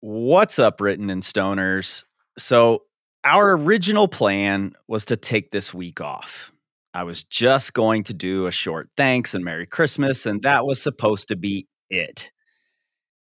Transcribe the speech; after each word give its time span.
What's 0.00 0.58
up, 0.58 0.80
Written 0.80 1.10
in 1.10 1.20
Stoners? 1.20 2.04
So, 2.38 2.84
our 3.24 3.52
original 3.52 4.08
plan 4.08 4.72
was 4.88 5.04
to 5.06 5.16
take 5.16 5.50
this 5.50 5.74
week 5.74 6.00
off. 6.00 6.50
I 6.94 7.02
was 7.02 7.24
just 7.24 7.74
going 7.74 8.04
to 8.04 8.14
do 8.14 8.46
a 8.46 8.50
short 8.50 8.88
thanks 8.96 9.34
and 9.34 9.44
Merry 9.44 9.66
Christmas, 9.66 10.24
and 10.24 10.40
that 10.44 10.64
was 10.64 10.82
supposed 10.82 11.28
to 11.28 11.36
be 11.36 11.66
it. 11.90 12.30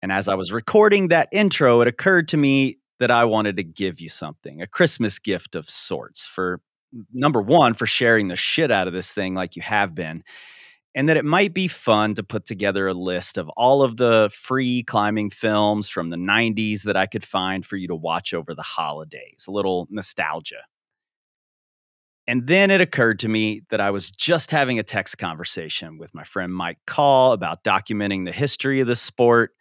And 0.00 0.10
as 0.10 0.26
I 0.26 0.34
was 0.34 0.50
recording 0.50 1.08
that 1.08 1.28
intro, 1.32 1.82
it 1.82 1.88
occurred 1.88 2.28
to 2.28 2.38
me 2.38 2.78
that 2.98 3.10
I 3.10 3.26
wanted 3.26 3.56
to 3.56 3.64
give 3.64 4.00
you 4.00 4.08
something, 4.08 4.62
a 4.62 4.66
Christmas 4.66 5.18
gift 5.18 5.54
of 5.54 5.68
sorts 5.68 6.26
for 6.26 6.62
number 7.12 7.42
one, 7.42 7.74
for 7.74 7.84
sharing 7.84 8.28
the 8.28 8.36
shit 8.36 8.70
out 8.70 8.86
of 8.88 8.94
this 8.94 9.12
thing 9.12 9.34
like 9.34 9.54
you 9.54 9.60
have 9.60 9.94
been 9.94 10.24
and 10.96 11.10
that 11.10 11.18
it 11.18 11.26
might 11.26 11.52
be 11.52 11.68
fun 11.68 12.14
to 12.14 12.22
put 12.22 12.46
together 12.46 12.88
a 12.88 12.94
list 12.94 13.36
of 13.36 13.50
all 13.50 13.82
of 13.82 13.98
the 13.98 14.30
free 14.32 14.82
climbing 14.82 15.28
films 15.28 15.90
from 15.90 16.08
the 16.08 16.16
90s 16.16 16.84
that 16.84 16.96
I 16.96 17.04
could 17.04 17.22
find 17.22 17.66
for 17.66 17.76
you 17.76 17.86
to 17.88 17.94
watch 17.94 18.32
over 18.32 18.54
the 18.54 18.62
holidays, 18.62 19.44
a 19.46 19.50
little 19.50 19.86
nostalgia. 19.90 20.64
And 22.26 22.46
then 22.46 22.70
it 22.70 22.80
occurred 22.80 23.18
to 23.20 23.28
me 23.28 23.60
that 23.68 23.80
I 23.80 23.90
was 23.90 24.10
just 24.10 24.50
having 24.50 24.78
a 24.78 24.82
text 24.82 25.18
conversation 25.18 25.98
with 25.98 26.14
my 26.14 26.24
friend 26.24 26.52
Mike 26.52 26.78
Call 26.86 27.32
about 27.32 27.62
documenting 27.62 28.24
the 28.24 28.32
history 28.32 28.80
of 28.80 28.86
the 28.86 28.96
sport. 28.96 29.52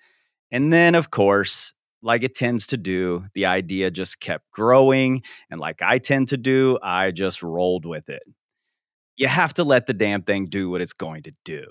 And 0.51 0.71
then, 0.71 0.95
of 0.95 1.11
course, 1.11 1.73
like 2.01 2.23
it 2.23 2.33
tends 2.33 2.65
to 2.67 2.77
do, 2.77 3.25
the 3.33 3.45
idea 3.45 3.91
just 3.91 4.21
kept 4.21 4.49
growing. 4.51 5.21
And 5.51 5.59
like 5.59 5.81
I 5.81 5.99
tend 5.99 6.29
to 6.29 6.37
do, 6.37 6.79
I 6.81 7.11
just 7.11 7.43
rolled 7.43 7.85
with 7.85 8.07
it 8.07 8.23
you 9.17 9.27
have 9.27 9.53
to 9.55 9.63
let 9.63 9.85
the 9.85 9.93
damn 9.93 10.23
thing 10.23 10.47
do 10.47 10.69
what 10.69 10.81
it's 10.81 10.93
going 10.93 11.23
to 11.23 11.33
do. 11.43 11.65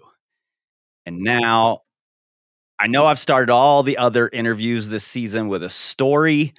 And 1.07 1.19
now 1.19 1.81
I 2.79 2.87
know 2.87 3.07
I've 3.07 3.19
started 3.19 3.53
all 3.53 3.83
the 3.83 3.99
other 3.99 4.29
interviews 4.29 4.89
this 4.89 5.05
season 5.05 5.49
with 5.49 5.63
a 5.63 5.71
story, 5.71 6.55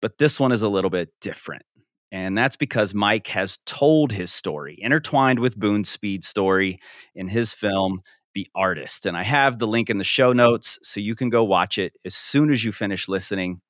but 0.00 0.18
this 0.18 0.38
one 0.38 0.52
is 0.52 0.62
a 0.62 0.68
little 0.68 0.90
bit 0.90 1.10
different. 1.20 1.64
And 2.12 2.36
that's 2.36 2.56
because 2.56 2.92
Mike 2.92 3.26
has 3.28 3.58
told 3.64 4.12
his 4.12 4.32
story, 4.32 4.76
intertwined 4.78 5.38
with 5.38 5.58
Boone 5.58 5.84
Speed's 5.84 6.28
story 6.28 6.78
in 7.14 7.26
his 7.28 7.54
film, 7.54 8.02
The 8.34 8.46
Artist. 8.54 9.06
And 9.06 9.16
I 9.16 9.24
have 9.24 9.58
the 9.58 9.66
link 9.66 9.88
in 9.88 9.96
the 9.96 10.04
show 10.04 10.34
notes 10.34 10.78
so 10.82 11.00
you 11.00 11.14
can 11.14 11.30
go 11.30 11.42
watch 11.42 11.78
it 11.78 11.94
as 12.04 12.14
soon 12.14 12.52
as 12.52 12.62
you 12.62 12.70
finish 12.70 13.08
listening. 13.08 13.62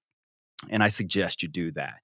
And 0.71 0.83
I 0.83 0.89
suggest 0.89 1.43
you 1.43 1.49
do 1.49 1.71
that. 1.73 1.95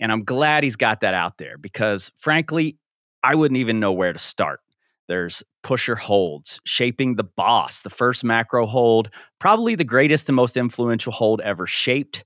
And 0.00 0.10
I'm 0.10 0.24
glad 0.24 0.64
he's 0.64 0.76
got 0.76 1.02
that 1.02 1.14
out 1.14 1.38
there 1.38 1.56
because, 1.56 2.10
frankly, 2.18 2.76
I 3.22 3.34
wouldn't 3.34 3.58
even 3.58 3.80
know 3.80 3.92
where 3.92 4.12
to 4.12 4.18
start. 4.18 4.60
There's 5.08 5.42
pusher 5.62 5.96
holds, 5.96 6.60
shaping 6.64 7.16
the 7.16 7.24
boss, 7.24 7.82
the 7.82 7.90
first 7.90 8.24
macro 8.24 8.66
hold, 8.66 9.10
probably 9.38 9.74
the 9.74 9.84
greatest 9.84 10.28
and 10.28 10.36
most 10.36 10.56
influential 10.56 11.12
hold 11.12 11.40
ever 11.40 11.66
shaped, 11.66 12.24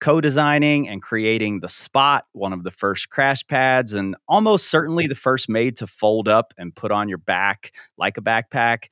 co 0.00 0.20
designing 0.20 0.88
and 0.88 1.02
creating 1.02 1.60
the 1.60 1.68
spot, 1.68 2.24
one 2.32 2.52
of 2.52 2.64
the 2.64 2.70
first 2.70 3.10
crash 3.10 3.46
pads, 3.46 3.94
and 3.94 4.14
almost 4.28 4.70
certainly 4.70 5.06
the 5.06 5.14
first 5.14 5.48
made 5.48 5.76
to 5.76 5.86
fold 5.86 6.28
up 6.28 6.52
and 6.56 6.76
put 6.76 6.92
on 6.92 7.08
your 7.08 7.18
back 7.18 7.72
like 7.96 8.16
a 8.18 8.22
backpack. 8.22 8.86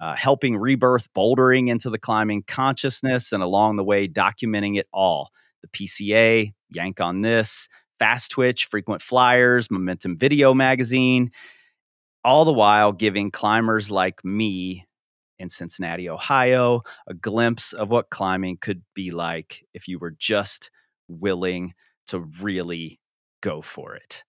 Uh, 0.00 0.14
helping 0.14 0.56
rebirth 0.56 1.12
bouldering 1.12 1.68
into 1.68 1.90
the 1.90 1.98
climbing 1.98 2.40
consciousness 2.46 3.32
and 3.32 3.42
along 3.42 3.74
the 3.74 3.82
way 3.82 4.06
documenting 4.06 4.78
it 4.78 4.86
all. 4.92 5.32
The 5.62 5.68
PCA, 5.68 6.52
Yank 6.70 7.00
on 7.00 7.20
This, 7.22 7.68
Fast 7.98 8.30
Twitch, 8.30 8.66
Frequent 8.66 9.02
Flyers, 9.02 9.70
Momentum 9.70 10.16
Video 10.16 10.54
Magazine, 10.54 11.30
all 12.24 12.44
the 12.44 12.52
while 12.52 12.92
giving 12.92 13.30
climbers 13.30 13.90
like 13.90 14.24
me 14.24 14.86
in 15.38 15.48
Cincinnati, 15.48 16.08
Ohio, 16.08 16.82
a 17.06 17.14
glimpse 17.14 17.72
of 17.72 17.90
what 17.90 18.10
climbing 18.10 18.56
could 18.56 18.82
be 18.94 19.10
like 19.10 19.64
if 19.72 19.88
you 19.88 19.98
were 19.98 20.10
just 20.10 20.70
willing 21.08 21.74
to 22.08 22.20
really 22.40 23.00
go 23.40 23.62
for 23.62 23.94
it. 23.94 24.24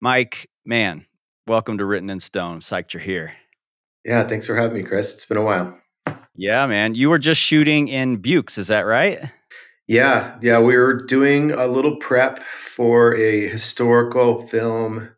Mike, 0.00 0.48
man, 0.64 1.06
welcome 1.46 1.78
to 1.78 1.84
Written 1.84 2.10
in 2.10 2.20
Stone. 2.20 2.54
I'm 2.54 2.60
psyched 2.60 2.92
you're 2.94 3.02
here. 3.02 3.32
Yeah, 4.04 4.26
thanks 4.26 4.46
for 4.46 4.56
having 4.56 4.76
me, 4.76 4.82
Chris. 4.82 5.14
It's 5.14 5.24
been 5.24 5.36
a 5.36 5.42
while. 5.42 5.78
Yeah, 6.36 6.66
man. 6.66 6.94
You 6.94 7.10
were 7.10 7.18
just 7.18 7.40
shooting 7.40 7.88
in 7.88 8.16
Buoux, 8.16 8.58
is 8.58 8.66
that 8.68 8.80
right? 8.80 9.30
Yeah, 9.86 10.38
yeah, 10.40 10.60
we 10.60 10.76
were 10.76 11.04
doing 11.04 11.50
a 11.50 11.66
little 11.66 11.96
prep 11.96 12.42
for 12.42 13.14
a 13.16 13.48
historical 13.48 14.46
film 14.48 15.10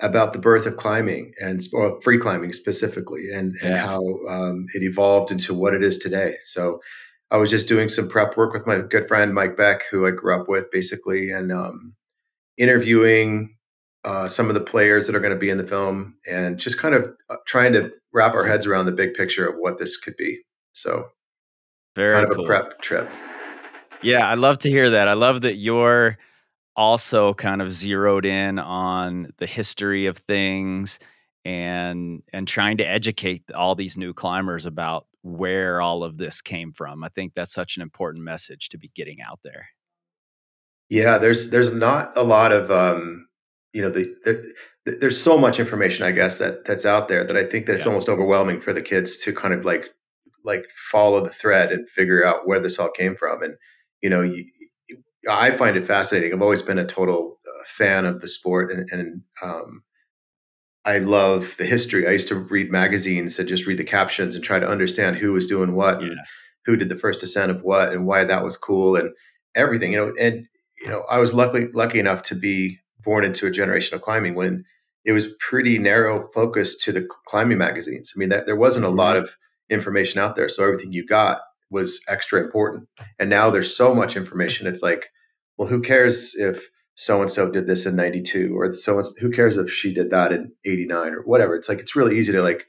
about 0.00 0.32
the 0.32 0.38
birth 0.38 0.64
of 0.64 0.76
climbing 0.76 1.32
and 1.40 1.60
or 1.72 2.00
free 2.02 2.18
climbing 2.18 2.52
specifically, 2.52 3.30
and 3.32 3.56
and 3.62 3.74
yeah. 3.74 3.86
how 3.86 4.00
um, 4.28 4.66
it 4.74 4.82
evolved 4.82 5.32
into 5.32 5.54
what 5.54 5.74
it 5.74 5.82
is 5.82 5.98
today. 5.98 6.36
So, 6.44 6.80
I 7.32 7.36
was 7.36 7.50
just 7.50 7.68
doing 7.68 7.88
some 7.88 8.08
prep 8.08 8.36
work 8.36 8.52
with 8.52 8.66
my 8.66 8.78
good 8.78 9.08
friend 9.08 9.34
Mike 9.34 9.56
Beck, 9.56 9.82
who 9.90 10.06
I 10.06 10.12
grew 10.12 10.40
up 10.40 10.48
with, 10.48 10.70
basically, 10.70 11.30
and 11.30 11.50
um, 11.50 11.94
interviewing 12.58 13.56
uh, 14.04 14.28
some 14.28 14.48
of 14.48 14.54
the 14.54 14.60
players 14.60 15.06
that 15.06 15.16
are 15.16 15.20
going 15.20 15.34
to 15.34 15.38
be 15.38 15.50
in 15.50 15.58
the 15.58 15.66
film, 15.66 16.14
and 16.28 16.58
just 16.58 16.78
kind 16.78 16.94
of 16.94 17.12
uh, 17.28 17.36
trying 17.46 17.72
to 17.72 17.90
wrap 18.12 18.34
our 18.34 18.46
heads 18.46 18.66
around 18.66 18.86
the 18.86 18.92
big 18.92 19.14
picture 19.14 19.48
of 19.48 19.56
what 19.58 19.78
this 19.80 19.96
could 19.96 20.16
be. 20.16 20.40
So, 20.74 21.08
very 21.96 22.14
kind 22.14 22.30
of 22.30 22.36
cool. 22.36 22.44
a 22.44 22.46
prep 22.46 22.80
trip. 22.80 23.10
Yeah, 24.02 24.26
I 24.28 24.34
love 24.34 24.58
to 24.60 24.70
hear 24.70 24.90
that. 24.90 25.08
I 25.08 25.12
love 25.12 25.42
that 25.42 25.56
you're 25.56 26.16
also 26.76 27.34
kind 27.34 27.60
of 27.60 27.72
zeroed 27.72 28.24
in 28.24 28.58
on 28.58 29.30
the 29.38 29.46
history 29.46 30.06
of 30.06 30.16
things 30.16 30.98
and 31.44 32.22
and 32.32 32.46
trying 32.46 32.78
to 32.78 32.86
educate 32.86 33.42
all 33.52 33.74
these 33.74 33.96
new 33.96 34.14
climbers 34.14 34.66
about 34.66 35.06
where 35.22 35.80
all 35.80 36.02
of 36.02 36.16
this 36.16 36.40
came 36.40 36.72
from. 36.72 37.04
I 37.04 37.08
think 37.08 37.34
that's 37.34 37.52
such 37.52 37.76
an 37.76 37.82
important 37.82 38.24
message 38.24 38.70
to 38.70 38.78
be 38.78 38.90
getting 38.94 39.20
out 39.20 39.40
there. 39.44 39.68
Yeah, 40.88 41.18
there's 41.18 41.50
there's 41.50 41.72
not 41.72 42.16
a 42.16 42.22
lot 42.22 42.52
of 42.52 42.70
um, 42.70 43.28
you 43.72 43.82
know 43.82 43.90
the, 43.90 44.14
the 44.24 44.52
there's 44.86 45.22
so 45.22 45.36
much 45.36 45.60
information 45.60 46.06
I 46.06 46.12
guess 46.12 46.38
that 46.38 46.64
that's 46.64 46.86
out 46.86 47.08
there 47.08 47.24
that 47.24 47.36
I 47.36 47.44
think 47.44 47.66
that 47.66 47.76
it's 47.76 47.84
yeah. 47.84 47.90
almost 47.90 48.08
overwhelming 48.08 48.60
for 48.60 48.72
the 48.72 48.82
kids 48.82 49.18
to 49.18 49.34
kind 49.34 49.54
of 49.54 49.64
like 49.64 49.86
like 50.44 50.64
follow 50.90 51.22
the 51.22 51.30
thread 51.30 51.70
and 51.70 51.88
figure 51.90 52.24
out 52.24 52.48
where 52.48 52.60
this 52.60 52.78
all 52.78 52.90
came 52.90 53.14
from 53.14 53.42
and 53.42 53.54
you 54.02 54.10
know, 54.10 54.22
you, 54.22 54.46
I 55.28 55.50
find 55.52 55.76
it 55.76 55.86
fascinating. 55.86 56.32
I've 56.32 56.42
always 56.42 56.62
been 56.62 56.78
a 56.78 56.86
total 56.86 57.38
uh, 57.46 57.64
fan 57.66 58.06
of 58.06 58.20
the 58.20 58.28
sport, 58.28 58.72
and, 58.72 58.88
and 58.90 59.22
um, 59.42 59.82
I 60.84 60.98
love 60.98 61.56
the 61.58 61.66
history. 61.66 62.06
I 62.06 62.12
used 62.12 62.28
to 62.28 62.36
read 62.36 62.72
magazines 62.72 63.38
and 63.38 63.48
just 63.48 63.66
read 63.66 63.78
the 63.78 63.84
captions 63.84 64.34
and 64.34 64.42
try 64.42 64.58
to 64.58 64.68
understand 64.68 65.16
who 65.16 65.32
was 65.32 65.46
doing 65.46 65.74
what, 65.74 66.00
yeah. 66.00 66.08
and 66.08 66.18
who 66.64 66.76
did 66.76 66.88
the 66.88 66.98
first 66.98 67.22
ascent 67.22 67.50
of 67.50 67.62
what, 67.62 67.92
and 67.92 68.06
why 68.06 68.24
that 68.24 68.44
was 68.44 68.56
cool, 68.56 68.96
and 68.96 69.10
everything. 69.54 69.92
You 69.92 69.98
know, 69.98 70.14
and 70.18 70.46
you 70.80 70.88
know, 70.88 71.04
I 71.10 71.18
was 71.18 71.34
lucky 71.34 71.68
lucky 71.74 71.98
enough 71.98 72.22
to 72.24 72.34
be 72.34 72.78
born 73.02 73.24
into 73.24 73.46
a 73.46 73.50
generation 73.50 73.94
of 73.94 74.02
climbing 74.02 74.34
when 74.34 74.64
it 75.04 75.12
was 75.12 75.28
pretty 75.38 75.78
narrow 75.78 76.28
focus 76.34 76.76
to 76.78 76.92
the 76.92 77.06
climbing 77.26 77.58
magazines. 77.58 78.12
I 78.14 78.18
mean, 78.18 78.28
that, 78.30 78.46
there 78.46 78.56
wasn't 78.56 78.84
a 78.84 78.90
lot 78.90 79.16
mm-hmm. 79.16 79.24
of 79.24 79.30
information 79.68 80.20
out 80.20 80.36
there, 80.36 80.48
so 80.48 80.64
everything 80.64 80.92
you 80.92 81.06
got 81.06 81.40
was 81.70 82.00
extra 82.08 82.42
important. 82.42 82.88
And 83.18 83.30
now 83.30 83.50
there's 83.50 83.76
so 83.76 83.94
much 83.94 84.16
information. 84.16 84.66
It's 84.66 84.82
like, 84.82 85.08
well, 85.56 85.68
who 85.68 85.80
cares 85.80 86.34
if 86.34 86.68
so 86.94 87.22
and 87.22 87.30
so 87.30 87.50
did 87.50 87.66
this 87.66 87.86
in 87.86 87.96
92 87.96 88.58
or 88.58 88.72
so 88.72 89.02
who 89.20 89.30
cares 89.30 89.56
if 89.56 89.70
she 89.70 89.94
did 89.94 90.10
that 90.10 90.32
in 90.32 90.52
89 90.64 91.14
or 91.14 91.22
whatever. 91.22 91.56
It's 91.56 91.68
like 91.68 91.78
it's 91.78 91.96
really 91.96 92.18
easy 92.18 92.32
to 92.32 92.42
like 92.42 92.66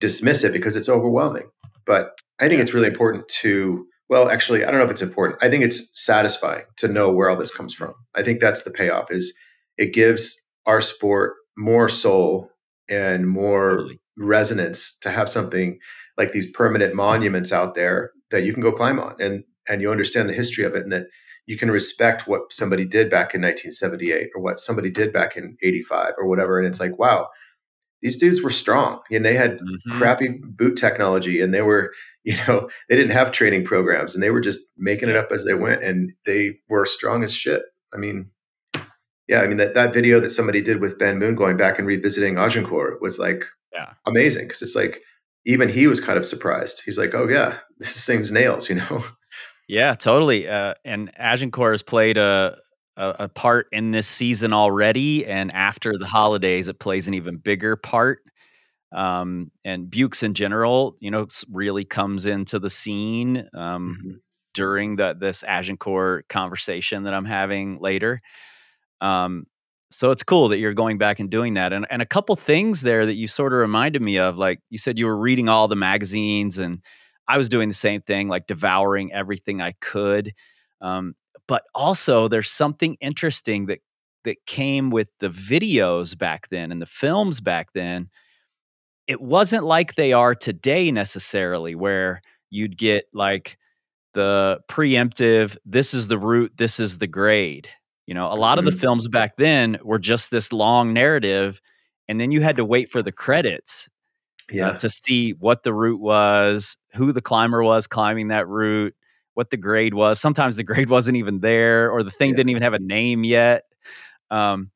dismiss 0.00 0.44
it 0.44 0.52
because 0.52 0.76
it's 0.76 0.88
overwhelming. 0.88 1.50
But 1.84 2.18
I 2.40 2.48
think 2.48 2.60
it's 2.60 2.72
really 2.72 2.88
important 2.88 3.28
to 3.40 3.86
well, 4.08 4.28
actually, 4.28 4.64
I 4.64 4.70
don't 4.70 4.78
know 4.78 4.84
if 4.84 4.90
it's 4.90 5.02
important. 5.02 5.42
I 5.42 5.48
think 5.48 5.64
it's 5.64 5.90
satisfying 5.94 6.64
to 6.76 6.88
know 6.88 7.10
where 7.10 7.30
all 7.30 7.36
this 7.36 7.50
comes 7.50 7.74
from. 7.74 7.94
I 8.14 8.22
think 8.22 8.38
that's 8.38 8.62
the 8.62 8.70
payoff 8.70 9.10
is 9.10 9.34
it 9.78 9.94
gives 9.94 10.42
our 10.66 10.80
sport 10.80 11.34
more 11.56 11.88
soul 11.88 12.50
and 12.88 13.26
more 13.26 13.70
totally. 13.70 14.00
resonance 14.18 14.96
to 15.00 15.10
have 15.10 15.28
something 15.30 15.78
like 16.16 16.32
these 16.32 16.50
permanent 16.50 16.94
monuments 16.94 17.52
out 17.52 17.74
there 17.74 18.10
that 18.30 18.44
you 18.44 18.52
can 18.52 18.62
go 18.62 18.72
climb 18.72 18.98
on 18.98 19.14
and 19.20 19.44
and 19.68 19.80
you 19.80 19.90
understand 19.90 20.28
the 20.28 20.34
history 20.34 20.64
of 20.64 20.74
it 20.74 20.82
and 20.82 20.92
that 20.92 21.06
you 21.46 21.58
can 21.58 21.70
respect 21.70 22.26
what 22.26 22.52
somebody 22.52 22.84
did 22.84 23.10
back 23.10 23.34
in 23.34 23.42
1978 23.42 24.30
or 24.34 24.42
what 24.42 24.60
somebody 24.60 24.90
did 24.90 25.12
back 25.12 25.36
in 25.36 25.56
85 25.62 26.12
or 26.18 26.26
whatever 26.26 26.58
and 26.58 26.66
it's 26.66 26.80
like 26.80 26.98
wow 26.98 27.28
these 28.02 28.18
dudes 28.18 28.42
were 28.42 28.50
strong 28.50 29.00
and 29.10 29.24
they 29.24 29.34
had 29.34 29.58
mm-hmm. 29.58 29.98
crappy 29.98 30.28
boot 30.28 30.76
technology 30.76 31.40
and 31.40 31.54
they 31.54 31.62
were 31.62 31.92
you 32.24 32.36
know 32.46 32.68
they 32.88 32.96
didn't 32.96 33.12
have 33.12 33.32
training 33.32 33.64
programs 33.64 34.14
and 34.14 34.22
they 34.22 34.30
were 34.30 34.40
just 34.40 34.60
making 34.76 35.08
it 35.08 35.16
up 35.16 35.30
as 35.30 35.44
they 35.44 35.54
went 35.54 35.82
and 35.82 36.12
they 36.24 36.52
were 36.68 36.86
strong 36.86 37.22
as 37.22 37.32
shit 37.32 37.62
i 37.92 37.96
mean 37.96 38.30
yeah 39.28 39.40
i 39.40 39.46
mean 39.46 39.58
that, 39.58 39.74
that 39.74 39.92
video 39.92 40.20
that 40.20 40.30
somebody 40.30 40.62
did 40.62 40.80
with 40.80 40.98
ben 40.98 41.18
moon 41.18 41.34
going 41.34 41.56
back 41.56 41.78
and 41.78 41.86
revisiting 41.86 42.38
agincourt 42.38 43.00
was 43.02 43.18
like 43.18 43.44
yeah 43.72 43.92
amazing 44.06 44.46
because 44.46 44.62
it's 44.62 44.74
like 44.74 45.02
even 45.46 45.68
he 45.68 45.86
was 45.86 46.00
kind 46.00 46.18
of 46.18 46.26
surprised. 46.26 46.82
He's 46.84 46.98
like, 46.98 47.14
"Oh 47.14 47.28
yeah, 47.28 47.58
this 47.78 48.04
thing's 48.04 48.30
nails," 48.30 48.68
you 48.68 48.76
know. 48.76 49.04
Yeah, 49.66 49.94
totally. 49.94 50.46
Uh, 50.46 50.74
and 50.84 51.10
Agincourt 51.16 51.72
has 51.72 51.82
played 51.82 52.18
a, 52.18 52.58
a, 52.98 53.08
a 53.20 53.28
part 53.30 53.66
in 53.72 53.92
this 53.92 54.06
season 54.06 54.52
already, 54.52 55.24
and 55.24 55.50
after 55.54 55.96
the 55.96 56.06
holidays, 56.06 56.68
it 56.68 56.78
plays 56.78 57.08
an 57.08 57.14
even 57.14 57.38
bigger 57.38 57.74
part. 57.74 58.20
Um, 58.92 59.50
and 59.64 59.90
Buoux 59.90 60.22
in 60.22 60.34
general, 60.34 60.96
you 61.00 61.10
know, 61.10 61.26
really 61.50 61.84
comes 61.86 62.26
into 62.26 62.58
the 62.58 62.68
scene 62.68 63.48
um, 63.54 63.98
mm-hmm. 63.98 64.12
during 64.52 64.96
the 64.96 65.16
this 65.18 65.42
Agincourt 65.42 66.28
conversation 66.28 67.04
that 67.04 67.14
I'm 67.14 67.24
having 67.24 67.78
later. 67.80 68.20
Um, 69.00 69.46
so 69.90 70.10
it's 70.10 70.22
cool 70.22 70.48
that 70.48 70.58
you're 70.58 70.74
going 70.74 70.98
back 70.98 71.20
and 71.20 71.30
doing 71.30 71.54
that. 71.54 71.72
And 71.72 71.86
and 71.90 72.02
a 72.02 72.06
couple 72.06 72.34
things 72.36 72.82
there 72.82 73.06
that 73.06 73.14
you 73.14 73.28
sort 73.28 73.52
of 73.52 73.58
reminded 73.58 74.02
me 74.02 74.18
of, 74.18 74.38
like 74.38 74.60
you 74.70 74.78
said, 74.78 74.98
you 74.98 75.06
were 75.06 75.16
reading 75.16 75.48
all 75.48 75.68
the 75.68 75.76
magazines, 75.76 76.58
and 76.58 76.80
I 77.28 77.38
was 77.38 77.48
doing 77.48 77.68
the 77.68 77.74
same 77.74 78.02
thing, 78.02 78.28
like 78.28 78.46
devouring 78.46 79.12
everything 79.12 79.60
I 79.60 79.72
could. 79.80 80.32
Um, 80.80 81.14
but 81.46 81.64
also, 81.74 82.28
there's 82.28 82.50
something 82.50 82.96
interesting 83.00 83.66
that 83.66 83.80
that 84.24 84.44
came 84.46 84.90
with 84.90 85.10
the 85.20 85.28
videos 85.28 86.16
back 86.16 86.48
then 86.48 86.72
and 86.72 86.80
the 86.82 86.86
films 86.86 87.40
back 87.40 87.72
then. 87.74 88.08
It 89.06 89.20
wasn't 89.20 89.64
like 89.64 89.94
they 89.94 90.12
are 90.14 90.34
today 90.34 90.90
necessarily, 90.90 91.74
where 91.74 92.22
you'd 92.50 92.78
get 92.78 93.04
like 93.12 93.58
the 94.14 94.60
preemptive, 94.68 95.56
this 95.66 95.92
is 95.92 96.08
the 96.08 96.18
route, 96.18 96.52
this 96.56 96.80
is 96.80 96.98
the 96.98 97.06
grade 97.06 97.68
you 98.06 98.14
know, 98.14 98.26
a 98.26 98.34
lot 98.34 98.58
mm-hmm. 98.58 98.60
of 98.60 98.64
the 98.66 98.70
mm-hmm. 98.70 98.80
films 98.80 99.08
back 99.08 99.36
then 99.36 99.78
were 99.82 99.98
just 99.98 100.30
this 100.30 100.52
long 100.52 100.92
narrative, 100.92 101.60
and 102.08 102.20
then 102.20 102.30
you 102.30 102.40
had 102.40 102.56
to 102.56 102.64
wait 102.64 102.90
for 102.90 103.02
the 103.02 103.12
credits 103.12 103.88
uh, 104.52 104.56
yeah. 104.56 104.68
Uh, 104.68 104.78
to 104.78 104.90
see 104.90 105.32
what 105.32 105.62
the 105.62 105.72
route 105.72 106.00
was, 106.00 106.76
who 106.94 107.12
the 107.12 107.22
climber 107.22 107.62
was 107.62 107.86
climbing 107.86 108.28
that 108.28 108.46
route, 108.46 108.94
what 109.32 109.50
the 109.50 109.56
grade 109.56 109.94
was. 109.94 110.20
Sometimes 110.20 110.56
the 110.56 110.64
grade 110.64 110.90
wasn't 110.90 111.16
even 111.16 111.40
there, 111.40 111.90
or 111.90 112.02
the 112.02 112.10
thing 112.10 112.30
yeah. 112.30 112.36
didn't 112.36 112.50
even 112.50 112.62
have 112.62 112.74
a 112.74 112.78
name 112.78 113.24
yet. 113.24 113.64
Um, 114.30 114.70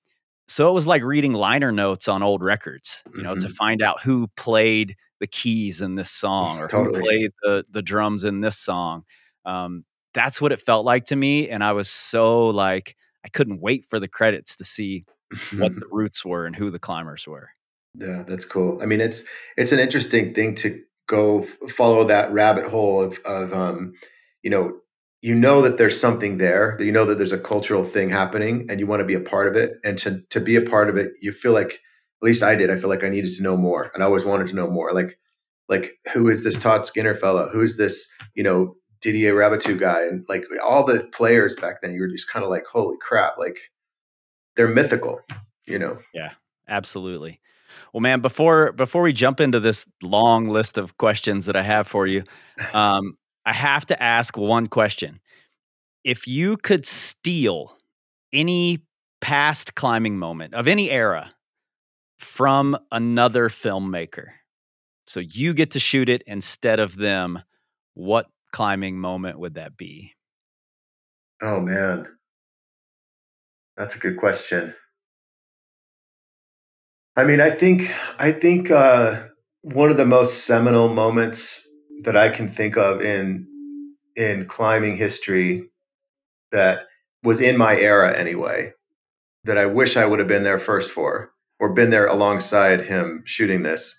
so 0.46 0.70
it 0.70 0.72
was 0.72 0.86
like 0.86 1.02
reading 1.02 1.34
liner 1.34 1.70
notes 1.70 2.08
on 2.08 2.22
old 2.22 2.42
records, 2.42 3.02
you 3.14 3.22
know, 3.22 3.32
mm-hmm. 3.32 3.46
to 3.46 3.52
find 3.52 3.82
out 3.82 4.00
who 4.00 4.28
played 4.36 4.96
the 5.20 5.26
keys 5.26 5.82
in 5.82 5.96
this 5.96 6.10
song 6.10 6.60
or 6.60 6.68
totally. 6.68 6.96
who 6.96 7.02
played 7.02 7.30
the 7.42 7.64
the 7.70 7.82
drums 7.82 8.24
in 8.24 8.40
this 8.40 8.56
song. 8.56 9.04
Um, 9.44 9.84
that's 10.14 10.40
what 10.40 10.52
it 10.52 10.60
felt 10.60 10.86
like 10.86 11.06
to 11.06 11.16
me, 11.16 11.50
and 11.50 11.62
I 11.62 11.72
was 11.72 11.90
so 11.90 12.46
like 12.46 12.96
I 13.28 13.36
couldn't 13.36 13.60
wait 13.60 13.84
for 13.84 14.00
the 14.00 14.08
credits 14.08 14.56
to 14.56 14.64
see 14.64 15.04
what 15.54 15.74
the 15.74 15.86
routes 15.92 16.24
were 16.24 16.46
and 16.46 16.56
who 16.56 16.70
the 16.70 16.78
climbers 16.78 17.26
were. 17.26 17.50
Yeah, 17.94 18.22
that's 18.26 18.46
cool. 18.46 18.80
I 18.82 18.86
mean, 18.86 19.02
it's 19.02 19.22
it's 19.58 19.70
an 19.70 19.80
interesting 19.80 20.32
thing 20.32 20.54
to 20.56 20.80
go 21.06 21.42
follow 21.68 22.04
that 22.04 22.32
rabbit 22.32 22.70
hole 22.70 23.02
of 23.02 23.18
of 23.26 23.52
um, 23.52 23.92
you 24.42 24.48
know, 24.48 24.78
you 25.20 25.34
know 25.34 25.60
that 25.60 25.76
there's 25.76 26.00
something 26.00 26.38
there, 26.38 26.76
that 26.78 26.86
you 26.86 26.92
know 26.92 27.04
that 27.04 27.18
there's 27.18 27.32
a 27.32 27.38
cultural 27.38 27.84
thing 27.84 28.08
happening 28.08 28.66
and 28.70 28.80
you 28.80 28.86
want 28.86 29.00
to 29.00 29.06
be 29.06 29.14
a 29.14 29.20
part 29.20 29.46
of 29.46 29.56
it. 29.56 29.72
And 29.84 29.98
to 29.98 30.22
to 30.30 30.40
be 30.40 30.56
a 30.56 30.62
part 30.62 30.88
of 30.88 30.96
it, 30.96 31.12
you 31.20 31.32
feel 31.32 31.52
like 31.52 31.72
at 31.72 32.22
least 32.22 32.42
I 32.42 32.54
did, 32.54 32.70
I 32.70 32.78
feel 32.78 32.88
like 32.88 33.04
I 33.04 33.10
needed 33.10 33.34
to 33.34 33.42
know 33.42 33.58
more. 33.58 33.90
And 33.92 34.02
I 34.02 34.06
always 34.06 34.24
wanted 34.24 34.48
to 34.48 34.54
know 34.54 34.70
more. 34.70 34.94
Like 34.94 35.18
like 35.68 35.98
who 36.14 36.30
is 36.30 36.44
this 36.44 36.58
Todd 36.58 36.86
Skinner 36.86 37.14
fellow? 37.14 37.50
Who 37.52 37.60
is 37.60 37.76
this, 37.76 38.10
you 38.34 38.42
know, 38.42 38.76
Didier 39.00 39.34
Raboutou 39.34 39.78
guy, 39.78 40.02
and 40.04 40.24
like 40.28 40.44
all 40.64 40.84
the 40.84 41.08
players 41.12 41.56
back 41.56 41.80
then, 41.80 41.92
you 41.92 42.00
were 42.00 42.08
just 42.08 42.30
kind 42.30 42.44
of 42.44 42.50
like, 42.50 42.66
holy 42.66 42.96
crap, 43.00 43.38
like 43.38 43.58
they're 44.56 44.68
mythical, 44.68 45.20
you 45.66 45.78
know? 45.78 45.98
Yeah, 46.12 46.32
absolutely. 46.68 47.40
Well, 47.92 48.00
man, 48.00 48.20
before 48.20 48.72
before 48.72 49.02
we 49.02 49.12
jump 49.12 49.40
into 49.40 49.60
this 49.60 49.86
long 50.02 50.48
list 50.48 50.78
of 50.78 50.96
questions 50.98 51.46
that 51.46 51.56
I 51.56 51.62
have 51.62 51.86
for 51.86 52.06
you, 52.06 52.24
um, 52.72 53.16
I 53.46 53.52
have 53.52 53.86
to 53.86 54.02
ask 54.02 54.36
one 54.36 54.66
question. 54.66 55.20
If 56.04 56.26
you 56.26 56.56
could 56.56 56.86
steal 56.86 57.76
any 58.32 58.82
past 59.20 59.74
climbing 59.74 60.18
moment 60.18 60.54
of 60.54 60.68
any 60.68 60.90
era 60.90 61.32
from 62.18 62.76
another 62.90 63.48
filmmaker, 63.48 64.28
so 65.06 65.20
you 65.20 65.54
get 65.54 65.70
to 65.72 65.80
shoot 65.80 66.08
it 66.08 66.22
instead 66.26 66.80
of 66.80 66.96
them, 66.96 67.42
what 67.94 68.26
climbing 68.52 68.98
moment 68.98 69.38
would 69.38 69.54
that 69.54 69.76
be? 69.76 70.14
Oh 71.42 71.60
man. 71.60 72.06
That's 73.76 73.94
a 73.94 73.98
good 73.98 74.16
question. 74.16 74.74
I 77.16 77.24
mean, 77.24 77.40
I 77.40 77.50
think 77.50 77.92
I 78.18 78.32
think 78.32 78.70
uh, 78.70 79.24
one 79.62 79.90
of 79.90 79.96
the 79.96 80.06
most 80.06 80.44
seminal 80.44 80.88
moments 80.88 81.68
that 82.02 82.16
I 82.16 82.28
can 82.28 82.48
think 82.48 82.76
of 82.76 83.00
in 83.00 83.46
in 84.16 84.46
climbing 84.46 84.96
history 84.96 85.70
that 86.50 86.86
was 87.22 87.40
in 87.40 87.56
my 87.56 87.76
era 87.76 88.16
anyway, 88.16 88.72
that 89.44 89.58
I 89.58 89.66
wish 89.66 89.96
I 89.96 90.06
would 90.06 90.18
have 90.18 90.28
been 90.28 90.44
there 90.44 90.58
first 90.58 90.90
for, 90.90 91.32
or 91.60 91.72
been 91.72 91.90
there 91.90 92.06
alongside 92.06 92.86
him 92.86 93.22
shooting 93.26 93.62
this, 93.62 93.98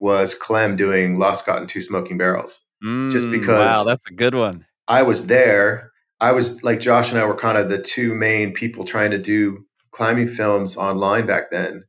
was 0.00 0.36
Klem 0.36 0.76
doing 0.76 1.18
Lost 1.18 1.44
Cotton 1.44 1.66
Two 1.66 1.80
Smoking 1.80 2.18
Barrels. 2.18 2.64
Mm, 2.84 3.10
just 3.10 3.30
because 3.30 3.74
wow, 3.74 3.84
that's 3.84 4.06
a 4.06 4.12
good 4.12 4.34
one. 4.34 4.66
I 4.88 5.02
was 5.02 5.26
there. 5.26 5.92
I 6.20 6.32
was 6.32 6.62
like 6.62 6.80
Josh 6.80 7.10
and 7.10 7.18
I 7.18 7.24
were 7.24 7.36
kind 7.36 7.58
of 7.58 7.68
the 7.68 7.80
two 7.80 8.14
main 8.14 8.52
people 8.52 8.84
trying 8.84 9.10
to 9.10 9.18
do 9.18 9.64
climbing 9.92 10.28
films 10.28 10.76
online 10.76 11.26
back 11.26 11.50
then, 11.50 11.84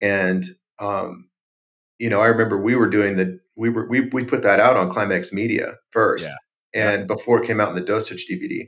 and 0.00 0.44
um, 0.80 1.28
you 1.98 2.10
know, 2.10 2.20
I 2.20 2.26
remember 2.26 2.60
we 2.60 2.74
were 2.74 2.88
doing 2.88 3.16
the 3.16 3.38
we 3.56 3.70
were 3.70 3.86
we 3.88 4.08
we 4.12 4.24
put 4.24 4.42
that 4.42 4.60
out 4.60 4.76
on 4.76 4.90
Climax 4.90 5.32
Media 5.32 5.74
first, 5.90 6.26
yeah. 6.26 6.80
and 6.82 7.00
yeah. 7.02 7.06
before 7.06 7.42
it 7.42 7.46
came 7.46 7.60
out 7.60 7.68
in 7.68 7.74
the 7.74 7.80
Dosage 7.80 8.26
DVD, 8.28 8.66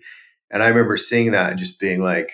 and 0.50 0.62
I 0.62 0.69
remember 0.69 0.97
seeing 0.97 1.32
that 1.32 1.50
and 1.50 1.59
just 1.59 1.81
being 1.81 2.00
like, 2.00 2.31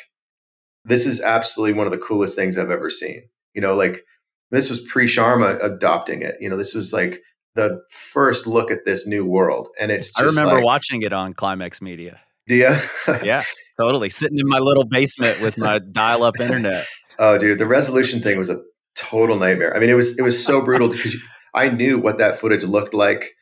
"This 0.85 1.07
is 1.07 1.21
absolutely 1.21 1.75
one 1.75 1.87
of 1.87 1.93
the 1.93 1.99
coolest 1.99 2.37
things 2.37 2.59
I've 2.59 2.71
ever 2.71 2.91
seen." 2.91 3.23
You 3.55 3.63
know, 3.63 3.75
like 3.75 4.05
this 4.51 4.69
was 4.69 4.81
pre 4.81 5.07
Sharma 5.07 5.63
adopting 5.65 6.23
it. 6.23 6.37
You 6.41 6.51
know, 6.51 6.57
this 6.57 6.75
was 6.75 6.93
like 6.93 7.23
the 7.61 7.83
first 7.91 8.47
look 8.47 8.71
at 8.71 8.85
this 8.87 9.07
new 9.07 9.25
world. 9.25 9.69
And 9.79 9.91
it's 9.91 10.13
I 10.17 10.23
remember 10.23 10.57
like, 10.57 10.65
watching 10.65 11.03
it 11.03 11.13
on 11.13 11.35
Climax 11.35 11.83
Media. 11.83 12.19
Do 12.47 12.55
you? 12.55 12.77
yeah, 13.23 13.43
totally. 13.81 14.09
Sitting 14.09 14.39
in 14.39 14.49
my 14.49 14.59
little 14.59 14.85
basement 14.85 15.41
with 15.41 15.59
my 15.59 15.79
dial 15.79 16.23
up 16.23 16.41
internet. 16.41 16.87
Oh, 17.19 17.37
dude, 17.37 17.59
the 17.59 17.67
resolution 17.67 18.23
thing 18.23 18.39
was 18.39 18.49
a 18.49 18.63
total 18.97 19.37
nightmare. 19.37 19.77
I 19.77 19.79
mean, 19.79 19.91
it 19.91 19.95
was 19.95 20.19
it 20.19 20.23
was 20.23 20.43
so 20.43 20.63
brutal 20.63 20.89
because 20.91 21.15
I 21.55 21.69
knew 21.69 21.99
what 21.99 22.19
that 22.19 22.41
footage 22.41 22.65
looked 22.65 22.95
like. 22.95 23.33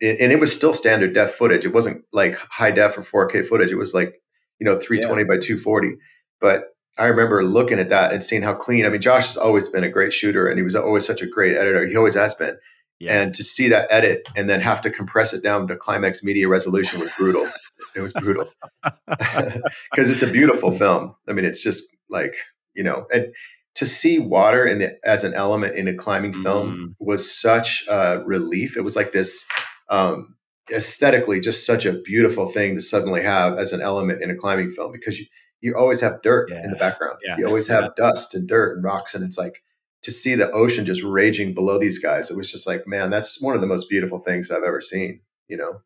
And 0.00 0.30
it 0.30 0.38
was 0.38 0.54
still 0.54 0.72
standard 0.74 1.14
def 1.14 1.34
footage. 1.34 1.64
It 1.64 1.72
wasn't 1.72 2.04
like 2.12 2.36
high 2.36 2.70
def 2.70 2.96
or 2.96 3.26
4K 3.26 3.44
footage. 3.44 3.72
It 3.72 3.76
was 3.76 3.94
like, 3.94 4.14
you 4.60 4.64
know, 4.64 4.78
320 4.78 5.22
yeah. 5.22 5.26
by 5.26 5.40
240. 5.40 5.96
But 6.40 6.66
I 6.98 7.06
remember 7.06 7.44
looking 7.44 7.80
at 7.80 7.88
that 7.88 8.12
and 8.12 8.22
seeing 8.22 8.42
how 8.42 8.54
clean. 8.54 8.86
I 8.86 8.90
mean, 8.90 9.00
Josh 9.00 9.26
has 9.26 9.36
always 9.36 9.66
been 9.68 9.82
a 9.82 9.88
great 9.88 10.12
shooter 10.12 10.46
and 10.46 10.56
he 10.56 10.62
was 10.62 10.76
always 10.76 11.04
such 11.04 11.20
a 11.20 11.26
great 11.26 11.56
editor. 11.56 11.84
He 11.86 11.96
always 11.96 12.14
has 12.14 12.34
been. 12.34 12.56
Yeah. 13.00 13.20
And 13.20 13.34
to 13.34 13.44
see 13.44 13.68
that 13.68 13.86
edit 13.90 14.26
and 14.34 14.50
then 14.50 14.60
have 14.60 14.80
to 14.82 14.90
compress 14.90 15.32
it 15.32 15.42
down 15.42 15.68
to 15.68 15.76
climax 15.76 16.24
media 16.24 16.48
resolution 16.48 17.00
was 17.00 17.10
brutal. 17.16 17.48
it 17.94 18.00
was 18.00 18.12
brutal 18.12 18.50
because 19.08 20.10
it's 20.10 20.22
a 20.22 20.30
beautiful 20.30 20.72
film. 20.72 21.14
I 21.28 21.32
mean, 21.32 21.44
it's 21.44 21.62
just 21.62 21.84
like 22.10 22.34
you 22.74 22.84
know, 22.84 23.06
and 23.12 23.34
to 23.74 23.86
see 23.86 24.18
water 24.18 24.64
in 24.64 24.78
the, 24.78 24.98
as 25.04 25.24
an 25.24 25.34
element 25.34 25.76
in 25.76 25.86
a 25.86 25.94
climbing 25.94 26.42
film 26.42 26.76
mm. 26.76 26.94
was 26.98 27.30
such 27.40 27.84
a 27.88 28.22
relief. 28.24 28.76
It 28.76 28.82
was 28.82 28.96
like 28.96 29.12
this 29.12 29.46
um, 29.88 30.34
aesthetically 30.72 31.40
just 31.40 31.64
such 31.64 31.86
a 31.86 31.92
beautiful 31.92 32.48
thing 32.48 32.74
to 32.74 32.80
suddenly 32.80 33.22
have 33.22 33.58
as 33.58 33.72
an 33.72 33.80
element 33.80 34.22
in 34.22 34.30
a 34.30 34.34
climbing 34.34 34.72
film 34.72 34.92
because 34.92 35.18
you 35.18 35.26
you 35.60 35.76
always 35.76 36.00
have 36.00 36.22
dirt 36.22 36.50
yeah. 36.50 36.62
in 36.64 36.70
the 36.70 36.76
background. 36.76 37.18
Yeah. 37.24 37.36
You 37.38 37.46
always 37.46 37.66
have 37.66 37.84
yeah. 37.84 37.90
dust 37.96 38.34
and 38.34 38.48
dirt 38.48 38.76
and 38.76 38.84
rocks, 38.84 39.14
and 39.14 39.24
it's 39.24 39.36
like 39.36 39.62
to 40.08 40.14
see 40.14 40.34
the 40.34 40.50
ocean 40.52 40.86
just 40.86 41.02
raging 41.02 41.52
below 41.52 41.78
these 41.78 41.98
guys, 41.98 42.30
it 42.30 42.36
was 42.36 42.50
just 42.50 42.66
like, 42.66 42.86
man, 42.86 43.10
that's 43.10 43.42
one 43.42 43.54
of 43.54 43.60
the 43.60 43.66
most 43.66 43.90
beautiful 43.90 44.18
things 44.18 44.50
I've 44.50 44.62
ever 44.62 44.80
seen, 44.80 45.20
you 45.48 45.58
know? 45.58 45.82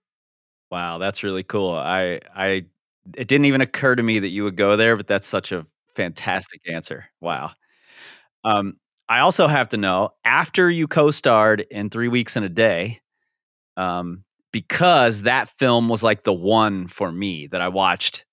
Wow, 0.71 0.99
that's 0.99 1.25
really 1.25 1.43
cool. 1.43 1.73
I, 1.73 2.21
I, 2.35 2.67
it 3.17 3.27
didn't 3.27 3.47
even 3.47 3.61
occur 3.61 3.97
to 3.97 4.03
me 4.03 4.21
that 4.21 4.29
you 4.29 4.45
would 4.45 4.57
go 4.57 4.77
there, 4.77 4.97
but 4.97 5.09
that's 5.09 5.27
such 5.27 5.51
a 5.51 5.67
fantastic 5.97 6.61
answer. 6.73 7.07
Wow. 7.21 7.51
Um, 8.45 8.77
I 9.09 9.19
also 9.19 9.49
have 9.49 9.71
to 9.71 9.77
know 9.77 10.11
after 10.25 10.71
you 10.71 10.87
co-starred 10.87 11.67
in 11.69 11.91
Three 11.91 12.09
Weeks 12.09 12.37
in 12.37 12.45
a 12.45 12.49
Day, 12.49 13.01
um, 13.77 14.23
because 14.53 15.23
that 15.23 15.49
film 15.49 15.89
was 15.89 16.05
like 16.05 16.23
the 16.23 16.33
one 16.33 16.87
for 16.87 17.11
me 17.11 17.49
that 17.49 17.61
I 17.61 17.69
watched 17.69 18.25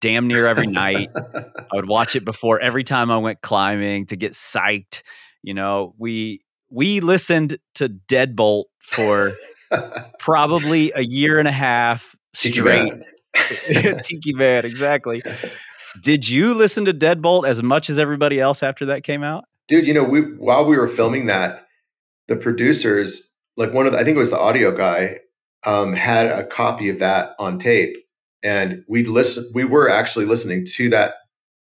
damn 0.00 0.26
near 0.26 0.46
every 0.46 0.66
night. 0.66 1.10
I 1.16 1.74
would 1.74 1.88
watch 1.88 2.16
it 2.16 2.24
before 2.24 2.60
every 2.60 2.84
time 2.84 3.10
I 3.10 3.18
went 3.18 3.42
climbing 3.42 4.06
to 4.06 4.16
get 4.16 4.32
psyched. 4.32 5.02
You 5.44 5.52
know, 5.52 5.94
we 5.98 6.40
we 6.70 7.00
listened 7.00 7.58
to 7.74 7.90
Deadbolt 7.90 8.64
for 8.80 9.34
probably 10.18 10.90
a 10.94 11.02
year 11.02 11.38
and 11.38 11.46
a 11.46 11.52
half 11.52 12.16
straight. 12.32 12.94
Tiki 14.02 14.32
Man, 14.32 14.64
exactly. 14.64 15.22
Did 16.02 16.26
you 16.26 16.54
listen 16.54 16.86
to 16.86 16.94
Deadbolt 16.94 17.46
as 17.46 17.62
much 17.62 17.90
as 17.90 17.98
everybody 17.98 18.40
else 18.40 18.62
after 18.62 18.86
that 18.86 19.04
came 19.04 19.22
out? 19.22 19.44
Dude, 19.68 19.86
you 19.86 19.92
know, 19.92 20.02
we 20.02 20.22
while 20.22 20.64
we 20.64 20.78
were 20.78 20.88
filming 20.88 21.26
that, 21.26 21.66
the 22.26 22.36
producers, 22.36 23.30
like 23.58 23.74
one 23.74 23.86
of 23.86 23.92
the, 23.92 23.98
I 23.98 24.04
think 24.04 24.16
it 24.16 24.20
was 24.20 24.30
the 24.30 24.40
audio 24.40 24.74
guy, 24.74 25.18
um, 25.66 25.92
had 25.92 26.26
a 26.26 26.46
copy 26.46 26.88
of 26.88 27.00
that 27.00 27.34
on 27.38 27.58
tape, 27.58 27.96
and 28.42 28.82
we 28.88 29.04
listen. 29.04 29.50
We 29.54 29.64
were 29.64 29.90
actually 29.90 30.24
listening 30.24 30.64
to 30.76 30.88
that 30.88 31.14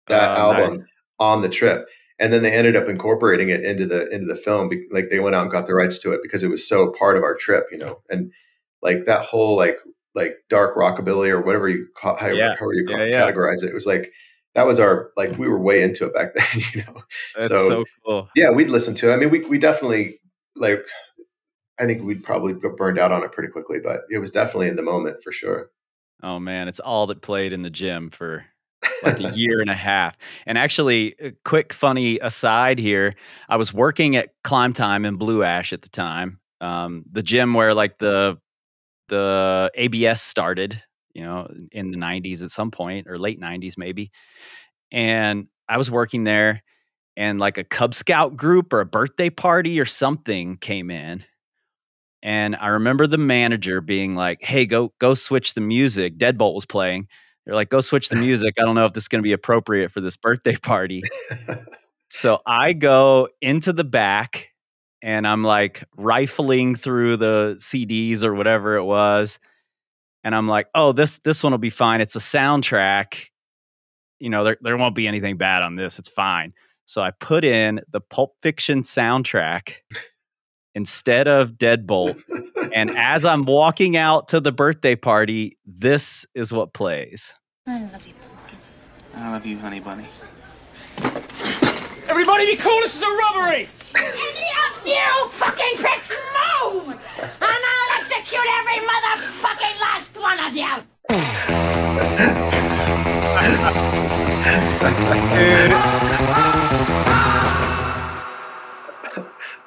that 0.07 0.31
uh, 0.31 0.37
album 0.37 0.71
nice. 0.71 0.87
on 1.19 1.43
the 1.43 1.49
trip, 1.49 1.87
and 2.23 2.33
then 2.33 2.45
they 2.45 2.53
ended 2.53 2.77
up 2.77 2.89
incorporating 2.89 3.49
it 3.49 3.65
into 3.65 3.85
the 3.85 4.09
into 4.11 4.27
the 4.27 4.37
film. 4.37 4.71
Like 4.93 5.11
they 5.11 5.19
went 5.19 5.35
out 5.35 5.43
and 5.43 5.51
got 5.51 5.67
the 5.67 5.75
rights 5.75 5.99
to 5.99 6.13
it 6.13 6.21
because 6.23 6.45
it 6.45 6.49
was 6.49 6.67
so 6.67 6.93
part 6.93 7.17
of 7.17 7.25
our 7.25 7.35
trip, 7.35 7.67
you 7.73 7.79
know. 7.79 8.01
And 8.09 8.31
like 8.81 9.07
that 9.07 9.27
whole 9.27 9.57
like 9.57 9.79
like 10.15 10.37
dark 10.49 10.77
rockabilly 10.77 11.31
or 11.31 11.43
whatever 11.43 11.69
you 11.69 11.89
call, 12.01 12.17
how, 12.17 12.29
yeah. 12.29 12.55
however 12.55 12.75
you 12.75 12.87
yeah, 12.89 13.05
yeah. 13.05 13.23
categorize 13.23 13.65
it. 13.65 13.71
It 13.71 13.75
was 13.75 13.87
like 13.87 14.13
that 14.55 14.69
was 14.69 14.79
our 14.79 15.11
like 15.17 15.37
we 15.37 15.49
were 15.49 15.59
way 15.59 15.83
into 15.83 16.07
it 16.07 16.15
back 16.15 16.33
then, 16.35 16.63
you 16.73 16.85
know. 16.85 17.03
That's 17.35 17.49
so, 17.49 17.69
so 17.69 17.85
cool. 18.07 18.29
Yeah, 18.37 18.51
we'd 18.51 18.71
listen 18.71 18.95
to 18.95 19.11
it. 19.11 19.15
I 19.15 19.17
mean, 19.17 19.31
we 19.31 19.45
we 19.45 19.59
definitely 19.59 20.21
like. 20.55 20.87
I 21.81 21.87
think 21.87 22.05
we'd 22.05 22.23
probably 22.23 22.53
burned 22.53 22.99
out 22.99 23.11
on 23.11 23.25
it 23.25 23.33
pretty 23.33 23.51
quickly, 23.51 23.79
but 23.83 24.03
it 24.11 24.19
was 24.19 24.31
definitely 24.31 24.69
in 24.69 24.77
the 24.77 24.83
moment 24.83 25.17
for 25.25 25.33
sure. 25.33 25.71
Oh 26.23 26.39
man, 26.39 26.69
it's 26.69 26.79
all 26.79 27.09
that 27.09 27.23
played 27.23 27.53
in 27.53 27.63
the 27.63 27.71
gym 27.71 28.11
for 28.11 28.45
like 29.03 29.19
a 29.21 29.25
year 29.25 29.61
and 29.61 29.71
a 29.71 29.75
half. 29.75 30.17
And 30.47 30.59
actually, 30.59 31.15
a 31.21 31.33
quick 31.45 31.73
funny 31.73 32.19
aside 32.21 32.79
here, 32.79 33.15
I 33.49 33.57
was 33.57 33.73
working 33.73 34.17
at 34.17 34.31
Climb 34.45 34.73
Time 34.73 35.05
in 35.05 35.17
Blue 35.17 35.43
Ash 35.43 35.73
at 35.73 35.83
the 35.83 35.89
time, 35.89 36.41
um, 36.61 37.05
the 37.11 37.23
gym 37.23 37.55
where 37.55 37.75
like 37.75 37.99
the 37.99 38.39
the 39.09 39.71
ABS 39.75 40.23
started, 40.23 40.83
you 41.15 41.23
know, 41.25 41.49
in 41.73 41.91
the 41.91 41.97
90s 41.99 42.43
at 42.43 42.51
some 42.51 42.71
point 42.71 43.07
or 43.09 43.19
late 43.19 43.39
90s 43.41 43.77
maybe. 43.77 44.11
And 44.93 45.49
I 45.69 45.79
was 45.79 45.91
working 45.91 46.25
there 46.25 46.63
and 47.17 47.41
like 47.41 47.59
a 47.59 47.65
Cub 47.65 47.95
Scout 47.95 48.37
group 48.37 48.73
or 48.73 48.81
a 48.81 48.87
birthday 48.87 49.31
party 49.31 49.81
or 49.81 49.85
something 49.87 50.57
came 50.59 50.91
in. 50.91 51.25
And 52.23 52.55
I 52.57 52.69
remember 52.69 53.07
the 53.07 53.19
manager 53.19 53.81
being 53.81 54.15
like, 54.15 54.43
"Hey, 54.43 54.67
go 54.67 54.93
go 54.99 55.15
switch 55.15 55.55
the 55.55 55.61
music." 55.61 56.19
Deadbolt 56.19 56.55
was 56.55 56.67
playing. 56.67 57.09
They're 57.45 57.55
like, 57.55 57.71
"Go 57.71 57.81
switch 57.81 58.09
the 58.09 58.17
music. 58.29 58.55
I 58.59 58.63
don't 58.63 58.75
know 58.75 58.87
if 58.87 58.93
this 58.93 59.05
is 59.05 59.09
going 59.09 59.21
to 59.21 59.27
be 59.27 59.33
appropriate 59.33 59.91
for 59.91 60.01
this 60.01 60.17
birthday 60.17 60.57
party." 60.57 61.03
so 62.09 62.41
I 62.47 62.73
go 62.73 63.29
into 63.41 63.73
the 63.73 63.85
back 63.85 64.51
and 65.03 65.27
I'm 65.27 65.43
like 65.43 65.85
rifling 65.97 66.77
through 66.77 67.17
the 67.17 67.57
CDs 67.59 68.23
or 68.23 68.35
whatever 68.35 68.77
it 68.77 68.85
was, 68.85 69.39
and 70.25 70.35
I'm 70.35 70.49
like, 70.49 70.69
"Oh, 70.75 70.93
this 70.93 71.19
this 71.19 71.43
one 71.43 71.53
will 71.53 71.59
be 71.59 71.71
fine. 71.71 72.01
It's 72.01 72.17
a 72.17 72.21
soundtrack. 72.21 73.27
You 74.21 74.31
know, 74.31 74.45
there 74.45 74.57
there 74.61 74.77
won't 74.77 74.95
be 74.95 75.09
anything 75.09 75.37
bad 75.37 75.63
on 75.63 75.77
this. 75.77 75.99
It's 75.99 76.09
fine." 76.09 76.53
So 76.85 77.03
I 77.03 77.11
put 77.11 77.45
in 77.45 77.81
the 77.91 78.01
Pulp 78.01 78.35
Fiction 78.43 78.83
soundtrack 78.83 79.77
instead 80.75 81.29
of 81.29 81.53
Deadbolt. 81.53 82.21
and 82.75 82.97
as 82.97 83.25
I'm 83.25 83.45
walking 83.45 83.97
out 83.97 84.29
to 84.29 84.41
the 84.41 84.53
birthday 84.53 84.97
party, 84.97 85.57
this 85.67 86.27
is 86.35 86.53
what 86.53 86.73
plays. 86.73 87.35
I 87.67 87.81
love 87.81 88.07
you, 88.07 88.15
Pumpkin. 88.15 88.59
I 89.17 89.31
love 89.31 89.47
you, 89.47 89.59
honey 89.59 89.81
bunny. 89.81 90.07
Everybody 92.09 92.47
be 92.47 92.57
cool, 92.57 92.81
this 92.81 92.97
is 92.97 93.03
a 93.03 93.07
robbery! 93.07 93.69
Any 93.95 94.51
of 94.69 94.87
you 94.87 95.29
fucking 95.31 95.77
pricks 95.77 96.11
move! 96.11 96.89
And 96.89 97.33
I'll 97.41 98.01
execute 98.01 98.47
every 98.59 98.81
motherfucking 98.91 99.81
last 99.81 100.17
one 100.19 100.41
of 100.41 100.55
you! 100.57 100.83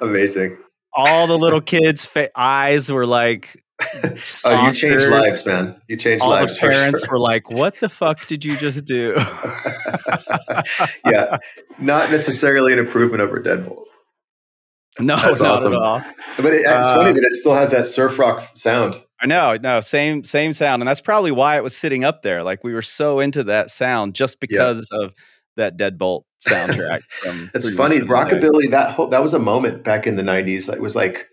Amazing 0.00 0.58
all 0.96 1.26
the 1.26 1.38
little 1.38 1.60
kids' 1.60 2.04
fa- 2.04 2.30
eyes 2.34 2.90
were 2.90 3.06
like. 3.06 3.62
oh, 4.46 4.66
you 4.66 4.72
changed 4.72 5.06
lives, 5.08 5.44
man! 5.44 5.78
You 5.86 5.98
changed 5.98 6.22
all 6.22 6.30
lives. 6.30 6.54
the 6.54 6.60
parents 6.60 7.04
sure. 7.04 7.12
were 7.12 7.18
like, 7.18 7.50
"What 7.50 7.78
the 7.78 7.90
fuck 7.90 8.26
did 8.26 8.42
you 8.42 8.56
just 8.56 8.86
do?" 8.86 9.14
yeah, 11.04 11.36
not 11.78 12.10
necessarily 12.10 12.72
an 12.72 12.78
improvement 12.78 13.20
over 13.20 13.38
Deadbolt. 13.38 13.84
No, 14.98 15.16
That's 15.16 15.42
not 15.42 15.58
awesome. 15.58 15.74
at 15.74 15.78
all. 15.78 16.02
But 16.36 16.54
it, 16.54 16.60
it's 16.60 16.68
uh, 16.68 16.96
funny 16.96 17.12
that 17.12 17.22
it 17.22 17.34
still 17.34 17.54
has 17.54 17.70
that 17.72 17.86
surf 17.86 18.18
rock 18.18 18.50
sound. 18.54 18.98
I 19.20 19.26
know, 19.26 19.56
no, 19.60 19.80
same 19.80 20.24
same 20.24 20.52
sound, 20.52 20.82
and 20.82 20.88
that's 20.88 21.00
probably 21.00 21.32
why 21.32 21.56
it 21.56 21.62
was 21.62 21.76
sitting 21.76 22.04
up 22.04 22.22
there. 22.22 22.42
Like 22.42 22.64
we 22.64 22.72
were 22.72 22.82
so 22.82 23.20
into 23.20 23.44
that 23.44 23.70
sound 23.70 24.14
just 24.14 24.40
because 24.40 24.88
yeah. 24.90 25.04
of 25.04 25.14
that 25.56 25.76
Deadbolt 25.76 26.24
soundtrack. 26.44 27.02
From 27.08 27.50
it's 27.54 27.72
funny, 27.74 28.00
rockabilly. 28.00 28.70
That 28.70 28.92
whole 28.92 29.08
that 29.08 29.22
was 29.22 29.34
a 29.34 29.38
moment 29.38 29.84
back 29.84 30.06
in 30.06 30.16
the 30.16 30.22
'90s. 30.22 30.72
It 30.72 30.80
was 30.80 30.96
like 30.96 31.28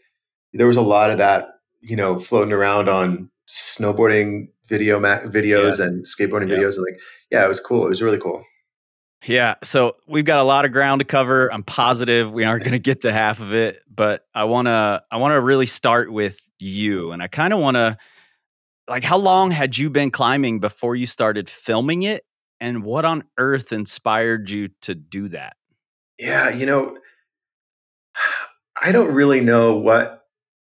there 0.53 0.67
was 0.67 0.77
a 0.77 0.81
lot 0.81 1.09
of 1.09 1.17
that, 1.17 1.49
you 1.81 1.95
know, 1.95 2.19
floating 2.19 2.53
around 2.53 2.89
on 2.89 3.29
snowboarding 3.47 4.49
video 4.67 4.99
ma- 4.99 5.21
videos 5.21 5.79
yeah. 5.79 5.85
and 5.85 6.05
skateboarding 6.05 6.49
yeah. 6.49 6.57
videos, 6.57 6.77
and 6.77 6.85
like, 6.89 6.99
yeah, 7.31 7.43
it 7.43 7.49
was 7.49 7.59
cool. 7.59 7.85
It 7.85 7.89
was 7.89 8.01
really 8.01 8.19
cool. 8.19 8.43
Yeah, 9.25 9.55
so 9.63 9.95
we've 10.05 10.25
got 10.25 10.39
a 10.39 10.43
lot 10.43 10.65
of 10.65 10.73
ground 10.73 10.99
to 10.99 11.05
cover. 11.05 11.51
I'm 11.51 11.63
positive 11.63 12.31
we 12.31 12.43
aren't 12.43 12.63
going 12.63 12.73
to 12.73 12.79
get 12.79 13.01
to 13.01 13.13
half 13.13 13.39
of 13.39 13.53
it, 13.53 13.81
but 13.89 14.25
I 14.35 14.43
want 14.43 14.67
to 14.67 15.01
I 15.09 15.17
want 15.17 15.31
to 15.31 15.41
really 15.41 15.65
start 15.65 16.11
with 16.11 16.39
you 16.59 17.11
and 17.11 17.21
I 17.21 17.27
kind 17.27 17.53
of 17.53 17.59
want 17.59 17.75
to 17.75 17.97
like 18.87 19.03
how 19.03 19.17
long 19.17 19.51
had 19.51 19.77
you 19.77 19.89
been 19.89 20.11
climbing 20.11 20.59
before 20.59 20.95
you 20.95 21.05
started 21.05 21.49
filming 21.49 22.03
it 22.03 22.23
and 22.63 22.85
what 22.85 23.03
on 23.03 23.25
earth 23.37 23.73
inspired 23.73 24.49
you 24.49 24.69
to 24.83 24.95
do 24.95 25.27
that? 25.27 25.57
Yeah, 26.17 26.49
you 26.49 26.65
know, 26.65 26.97
I 28.81 28.93
don't 28.93 29.13
really 29.13 29.41
know 29.41 29.75
what 29.75 30.21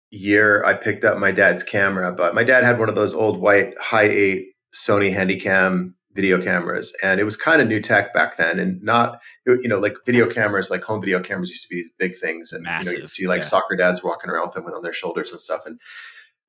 year 0.09 0.65
I 0.65 0.73
picked 0.73 1.05
up 1.05 1.19
my 1.19 1.31
dad's 1.31 1.61
camera, 1.61 2.11
but 2.11 2.33
my 2.33 2.43
dad 2.43 2.63
had 2.63 2.79
one 2.79 2.89
of 2.89 2.95
those 2.95 3.13
old 3.13 3.39
white 3.39 3.75
high 3.79 4.09
eight 4.09 4.47
Sony 4.73 5.15
Handycam 5.15 5.93
video 6.13 6.41
cameras, 6.41 6.91
and 7.03 7.19
it 7.19 7.23
was 7.23 7.37
kind 7.37 7.61
of 7.61 7.67
new 7.67 7.79
tech 7.79 8.15
back 8.15 8.35
then, 8.35 8.57
and 8.57 8.81
not 8.81 9.21
you 9.45 9.67
know 9.67 9.77
like 9.77 9.93
video 10.03 10.27
cameras, 10.27 10.71
like 10.71 10.81
home 10.81 11.01
video 11.01 11.21
cameras 11.21 11.51
used 11.51 11.63
to 11.63 11.69
be 11.69 11.75
these 11.75 11.93
big 11.99 12.17
things, 12.17 12.51
and 12.51 12.63
Massive, 12.63 12.93
you 12.93 12.97
know 12.97 13.01
you 13.01 13.05
see 13.05 13.27
like 13.27 13.43
yeah. 13.43 13.47
soccer 13.47 13.75
dads 13.75 14.03
walking 14.03 14.31
around 14.31 14.47
with 14.47 14.55
them 14.55 14.65
on 14.73 14.81
their 14.81 14.91
shoulders 14.91 15.29
and 15.29 15.39
stuff, 15.39 15.67
and 15.67 15.79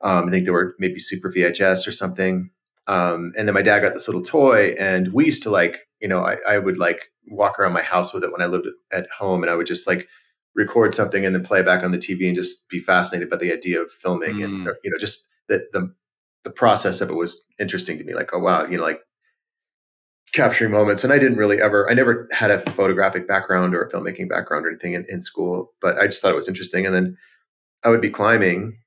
um, 0.00 0.28
I 0.28 0.30
think 0.30 0.46
they 0.46 0.50
were 0.50 0.74
maybe 0.78 0.98
Super 0.98 1.30
VHS 1.30 1.86
or 1.86 1.92
something. 1.92 2.48
Um, 2.86 3.32
and 3.36 3.46
then 3.46 3.54
my 3.54 3.62
dad 3.62 3.80
got 3.80 3.94
this 3.94 4.08
little 4.08 4.22
toy, 4.22 4.74
and 4.78 5.12
we 5.12 5.26
used 5.26 5.42
to 5.44 5.50
like, 5.50 5.88
you 6.00 6.08
know, 6.08 6.24
I, 6.24 6.36
I 6.48 6.58
would 6.58 6.78
like 6.78 7.10
walk 7.28 7.58
around 7.58 7.72
my 7.72 7.82
house 7.82 8.12
with 8.12 8.24
it 8.24 8.32
when 8.32 8.42
I 8.42 8.46
lived 8.46 8.66
at 8.92 9.08
home, 9.10 9.42
and 9.42 9.50
I 9.50 9.54
would 9.54 9.66
just 9.66 9.86
like 9.86 10.08
record 10.54 10.94
something 10.94 11.24
and 11.24 11.34
then 11.34 11.44
play 11.44 11.62
back 11.62 11.82
on 11.82 11.92
the 11.92 11.98
TV 11.98 12.26
and 12.26 12.36
just 12.36 12.68
be 12.68 12.80
fascinated 12.80 13.30
by 13.30 13.36
the 13.36 13.52
idea 13.52 13.80
of 13.80 13.90
filming 13.90 14.36
mm. 14.36 14.44
and 14.44 14.68
you 14.84 14.90
know 14.90 14.98
just 14.98 15.26
that 15.48 15.72
the 15.72 15.90
the 16.44 16.50
process 16.50 17.00
of 17.00 17.10
it 17.10 17.14
was 17.14 17.44
interesting 17.58 17.98
to 17.98 18.04
me. 18.04 18.14
Like, 18.14 18.30
oh 18.32 18.38
wow, 18.38 18.66
you 18.66 18.76
know, 18.76 18.82
like 18.82 19.00
capturing 20.32 20.72
moments. 20.72 21.04
And 21.04 21.12
I 21.12 21.18
didn't 21.18 21.38
really 21.38 21.60
ever, 21.60 21.88
I 21.90 21.94
never 21.94 22.28
had 22.32 22.50
a 22.50 22.60
photographic 22.72 23.28
background 23.28 23.74
or 23.74 23.82
a 23.82 23.90
filmmaking 23.90 24.28
background 24.28 24.66
or 24.66 24.70
anything 24.70 24.94
in, 24.94 25.04
in 25.08 25.20
school, 25.20 25.72
but 25.80 25.98
I 25.98 26.06
just 26.06 26.22
thought 26.22 26.32
it 26.32 26.36
was 26.36 26.48
interesting. 26.48 26.86
And 26.86 26.94
then 26.94 27.16
I 27.84 27.90
would 27.90 28.00
be 28.00 28.10
climbing 28.10 28.78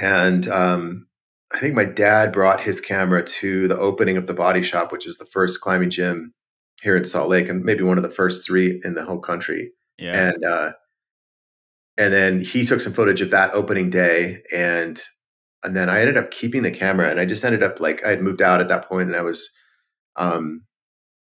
and 0.00 0.46
um, 0.48 1.06
I 1.52 1.58
think 1.58 1.74
my 1.74 1.84
dad 1.84 2.32
brought 2.32 2.60
his 2.60 2.80
camera 2.80 3.24
to 3.24 3.68
the 3.68 3.78
opening 3.78 4.16
of 4.16 4.26
the 4.26 4.34
Body 4.34 4.62
Shop, 4.62 4.90
which 4.90 5.06
is 5.06 5.18
the 5.18 5.26
first 5.26 5.60
climbing 5.60 5.90
gym 5.90 6.32
here 6.82 6.96
in 6.96 7.04
Salt 7.04 7.28
Lake, 7.28 7.48
and 7.48 7.64
maybe 7.64 7.82
one 7.82 7.98
of 7.98 8.02
the 8.02 8.10
first 8.10 8.44
three 8.44 8.80
in 8.84 8.94
the 8.94 9.04
whole 9.04 9.20
country. 9.20 9.70
Yeah. 9.98 10.28
And 10.28 10.44
uh, 10.44 10.72
and 11.98 12.12
then 12.12 12.40
he 12.40 12.64
took 12.64 12.80
some 12.80 12.94
footage 12.94 13.20
of 13.20 13.30
that 13.30 13.52
opening 13.52 13.90
day, 13.90 14.42
and 14.54 15.00
and 15.62 15.76
then 15.76 15.88
I 15.90 16.00
ended 16.00 16.16
up 16.16 16.30
keeping 16.30 16.62
the 16.62 16.70
camera, 16.70 17.10
and 17.10 17.20
I 17.20 17.26
just 17.26 17.44
ended 17.44 17.62
up 17.62 17.80
like 17.80 18.04
I 18.04 18.10
had 18.10 18.22
moved 18.22 18.42
out 18.42 18.60
at 18.60 18.68
that 18.68 18.88
point, 18.88 19.08
and 19.08 19.16
I 19.16 19.22
was 19.22 19.50
um, 20.16 20.62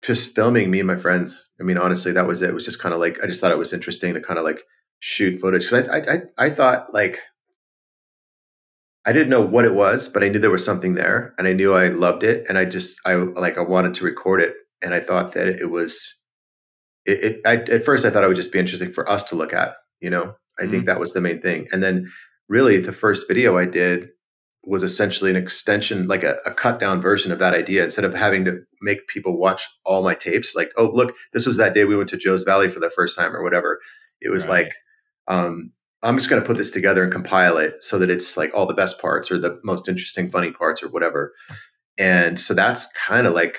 just 0.03 0.35
filming 0.35 0.69
me 0.69 0.79
and 0.79 0.87
my 0.87 0.95
friends. 0.97 1.49
I 1.59 1.63
mean, 1.63 1.77
honestly, 1.77 2.11
that 2.11 2.27
was 2.27 2.41
it. 2.41 2.49
It 2.49 2.53
was 2.53 2.65
just 2.65 2.79
kind 2.79 2.93
of 2.93 2.99
like 2.99 3.21
I 3.23 3.27
just 3.27 3.41
thought 3.41 3.51
it 3.51 3.57
was 3.57 3.73
interesting 3.73 4.13
to 4.13 4.21
kind 4.21 4.37
of 4.37 4.45
like 4.45 4.63
shoot 4.99 5.39
footage 5.39 5.69
because 5.69 5.87
I, 5.89 5.97
I 5.97 6.13
I 6.13 6.45
I 6.45 6.49
thought 6.51 6.93
like 6.93 7.19
I 9.05 9.11
didn't 9.11 9.29
know 9.29 9.41
what 9.41 9.65
it 9.65 9.73
was, 9.73 10.07
but 10.07 10.23
I 10.23 10.29
knew 10.29 10.39
there 10.39 10.49
was 10.49 10.63
something 10.63 10.93
there 10.93 11.33
and 11.37 11.47
I 11.47 11.53
knew 11.53 11.73
I 11.73 11.89
loved 11.89 12.23
it. 12.23 12.45
And 12.47 12.57
I 12.57 12.65
just, 12.65 12.97
I 13.05 13.15
like, 13.15 13.57
I 13.57 13.61
wanted 13.61 13.93
to 13.95 14.05
record 14.05 14.41
it. 14.41 14.55
And 14.81 14.93
I 14.93 14.99
thought 14.99 15.33
that 15.33 15.47
it 15.47 15.69
was, 15.69 16.21
it, 17.05 17.23
it 17.23 17.41
I, 17.45 17.55
at 17.55 17.83
first 17.83 18.05
I 18.05 18.09
thought 18.09 18.23
it 18.23 18.27
would 18.27 18.35
just 18.35 18.53
be 18.53 18.59
interesting 18.59 18.93
for 18.93 19.09
us 19.09 19.23
to 19.23 19.35
look 19.35 19.53
at, 19.53 19.75
you 19.99 20.09
know, 20.09 20.35
I 20.57 20.63
mm-hmm. 20.63 20.71
think 20.71 20.85
that 20.85 20.99
was 20.99 21.13
the 21.13 21.21
main 21.21 21.41
thing. 21.41 21.67
And 21.71 21.83
then 21.83 22.09
really 22.47 22.79
the 22.79 22.91
first 22.91 23.27
video 23.27 23.57
I 23.57 23.65
did 23.65 24.09
was 24.65 24.83
essentially 24.83 25.29
an 25.29 25.35
extension, 25.35 26.07
like 26.07 26.23
a, 26.23 26.37
a 26.45 26.51
cut 26.51 26.79
down 26.79 27.01
version 27.01 27.33
of 27.33 27.39
that 27.39 27.53
idea. 27.53 27.83
Instead 27.83 28.05
of 28.05 28.15
having 28.15 28.45
to 28.45 28.61
make 28.81 29.07
people 29.07 29.37
watch 29.37 29.67
all 29.85 30.03
my 30.03 30.15
tapes, 30.15 30.55
like, 30.55 30.71
oh, 30.77 30.89
look, 30.93 31.13
this 31.33 31.45
was 31.45 31.57
that 31.57 31.73
day 31.73 31.83
we 31.83 31.97
went 31.97 32.07
to 32.09 32.17
Joe's 32.17 32.43
Valley 32.43 32.69
for 32.69 32.79
the 32.79 32.89
first 32.89 33.17
time 33.17 33.35
or 33.35 33.43
whatever. 33.43 33.79
It 34.21 34.29
was 34.29 34.47
right. 34.47 34.65
like, 34.65 34.73
um, 35.27 35.71
I'm 36.03 36.17
just 36.17 36.29
going 36.29 36.41
to 36.41 36.47
put 36.47 36.57
this 36.57 36.71
together 36.71 37.03
and 37.03 37.11
compile 37.11 37.57
it 37.57 37.81
so 37.81 37.97
that 37.99 38.09
it's 38.09 38.37
like 38.37 38.53
all 38.53 38.65
the 38.65 38.73
best 38.73 39.01
parts 39.01 39.31
or 39.31 39.39
the 39.39 39.59
most 39.63 39.87
interesting, 39.87 40.29
funny 40.29 40.51
parts 40.51 40.83
or 40.83 40.89
whatever. 40.89 41.33
And 41.97 42.39
so 42.39 42.53
that's 42.53 42.87
kind 43.07 43.25
of 43.25 43.33
like 43.33 43.57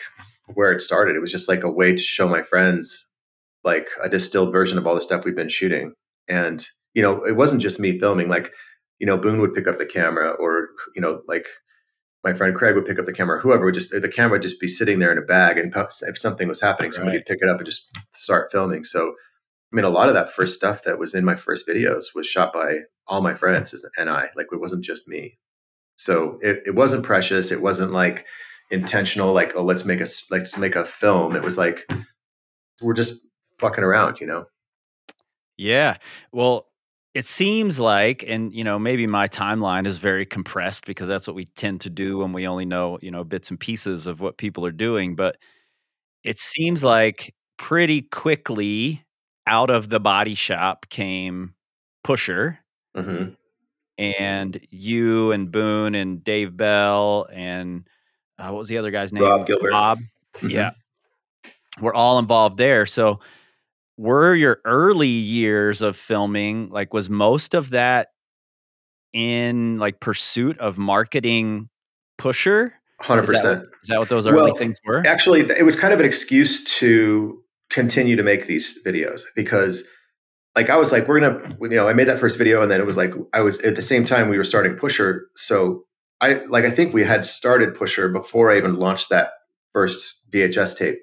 where 0.54 0.72
it 0.72 0.80
started. 0.80 1.16
It 1.16 1.20
was 1.20 1.32
just 1.32 1.48
like 1.48 1.62
a 1.62 1.70
way 1.70 1.94
to 1.94 2.02
show 2.02 2.28
my 2.28 2.42
friends 2.42 3.08
like 3.64 3.88
a 4.02 4.08
distilled 4.08 4.52
version 4.52 4.76
of 4.76 4.86
all 4.86 4.94
the 4.94 5.00
stuff 5.00 5.24
we've 5.24 5.34
been 5.34 5.48
shooting. 5.48 5.94
And, 6.28 6.66
you 6.92 7.02
know, 7.02 7.24
it 7.24 7.36
wasn't 7.36 7.62
just 7.62 7.80
me 7.80 7.98
filming. 7.98 8.28
Like, 8.28 8.52
you 8.98 9.06
know, 9.06 9.16
Boone 9.16 9.40
would 9.40 9.54
pick 9.54 9.66
up 9.66 9.78
the 9.78 9.86
camera 9.86 10.32
or, 10.38 10.68
you 10.94 11.00
know, 11.00 11.22
like 11.26 11.46
my 12.24 12.32
friend 12.32 12.54
Craig 12.54 12.74
would 12.74 12.86
pick 12.86 12.98
up 12.98 13.06
the 13.06 13.12
camera, 13.12 13.38
whoever 13.38 13.66
would 13.66 13.74
just 13.74 13.90
the 13.90 14.08
camera 14.08 14.32
would 14.32 14.42
just 14.42 14.60
be 14.60 14.66
sitting 14.66 14.98
there 14.98 15.12
in 15.12 15.18
a 15.18 15.22
bag, 15.22 15.58
and 15.58 15.72
if 15.76 16.18
something 16.18 16.48
was 16.48 16.60
happening, 16.60 16.90
somebody 16.90 17.18
would 17.18 17.26
pick 17.26 17.38
it 17.42 17.50
up 17.50 17.58
and 17.58 17.66
just 17.66 17.86
start 18.14 18.50
filming. 18.50 18.82
So, 18.82 19.12
I 19.74 19.76
mean, 19.76 19.84
a 19.84 19.88
lot 19.88 20.06
of 20.06 20.14
that 20.14 20.30
first 20.30 20.54
stuff 20.54 20.84
that 20.84 21.00
was 21.00 21.16
in 21.16 21.24
my 21.24 21.34
first 21.34 21.66
videos 21.66 22.14
was 22.14 22.28
shot 22.28 22.52
by 22.52 22.82
all 23.08 23.20
my 23.20 23.34
friends 23.34 23.74
and 23.98 24.08
I. 24.08 24.28
Like 24.36 24.46
it 24.52 24.60
wasn't 24.60 24.84
just 24.84 25.08
me. 25.08 25.36
So 25.96 26.38
it, 26.42 26.62
it 26.64 26.76
wasn't 26.76 27.02
precious. 27.02 27.50
It 27.50 27.60
wasn't 27.60 27.90
like 27.90 28.24
intentional. 28.70 29.32
Like 29.32 29.52
oh, 29.56 29.64
let's 29.64 29.84
make 29.84 30.00
a 30.00 30.06
let's 30.30 30.56
make 30.56 30.76
a 30.76 30.84
film. 30.84 31.34
It 31.34 31.42
was 31.42 31.58
like 31.58 31.90
we're 32.80 32.94
just 32.94 33.26
fucking 33.58 33.82
around, 33.82 34.20
you 34.20 34.28
know. 34.28 34.44
Yeah. 35.56 35.96
Well, 36.30 36.68
it 37.12 37.26
seems 37.26 37.80
like 37.80 38.24
and 38.28 38.54
you 38.54 38.62
know 38.62 38.78
maybe 38.78 39.08
my 39.08 39.26
timeline 39.26 39.88
is 39.88 39.98
very 39.98 40.24
compressed 40.24 40.86
because 40.86 41.08
that's 41.08 41.26
what 41.26 41.34
we 41.34 41.46
tend 41.46 41.80
to 41.80 41.90
do 41.90 42.18
when 42.18 42.32
we 42.32 42.46
only 42.46 42.64
know 42.64 42.96
you 43.02 43.10
know 43.10 43.24
bits 43.24 43.50
and 43.50 43.58
pieces 43.58 44.06
of 44.06 44.20
what 44.20 44.36
people 44.36 44.66
are 44.66 44.72
doing 44.72 45.14
but 45.14 45.36
it 46.24 46.40
seems 46.40 46.82
like 46.82 47.32
pretty 47.56 48.02
quickly 48.02 49.03
out 49.46 49.70
of 49.70 49.88
the 49.88 50.00
body 50.00 50.34
shop 50.34 50.86
came 50.88 51.54
pusher 52.02 52.58
mm-hmm. 52.96 53.30
and 53.98 54.60
you 54.70 55.32
and 55.32 55.50
boone 55.50 55.94
and 55.94 56.24
dave 56.24 56.56
bell 56.56 57.26
and 57.32 57.88
uh, 58.38 58.48
what 58.48 58.58
was 58.58 58.68
the 58.68 58.78
other 58.78 58.90
guy's 58.90 59.12
name? 59.12 59.22
Rob 59.22 59.46
gilbert. 59.46 59.70
Bob 59.70 59.98
mm-hmm. 60.34 60.50
yeah. 60.50 60.72
We're 61.80 61.94
all 61.94 62.18
involved 62.18 62.56
there. 62.56 62.86
So 62.86 63.20
were 63.96 64.34
your 64.34 64.60
early 64.64 65.08
years 65.08 65.82
of 65.82 65.96
filming 65.96 66.70
like 66.70 66.92
was 66.92 67.08
most 67.08 67.54
of 67.54 67.70
that 67.70 68.08
in 69.12 69.78
like 69.78 70.00
pursuit 70.00 70.58
of 70.58 70.78
marketing 70.78 71.68
pusher? 72.18 72.74
100% 73.02 73.22
is 73.22 73.42
that, 73.42 73.62
is 73.82 73.88
that 73.88 73.98
what 73.98 74.08
those 74.08 74.26
early 74.26 74.52
well, 74.52 74.56
things 74.56 74.78
were? 74.84 75.04
actually 75.06 75.40
it 75.40 75.64
was 75.64 75.76
kind 75.76 75.92
of 75.92 76.00
an 76.00 76.06
excuse 76.06 76.64
to 76.64 77.43
continue 77.74 78.14
to 78.14 78.22
make 78.22 78.46
these 78.46 78.80
videos 78.86 79.22
because 79.34 79.86
like 80.54 80.70
i 80.70 80.76
was 80.76 80.92
like 80.92 81.08
we're 81.08 81.18
gonna 81.18 81.56
you 81.60 81.70
know 81.70 81.88
i 81.88 81.92
made 81.92 82.06
that 82.06 82.20
first 82.20 82.38
video 82.38 82.62
and 82.62 82.70
then 82.70 82.80
it 82.80 82.86
was 82.86 82.96
like 82.96 83.12
i 83.32 83.40
was 83.40 83.58
at 83.60 83.74
the 83.74 83.82
same 83.82 84.04
time 84.04 84.28
we 84.28 84.38
were 84.38 84.44
starting 84.44 84.76
pusher 84.76 85.26
so 85.34 85.82
i 86.20 86.34
like 86.48 86.64
i 86.64 86.70
think 86.70 86.94
we 86.94 87.04
had 87.04 87.24
started 87.24 87.74
pusher 87.74 88.08
before 88.08 88.52
i 88.52 88.56
even 88.56 88.76
launched 88.76 89.10
that 89.10 89.30
first 89.72 90.20
vhs 90.32 90.78
tape 90.78 90.98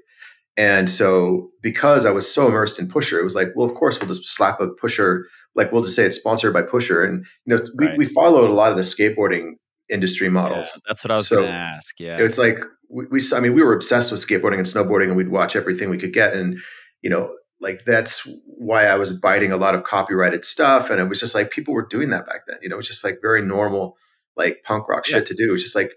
and 0.57 0.89
so 0.89 1.49
because 1.61 2.05
I 2.05 2.11
was 2.11 2.31
so 2.31 2.47
immersed 2.47 2.77
in 2.77 2.89
Pusher, 2.89 3.17
it 3.17 3.23
was 3.23 3.35
like, 3.35 3.53
well, 3.55 3.65
of 3.65 3.73
course 3.73 3.99
we'll 3.99 4.09
just 4.09 4.35
slap 4.35 4.59
a 4.59 4.67
Pusher, 4.67 5.25
like 5.55 5.71
we'll 5.71 5.81
just 5.81 5.95
say 5.95 6.05
it's 6.05 6.17
sponsored 6.17 6.53
by 6.53 6.61
Pusher. 6.61 7.03
And 7.03 7.25
you 7.45 7.55
know, 7.55 7.63
we, 7.77 7.85
right. 7.85 7.97
we 7.97 8.05
followed 8.05 8.49
a 8.49 8.53
lot 8.53 8.69
of 8.69 8.77
the 8.77 8.83
skateboarding 8.83 9.53
industry 9.91 10.29
models. 10.29 10.69
Yeah, 10.73 10.81
that's 10.87 11.03
what 11.03 11.11
I 11.11 11.15
was 11.15 11.27
so 11.27 11.37
going 11.37 11.47
to 11.47 11.53
ask. 11.53 11.99
Yeah. 11.99 12.17
It's 12.17 12.37
like 12.37 12.59
we, 12.89 13.05
we, 13.07 13.21
I 13.33 13.39
mean, 13.39 13.53
we 13.53 13.61
were 13.61 13.73
obsessed 13.73 14.11
with 14.11 14.25
skateboarding 14.25 14.57
and 14.57 14.65
snowboarding 14.65 15.07
and 15.07 15.17
we'd 15.17 15.29
watch 15.29 15.55
everything 15.55 15.89
we 15.89 15.97
could 15.97 16.13
get. 16.13 16.33
And, 16.33 16.59
you 17.01 17.09
know, 17.09 17.35
like 17.59 17.81
that's 17.85 18.27
why 18.45 18.85
I 18.85 18.95
was 18.95 19.11
biting 19.11 19.51
a 19.51 19.57
lot 19.57 19.75
of 19.75 19.83
copyrighted 19.83 20.45
stuff. 20.45 20.89
And 20.89 20.99
it 20.99 21.05
was 21.05 21.19
just 21.19 21.35
like 21.35 21.51
people 21.51 21.73
were 21.73 21.85
doing 21.85 22.09
that 22.09 22.25
back 22.25 22.41
then. 22.47 22.57
You 22.61 22.69
know, 22.69 22.75
it 22.75 22.77
was 22.77 22.87
just 22.87 23.03
like 23.03 23.19
very 23.21 23.41
normal, 23.41 23.97
like 24.35 24.63
punk 24.63 24.87
rock 24.87 25.07
yeah. 25.07 25.17
shit 25.17 25.27
to 25.27 25.35
do. 25.35 25.53
It's 25.53 25.63
just 25.63 25.75
like 25.75 25.91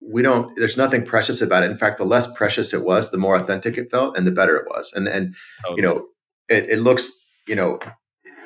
we 0.00 0.22
don't 0.22 0.56
there's 0.56 0.76
nothing 0.76 1.04
precious 1.04 1.42
about 1.42 1.62
it 1.62 1.70
in 1.70 1.76
fact 1.76 1.98
the 1.98 2.04
less 2.04 2.32
precious 2.32 2.72
it 2.72 2.84
was 2.84 3.10
the 3.10 3.18
more 3.18 3.36
authentic 3.36 3.76
it 3.76 3.90
felt 3.90 4.16
and 4.16 4.26
the 4.26 4.30
better 4.30 4.56
it 4.56 4.66
was 4.66 4.90
and 4.94 5.06
and 5.06 5.34
you 5.76 5.82
know 5.82 6.06
it, 6.48 6.70
it 6.70 6.78
looks 6.78 7.12
you 7.46 7.54
know 7.54 7.78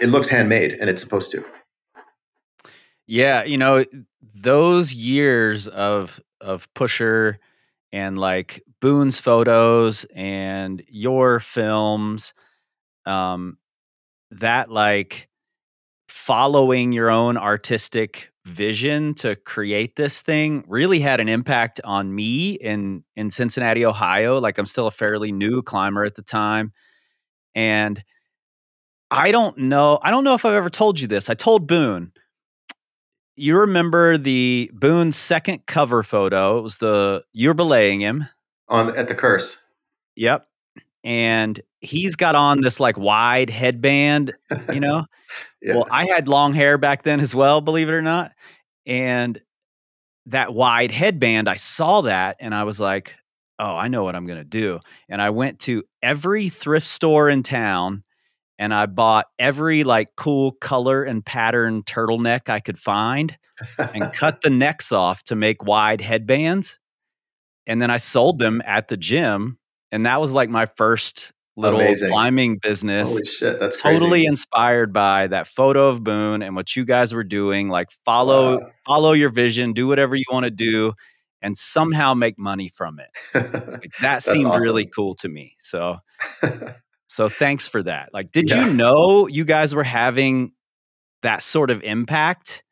it 0.01 0.09
looks 0.09 0.29
handmade 0.29 0.73
and 0.73 0.91
it's 0.91 1.03
supposed 1.03 1.31
to 1.31 1.45
yeah 3.07 3.45
you 3.45 3.59
know 3.59 3.85
those 4.35 4.93
years 4.95 5.67
of 5.69 6.21
of 6.41 6.73
pusher 6.75 7.39
and 7.93 8.19
like 8.19 8.63
boone's 8.81 9.21
photos 9.21 10.05
and 10.15 10.83
your 10.89 11.41
films 11.41 12.35
um 13.07 13.59
that 14.31 14.71
like 14.71 15.29
following 16.09 16.93
your 16.93 17.11
own 17.11 17.37
artistic 17.37 18.31
vision 18.47 19.15
to 19.15 19.37
create 19.37 19.97
this 19.97 20.23
thing 20.23 20.65
really 20.69 21.01
had 21.01 21.21
an 21.21 21.29
impact 21.29 21.81
on 21.85 22.15
me 22.15 22.55
in 22.55 23.05
in 23.17 23.31
Cincinnati, 23.31 23.85
Ohio. 23.87 24.39
Like 24.39 24.59
I'm 24.59 24.67
still 24.67 24.87
a 24.87 24.91
fairly 24.93 25.33
new 25.33 25.63
climber 25.63 26.05
at 26.05 26.15
the 26.17 26.23
time. 26.23 26.73
And 27.55 28.03
I 29.11 29.31
don't 29.33 29.57
know, 29.59 29.99
I 30.03 30.11
don't 30.11 30.25
know 30.25 30.35
if 30.35 30.45
I've 30.45 30.55
ever 30.55 30.71
told 30.71 30.99
you 31.01 31.07
this. 31.07 31.31
I 31.31 31.35
told 31.35 31.67
Boone. 31.67 32.13
You 33.37 33.59
remember 33.59 34.17
the 34.17 34.71
Boone's 34.73 35.17
second 35.17 35.67
cover 35.67 36.03
photo. 36.03 36.59
It 36.59 36.63
was 36.63 36.79
the 36.79 37.25
you're 37.33 37.55
belaying 37.55 38.01
him. 38.01 38.29
On 38.69 38.97
at 38.97 39.09
the 39.09 39.15
curse. 39.15 39.59
Yep. 40.17 40.47
And 41.03 41.61
he's 41.81 42.17
got 42.17 42.35
on 42.35 42.63
this 42.63 42.81
like 42.81 42.97
wide 42.97 43.51
headband, 43.51 44.33
you 44.73 44.81
know. 44.81 45.05
yeah. 45.63 45.75
Well, 45.75 45.87
I 45.91 46.07
had 46.07 46.29
long 46.29 46.55
hair 46.55 46.79
back 46.79 47.03
then 47.03 47.21
as 47.21 47.35
well, 47.35 47.61
believe 47.61 47.89
it 47.89 47.93
or 47.93 48.03
not. 48.03 48.33
And 48.87 49.41
that 50.27 50.55
wide 50.55 50.93
headband, 50.93 51.49
I 51.49 51.57
saw 51.57 52.03
that 52.03 52.37
and 52.41 52.55
I 52.55 52.65
was 52.65 52.81
like, 52.81 53.17
oh, 53.59 53.75
I 53.75 53.89
know 53.89 54.03
what 54.05 54.17
I'm 54.17 54.27
going 54.27 54.39
to 54.39 54.45
do. 54.45 54.81
And 55.09 55.21
I 55.21 55.31
went 55.31 55.59
to 55.61 55.85
every 56.03 56.49
thrift 56.49 56.87
store 56.87 57.29
in 57.29 57.43
town 57.43 58.03
and 58.59 58.73
I 58.73 58.87
bought 58.87 59.27
every 59.39 59.85
like 59.85 60.17
cool 60.17 60.53
color 60.53 61.03
and 61.03 61.25
pattern 61.25 61.83
turtleneck 61.83 62.49
I 62.49 62.61
could 62.61 62.79
find 62.79 63.37
and 63.79 64.13
cut 64.13 64.41
the 64.41 64.51
necks 64.51 64.93
off 64.93 65.23
to 65.25 65.35
make 65.35 65.65
wide 65.65 66.01
headbands. 66.01 66.79
And 67.67 67.81
then 67.81 67.91
I 67.91 67.97
sold 67.97 68.39
them 68.39 68.63
at 68.65 68.89
the 68.89 68.97
gym. 68.97 69.59
And 69.91 70.07
that 70.07 70.21
was 70.21 70.33
like 70.33 70.51
my 70.51 70.67
first 70.67 71.33
little 71.57 71.81
Amazing. 71.81 72.11
climbing 72.11 72.59
business. 72.59 73.11
Holy 73.11 73.25
shit, 73.25 73.61
that's 73.61 73.81
totally 73.81 74.11
crazy. 74.21 74.27
inspired 74.27 74.93
by 74.93 75.29
that 75.29 75.47
photo 75.47 75.89
of 75.89 76.03
Boone 76.03 76.43
and 76.43 76.57
what 76.57 76.75
you 76.75 76.85
guys 76.85 77.15
were 77.15 77.25
doing. 77.25 77.69
Like 77.69 77.91
follow 78.05 78.59
wow. 78.59 78.71
follow 78.87 79.13
your 79.13 79.31
vision, 79.31 79.73
do 79.73 79.87
whatever 79.87 80.17
you 80.17 80.25
want 80.31 80.45
to 80.45 80.51
do, 80.51 80.93
and 81.43 81.57
somehow 81.57 82.15
make 82.15 82.39
money 82.39 82.69
from 82.69 82.99
it. 82.99 83.11
Like, 83.75 83.93
that 84.01 84.23
seemed 84.23 84.47
awesome. 84.47 84.63
really 84.63 84.87
cool 84.87 85.15
to 85.17 85.29
me. 85.29 85.57
So 85.61 85.99
so 87.15 87.29
thanks 87.29 87.69
for 87.69 87.81
that. 87.85 88.11
Like, 88.13 88.33
did 88.33 88.51
yeah. 88.51 88.67
you 88.67 88.73
know 88.73 89.29
you 89.29 89.45
guys 89.45 89.73
were 89.73 89.85
having 89.85 90.51
that 91.23 91.45
sort 91.45 91.71
of 91.71 91.81
impact 91.85 92.65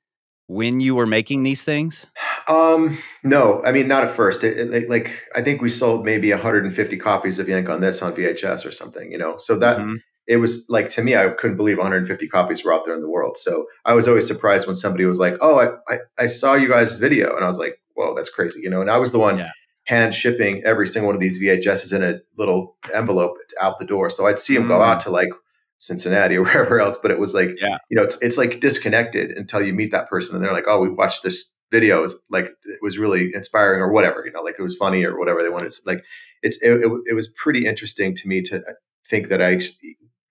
when 0.49 0.81
you 0.81 0.97
were 0.97 1.07
making 1.07 1.45
these 1.45 1.63
things? 1.63 2.07
Um, 2.49 2.99
no, 3.23 3.63
I 3.65 3.71
mean 3.71 3.87
not 3.87 4.03
at 4.03 4.11
first. 4.11 4.43
It, 4.43 4.59
it, 4.59 4.91
like 4.91 5.17
I 5.37 5.43
think 5.43 5.63
we 5.63 5.71
sold 5.71 6.05
maybe 6.05 6.33
150 6.33 6.97
copies 6.97 7.39
of 7.39 7.49
Yank 7.49 7.69
on 7.69 7.83
this 7.83 8.03
on 8.03 8.17
VHS 8.17 8.67
or 8.67 8.73
something, 8.73 9.13
you 9.13 9.17
know. 9.17 9.37
So 9.39 9.57
that 9.61 9.79
mm-hmm. 9.79 9.95
it 10.27 10.39
was 10.39 10.67
like 10.69 10.89
to 10.91 11.03
me, 11.03 11.15
I 11.15 11.29
couldn't 11.29 11.57
believe 11.57 11.79
150 11.79 12.27
copies 12.27 12.65
were 12.65 12.75
out 12.75 12.85
there 12.85 12.97
in 12.97 13.01
the 13.01 13.09
world. 13.09 13.39
So 13.39 13.67
I 13.85 13.93
was 13.93 14.09
always 14.09 14.27
surprised 14.27 14.67
when 14.67 14.75
somebody 14.75 15.05
was 15.05 15.21
like, 15.21 15.37
"Oh, 15.41 15.61
I 15.61 15.95
I, 15.95 15.99
I 16.19 16.27
saw 16.27 16.55
you 16.55 16.69
guys' 16.69 16.99
video," 16.99 17.37
and 17.37 17.45
I 17.45 17.49
was 17.49 17.59
like, 17.59 17.79
"Whoa, 17.95 18.17
that's 18.17 18.29
crazy," 18.29 18.59
you 18.61 18.71
know. 18.71 18.81
And 18.81 18.91
I 18.91 18.97
was 18.97 19.13
the 19.13 19.21
one. 19.21 19.39
Yeah. 19.39 19.53
Hand 19.85 20.15
shipping 20.15 20.63
every 20.65 20.87
single 20.87 21.09
one 21.09 21.15
of 21.17 21.21
these 21.21 21.41
VHSs 21.41 21.93
in 21.93 22.03
a 22.03 22.21
little 22.39 22.77
envelope 22.95 23.37
out 23.61 23.79
the 23.79 23.85
door. 23.85 24.11
So 24.11 24.27
I'd 24.27 24.39
see 24.39 24.55
them 24.55 24.65
mm. 24.65 24.69
go 24.69 24.83
out 24.83 25.01
to 25.01 25.11
like 25.11 25.31
Cincinnati 25.79 26.37
or 26.37 26.43
wherever 26.45 26.81
else. 26.81 26.99
But 27.03 27.11
it 27.11 27.19
was 27.19 27.35
like, 27.35 27.51
yeah. 27.61 27.79
you 27.91 27.97
know, 27.97 28.05
it's 28.05 28.21
it's 28.23 28.39
like 28.39 28.61
disconnected 28.61 29.31
until 29.33 29.63
you 29.63 29.73
meet 29.73 29.91
that 29.91 30.09
person 30.09 30.35
and 30.35 30.45
they're 30.45 30.53
like, 30.53 30.67
oh, 30.69 30.81
we 30.81 30.89
watched 30.89 31.23
this 31.23 31.45
video. 31.73 32.05
It's 32.05 32.15
like 32.31 32.45
it 32.45 32.79
was 32.83 32.99
really 32.99 33.35
inspiring 33.35 33.81
or 33.81 33.91
whatever, 33.91 34.23
you 34.25 34.33
know, 34.33 34.43
like 34.43 34.57
it 34.59 34.63
was 34.63 34.77
funny 34.77 35.05
or 35.05 35.19
whatever 35.19 35.43
they 35.43 35.49
wanted. 35.49 35.67
It's 35.67 35.85
like 35.85 36.05
it's 36.43 36.61
it, 36.63 36.71
it, 36.71 36.91
it 37.07 37.15
was 37.15 37.35
pretty 37.37 37.67
interesting 37.67 38.15
to 38.15 38.29
me 38.29 38.43
to 38.43 38.59
uh, 38.59 38.73
think 39.09 39.29
that 39.29 39.43
I 39.43 39.61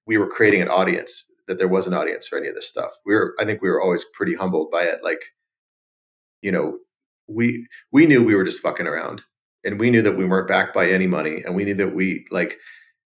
we 0.07 0.17
were 0.17 0.29
creating 0.29 0.61
an 0.61 0.69
audience 0.69 1.25
that 1.47 1.57
there 1.57 1.67
was 1.67 1.87
an 1.87 1.93
audience 1.93 2.27
for 2.27 2.37
any 2.37 2.47
of 2.47 2.55
this 2.55 2.69
stuff. 2.69 2.91
We 3.05 3.13
were 3.13 3.35
I 3.39 3.45
think 3.45 3.61
we 3.61 3.69
were 3.69 3.81
always 3.81 4.05
pretty 4.13 4.35
humbled 4.35 4.71
by 4.71 4.83
it. 4.83 5.03
Like, 5.03 5.21
you 6.41 6.51
know, 6.51 6.77
we 7.27 7.67
we 7.91 8.05
knew 8.05 8.23
we 8.23 8.35
were 8.35 8.45
just 8.45 8.61
fucking 8.61 8.87
around 8.87 9.23
and 9.63 9.79
we 9.79 9.89
knew 9.89 10.01
that 10.01 10.17
we 10.17 10.25
weren't 10.25 10.47
backed 10.47 10.73
by 10.73 10.89
any 10.89 11.07
money 11.07 11.43
and 11.45 11.55
we 11.55 11.65
knew 11.65 11.75
that 11.75 11.95
we 11.95 12.25
like 12.31 12.57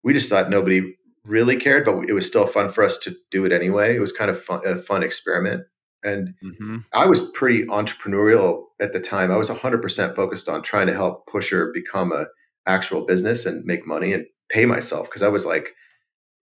we 0.03 0.13
just 0.13 0.29
thought 0.29 0.49
nobody 0.49 0.95
really 1.25 1.55
cared, 1.55 1.85
but 1.85 2.09
it 2.09 2.13
was 2.13 2.27
still 2.27 2.45
fun 2.45 2.71
for 2.71 2.83
us 2.83 2.97
to 2.99 3.15
do 3.31 3.45
it 3.45 3.51
anyway. 3.51 3.95
It 3.95 3.99
was 3.99 4.11
kind 4.11 4.29
of 4.29 4.43
fun, 4.43 4.61
a 4.65 4.81
fun 4.81 5.03
experiment. 5.03 5.63
And 6.03 6.33
mm-hmm. 6.43 6.79
I 6.91 7.05
was 7.05 7.21
pretty 7.33 7.65
entrepreneurial 7.65 8.63
at 8.81 8.91
the 8.91 8.99
time. 8.99 9.31
I 9.31 9.37
was 9.37 9.49
100% 9.49 10.15
focused 10.15 10.49
on 10.49 10.61
trying 10.61 10.87
to 10.87 10.93
help 10.93 11.25
Pusher 11.27 11.71
become 11.73 12.11
a 12.11 12.25
actual 12.65 13.05
business 13.05 13.45
and 13.45 13.63
make 13.65 13.87
money 13.87 14.13
and 14.13 14.25
pay 14.49 14.65
myself 14.65 15.07
because 15.07 15.21
I 15.21 15.29
was 15.29 15.45
like, 15.45 15.69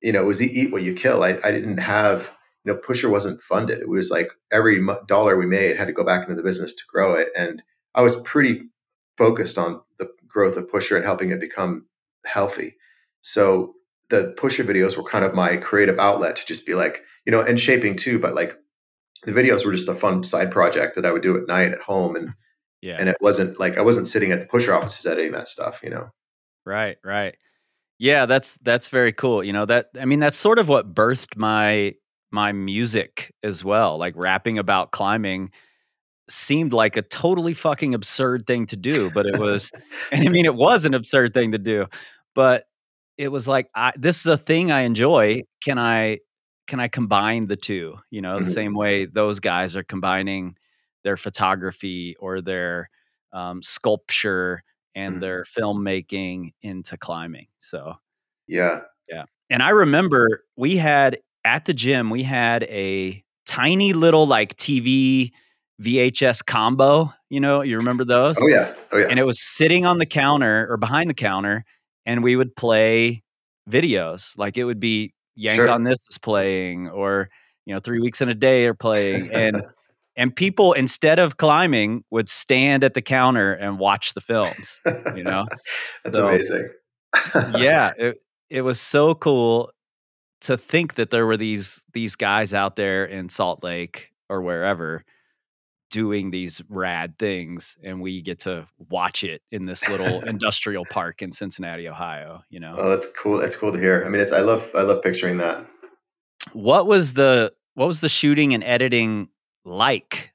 you 0.02 0.12
know, 0.12 0.22
it 0.22 0.26
was 0.26 0.42
eat 0.42 0.72
what 0.72 0.82
you 0.82 0.96
kill. 0.96 1.24
I, 1.24 1.38
I 1.44 1.52
didn't 1.52 1.78
have, 1.78 2.32
you 2.66 2.74
know, 2.74 2.80
Pusher 2.80 3.10
wasn't 3.10 3.42
funded. 3.42 3.80
It 3.80 3.90
was 3.90 4.10
like 4.10 4.30
every 4.52 4.84
dollar 5.08 5.38
we 5.38 5.46
made 5.46 5.78
had 5.78 5.88
to 5.88 5.94
go 5.94 6.04
back 6.04 6.24
into 6.24 6.36
the 6.36 6.48
business 6.48 6.74
to 6.74 6.84
grow 6.92 7.14
it. 7.14 7.30
And 7.36 7.62
I 7.94 8.02
was 8.02 8.20
pretty 8.22 8.64
focused 9.24 9.58
on 9.58 9.82
the 10.00 10.08
growth 10.28 10.58
of 10.58 10.70
Pusher 10.72 10.96
and 10.98 11.06
helping 11.06 11.30
it 11.32 11.40
become 11.40 11.86
healthy. 12.26 12.76
So 13.22 13.76
the 14.10 14.34
pusher 14.38 14.64
videos 14.64 14.98
were 14.98 15.04
kind 15.14 15.24
of 15.24 15.36
my 15.36 15.58
creative 15.58 16.00
outlet 16.00 16.36
to 16.38 16.46
just 16.46 16.66
be 16.66 16.74
like, 16.74 17.04
you 17.26 17.32
know, 17.32 17.42
and 17.42 17.60
shaping 17.60 17.96
too, 17.96 18.18
but 18.20 18.34
like 18.34 18.58
the 19.24 19.32
videos 19.32 19.64
were 19.64 19.74
just 19.74 19.88
a 19.88 19.96
fun 19.96 20.24
side 20.24 20.50
project 20.52 20.96
that 20.96 21.06
I 21.06 21.12
would 21.12 21.22
do 21.22 21.38
at 21.38 21.48
night 21.48 21.72
at 21.72 21.82
home. 21.82 22.16
And 22.16 22.34
Yeah. 22.82 22.98
And 23.00 23.10
it 23.10 23.18
wasn't 23.22 23.60
like 23.60 23.78
I 23.78 23.82
wasn't 23.82 24.08
sitting 24.08 24.32
at 24.32 24.40
the 24.40 24.48
pusher 24.48 24.74
offices 24.74 25.06
editing 25.06 25.34
that 25.34 25.48
stuff, 25.48 25.82
you 25.84 25.92
know. 25.92 26.10
Right, 26.66 26.98
right. 27.04 27.36
Yeah, 28.00 28.26
that's 28.26 28.58
that's 28.64 28.88
very 28.88 29.14
cool. 29.14 29.44
You 29.44 29.54
know, 29.54 29.66
that 29.66 29.90
I 30.00 30.06
mean 30.06 30.20
that's 30.20 30.38
sort 30.38 30.60
of 30.60 30.68
what 30.68 30.96
birthed 30.96 31.38
my 31.38 31.94
my 32.32 32.52
music 32.54 33.34
as 33.44 33.64
well. 33.64 34.00
Like 34.00 34.16
rapping 34.18 34.58
about 34.58 34.92
climbing 34.92 35.52
seemed 36.32 36.74
like 36.74 36.98
a 36.98 37.02
totally 37.02 37.54
fucking 37.54 37.94
absurd 37.94 38.48
thing 38.48 38.66
to 38.68 38.78
do, 38.78 39.10
but 39.12 39.26
it 39.26 39.38
was 39.38 39.72
and 40.12 40.28
I 40.28 40.32
mean 40.32 40.46
it 40.46 40.56
was 40.56 40.86
an 40.86 40.94
absurd 40.94 41.34
thing 41.34 41.52
to 41.54 41.60
do. 41.60 41.88
But 42.36 42.66
it 43.18 43.30
was 43.30 43.48
like 43.48 43.70
I 43.76 43.94
this 43.98 44.22
is 44.22 44.26
a 44.28 44.38
thing 44.38 44.72
I 44.72 44.82
enjoy. 44.82 45.44
Can 45.64 45.78
I 45.80 46.20
can 46.68 46.80
I 46.80 46.88
combine 46.88 47.48
the 47.48 47.58
two? 47.58 47.98
You 48.12 48.22
know, 48.22 48.40
the 48.40 48.46
Mhm. 48.46 48.54
same 48.54 48.74
way 48.76 49.06
those 49.06 49.40
guys 49.40 49.76
are 49.76 49.84
combining 49.84 50.56
their 51.04 51.18
photography 51.18 52.16
or 52.20 52.42
their 52.42 52.90
um, 53.34 53.62
sculpture 53.64 54.64
and 54.96 55.16
Mhm. 55.18 55.20
their 55.22 55.44
filmmaking 55.46 56.54
into 56.62 56.98
climbing. 56.98 57.48
So 57.60 57.96
Yeah. 58.48 58.82
yeah. 59.10 59.26
And 59.50 59.64
I 59.64 59.70
remember 59.70 60.44
we 60.56 60.78
had 60.78 61.20
at 61.46 61.66
the 61.66 61.74
gym, 61.74 62.10
we 62.10 62.24
had 62.24 62.64
a 62.64 63.24
tiny 63.46 63.94
little 63.94 64.28
like 64.28 64.56
TV 64.58 65.32
VHS 65.82 66.46
combo. 66.46 67.14
You 67.30 67.40
know, 67.40 67.62
you 67.62 67.78
remember 67.78 68.06
those? 68.06 68.38
Oh 68.40 68.48
yeah. 68.48 68.74
Oh 68.92 68.98
yeah. 68.98 69.08
And 69.10 69.20
it 69.20 69.26
was 69.26 69.42
sitting 69.42 69.86
on 69.86 69.98
the 69.98 70.06
counter 70.06 70.68
or 70.70 70.78
behind 70.78 71.10
the 71.10 71.14
counter, 71.16 71.64
and 72.06 72.24
we 72.24 72.36
would 72.36 72.56
play 72.56 73.24
videos. 73.70 74.32
Like 74.38 74.58
it 74.58 74.66
would 74.66 74.80
be 74.80 75.14
Yank 75.36 75.56
Sure. 75.58 75.70
on 75.70 75.84
This 75.84 76.00
is 76.10 76.18
playing, 76.18 76.90
or 76.90 77.30
you 77.66 77.74
know, 77.74 77.80
Three 77.80 78.00
Weeks 78.00 78.22
in 78.22 78.30
a 78.30 78.36
Day 78.36 78.66
are 78.68 78.74
playing, 78.74 79.32
and 79.32 79.64
and 80.16 80.36
people 80.36 80.74
instead 80.74 81.20
of 81.20 81.38
climbing 81.38 82.04
would 82.12 82.28
stand 82.30 82.84
at 82.84 82.94
the 82.94 83.02
counter 83.02 83.54
and 83.54 83.80
watch 83.80 84.14
the 84.14 84.22
films. 84.22 84.80
You 85.16 85.24
know, 85.24 85.46
That's 86.04 86.16
So- 86.16 86.28
amazing. 86.28 86.70
yeah, 87.58 87.92
it 87.98 88.20
it 88.50 88.62
was 88.62 88.80
so 88.80 89.16
cool 89.16 89.72
to 90.42 90.58
think 90.58 90.96
that 90.96 91.12
there 91.12 91.26
were 91.26 91.38
these 91.38 91.82
these 91.94 92.16
guys 92.16 92.54
out 92.54 92.76
there 92.76 93.06
in 93.06 93.30
Salt 93.30 93.64
Lake 93.64 94.12
or 94.30 94.42
wherever 94.42 95.04
doing 95.92 96.32
these 96.32 96.62
rad 96.70 97.20
things 97.20 97.76
and 97.84 98.02
we 98.02 98.22
get 98.22 98.40
to 98.40 98.66
watch 98.90 99.24
it 99.24 99.42
in 99.52 99.66
this 99.66 99.88
little 99.88 100.22
industrial 100.28 100.86
park 100.86 101.22
in 101.22 101.32
Cincinnati, 101.32 101.88
Ohio, 101.88 102.42
you 102.50 102.60
know. 102.60 102.76
Oh, 102.78 102.90
that's 102.90 103.08
cool. 103.12 103.38
That's 103.38 103.56
cool 103.56 103.72
to 103.74 103.80
hear. 103.80 104.04
I 104.06 104.10
mean, 104.10 104.22
it's 104.22 104.32
I 104.32 104.40
love 104.40 104.68
I 104.74 104.82
love 104.82 105.04
picturing 105.04 105.38
that. 105.38 105.66
what 106.54 106.88
was 106.88 107.14
the 107.14 107.54
what 107.76 107.88
was 107.88 108.00
the 108.00 108.10
shooting 108.10 108.54
and 108.54 108.64
editing 108.64 109.30
like? 109.66 110.32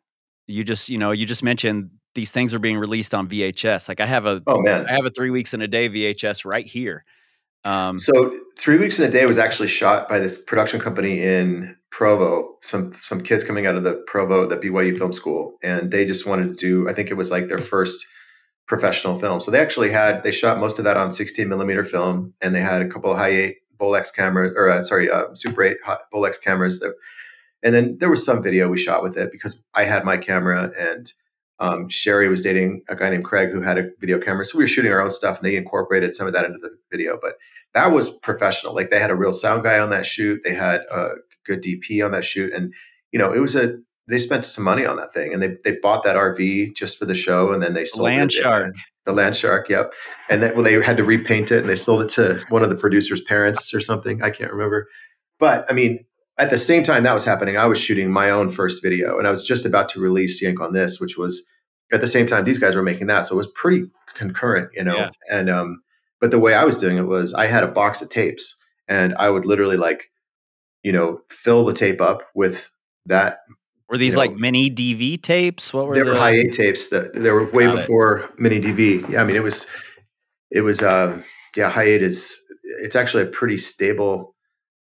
You 0.47 0.63
just, 0.63 0.89
you 0.89 0.99
know, 0.99 1.11
you 1.11 1.27
just 1.27 1.43
mentioned 1.43 1.91
these 2.15 2.31
things 2.31 2.55
are 2.55 2.59
being 2.59 2.79
released 2.79 3.15
on 3.15 3.29
VHS. 3.29 3.89
Like 3.89 4.01
I 4.01 4.07
have 4.07 4.27
a 4.27 4.43
Oh 4.47 4.61
man. 4.61 4.87
I 4.87 4.93
have 4.93 5.05
a 5.05 5.11
3 5.11 5.31
weeks 5.31 5.53
in 5.55 5.63
a 5.63 5.69
day 5.69 5.89
VHS 5.89 6.45
right 6.45 6.67
here. 6.67 7.05
Um 7.65 7.99
So 7.99 8.39
three 8.59 8.79
weeks 8.79 8.99
in 8.99 9.09
a 9.09 9.11
day 9.11 9.27
was 9.27 9.39
actually 9.39 9.69
shot 9.69 10.09
by 10.09 10.19
this 10.19 10.41
production 10.41 10.81
company 10.81 11.21
in 11.23 11.77
Provo. 11.91 12.57
Some 12.61 12.93
some 13.03 13.23
kids 13.23 13.45
coming 13.45 13.67
out 13.67 13.77
of 13.77 13.85
the 13.85 14.03
Provo, 14.07 14.47
the 14.47 14.57
BYU 14.57 14.99
Film 14.99 15.13
School, 15.13 15.57
and 15.63 15.91
they 15.91 16.05
just 16.05 16.27
wanted 16.27 16.49
to 16.49 16.55
do. 16.55 16.89
I 16.89 16.93
think 16.93 17.11
it 17.11 17.15
was 17.15 17.31
like 17.31 17.49
their 17.49 17.59
first 17.59 18.07
professional 18.67 19.19
film. 19.19 19.41
So 19.41 19.51
they 19.51 19.61
actually 19.61 19.91
had 19.91 20.23
they 20.23 20.33
shot 20.33 20.59
most 20.59 20.79
of 20.79 20.85
that 20.85 20.97
on 20.97 21.13
16 21.13 21.49
millimeter 21.49 21.85
film, 21.85 22.35
and 22.41 22.55
they 22.55 22.61
had 22.61 22.83
a 22.83 22.89
couple 22.89 23.11
of 23.11 23.17
high 23.17 23.31
eight 23.31 23.57
Bolex 23.79 24.13
cameras, 24.15 24.53
or 24.57 24.69
uh, 24.71 24.83
sorry, 24.83 25.11
uh, 25.11 25.35
Super 25.35 25.63
eight 25.63 25.79
Bolex 26.13 26.41
cameras. 26.41 26.81
That, 26.81 26.95
and 27.63 27.75
then 27.75 27.97
there 27.99 28.11
was 28.11 28.25
some 28.25 28.43
video 28.43 28.69
we 28.69 28.79
shot 28.79 29.03
with 29.03 29.17
it 29.17 29.31
because 29.33 29.63
I 29.75 29.85
had 29.85 30.05
my 30.05 30.17
camera 30.17 30.73
and. 30.79 31.13
Um, 31.59 31.89
Sherry 31.89 32.29
was 32.29 32.43
dating 32.43 32.83
a 32.91 32.95
guy 32.95 33.09
named 33.09 33.25
Craig 33.25 33.49
who 33.49 33.63
had 33.63 33.79
a 33.79 33.89
video 33.99 34.19
camera, 34.19 34.45
so 34.45 34.59
we 34.59 34.65
were 34.65 34.69
shooting 34.69 34.93
our 34.93 35.01
own 35.01 35.11
stuff, 35.11 35.39
and 35.39 35.47
they 35.47 35.57
incorporated 35.57 36.15
some 36.15 36.27
of 36.27 36.35
that 36.35 36.45
into 36.45 36.59
the 36.59 36.69
video. 36.91 37.19
But 37.19 37.37
that 37.73 37.93
was 37.93 38.11
professional. 38.19 38.75
Like 38.75 38.91
they 38.91 39.01
had 39.01 39.11
a 39.11 39.15
real 39.15 39.33
sound 39.33 39.63
guy 39.63 39.79
on 39.79 39.89
that 39.89 40.05
shoot. 40.05 40.43
They 40.45 40.55
had 40.55 40.83
a 40.93 41.15
good 41.47 41.63
DP 41.63 42.05
on 42.05 42.13
that 42.13 42.25
shoot, 42.25 42.53
and 42.53 42.73
you 43.13 43.19
know 43.19 43.33
it 43.33 43.39
was 43.39 43.57
a. 43.57 43.77
They 44.09 44.19
spent 44.19 44.45
some 44.45 44.63
money 44.63 44.87
on 44.87 44.97
that 44.97 45.13
thing, 45.13 45.33
and 45.33 45.43
they 45.43 45.57
they 45.65 45.79
bought 45.83 46.05
that 46.05 46.17
RV 46.17 46.77
just 46.77 46.99
for 46.99 47.07
the 47.07 47.15
show, 47.15 47.53
and 47.53 47.63
then 47.63 47.75
they 47.75 47.87
sold 47.87 48.05
Land 48.05 48.31
it. 48.33 48.35
Shark. 48.35 48.75
The 49.05 49.13
Land 49.13 49.37
Shark, 49.37 49.69
yep. 49.69 49.93
And 50.29 50.43
then 50.43 50.55
well, 50.55 50.65
they 50.65 50.81
had 50.83 50.97
to 50.97 51.05
repaint 51.05 51.53
it, 51.53 51.61
and 51.61 51.69
they 51.69 51.77
sold 51.77 52.03
it 52.03 52.09
to 52.11 52.45
one 52.49 52.63
of 52.63 52.71
the 52.71 52.77
producers' 52.77 53.21
parents 53.23 53.73
or 53.73 53.81
something. 53.81 54.23
I 54.23 54.31
can't 54.31 54.53
remember, 54.53 54.89
but 55.39 55.67
I 55.71 55.73
mean. 55.73 56.05
At 56.39 56.51
the 56.51 56.59
same 56.59 56.85
time 56.85 57.05
that 57.05 57.15
was 57.15 57.25
happening, 57.25 57.57
I 57.57 57.65
was 57.65 57.81
shooting 57.81 58.13
my 58.13 58.29
own 58.29 58.51
first 58.51 58.83
video, 58.83 59.17
and 59.17 59.27
I 59.27 59.31
was 59.31 59.43
just 59.43 59.65
about 59.65 59.89
to 59.89 60.01
release 60.01 60.43
Yank 60.43 60.61
on 60.61 60.75
This, 60.75 61.01
which 61.01 61.17
was 61.17 61.43
at 61.93 62.03
the 62.03 62.07
same 62.07 62.27
time 62.27 62.45
these 62.45 62.59
guys 62.59 62.75
were 62.75 62.83
making 62.83 63.07
that, 63.07 63.27
so 63.27 63.37
it 63.37 63.39
was 63.39 63.49
pretty 63.55 63.87
concurrent, 64.15 64.71
you 64.75 64.85
know. 64.85 64.97
Yeah. 64.97 65.11
And 65.31 65.49
um, 65.49 65.83
but 66.21 66.31
the 66.31 66.39
way 66.39 66.55
I 66.55 66.65
was 66.65 66.77
doing 66.77 66.97
it 66.97 67.07
was 67.07 67.35
I 67.35 67.47
had 67.47 67.63
a 67.63 67.69
box 67.69 68.03
of 68.03 68.09
tapes 68.09 68.59
and 68.89 69.15
I 69.17 69.31
would 69.31 69.45
literally 69.45 69.77
like, 69.77 70.11
you 70.87 70.93
know, 70.93 71.21
fill 71.31 71.65
the 71.65 71.73
tape 71.75 72.01
up 72.01 72.21
with 72.35 72.71
that. 73.07 73.41
were 73.89 73.99
these 73.99 74.13
you 74.13 74.19
like 74.19 74.35
mini 74.37 74.71
DV 74.71 75.21
tapes? 75.23 75.75
What 75.75 75.87
were 75.89 75.95
They 75.97 76.03
the 76.05 76.11
were 76.11 76.17
high 76.17 76.37
eight 76.43 76.53
tapes 76.53 76.89
that 76.91 77.13
they 77.15 77.31
were 77.31 77.51
way 77.51 77.67
Got 77.67 77.75
it. 77.75 77.79
before 77.79 78.31
mini 78.39 78.61
DV. 78.61 79.11
Yeah, 79.11 79.21
I 79.21 79.25
mean 79.25 79.35
it 79.37 79.43
was, 79.43 79.67
it 80.59 80.61
was, 80.61 80.83
um, 80.83 81.25
yeah, 81.57 81.71
high 81.71 81.89
eight 81.93 82.03
is 82.03 82.41
it's 82.85 82.95
actually 82.97 83.25
a 83.25 83.33
pretty 83.41 83.59
stable 83.59 84.35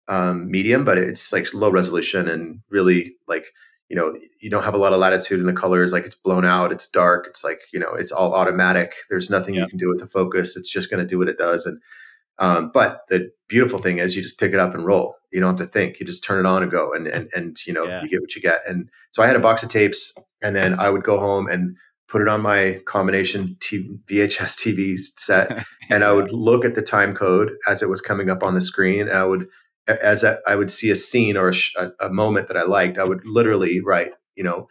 um, 0.07 0.49
medium, 0.51 0.85
but 0.85 0.97
it's 0.99 1.33
like 1.33 1.51
low 1.53 1.69
resolution 1.71 2.27
and 2.29 2.59
really 2.69 3.15
like 3.27 3.45
you 3.89 3.95
know 3.97 4.07
you 4.41 4.49
don't 4.51 4.63
have 4.63 4.75
a 4.75 4.83
lot 4.85 4.93
of 4.93 4.99
latitude 4.99 5.39
in 5.39 5.45
the 5.47 5.53
colors. 5.63 5.93
Like 5.93 6.05
it's 6.05 6.15
blown 6.27 6.45
out, 6.45 6.71
it's 6.71 6.87
dark, 6.87 7.25
it's 7.27 7.43
like 7.43 7.61
you 7.73 7.79
know 7.79 7.93
it's 8.01 8.11
all 8.11 8.33
automatic. 8.35 8.93
There's 9.09 9.29
nothing 9.31 9.55
Yeah. 9.55 9.61
you 9.63 9.67
can 9.67 9.79
do 9.79 9.89
with 9.89 9.99
the 9.99 10.07
focus. 10.07 10.55
It's 10.57 10.69
just 10.77 10.89
going 10.91 11.01
to 11.03 11.09
do 11.09 11.17
what 11.17 11.29
it 11.29 11.37
does. 11.37 11.65
And 11.65 11.81
um, 12.39 12.71
but 12.73 13.01
the 13.09 13.31
beautiful 13.49 13.79
thing 13.79 13.97
is 13.99 14.15
you 14.15 14.21
just 14.21 14.39
pick 14.39 14.53
it 14.53 14.59
up 14.59 14.73
and 14.75 14.85
roll. 14.85 15.15
You 15.31 15.39
don't 15.39 15.57
have 15.57 15.67
to 15.67 15.71
think. 15.71 15.99
You 15.99 16.05
just 16.05 16.23
turn 16.23 16.45
it 16.45 16.47
on 16.47 16.61
and 16.63 16.71
go, 16.71 16.93
and 16.93 17.07
and 17.07 17.29
and 17.35 17.57
you 17.65 17.73
know 17.73 17.85
Yeah. 17.85 18.01
you 18.03 18.09
get 18.09 18.21
what 18.21 18.35
you 18.35 18.41
get. 18.41 18.59
And 18.67 18.89
so 19.11 19.23
I 19.23 19.27
had 19.27 19.35
a 19.35 19.39
box 19.39 19.63
of 19.63 19.69
tapes, 19.69 20.13
and 20.41 20.55
then 20.55 20.79
I 20.79 20.89
would 20.89 21.03
go 21.03 21.19
home 21.19 21.47
and 21.47 21.75
put 22.09 22.21
it 22.21 22.27
on 22.29 22.41
my 22.41 22.79
combination 22.85 23.57
t- 23.59 23.89
VHS 24.07 24.55
TV 24.63 24.97
set, 25.17 25.65
and 25.89 26.03
I 26.03 26.11
would 26.13 26.31
look 26.31 26.63
at 26.65 26.75
the 26.75 26.81
time 26.81 27.13
code 27.15 27.51
as 27.67 27.81
it 27.81 27.89
was 27.89 28.01
coming 28.01 28.29
up 28.29 28.43
on 28.43 28.55
the 28.55 28.61
screen. 28.61 29.01
And 29.09 29.17
I 29.17 29.25
would, 29.25 29.47
as 29.87 30.23
I, 30.23 30.37
I 30.47 30.55
would 30.55 30.71
see 30.71 30.89
a 30.91 30.95
scene 30.95 31.35
or 31.35 31.49
a, 31.49 31.53
sh- 31.53 31.75
a, 31.77 31.89
a 31.99 32.09
moment 32.09 32.47
that 32.47 32.57
I 32.57 32.63
liked, 32.63 32.97
I 32.97 33.03
would 33.03 33.25
literally 33.25 33.81
write, 33.81 34.11
you 34.35 34.43
know, 34.43 34.67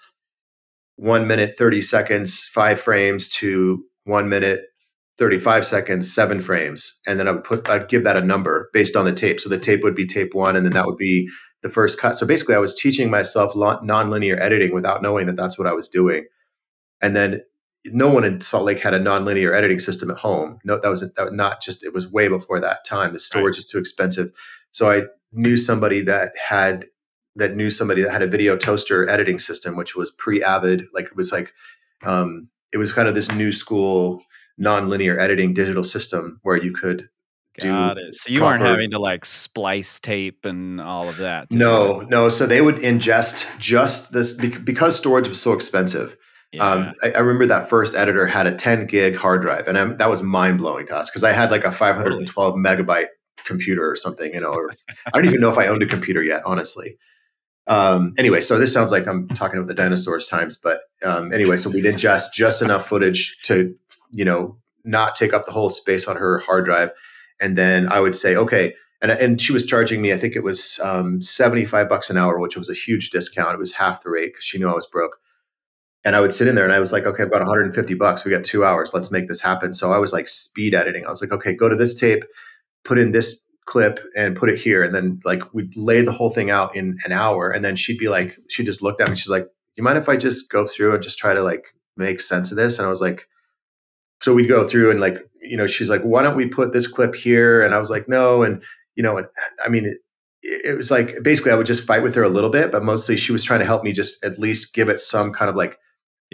one 0.96 1.26
minute 1.26 1.56
thirty 1.58 1.82
seconds, 1.82 2.40
five 2.54 2.80
frames 2.80 3.28
to 3.28 3.84
one 4.04 4.28
minute 4.28 4.62
35 5.18 5.66
seconds, 5.66 6.12
seven 6.12 6.40
frames. 6.40 7.00
And 7.06 7.18
then 7.18 7.28
I 7.28 7.32
would 7.32 7.44
put, 7.44 7.68
I'd 7.68 7.88
give 7.88 8.04
that 8.04 8.16
a 8.16 8.20
number 8.20 8.68
based 8.72 8.96
on 8.96 9.04
the 9.04 9.12
tape. 9.12 9.40
So 9.40 9.48
the 9.48 9.58
tape 9.58 9.82
would 9.82 9.94
be 9.94 10.06
tape 10.06 10.34
one, 10.34 10.56
and 10.56 10.64
then 10.64 10.74
that 10.74 10.86
would 10.86 10.98
be 10.98 11.28
the 11.62 11.68
first 11.68 11.98
cut. 11.98 12.18
So 12.18 12.26
basically, 12.26 12.54
I 12.54 12.58
was 12.58 12.74
teaching 12.74 13.10
myself 13.10 13.54
nonlinear 13.54 14.38
editing 14.40 14.74
without 14.74 15.02
knowing 15.02 15.26
that 15.26 15.36
that's 15.36 15.58
what 15.58 15.66
I 15.66 15.72
was 15.72 15.88
doing. 15.88 16.26
And 17.00 17.16
then 17.16 17.42
no 17.86 18.08
one 18.08 18.24
in 18.24 18.40
Salt 18.40 18.64
Lake 18.64 18.80
had 18.80 18.94
a 18.94 19.00
nonlinear 19.00 19.54
editing 19.54 19.78
system 19.78 20.10
at 20.10 20.18
home. 20.18 20.58
No, 20.64 20.78
that 20.78 20.88
was, 20.88 21.00
that 21.00 21.24
was 21.24 21.32
not 21.32 21.62
just, 21.62 21.84
it 21.84 21.94
was 21.94 22.10
way 22.10 22.28
before 22.28 22.60
that 22.60 22.84
time. 22.84 23.12
The 23.12 23.20
storage 23.20 23.56
was 23.56 23.66
too 23.66 23.78
expensive. 23.78 24.30
So 24.72 24.90
I 24.90 25.02
knew 25.32 25.56
somebody 25.56 26.02
that 26.02 26.32
had, 26.36 26.86
that 27.36 27.54
knew 27.54 27.70
somebody 27.70 28.02
that 28.02 28.10
had 28.12 28.22
a 28.22 28.26
video 28.26 28.56
toaster 28.56 29.08
editing 29.08 29.38
system, 29.38 29.76
which 29.76 29.94
was 29.94 30.10
pre 30.10 30.42
Avid. 30.42 30.86
Like 30.92 31.06
it 31.06 31.16
was 31.16 31.32
like, 31.32 31.52
um, 32.04 32.48
it 32.72 32.78
was 32.78 32.92
kind 32.92 33.08
of 33.08 33.14
this 33.14 33.30
new 33.32 33.52
school 33.52 34.22
non-linear 34.58 35.18
editing 35.18 35.52
digital 35.54 35.84
system 35.84 36.38
where 36.42 36.56
you 36.56 36.72
could 36.72 37.08
do 37.58 37.68
Got 37.68 37.96
it. 37.98 38.12
So 38.14 38.30
you 38.30 38.42
weren't 38.42 38.62
having 38.62 38.90
to 38.90 38.98
like 38.98 39.24
splice 39.24 39.98
tape 39.98 40.44
and 40.44 40.78
all 40.80 41.08
of 41.08 41.16
that. 41.18 41.50
no 41.50 42.00
it. 42.00 42.08
no 42.10 42.28
so 42.28 42.46
they 42.46 42.60
would 42.60 42.76
ingest 42.76 43.46
just 43.58 44.12
this 44.12 44.34
because 44.34 44.96
storage 44.96 45.28
was 45.28 45.40
so 45.40 45.52
expensive 45.54 46.16
Yeah. 46.52 46.70
um, 46.70 46.92
I, 47.02 47.12
I 47.12 47.18
remember 47.18 47.46
that 47.46 47.68
first 47.70 47.94
editor 47.94 48.26
had 48.26 48.46
a 48.46 48.54
10 48.54 48.86
gig 48.86 49.16
hard 49.16 49.40
drive 49.42 49.68
and 49.68 49.78
i 49.78 49.84
that 49.84 50.10
was 50.10 50.22
mind-blowing 50.22 50.86
to 50.88 50.96
us 50.96 51.08
because 51.08 51.24
i 51.24 51.32
had 51.32 51.50
like 51.50 51.64
a 51.64 51.72
512 51.72 52.54
megabyte 52.56 53.06
computer 53.46 53.88
or 53.90 53.96
something 53.96 54.32
you 54.34 54.40
know 54.40 54.52
or 54.52 54.74
i 55.06 55.10
don't 55.14 55.24
even 55.24 55.40
know 55.40 55.48
if 55.50 55.56
i 55.58 55.66
owned 55.66 55.82
a 55.82 55.86
computer 55.86 56.22
yet 56.22 56.42
honestly 56.44 56.98
um, 57.68 58.12
anyway 58.18 58.40
so 58.40 58.58
this 58.58 58.72
sounds 58.72 58.92
like 58.92 59.06
i'm 59.08 59.26
talking 59.28 59.56
about 59.58 59.66
the 59.68 59.74
dinosaurs 59.74 60.26
times 60.28 60.56
but 60.56 60.80
um, 61.02 61.32
anyway 61.32 61.56
so 61.56 61.68
we'd 61.70 61.84
ingest 61.84 62.32
just 62.34 62.60
enough 62.62 62.86
footage 62.86 63.38
to 63.44 63.74
you 64.16 64.24
know 64.24 64.56
not 64.84 65.16
take 65.16 65.32
up 65.32 65.46
the 65.46 65.52
whole 65.52 65.70
space 65.70 66.06
on 66.06 66.16
her 66.16 66.38
hard 66.40 66.64
drive 66.64 66.90
and 67.40 67.56
then 67.56 67.88
i 67.92 68.00
would 68.00 68.16
say 68.16 68.34
okay 68.36 68.74
and, 69.02 69.10
and 69.10 69.40
she 69.40 69.52
was 69.52 69.64
charging 69.64 70.00
me 70.00 70.12
i 70.12 70.16
think 70.16 70.34
it 70.34 70.42
was 70.42 70.80
um, 70.82 71.20
75 71.20 71.88
bucks 71.88 72.10
an 72.10 72.16
hour 72.16 72.38
which 72.38 72.56
was 72.56 72.70
a 72.70 72.74
huge 72.74 73.10
discount 73.10 73.54
it 73.54 73.58
was 73.58 73.72
half 73.72 74.02
the 74.02 74.10
rate 74.10 74.32
because 74.32 74.44
she 74.44 74.58
knew 74.58 74.68
i 74.68 74.74
was 74.74 74.86
broke 74.86 75.18
and 76.06 76.14
I 76.14 76.20
would 76.20 76.32
sit 76.32 76.46
in 76.46 76.54
there 76.54 76.62
and 76.62 76.72
I 76.72 76.78
was 76.78 76.92
like, 76.92 77.04
okay, 77.04 77.24
about 77.24 77.40
150 77.40 77.94
bucks. 77.94 78.24
We 78.24 78.30
got 78.30 78.44
two 78.44 78.64
hours. 78.64 78.94
Let's 78.94 79.10
make 79.10 79.26
this 79.26 79.40
happen. 79.40 79.74
So 79.74 79.92
I 79.92 79.98
was 79.98 80.12
like 80.12 80.28
speed 80.28 80.72
editing. 80.72 81.04
I 81.04 81.08
was 81.08 81.20
like, 81.20 81.32
okay, 81.32 81.52
go 81.52 81.68
to 81.68 81.74
this 81.74 81.98
tape, 81.98 82.22
put 82.84 82.96
in 82.96 83.10
this 83.10 83.44
clip 83.66 83.98
and 84.16 84.36
put 84.36 84.48
it 84.48 84.60
here. 84.60 84.84
And 84.84 84.94
then 84.94 85.20
like 85.24 85.42
we'd 85.52 85.76
lay 85.76 86.02
the 86.02 86.12
whole 86.12 86.30
thing 86.30 86.48
out 86.48 86.76
in 86.76 86.96
an 87.04 87.10
hour. 87.10 87.50
And 87.50 87.64
then 87.64 87.74
she'd 87.74 87.98
be 87.98 88.08
like, 88.08 88.38
she 88.48 88.62
just 88.62 88.82
looked 88.82 89.00
at 89.00 89.10
me. 89.10 89.16
She's 89.16 89.28
like, 89.28 89.46
do 89.46 89.50
you 89.74 89.82
mind 89.82 89.98
if 89.98 90.08
I 90.08 90.16
just 90.16 90.48
go 90.48 90.64
through 90.64 90.94
and 90.94 91.02
just 91.02 91.18
try 91.18 91.34
to 91.34 91.42
like 91.42 91.64
make 91.96 92.20
sense 92.20 92.52
of 92.52 92.56
this? 92.56 92.78
And 92.78 92.86
I 92.86 92.90
was 92.90 93.00
like, 93.00 93.26
so 94.20 94.34
we'd 94.34 94.48
go 94.48 94.66
through 94.66 94.90
and 94.90 95.00
like, 95.00 95.18
you 95.42 95.56
know, 95.56 95.66
she's 95.66 95.90
like, 95.90 96.02
why 96.02 96.22
don't 96.22 96.36
we 96.36 96.46
put 96.46 96.72
this 96.72 96.86
clip 96.86 97.14
here? 97.14 97.62
And 97.62 97.74
I 97.74 97.78
was 97.78 97.90
like, 97.90 98.08
no. 98.08 98.42
And, 98.42 98.62
you 98.94 99.02
know, 99.02 99.16
and 99.16 99.26
I 99.64 99.68
mean, 99.68 99.86
it, 99.86 99.98
it 100.42 100.76
was 100.76 100.90
like 100.90 101.22
basically 101.22 101.52
I 101.52 101.54
would 101.54 101.66
just 101.66 101.86
fight 101.86 102.02
with 102.02 102.14
her 102.14 102.22
a 102.22 102.28
little 102.28 102.50
bit, 102.50 102.72
but 102.72 102.82
mostly 102.82 103.16
she 103.16 103.32
was 103.32 103.44
trying 103.44 103.60
to 103.60 103.66
help 103.66 103.84
me 103.84 103.92
just 103.92 104.22
at 104.24 104.38
least 104.38 104.74
give 104.74 104.88
it 104.88 105.00
some 105.00 105.32
kind 105.32 105.48
of 105.48 105.56
like 105.56 105.78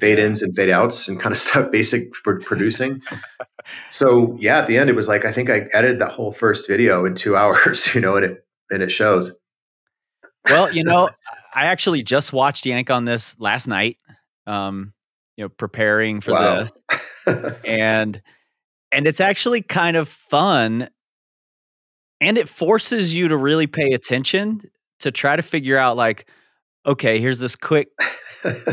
fade 0.00 0.18
ins 0.18 0.42
and 0.42 0.54
fade 0.56 0.70
outs 0.70 1.08
and 1.08 1.20
kind 1.20 1.32
of 1.32 1.38
stuff, 1.38 1.70
basic 1.70 2.12
producing. 2.22 3.02
so 3.90 4.36
yeah, 4.40 4.58
at 4.58 4.66
the 4.66 4.78
end, 4.78 4.90
it 4.90 4.96
was 4.96 5.08
like 5.08 5.24
I 5.24 5.32
think 5.32 5.50
I 5.50 5.68
edited 5.72 5.98
that 6.00 6.12
whole 6.12 6.32
first 6.32 6.66
video 6.68 7.04
in 7.04 7.14
two 7.14 7.36
hours, 7.42 7.94
you 7.94 8.00
know, 8.00 8.16
and 8.16 8.24
it 8.24 8.46
and 8.70 8.82
it 8.82 8.90
shows. 8.90 9.38
Well, 10.48 10.72
you 10.72 10.84
know, 10.84 11.08
I 11.54 11.66
actually 11.66 12.02
just 12.02 12.32
watched 12.32 12.66
Yank 12.66 12.90
on 12.90 13.04
this 13.04 13.38
last 13.38 13.66
night. 13.66 13.98
Um, 14.46 14.92
you 15.36 15.44
know, 15.44 15.48
preparing 15.48 16.20
for 16.20 16.32
wow. 16.32 16.58
this, 16.58 16.72
and 17.26 18.20
and 18.90 19.06
it's 19.06 19.20
actually 19.20 19.62
kind 19.62 19.96
of 19.96 20.08
fun, 20.08 20.88
and 22.20 22.38
it 22.38 22.48
forces 22.48 23.14
you 23.14 23.28
to 23.28 23.36
really 23.36 23.66
pay 23.66 23.92
attention 23.92 24.62
to 25.00 25.10
try 25.10 25.36
to 25.36 25.42
figure 25.42 25.78
out 25.78 25.96
like, 25.96 26.28
okay, 26.86 27.20
here's 27.20 27.38
this 27.38 27.56
quick 27.56 27.88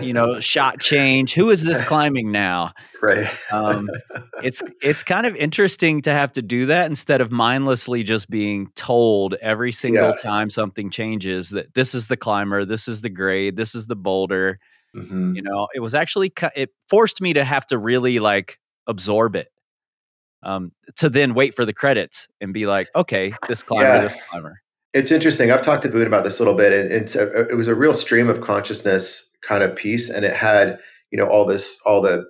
you 0.01 0.13
know, 0.13 0.39
shot 0.39 0.79
change. 0.79 1.33
Who 1.33 1.49
is 1.49 1.63
this 1.63 1.81
climbing 1.81 2.31
now? 2.31 2.73
Right. 3.01 3.27
um, 3.51 3.89
it's 4.43 4.63
it's 4.81 5.03
kind 5.03 5.25
of 5.25 5.35
interesting 5.35 6.01
to 6.01 6.11
have 6.11 6.31
to 6.33 6.41
do 6.41 6.65
that 6.67 6.87
instead 6.87 7.21
of 7.21 7.31
mindlessly 7.31 8.03
just 8.03 8.29
being 8.29 8.71
told 8.75 9.35
every 9.35 9.71
single 9.71 10.09
yeah. 10.09 10.21
time 10.21 10.49
something 10.49 10.89
changes 10.89 11.49
that 11.51 11.73
this 11.73 11.95
is 11.95 12.07
the 12.07 12.17
climber, 12.17 12.65
this 12.65 12.87
is 12.87 13.01
the 13.01 13.09
grade, 13.09 13.55
this 13.55 13.75
is 13.75 13.87
the 13.87 13.95
boulder. 13.95 14.59
Mm-hmm. 14.95 15.35
You 15.35 15.41
know, 15.41 15.67
it 15.73 15.79
was 15.79 15.93
actually 15.93 16.31
it 16.55 16.71
forced 16.87 17.21
me 17.21 17.33
to 17.33 17.43
have 17.43 17.65
to 17.67 17.77
really 17.77 18.19
like 18.19 18.59
absorb 18.87 19.35
it. 19.35 19.49
Um, 20.41 20.71
to 20.95 21.09
then 21.09 21.33
wait 21.33 21.53
for 21.53 21.65
the 21.65 21.73
credits 21.73 22.29
and 22.39 22.53
be 22.53 22.65
like, 22.65 22.87
okay, 22.95 23.33
this 23.49 23.61
climber, 23.61 23.95
yeah. 23.95 24.01
this 24.01 24.15
climber. 24.29 24.61
It's 24.93 25.11
interesting. 25.11 25.51
I've 25.51 25.61
talked 25.61 25.83
to 25.83 25.89
Boone 25.89 26.07
about 26.07 26.23
this 26.23 26.39
a 26.39 26.41
little 26.41 26.55
bit, 26.55 26.71
and 26.71 26.91
it's 26.91 27.15
a, 27.15 27.47
it 27.49 27.55
was 27.55 27.67
a 27.67 27.75
real 27.75 27.93
stream 27.93 28.29
of 28.29 28.39
consciousness 28.41 29.29
kind 29.41 29.63
of 29.63 29.75
piece 29.75 30.09
and 30.09 30.25
it 30.25 30.35
had 30.35 30.79
you 31.11 31.17
know 31.17 31.27
all 31.27 31.45
this 31.45 31.79
all 31.85 32.01
the 32.01 32.25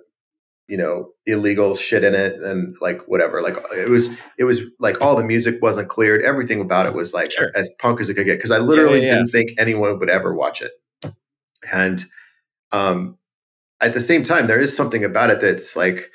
you 0.68 0.76
know 0.76 1.08
illegal 1.26 1.74
shit 1.74 2.04
in 2.04 2.14
it 2.14 2.40
and 2.40 2.76
like 2.80 3.00
whatever 3.08 3.42
like 3.42 3.56
it 3.76 3.88
was 3.88 4.10
it 4.38 4.44
was 4.44 4.60
like 4.78 5.00
all 5.00 5.16
the 5.16 5.24
music 5.24 5.60
wasn't 5.60 5.88
cleared 5.88 6.22
everything 6.22 6.60
about 6.60 6.86
it 6.86 6.94
was 6.94 7.12
like 7.12 7.30
sure. 7.30 7.50
as 7.56 7.68
punk 7.80 8.00
as 8.00 8.08
it 8.08 8.14
could 8.14 8.26
get 8.26 8.38
because 8.38 8.52
i 8.52 8.58
literally 8.58 9.00
yeah, 9.00 9.06
yeah, 9.06 9.14
didn't 9.16 9.28
think 9.28 9.50
anyone 9.58 9.98
would 9.98 10.08
ever 10.08 10.34
watch 10.34 10.62
it 10.62 10.72
and 11.72 12.04
um 12.72 13.16
at 13.80 13.94
the 13.94 14.00
same 14.00 14.22
time 14.22 14.46
there 14.46 14.60
is 14.60 14.76
something 14.76 15.04
about 15.04 15.30
it 15.30 15.40
that's 15.40 15.76
like 15.76 16.10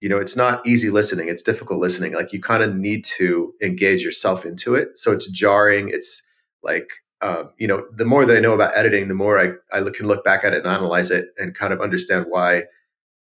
you 0.00 0.08
know 0.08 0.18
it's 0.18 0.36
not 0.36 0.64
easy 0.66 0.90
listening 0.90 1.28
it's 1.28 1.42
difficult 1.42 1.80
listening 1.80 2.12
like 2.12 2.32
you 2.32 2.40
kind 2.40 2.62
of 2.62 2.74
need 2.74 3.04
to 3.04 3.52
engage 3.62 4.02
yourself 4.02 4.44
into 4.46 4.74
it 4.74 4.96
so 4.96 5.12
it's 5.12 5.30
jarring 5.30 5.88
it's 5.88 6.22
like 6.62 6.90
um, 7.20 7.50
you 7.58 7.66
know, 7.66 7.84
the 7.92 8.04
more 8.04 8.24
that 8.24 8.36
I 8.36 8.40
know 8.40 8.52
about 8.52 8.76
editing, 8.76 9.08
the 9.08 9.14
more 9.14 9.40
I, 9.40 9.52
I 9.76 9.80
look, 9.80 9.94
can 9.94 10.06
look 10.06 10.24
back 10.24 10.44
at 10.44 10.52
it 10.52 10.64
and 10.64 10.66
analyze 10.66 11.10
it 11.10 11.26
and 11.36 11.54
kind 11.54 11.72
of 11.72 11.80
understand 11.80 12.26
why, 12.28 12.64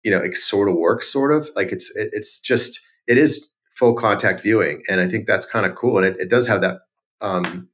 you 0.04 0.10
know, 0.10 0.18
it 0.18 0.36
sort 0.36 0.68
of 0.68 0.76
works, 0.76 1.12
sort 1.12 1.32
of 1.32 1.48
like 1.56 1.72
it's, 1.72 1.94
it, 1.96 2.10
it's 2.12 2.38
just, 2.38 2.80
it 3.08 3.18
is 3.18 3.48
full 3.74 3.94
contact 3.94 4.40
viewing. 4.40 4.82
And 4.88 5.00
I 5.00 5.08
think 5.08 5.26
that's 5.26 5.44
kind 5.44 5.66
of 5.66 5.74
cool. 5.74 5.98
And 5.98 6.06
it, 6.06 6.16
it 6.20 6.30
does 6.30 6.46
have 6.46 6.60
that, 6.60 6.78
um, 7.20 7.68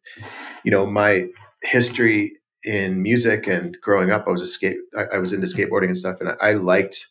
you 0.64 0.70
know, 0.70 0.86
my 0.86 1.26
history 1.62 2.37
in 2.64 3.02
music 3.02 3.46
and 3.46 3.76
growing 3.82 4.10
up, 4.10 4.26
I 4.26 4.30
was 4.30 4.42
a 4.42 4.46
skate, 4.46 4.76
I, 4.96 5.16
I 5.16 5.18
was 5.18 5.32
into 5.32 5.46
skateboarding 5.46 5.86
and 5.86 5.96
stuff. 5.96 6.20
And 6.20 6.30
I, 6.30 6.34
I 6.40 6.52
liked 6.54 7.06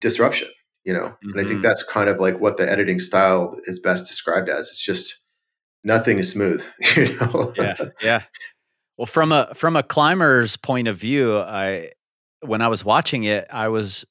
disruption, 0.00 0.48
you 0.84 0.92
know, 0.92 1.06
mm-hmm. 1.06 1.30
and 1.30 1.40
I 1.40 1.44
think 1.44 1.54
mm-hmm. 1.54 1.62
that's 1.62 1.82
kind 1.84 2.08
of 2.08 2.20
like 2.20 2.40
what 2.40 2.56
the 2.56 2.70
editing 2.70 2.98
style 2.98 3.56
is 3.64 3.78
best 3.78 4.06
described 4.06 4.48
as. 4.48 4.68
It's 4.68 4.84
just, 4.84 5.22
nothing 5.84 6.18
is 6.18 6.30
smooth. 6.30 6.64
You 6.96 7.18
know? 7.18 7.52
yeah, 7.56 7.76
yeah. 8.02 8.22
Well, 8.98 9.06
from 9.06 9.32
a 9.32 9.52
from 9.54 9.74
a 9.76 9.82
climber's 9.82 10.56
point 10.56 10.86
of 10.86 10.96
view, 10.96 11.38
I 11.38 11.92
when 12.40 12.60
I 12.60 12.68
was 12.68 12.84
watching 12.84 13.24
it, 13.24 13.46
I 13.50 13.68
was 13.68 14.04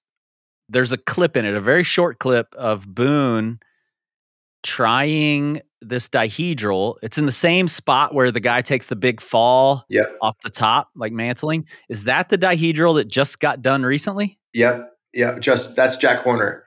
there's 0.69 0.91
a 0.91 0.97
clip 0.97 1.37
in 1.37 1.45
it, 1.45 1.53
a 1.53 1.61
very 1.61 1.83
short 1.83 2.19
clip 2.19 2.53
of 2.55 2.93
Boone 2.93 3.59
trying 4.63 5.61
this 5.81 6.07
dihedral. 6.07 6.95
It's 7.01 7.17
in 7.17 7.25
the 7.25 7.31
same 7.31 7.67
spot 7.67 8.13
where 8.13 8.31
the 8.31 8.39
guy 8.39 8.61
takes 8.61 8.87
the 8.87 8.95
big 8.95 9.19
fall 9.19 9.83
yep. 9.89 10.15
off 10.21 10.37
the 10.43 10.49
top, 10.49 10.89
like 10.95 11.11
mantling. 11.11 11.65
Is 11.89 12.03
that 12.05 12.29
the 12.29 12.37
dihedral 12.37 12.95
that 12.95 13.07
just 13.07 13.39
got 13.39 13.61
done 13.61 13.83
recently? 13.83 14.39
Yep. 14.53 14.91
Yeah. 15.13 15.39
Just 15.39 15.75
that's 15.75 15.97
Jack 15.97 16.19
Horner. 16.19 16.63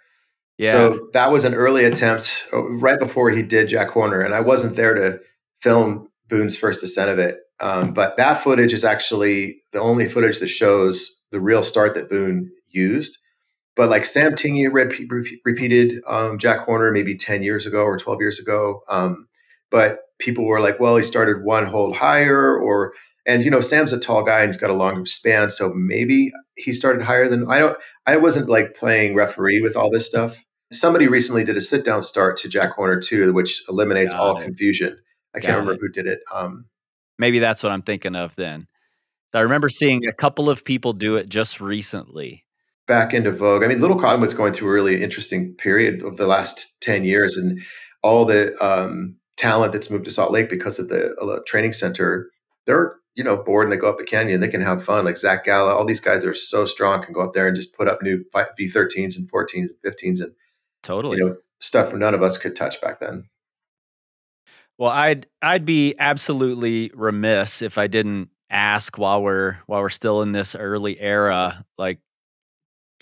Yeah. 0.59 0.73
So 0.73 1.09
that 1.13 1.33
was 1.33 1.45
an 1.45 1.55
early 1.55 1.85
attempt 1.85 2.47
uh, 2.53 2.63
right 2.63 2.99
before 2.99 3.31
he 3.31 3.43
did 3.43 3.69
Jack 3.69 3.91
Horner, 3.91 4.21
and 4.21 4.35
I 4.35 4.41
wasn't 4.41 4.77
there 4.77 4.95
to 4.95 5.21
film 5.61 6.09
Boone's 6.29 6.57
first 6.57 6.83
ascent 6.83 7.11
of 7.11 7.19
it. 7.19 7.39
Um, 7.61 7.93
but 7.93 8.17
that 8.17 8.43
footage 8.43 8.73
is 8.73 8.85
actually 8.85 9.63
the 9.73 9.81
only 9.81 10.09
footage 10.09 10.39
that 10.41 10.49
shows 10.49 11.21
the 11.31 11.41
real 11.41 11.63
start 11.63 11.95
that 11.95 12.11
Boone 12.11 12.51
used. 12.69 13.19
But 13.77 13.89
like 13.89 14.05
Sam 14.05 14.33
Tingey 14.35 14.73
read, 14.73 14.93
repeated 15.45 16.01
um, 16.09 16.39
Jack 16.39 16.61
Horner 16.61 16.93
maybe 16.93 17.17
10 17.17 17.43
years 17.43 17.67
ago 17.67 17.83
or 17.83 17.99
12 17.99 18.21
years 18.21 18.39
ago. 18.39 18.83
Um, 18.89 19.27
but 19.71 20.01
people 20.19 20.45
were 20.45 20.61
like, 20.61 20.79
well, 20.79 20.97
he 20.97 21.03
started 21.03 21.43
one 21.45 21.67
hold 21.67 21.97
higher 21.97 22.57
or, 22.57 22.93
and 23.27 23.45
you 23.45 23.51
know, 23.51 23.61
Sam's 23.61 23.93
a 23.93 23.99
tall 23.99 24.23
guy 24.23 24.41
and 24.41 24.49
he's 24.49 24.61
got 24.61 24.71
a 24.71 24.75
long 24.75 25.07
span. 25.07 25.51
So 25.51 25.73
maybe 25.75 26.31
he 26.57 26.73
started 26.73 27.03
higher 27.03 27.29
than 27.29 27.51
I 27.51 27.59
don't, 27.59 27.77
I 28.07 28.17
wasn't 28.17 28.49
like 28.49 28.77
playing 28.77 29.17
referee 29.17 29.61
with 29.61 29.75
all 29.75 29.91
this 29.91 30.07
stuff. 30.07 30.45
Somebody 30.73 31.09
recently 31.09 31.43
did 31.43 31.57
a 31.57 31.61
sit 31.61 31.85
down 31.85 32.03
start 32.03 32.37
to 32.39 32.49
Jack 32.49 32.73
Horner 32.73 33.01
too, 33.01 33.33
which 33.33 33.63
eliminates 33.69 34.15
Got 34.15 34.23
all 34.23 34.37
it. 34.39 34.45
confusion. 34.45 34.97
I 35.35 35.41
can't 35.41 35.55
remember 35.55 35.75
it. 35.75 35.81
who 35.81 35.89
did 35.89 36.07
it. 36.07 36.21
Um, 36.33 36.67
Maybe 37.19 37.39
that's 37.41 37.63
what 37.63 37.73
I'm 37.73 37.83
thinking 37.83 38.15
of 38.15 38.37
then. 38.37 38.67
I 39.33 39.41
remember 39.41 39.69
seeing 39.69 40.07
a 40.07 40.13
couple 40.13 40.49
of 40.49 40.65
people 40.65 40.93
do 40.93 41.17
it 41.17 41.29
just 41.29 41.61
recently. 41.61 42.45
Back 42.87 43.15
into 43.15 43.33
vogue. 43.33 43.65
I 43.65 43.69
mean, 43.69 43.81
Little 43.81 43.99
Cottonwood's 43.99 44.35
going 44.35 44.53
through 44.53 44.69
a 44.69 44.73
really 44.73 45.03
interesting 45.03 45.55
period 45.55 46.03
of 46.03 46.17
the 46.17 46.27
last 46.27 46.75
10 46.81 47.05
years, 47.05 47.37
and 47.37 47.61
all 48.03 48.25
the 48.25 48.55
um, 48.63 49.17
talent 49.37 49.73
that's 49.73 49.91
moved 49.91 50.05
to 50.05 50.11
Salt 50.11 50.33
Lake 50.33 50.51
because 50.51 50.79
of 50.79 50.89
the 50.89 51.15
uh, 51.15 51.39
training 51.47 51.73
center, 51.73 52.31
they're 52.67 52.97
you 53.15 53.23
know, 53.23 53.37
bored 53.37 53.65
and 53.65 53.73
they 53.73 53.77
go 53.77 53.89
up 53.89 53.99
the 53.99 54.05
canyon, 54.05 54.41
they 54.41 54.49
can 54.49 54.61
have 54.61 54.85
fun. 54.85 55.05
Like 55.05 55.19
Zach 55.19 55.45
Galla, 55.45 55.75
all 55.75 55.85
these 55.85 56.01
guys 56.01 56.25
are 56.25 56.35
so 56.35 56.67
strong 56.67 57.03
can 57.03 57.15
go 57.15 57.23
up 57.23 57.33
there 57.33 57.47
and 57.47 57.57
just 57.57 57.77
put 57.77 57.89
up 57.89 58.03
new 58.03 58.25
V13s 58.35 59.17
and 59.17 59.31
14s 59.31 59.69
and 59.71 59.71
15s 59.85 60.21
and 60.21 60.33
totally, 60.83 61.19
you 61.19 61.25
know, 61.25 61.37
stuff 61.61 61.95
none 61.95 62.15
of 62.15 62.23
us 62.23 62.37
could 62.37 62.57
touch 62.57 62.81
back 62.81 63.01
then. 63.01 63.29
Well, 64.79 64.91
I'd 64.91 65.27
I'd 65.41 65.65
be 65.65 65.95
absolutely 66.01 66.91
remiss 66.95 67.63
if 67.63 67.79
I 67.79 67.87
didn't 67.87 68.31
ask 68.51 68.99
while 68.99 69.23
we're 69.23 69.59
while 69.67 69.81
we're 69.81 69.89
still 69.89 70.23
in 70.23 70.33
this 70.33 70.57
early 70.57 71.01
era, 71.01 71.65
like 71.79 72.01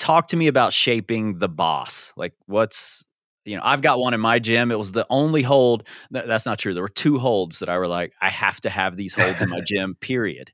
talk 0.02 0.26
to 0.26 0.36
me 0.36 0.48
about 0.48 0.72
shaping 0.72 1.38
the 1.38 1.48
boss. 1.48 2.12
Like 2.16 2.34
what's 2.46 3.04
you 3.44 3.56
know, 3.56 3.62
I've 3.64 3.82
got 3.82 3.98
one 3.98 4.14
in 4.14 4.20
my 4.20 4.38
gym. 4.38 4.70
It 4.70 4.78
was 4.78 4.92
the 4.92 5.06
only 5.10 5.42
hold. 5.42 5.86
that's 6.10 6.46
not 6.46 6.58
true. 6.58 6.74
There 6.74 6.82
were 6.82 6.88
two 6.88 7.18
holds 7.18 7.58
that 7.58 7.68
I 7.68 7.78
were 7.78 7.88
like, 7.88 8.12
I 8.20 8.30
have 8.30 8.60
to 8.62 8.70
have 8.70 8.96
these 8.96 9.14
holds 9.14 9.42
in 9.42 9.48
my 9.48 9.60
gym. 9.66 9.96
Period. 10.00 10.52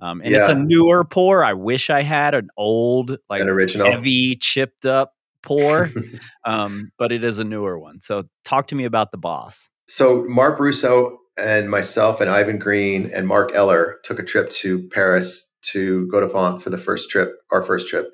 Um, 0.00 0.20
and 0.20 0.30
yeah. 0.30 0.38
it's 0.38 0.48
a 0.48 0.54
newer 0.54 1.04
pour. 1.04 1.44
I 1.44 1.54
wish 1.54 1.90
I 1.90 2.02
had 2.02 2.34
an 2.34 2.48
old, 2.56 3.16
like 3.28 3.42
an 3.42 3.48
original, 3.48 3.90
heavy, 3.90 4.36
chipped 4.36 4.86
up 4.86 5.14
pour, 5.42 5.90
um, 6.44 6.90
but 6.98 7.12
it 7.12 7.24
is 7.24 7.38
a 7.38 7.44
newer 7.44 7.78
one. 7.78 8.00
So 8.00 8.24
talk 8.44 8.68
to 8.68 8.74
me 8.74 8.84
about 8.84 9.10
the 9.10 9.18
boss. 9.18 9.68
So 9.88 10.24
Mark 10.28 10.60
Russo 10.60 11.18
and 11.36 11.68
myself 11.68 12.20
and 12.20 12.30
Ivan 12.30 12.58
Green 12.58 13.10
and 13.12 13.26
Mark 13.26 13.52
Eller 13.54 13.98
took 14.04 14.18
a 14.18 14.24
trip 14.24 14.50
to 14.50 14.88
Paris 14.90 15.50
to 15.72 16.06
go 16.08 16.20
to 16.20 16.28
Font 16.28 16.62
for 16.62 16.70
the 16.70 16.78
first 16.78 17.10
trip, 17.10 17.34
our 17.50 17.62
first 17.62 17.88
trip. 17.88 18.12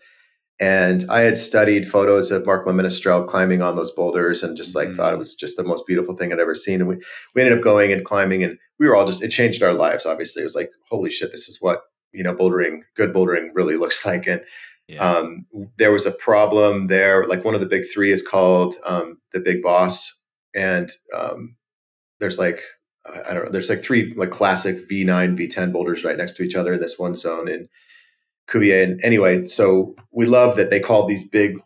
And 0.59 1.05
I 1.11 1.21
had 1.21 1.37
studied 1.37 1.89
photos 1.89 2.31
of 2.31 2.47
Mark 2.47 2.67
Le 2.67 3.27
climbing 3.27 3.61
on 3.61 3.77
those 3.77 3.91
boulders 3.91 4.43
and 4.43 4.57
just 4.57 4.75
like 4.75 4.89
mm-hmm. 4.89 4.97
thought 4.97 5.13
it 5.13 5.19
was 5.19 5.35
just 5.35 5.57
the 5.59 5.63
most 5.63 5.87
beautiful 5.87 6.17
thing 6.17 6.33
I'd 6.33 6.41
ever 6.41 6.55
seen. 6.55 6.81
And 6.81 6.89
we, 6.89 6.97
we 7.35 7.43
ended 7.43 7.59
up 7.59 7.65
going 7.65 7.93
and 7.93 8.05
climbing 8.05 8.43
and 8.43 8.59
we 8.79 8.87
were 8.87 8.97
all 8.97 9.07
just, 9.07 9.23
it 9.23 9.29
changed 9.29 9.63
our 9.63 9.75
lives. 9.75 10.07
Obviously 10.07 10.41
it 10.41 10.47
was 10.47 10.55
like, 10.55 10.71
holy 10.89 11.11
shit, 11.11 11.31
this 11.31 11.49
is 11.49 11.59
what, 11.61 11.83
you 12.13 12.23
know, 12.23 12.35
bouldering, 12.35 12.81
good 12.97 13.13
bouldering 13.13 13.51
really 13.53 13.77
looks 13.79 14.05
like. 14.07 14.27
And 14.27 14.41
yeah. 14.89 15.07
um, 15.07 15.45
there 15.77 15.93
was 15.93 16.07
a 16.07 16.13
problem 16.13 16.87
there. 16.87 17.27
Like 17.27 17.45
one 17.45 17.55
of 17.55 17.61
the 17.61 17.67
big 17.67 17.85
three 17.93 18.11
is 18.11 18.27
called 18.27 18.77
um, 18.87 19.19
the 19.35 19.41
big 19.41 19.63
boss. 19.63 20.23
And 20.55 20.91
um, 21.15 21.57
there's 22.19 22.39
like, 22.39 22.63
I 23.29 23.35
don't 23.35 23.45
know, 23.45 23.51
there's 23.51 23.69
like 23.69 23.83
three 23.83 24.15
like 24.17 24.31
classic 24.31 24.89
V9, 24.89 25.39
V10 25.39 25.71
boulders 25.71 26.03
right 26.03 26.17
next 26.17 26.33
to 26.37 26.43
each 26.43 26.55
other 26.55 26.73
in 26.73 26.81
this 26.81 26.99
one 26.99 27.15
zone. 27.15 27.47
And 27.47 27.69
Cuvier. 28.49 28.83
And 28.83 29.05
anyway, 29.05 29.47
so 29.47 29.95
we 30.13 30.27
love 30.27 30.57
that 30.57 30.71
they 30.71 30.81
called 30.81 31.09
these 31.09 31.29
big 31.29 31.59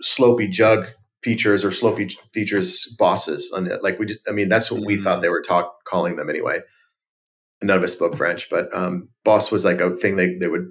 slopy 0.00 0.48
jug 0.48 0.88
features 1.22 1.64
or 1.64 1.70
slopy 1.70 2.08
features 2.32 2.94
bosses 2.98 3.52
on. 3.52 3.70
Like 3.82 3.98
we 3.98 4.06
just, 4.06 4.20
I 4.28 4.32
mean, 4.32 4.48
that's 4.48 4.70
what 4.70 4.84
we 4.84 4.96
thought 4.96 5.18
mm. 5.18 5.22
they 5.22 5.28
were 5.28 5.42
talk, 5.42 5.84
calling 5.84 6.16
them 6.16 6.30
anyway. 6.30 6.60
None 7.62 7.76
of 7.76 7.82
us 7.82 7.92
spoke 7.92 8.16
French, 8.16 8.48
but 8.48 8.74
um, 8.74 9.08
boss 9.24 9.50
was 9.50 9.64
like 9.64 9.80
a 9.80 9.96
thing 9.96 10.16
they, 10.16 10.34
they 10.36 10.48
would 10.48 10.70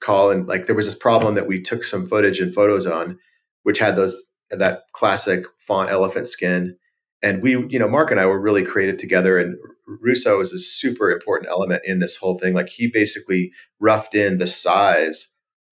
call 0.00 0.30
and 0.30 0.46
like 0.46 0.66
there 0.66 0.74
was 0.74 0.86
this 0.86 0.94
problem 0.94 1.34
that 1.34 1.46
we 1.46 1.60
took 1.60 1.84
some 1.84 2.08
footage 2.08 2.40
and 2.40 2.54
photos 2.54 2.86
on, 2.86 3.18
which 3.62 3.78
had 3.78 3.96
those 3.96 4.30
that 4.50 4.82
classic 4.92 5.44
font 5.66 5.90
elephant 5.90 6.28
skin. 6.28 6.76
And 7.22 7.42
we, 7.42 7.52
you 7.68 7.78
know, 7.78 7.88
Mark 7.88 8.10
and 8.10 8.18
I 8.18 8.26
were 8.26 8.40
really 8.40 8.64
creative 8.64 8.98
together. 8.98 9.38
And 9.38 9.56
Russo 9.86 10.40
is 10.40 10.52
a 10.52 10.58
super 10.58 11.10
important 11.10 11.50
element 11.50 11.82
in 11.84 12.00
this 12.00 12.16
whole 12.16 12.38
thing. 12.38 12.54
Like 12.54 12.68
he 12.68 12.88
basically 12.88 13.52
roughed 13.78 14.14
in 14.14 14.38
the 14.38 14.46
size 14.46 15.28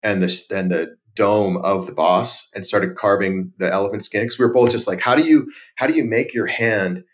and 0.02 0.22
the 0.22 0.42
and 0.50 0.70
the 0.70 0.96
dome 1.14 1.56
of 1.58 1.86
the 1.86 1.92
boss 1.92 2.50
and 2.54 2.66
started 2.66 2.96
carving 2.96 3.52
the 3.58 3.72
elephant 3.72 4.04
skin 4.04 4.24
because 4.24 4.38
we 4.38 4.44
were 4.44 4.52
both 4.52 4.70
just 4.70 4.86
like 4.86 5.00
how 5.00 5.14
do 5.14 5.22
you 5.22 5.50
how 5.76 5.86
do 5.86 5.94
you 5.94 6.04
make 6.04 6.34
your 6.34 6.46
hand 6.46 7.04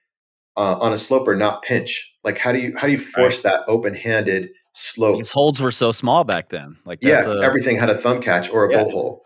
uh, 0.57 0.77
on 0.79 0.93
a 0.93 0.99
sloper 0.99 1.37
not 1.37 1.63
pinch 1.63 2.11
like 2.25 2.39
how 2.39 2.51
do 2.53 2.59
you 2.59 2.75
how 2.77 2.87
do 2.87 2.93
you 2.93 2.99
force 2.99 3.45
right. 3.45 3.53
that 3.53 3.61
open-handed 3.69 4.49
slope 4.73 5.19
these 5.19 5.31
holds 5.31 5.61
were 5.61 5.71
so 5.71 5.93
small 5.93 6.25
back 6.25 6.49
then 6.49 6.77
like 6.87 6.99
yeah 7.03 7.23
a, 7.25 7.41
everything 7.41 7.77
had 7.77 7.91
a 7.91 7.99
thumb 7.99 8.21
catch 8.21 8.49
or 8.49 8.65
a 8.65 8.73
yeah. 8.73 8.83
bolt 8.83 8.93
hole 8.93 9.23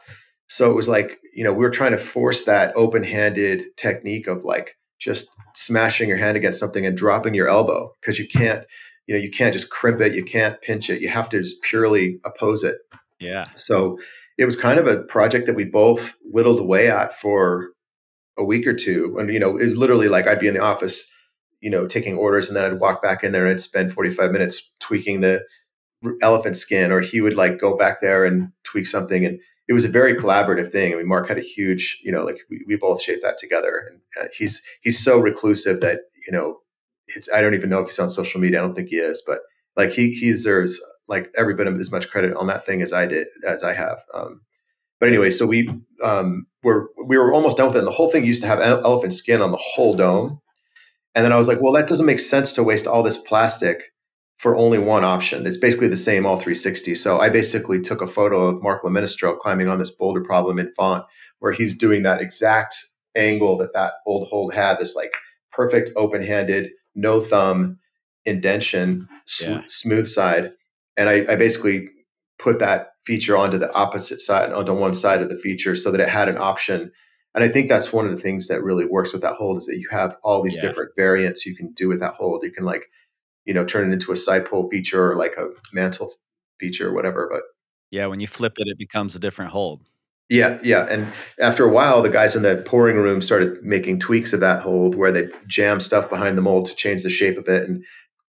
so 0.48 0.70
it 0.70 0.74
was 0.74 0.88
like 0.88 1.18
you 1.34 1.44
know 1.44 1.52
we 1.52 1.64
were 1.64 1.70
trying 1.70 1.92
to 1.92 1.98
force 1.98 2.44
that 2.44 2.74
open-handed 2.74 3.64
technique 3.76 4.26
of 4.26 4.44
like 4.44 4.76
just 5.04 5.30
smashing 5.54 6.08
your 6.08 6.18
hand 6.18 6.36
against 6.36 6.58
something 6.58 6.86
and 6.86 6.96
dropping 6.96 7.34
your 7.34 7.48
elbow 7.48 7.92
because 8.00 8.18
you 8.18 8.26
can't 8.26 8.64
you 9.06 9.14
know 9.14 9.20
you 9.20 9.30
can't 9.30 9.52
just 9.52 9.70
crimp 9.70 10.00
it 10.00 10.14
you 10.14 10.24
can't 10.24 10.60
pinch 10.62 10.88
it 10.88 11.00
you 11.00 11.08
have 11.08 11.28
to 11.28 11.40
just 11.40 11.62
purely 11.62 12.18
oppose 12.24 12.64
it 12.64 12.78
yeah 13.20 13.44
so 13.54 13.98
it 14.38 14.44
was 14.44 14.56
kind 14.56 14.78
of 14.78 14.86
a 14.86 15.02
project 15.02 15.46
that 15.46 15.54
we 15.54 15.64
both 15.64 16.14
whittled 16.24 16.58
away 16.58 16.90
at 16.90 17.18
for 17.18 17.70
a 18.36 18.44
week 18.44 18.66
or 18.66 18.74
two. 18.74 19.16
And, 19.18 19.32
you 19.32 19.38
know, 19.38 19.56
it 19.56 19.76
literally 19.76 20.08
like 20.08 20.26
I'd 20.26 20.40
be 20.40 20.48
in 20.48 20.54
the 20.54 20.62
office, 20.62 21.12
you 21.60 21.70
know, 21.70 21.86
taking 21.86 22.16
orders 22.16 22.48
and 22.48 22.56
then 22.56 22.64
I'd 22.64 22.80
walk 22.80 23.02
back 23.02 23.22
in 23.22 23.32
there 23.32 23.46
and 23.46 23.52
I'd 23.52 23.60
spend 23.60 23.92
45 23.92 24.32
minutes 24.32 24.72
tweaking 24.80 25.20
the 25.20 25.42
elephant 26.20 26.56
skin, 26.56 26.92
or 26.92 27.00
he 27.00 27.20
would 27.20 27.34
like 27.34 27.60
go 27.60 27.76
back 27.76 28.00
there 28.00 28.24
and 28.24 28.50
tweak 28.64 28.86
something. 28.86 29.24
And 29.24 29.38
it 29.68 29.72
was 29.72 29.85
a 29.85 29.88
very 29.88 30.14
collaborative 30.14 30.70
thing. 30.72 30.92
I 30.92 30.96
mean, 30.96 31.09
Mark 31.09 31.29
had 31.29 31.38
a 31.38 31.42
huge, 31.42 32.00
you 32.05 32.12
know, 32.12 32.24
like 32.24 32.38
we, 32.50 32.64
we 32.66 32.77
both 32.77 33.00
shaped 33.03 33.22
that 33.22 33.38
together. 33.38 33.90
And 33.90 34.00
uh, 34.20 34.29
he's, 34.37 34.62
he's 34.83 35.03
so 35.03 35.18
reclusive 35.18 35.81
that, 35.81 36.00
you 36.27 36.33
know, 36.33 36.59
it's, 37.09 37.31
I 37.33 37.40
don't 37.40 37.55
even 37.55 37.70
know 37.70 37.81
if 37.81 37.87
he's 37.87 37.98
on 37.98 38.11
social 38.11 38.40
media. 38.40 38.59
I 38.59 38.62
don't 38.62 38.74
think 38.74 38.88
he 38.88 38.96
is, 38.96 39.22
but 39.27 39.38
like 39.77 39.92
he, 39.92 40.14
he 40.14 40.31
deserves 40.31 40.81
like 41.09 41.31
every 41.37 41.55
bit 41.55 41.66
of 41.66 41.79
as 41.81 41.92
much 41.92 42.09
credit 42.09 42.37
on 42.37 42.46
that 42.46 42.66
thing 42.66 42.83
as 42.83 42.92
I 42.92 43.07
did 43.07 43.27
as 43.46 43.62
I 43.62 43.74
have. 43.74 43.98
Um, 44.14 44.42
but 45.00 45.09
anyway, 45.09 45.31
so 45.31 45.46
we 45.46 45.68
um, 46.03 46.46
were 46.62 46.88
we 47.05 47.18
were 47.18 47.33
almost 47.33 47.57
done 47.57 47.66
with 47.66 47.77
it. 47.77 47.81
And 47.81 47.87
the 47.87 47.92
whole 47.92 48.11
thing 48.11 48.24
used 48.24 48.42
to 48.42 48.48
have 48.48 48.61
elephant 48.61 49.12
skin 49.12 49.42
on 49.42 49.50
the 49.50 49.61
whole 49.61 49.94
dome. 49.94 50.40
And 51.14 51.24
then 51.24 51.33
I 51.33 51.37
was 51.37 51.48
like, 51.48 51.61
well, 51.61 51.72
that 51.74 51.87
doesn't 51.87 52.07
make 52.07 52.20
sense 52.20 52.53
to 52.55 52.62
waste 52.62 52.87
all 52.87 53.03
this 53.03 53.18
plastic 53.18 53.92
for 54.38 54.56
only 54.56 54.78
one 54.78 55.04
option. 55.04 55.46
It's 55.46 55.56
basically 55.56 55.88
the 55.88 55.96
same 55.96 56.26
all 56.26 56.36
360. 56.36 56.94
So 56.96 57.20
I 57.20 57.28
basically 57.28 57.80
took 57.80 58.02
a 58.02 58.06
photo 58.06 58.44
of 58.44 58.62
Marc 58.62 58.84
Le 58.84 58.90
Menestrel 58.90 59.38
climbing 59.38 59.68
on 59.68 59.78
this 59.78 59.90
boulder 59.90 60.22
problem 60.22 60.58
in 60.58 60.72
font, 60.76 61.04
where 61.38 61.52
he's 61.52 61.78
doing 61.78 62.02
that 62.02 62.20
exact 62.20 62.76
angle 63.16 63.56
that 63.58 63.72
that 63.74 63.94
old 64.06 64.28
hold 64.28 64.52
had, 64.54 64.78
this 64.78 64.96
like 64.96 65.12
perfect 65.52 65.90
open-handed, 65.96 66.70
no 66.94 67.20
thumb 67.20 67.78
indention, 68.26 69.08
yeah. 69.40 69.62
smooth 69.66 70.08
side 70.08 70.52
and 70.96 71.08
I, 71.08 71.24
I 71.28 71.36
basically 71.36 71.88
put 72.38 72.58
that 72.58 72.88
feature 73.04 73.36
onto 73.36 73.58
the 73.58 73.72
opposite 73.72 74.20
side, 74.20 74.52
onto 74.52 74.74
one 74.74 74.94
side 74.94 75.22
of 75.22 75.28
the 75.28 75.36
feature, 75.36 75.74
so 75.74 75.90
that 75.90 76.00
it 76.00 76.08
had 76.08 76.28
an 76.28 76.38
option. 76.38 76.90
And 77.34 77.44
I 77.44 77.48
think 77.48 77.68
that's 77.68 77.92
one 77.92 78.06
of 78.06 78.12
the 78.12 78.20
things 78.20 78.48
that 78.48 78.62
really 78.62 78.86
works 78.86 79.12
with 79.12 79.22
that 79.22 79.34
hold 79.34 79.58
is 79.58 79.66
that 79.66 79.78
you 79.78 79.88
have 79.90 80.16
all 80.22 80.42
these 80.42 80.56
yeah. 80.56 80.62
different 80.62 80.92
variants 80.96 81.44
you 81.44 81.56
can 81.56 81.72
do 81.72 81.88
with 81.88 82.00
that 82.00 82.14
hold. 82.14 82.44
You 82.44 82.52
can 82.52 82.64
like, 82.64 82.84
you 83.44 83.54
know, 83.54 83.64
turn 83.64 83.90
it 83.90 83.92
into 83.92 84.12
a 84.12 84.16
side 84.16 84.48
pull 84.48 84.68
feature 84.70 85.12
or 85.12 85.16
like 85.16 85.35
a 85.37 85.48
mantle 85.72 86.14
feature 86.59 86.88
or 86.88 86.94
whatever. 86.94 87.28
But 87.30 87.42
yeah, 87.90 88.07
when 88.07 88.20
you 88.20 88.26
flip 88.26 88.54
it, 88.59 88.68
it 88.68 88.78
becomes 88.78 89.14
a 89.14 89.18
different 89.18 89.52
hold. 89.52 89.83
Yeah, 90.30 90.59
yeah. 90.62 90.87
And 90.88 91.12
after 91.38 91.64
a 91.64 91.68
while, 91.68 92.02
the 92.02 92.09
guys 92.09 92.35
in 92.35 92.42
the 92.42 92.62
pouring 92.66 92.96
room 92.96 93.20
started 93.20 93.62
making 93.62 94.00
tweaks 94.00 94.33
of 94.33 94.40
that 94.40 94.62
hold 94.62 94.94
where 94.94 95.12
they 95.12 95.28
jam 95.46 95.80
stuff 95.80 96.09
behind 96.09 96.38
the 96.38 96.42
mold 96.42 96.66
to 96.66 96.74
change 96.74 97.02
the 97.02 97.11
shape 97.11 97.37
of 97.37 97.46
it. 97.46 97.68
And 97.68 97.85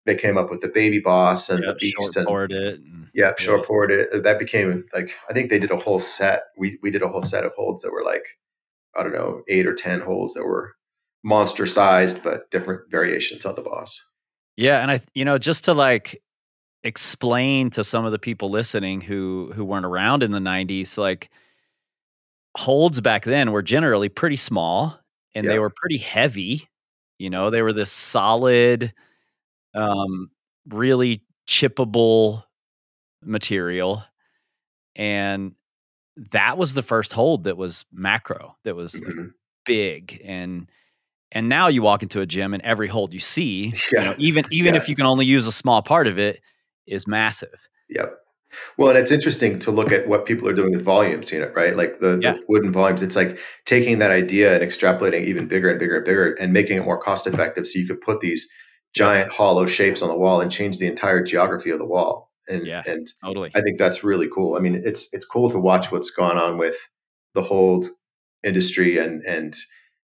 they 0.06 0.16
came 0.16 0.38
up 0.38 0.50
with 0.50 0.62
the 0.62 0.68
baby 0.68 0.98
boss 0.98 1.50
and 1.50 1.62
yep, 1.62 1.74
the 1.74 1.78
beast 1.78 2.16
and 2.16 2.26
poured 2.26 2.52
it. 2.52 2.80
And, 2.80 3.08
yeah, 3.14 3.32
short 3.38 3.66
poured 3.66 3.90
it. 3.90 4.22
That 4.22 4.38
became 4.38 4.84
like 4.94 5.14
I 5.28 5.32
think 5.32 5.50
they 5.50 5.58
did 5.58 5.70
a 5.70 5.76
whole 5.76 5.98
set. 5.98 6.44
We 6.56 6.78
we 6.82 6.90
did 6.90 7.02
a 7.02 7.08
whole 7.08 7.22
set 7.22 7.44
of 7.44 7.52
holds 7.54 7.82
that 7.82 7.92
were 7.92 8.04
like 8.04 8.24
I 8.96 9.02
don't 9.02 9.12
know 9.12 9.42
eight 9.48 9.66
or 9.66 9.74
ten 9.74 10.00
holds 10.00 10.34
that 10.34 10.44
were 10.44 10.74
monster 11.22 11.66
sized 11.66 12.24
but 12.24 12.50
different 12.50 12.90
variations 12.90 13.44
on 13.44 13.54
the 13.54 13.62
boss. 13.62 14.02
Yeah, 14.56 14.80
and 14.80 14.90
I 14.90 15.00
you 15.14 15.24
know 15.24 15.38
just 15.38 15.64
to 15.64 15.74
like 15.74 16.22
explain 16.84 17.70
to 17.70 17.84
some 17.84 18.04
of 18.04 18.12
the 18.12 18.18
people 18.18 18.50
listening 18.50 19.00
who 19.00 19.52
who 19.54 19.64
weren't 19.64 19.86
around 19.86 20.22
in 20.22 20.32
the 20.32 20.40
90s 20.40 20.98
like 20.98 21.30
holds 22.56 23.00
back 23.00 23.24
then 23.24 23.52
were 23.52 23.62
generally 23.62 24.08
pretty 24.08 24.34
small 24.34 24.98
and 25.32 25.44
yep. 25.44 25.52
they 25.52 25.58
were 25.60 25.70
pretty 25.70 25.96
heavy 25.96 26.68
you 27.20 27.30
know 27.30 27.50
they 27.50 27.62
were 27.62 27.72
this 27.72 27.92
solid 27.92 28.92
um, 29.74 30.30
really 30.68 31.22
chippable 31.46 32.44
material. 33.24 34.04
And 34.94 35.52
that 36.32 36.58
was 36.58 36.74
the 36.74 36.82
first 36.82 37.12
hold 37.12 37.44
that 37.44 37.56
was 37.56 37.84
macro, 37.92 38.56
that 38.64 38.76
was 38.76 38.94
mm-hmm. 38.94 39.20
like 39.20 39.30
big. 39.64 40.20
And 40.24 40.70
and 41.32 41.48
now 41.48 41.68
you 41.68 41.82
walk 41.82 42.02
into 42.02 42.20
a 42.20 42.26
gym 42.26 42.54
and 42.54 42.62
every 42.62 42.88
hold 42.88 43.12
you 43.12 43.20
see, 43.20 43.72
yeah. 43.92 44.00
you 44.00 44.04
know, 44.04 44.14
even 44.18 44.44
even 44.50 44.74
yeah. 44.74 44.80
if 44.80 44.88
you 44.88 44.94
can 44.94 45.06
only 45.06 45.26
use 45.26 45.46
a 45.46 45.52
small 45.52 45.82
part 45.82 46.06
of 46.06 46.18
it, 46.18 46.40
is 46.86 47.06
massive. 47.06 47.68
Yep. 47.88 48.18
Well, 48.76 48.90
and 48.90 48.98
it's 48.98 49.10
interesting 49.10 49.58
to 49.60 49.70
look 49.70 49.92
at 49.92 50.06
what 50.08 50.26
people 50.26 50.46
are 50.46 50.52
doing 50.52 50.72
with 50.72 50.84
volumes, 50.84 51.32
you 51.32 51.40
know, 51.40 51.50
right? 51.54 51.74
Like 51.74 52.00
the, 52.00 52.18
yeah. 52.22 52.34
the, 52.34 52.40
wooden 52.48 52.70
volumes. 52.70 53.00
It's 53.00 53.16
like 53.16 53.38
taking 53.64 53.98
that 54.00 54.10
idea 54.10 54.54
and 54.54 54.62
extrapolating 54.62 55.24
even 55.24 55.48
bigger 55.48 55.70
and 55.70 55.78
bigger 55.78 55.96
and 55.96 56.04
bigger 56.04 56.32
and 56.34 56.52
making 56.52 56.76
it 56.76 56.84
more 56.84 56.98
cost 56.98 57.26
effective. 57.26 57.66
So 57.66 57.78
you 57.78 57.86
could 57.86 58.02
put 58.02 58.20
these 58.20 58.48
giant 58.94 59.32
hollow 59.32 59.64
shapes 59.64 60.02
on 60.02 60.08
the 60.08 60.18
wall 60.18 60.42
and 60.42 60.52
change 60.52 60.78
the 60.78 60.86
entire 60.86 61.22
geography 61.22 61.70
of 61.70 61.78
the 61.78 61.86
wall. 61.86 62.30
And 62.48 62.66
yeah, 62.66 62.82
and 62.86 63.10
totally. 63.24 63.52
I 63.54 63.62
think 63.62 63.78
that's 63.78 64.04
really 64.04 64.28
cool. 64.28 64.56
I 64.56 64.60
mean, 64.60 64.82
it's 64.84 65.08
it's 65.12 65.24
cool 65.24 65.48
to 65.50 65.58
watch 65.58 65.92
what's 65.92 66.10
gone 66.10 66.36
on 66.36 66.58
with 66.58 66.76
the 67.34 67.42
hold 67.42 67.86
industry 68.42 68.98
and 68.98 69.22
and 69.22 69.54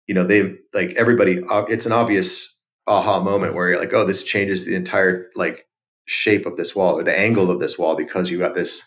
you 0.06 0.14
know 0.14 0.26
they 0.26 0.56
like 0.74 0.94
everybody. 0.96 1.42
It's 1.68 1.86
an 1.86 1.92
obvious 1.92 2.58
aha 2.86 3.20
moment 3.20 3.54
where 3.54 3.70
you're 3.70 3.80
like, 3.80 3.92
oh, 3.92 4.04
this 4.04 4.24
changes 4.24 4.64
the 4.64 4.74
entire 4.74 5.30
like 5.34 5.66
shape 6.06 6.46
of 6.46 6.56
this 6.56 6.74
wall 6.74 6.98
or 6.98 7.04
the 7.04 7.16
angle 7.16 7.50
of 7.50 7.60
this 7.60 7.78
wall 7.78 7.96
because 7.96 8.30
you 8.30 8.38
got 8.38 8.54
this 8.54 8.82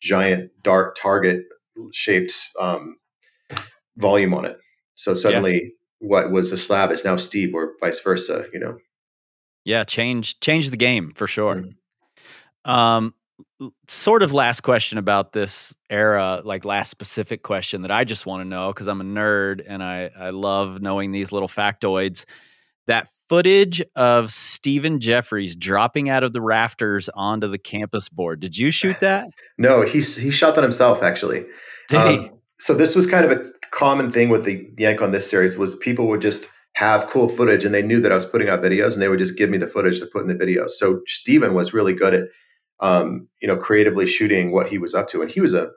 giant 0.00 0.50
dark 0.62 0.96
target 0.96 1.44
shaped 1.92 2.32
um, 2.60 2.96
volume 3.96 4.34
on 4.34 4.44
it. 4.44 4.58
So 4.94 5.14
suddenly, 5.14 5.54
yeah. 5.54 5.68
what 5.98 6.30
was 6.30 6.50
the 6.50 6.56
slab 6.56 6.90
is 6.90 7.04
now 7.04 7.16
steep, 7.16 7.54
or 7.54 7.72
vice 7.80 8.00
versa. 8.00 8.46
You 8.52 8.60
know. 8.60 8.78
Yeah, 9.64 9.84
change 9.84 10.40
change 10.40 10.70
the 10.70 10.76
game 10.76 11.12
for 11.14 11.26
sure. 11.26 11.56
Mm-hmm. 11.56 12.70
Um, 12.70 13.14
sort 13.88 14.22
of 14.22 14.32
last 14.32 14.62
question 14.62 14.98
about 14.98 15.32
this 15.32 15.74
era, 15.88 16.40
like 16.44 16.64
last 16.64 16.90
specific 16.90 17.42
question 17.42 17.82
that 17.82 17.90
I 17.90 18.04
just 18.04 18.26
want 18.26 18.42
to 18.42 18.48
know 18.48 18.72
because 18.72 18.86
I'm 18.86 19.00
a 19.00 19.04
nerd 19.04 19.62
and 19.66 19.82
I 19.82 20.10
I 20.18 20.30
love 20.30 20.80
knowing 20.80 21.12
these 21.12 21.32
little 21.32 21.48
factoids. 21.48 22.24
That 22.86 23.08
footage 23.28 23.82
of 23.94 24.32
Stephen 24.32 24.98
Jeffries 24.98 25.54
dropping 25.54 26.08
out 26.08 26.24
of 26.24 26.32
the 26.32 26.40
rafters 26.40 27.08
onto 27.14 27.46
the 27.46 27.58
campus 27.58 28.08
board. 28.08 28.40
Did 28.40 28.56
you 28.56 28.70
shoot 28.70 28.98
that? 29.00 29.28
No, 29.58 29.82
he 29.82 30.00
he 30.00 30.30
shot 30.30 30.54
that 30.54 30.64
himself 30.64 31.02
actually. 31.02 31.44
Did 31.88 31.98
um, 31.98 32.08
he? 32.08 32.30
So 32.58 32.74
this 32.74 32.94
was 32.94 33.06
kind 33.06 33.24
of 33.24 33.32
a 33.32 33.44
common 33.70 34.10
thing 34.12 34.28
with 34.28 34.44
the 34.44 34.68
Yank 34.78 35.00
on 35.00 35.12
this 35.12 35.28
series 35.28 35.56
was 35.56 35.76
people 35.76 36.08
would 36.08 36.20
just 36.20 36.48
have 36.74 37.08
cool 37.10 37.28
footage 37.28 37.64
and 37.64 37.74
they 37.74 37.82
knew 37.82 38.00
that 38.00 38.12
I 38.12 38.14
was 38.14 38.24
putting 38.24 38.48
out 38.48 38.62
videos 38.62 38.92
and 38.92 39.02
they 39.02 39.08
would 39.08 39.18
just 39.18 39.36
give 39.36 39.50
me 39.50 39.58
the 39.58 39.66
footage 39.66 39.98
to 40.00 40.06
put 40.06 40.22
in 40.22 40.28
the 40.28 40.44
videos. 40.44 40.70
So 40.70 41.00
Steven 41.06 41.54
was 41.54 41.74
really 41.74 41.94
good 41.94 42.14
at 42.14 42.28
um, 42.80 43.28
you 43.40 43.48
know, 43.48 43.56
creatively 43.56 44.06
shooting 44.06 44.52
what 44.52 44.68
he 44.68 44.78
was 44.78 44.94
up 44.94 45.08
to. 45.08 45.22
And 45.22 45.30
he 45.30 45.40
was 45.40 45.54
a 45.54 45.70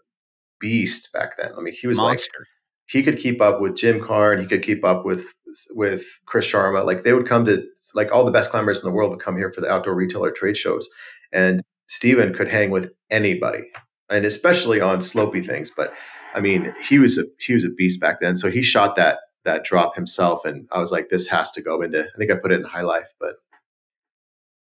beast 0.60 1.12
back 1.14 1.38
then. 1.38 1.52
I 1.58 1.62
mean, 1.62 1.74
he 1.74 1.88
was 1.88 1.98
Monster. 1.98 2.32
like 2.40 2.48
he 2.88 3.04
could 3.04 3.18
keep 3.18 3.42
up 3.42 3.62
with 3.62 3.76
Jim 3.76 4.02
Karn, 4.02 4.40
he 4.40 4.46
could 4.46 4.64
keep 4.64 4.84
up 4.84 5.06
with 5.06 5.34
with 5.72 6.06
Chris 6.26 6.50
Sharma. 6.50 6.86
Like 6.86 7.04
they 7.04 7.14
would 7.14 7.28
come 7.28 7.46
to 7.46 7.66
like 7.94 8.12
all 8.12 8.26
the 8.26 8.32
best 8.32 8.50
climbers 8.50 8.82
in 8.82 8.90
the 8.90 8.96
world 8.96 9.12
would 9.12 9.22
come 9.22 9.38
here 9.38 9.52
for 9.52 9.62
the 9.62 9.70
outdoor 9.70 9.96
retailer 9.96 10.32
trade 10.32 10.58
shows. 10.58 10.88
And 11.32 11.62
Steven 11.88 12.34
could 12.34 12.50
hang 12.50 12.72
with 12.72 12.92
anybody. 13.10 13.72
And 14.10 14.26
especially 14.26 14.82
on 14.82 15.00
slopey 15.00 15.46
things. 15.46 15.72
But 15.76 15.94
I 16.34 16.40
mean, 16.40 16.74
he 16.88 17.00
was 17.00 17.18
a 17.18 17.24
he 17.40 17.54
was 17.54 17.64
a 17.64 17.70
beast 17.70 18.00
back 18.02 18.20
then. 18.20 18.36
So 18.36 18.50
he 18.50 18.64
shot 18.64 18.96
that 18.96 19.20
that 19.46 19.66
drop 19.66 19.96
himself, 19.96 20.46
and 20.46 20.68
I 20.72 20.80
was 20.80 20.92
like, 20.92 21.10
this 21.10 21.28
has 21.28 21.52
to 21.52 21.62
go 21.62 21.82
into. 21.82 22.02
I 22.02 22.18
think 22.18 22.32
I 22.32 22.36
put 22.36 22.52
it 22.52 22.60
in 22.60 22.64
high 22.64 22.82
life, 22.82 23.12
but 23.20 23.36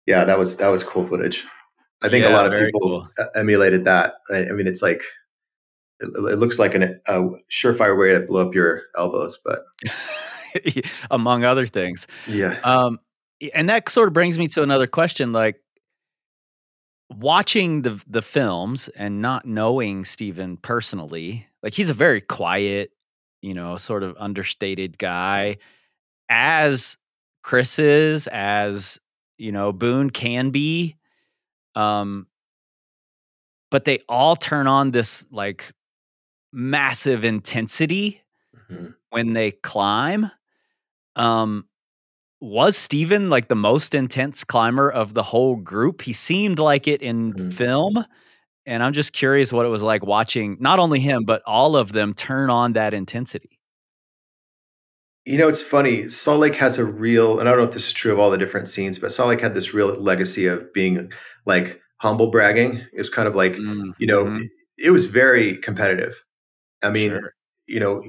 yeah, 0.06 0.24
that 0.24 0.38
was 0.38 0.56
that 0.58 0.68
was 0.68 0.82
cool 0.82 1.06
footage. 1.06 1.44
I 2.04 2.10
think 2.10 2.24
yeah, 2.24 2.30
a 2.30 2.34
lot 2.34 2.52
of 2.52 2.60
people 2.60 2.80
cool. 2.80 3.08
emulated 3.34 3.86
that. 3.86 4.16
I, 4.30 4.48
I, 4.48 4.52
mean, 4.52 4.66
it's 4.66 4.82
like 4.82 5.02
it, 6.00 6.08
it 6.08 6.38
looks 6.38 6.58
like 6.58 6.74
an, 6.74 7.00
a 7.06 7.22
surefire 7.50 7.98
way 7.98 8.12
to 8.12 8.20
blow 8.20 8.46
up 8.46 8.54
your 8.54 8.82
elbows, 8.96 9.38
but 9.42 9.64
among 11.10 11.44
other 11.44 11.66
things, 11.66 12.06
yeah. 12.28 12.58
Um, 12.62 13.00
and 13.54 13.70
that 13.70 13.88
sort 13.88 14.08
of 14.08 14.14
brings 14.14 14.38
me 14.38 14.48
to 14.48 14.62
another 14.62 14.86
question, 14.86 15.32
like 15.32 15.56
watching 17.10 17.82
the 17.82 17.98
the 18.06 18.22
films 18.22 18.88
and 18.88 19.22
not 19.22 19.46
knowing 19.46 20.04
Steven 20.04 20.58
personally, 20.58 21.46
like 21.62 21.72
he's 21.72 21.88
a 21.88 21.94
very 21.94 22.20
quiet, 22.20 22.90
you 23.40 23.54
know, 23.54 23.78
sort 23.78 24.02
of 24.02 24.14
understated 24.18 24.98
guy. 24.98 25.56
As 26.28 26.98
Chris 27.42 27.78
is, 27.78 28.26
as 28.26 28.98
you 29.38 29.52
know, 29.52 29.72
Boone 29.72 30.10
can 30.10 30.50
be. 30.50 30.96
Um, 31.74 32.26
but 33.70 33.84
they 33.84 33.98
all 34.08 34.36
turn 34.36 34.66
on 34.66 34.92
this 34.92 35.26
like 35.30 35.72
massive 36.52 37.24
intensity 37.24 38.22
mm-hmm. 38.70 38.90
when 39.10 39.32
they 39.32 39.50
climb. 39.50 40.30
Um, 41.16 41.66
was 42.40 42.76
Steven 42.76 43.30
like 43.30 43.48
the 43.48 43.56
most 43.56 43.94
intense 43.94 44.44
climber 44.44 44.90
of 44.90 45.14
the 45.14 45.22
whole 45.22 45.56
group? 45.56 46.02
He 46.02 46.12
seemed 46.12 46.58
like 46.58 46.86
it 46.86 47.02
in 47.02 47.32
mm-hmm. 47.32 47.48
film. 47.50 48.04
And 48.66 48.82
I'm 48.82 48.92
just 48.92 49.12
curious 49.12 49.52
what 49.52 49.66
it 49.66 49.70
was 49.70 49.82
like 49.82 50.04
watching 50.06 50.56
not 50.60 50.78
only 50.78 51.00
him, 51.00 51.24
but 51.24 51.42
all 51.46 51.76
of 51.76 51.92
them 51.92 52.14
turn 52.14 52.50
on 52.50 52.74
that 52.74 52.94
intensity. 52.94 53.58
You 55.26 55.38
know, 55.38 55.48
it's 55.48 55.62
funny. 55.62 56.08
Salt 56.08 56.40
Lake 56.40 56.56
has 56.56 56.78
a 56.78 56.84
real, 56.84 57.40
and 57.40 57.48
I 57.48 57.52
don't 57.52 57.60
know 57.60 57.68
if 57.68 57.74
this 57.74 57.86
is 57.86 57.92
true 57.94 58.12
of 58.12 58.18
all 58.18 58.30
the 58.30 58.36
different 58.36 58.68
scenes, 58.68 58.98
but 58.98 59.10
Salt 59.10 59.30
Lake 59.30 59.40
had 59.40 59.54
this 59.54 59.72
real 59.72 59.88
legacy 59.98 60.46
of 60.46 60.70
being 60.74 61.10
like 61.46 61.80
humble 61.98 62.30
bragging. 62.30 62.78
It 62.92 62.98
was 62.98 63.10
kind 63.10 63.28
of 63.28 63.34
like, 63.34 63.54
mm-hmm. 63.54 63.90
you 63.98 64.06
know, 64.06 64.24
mm-hmm. 64.24 64.42
it, 64.42 64.86
it, 64.86 64.90
was 64.90 65.06
very 65.06 65.56
competitive. 65.58 66.22
I 66.82 66.90
mean, 66.90 67.10
sure. 67.10 67.34
you 67.66 67.80
know, 67.80 68.02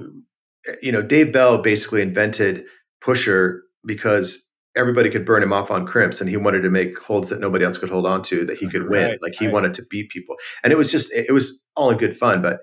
you 0.82 0.92
know, 0.92 1.02
Dave 1.02 1.32
Bell 1.32 1.62
basically 1.62 2.02
invented 2.02 2.64
Pusher 3.00 3.62
because 3.84 4.46
everybody 4.76 5.08
could 5.08 5.24
burn 5.24 5.42
him 5.42 5.52
off 5.52 5.70
on 5.70 5.86
crimps 5.86 6.20
and 6.20 6.28
he 6.28 6.36
wanted 6.36 6.60
to 6.60 6.70
make 6.70 6.98
holds 6.98 7.30
that 7.30 7.40
nobody 7.40 7.64
else 7.64 7.78
could 7.78 7.88
hold 7.88 8.06
on 8.06 8.22
to 8.22 8.44
that 8.44 8.58
he 8.58 8.68
could 8.68 8.88
win 8.88 9.10
right, 9.10 9.18
like 9.22 9.34
he 9.34 9.46
right. 9.46 9.54
wanted 9.54 9.72
to 9.72 9.82
beat 9.88 10.10
people 10.10 10.36
and 10.62 10.72
it 10.72 10.76
was 10.76 10.92
just 10.92 11.10
it 11.12 11.32
was 11.32 11.62
all 11.76 11.90
in 11.90 11.96
good 11.96 12.16
fun 12.16 12.42
but 12.42 12.60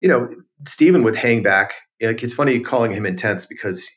you 0.00 0.08
know 0.08 0.28
Steven 0.66 1.04
would 1.04 1.14
hang 1.14 1.42
back 1.42 1.74
like 2.02 2.22
it's 2.22 2.34
funny 2.34 2.58
calling 2.60 2.92
him 2.92 3.06
intense 3.06 3.46
because 3.46 3.88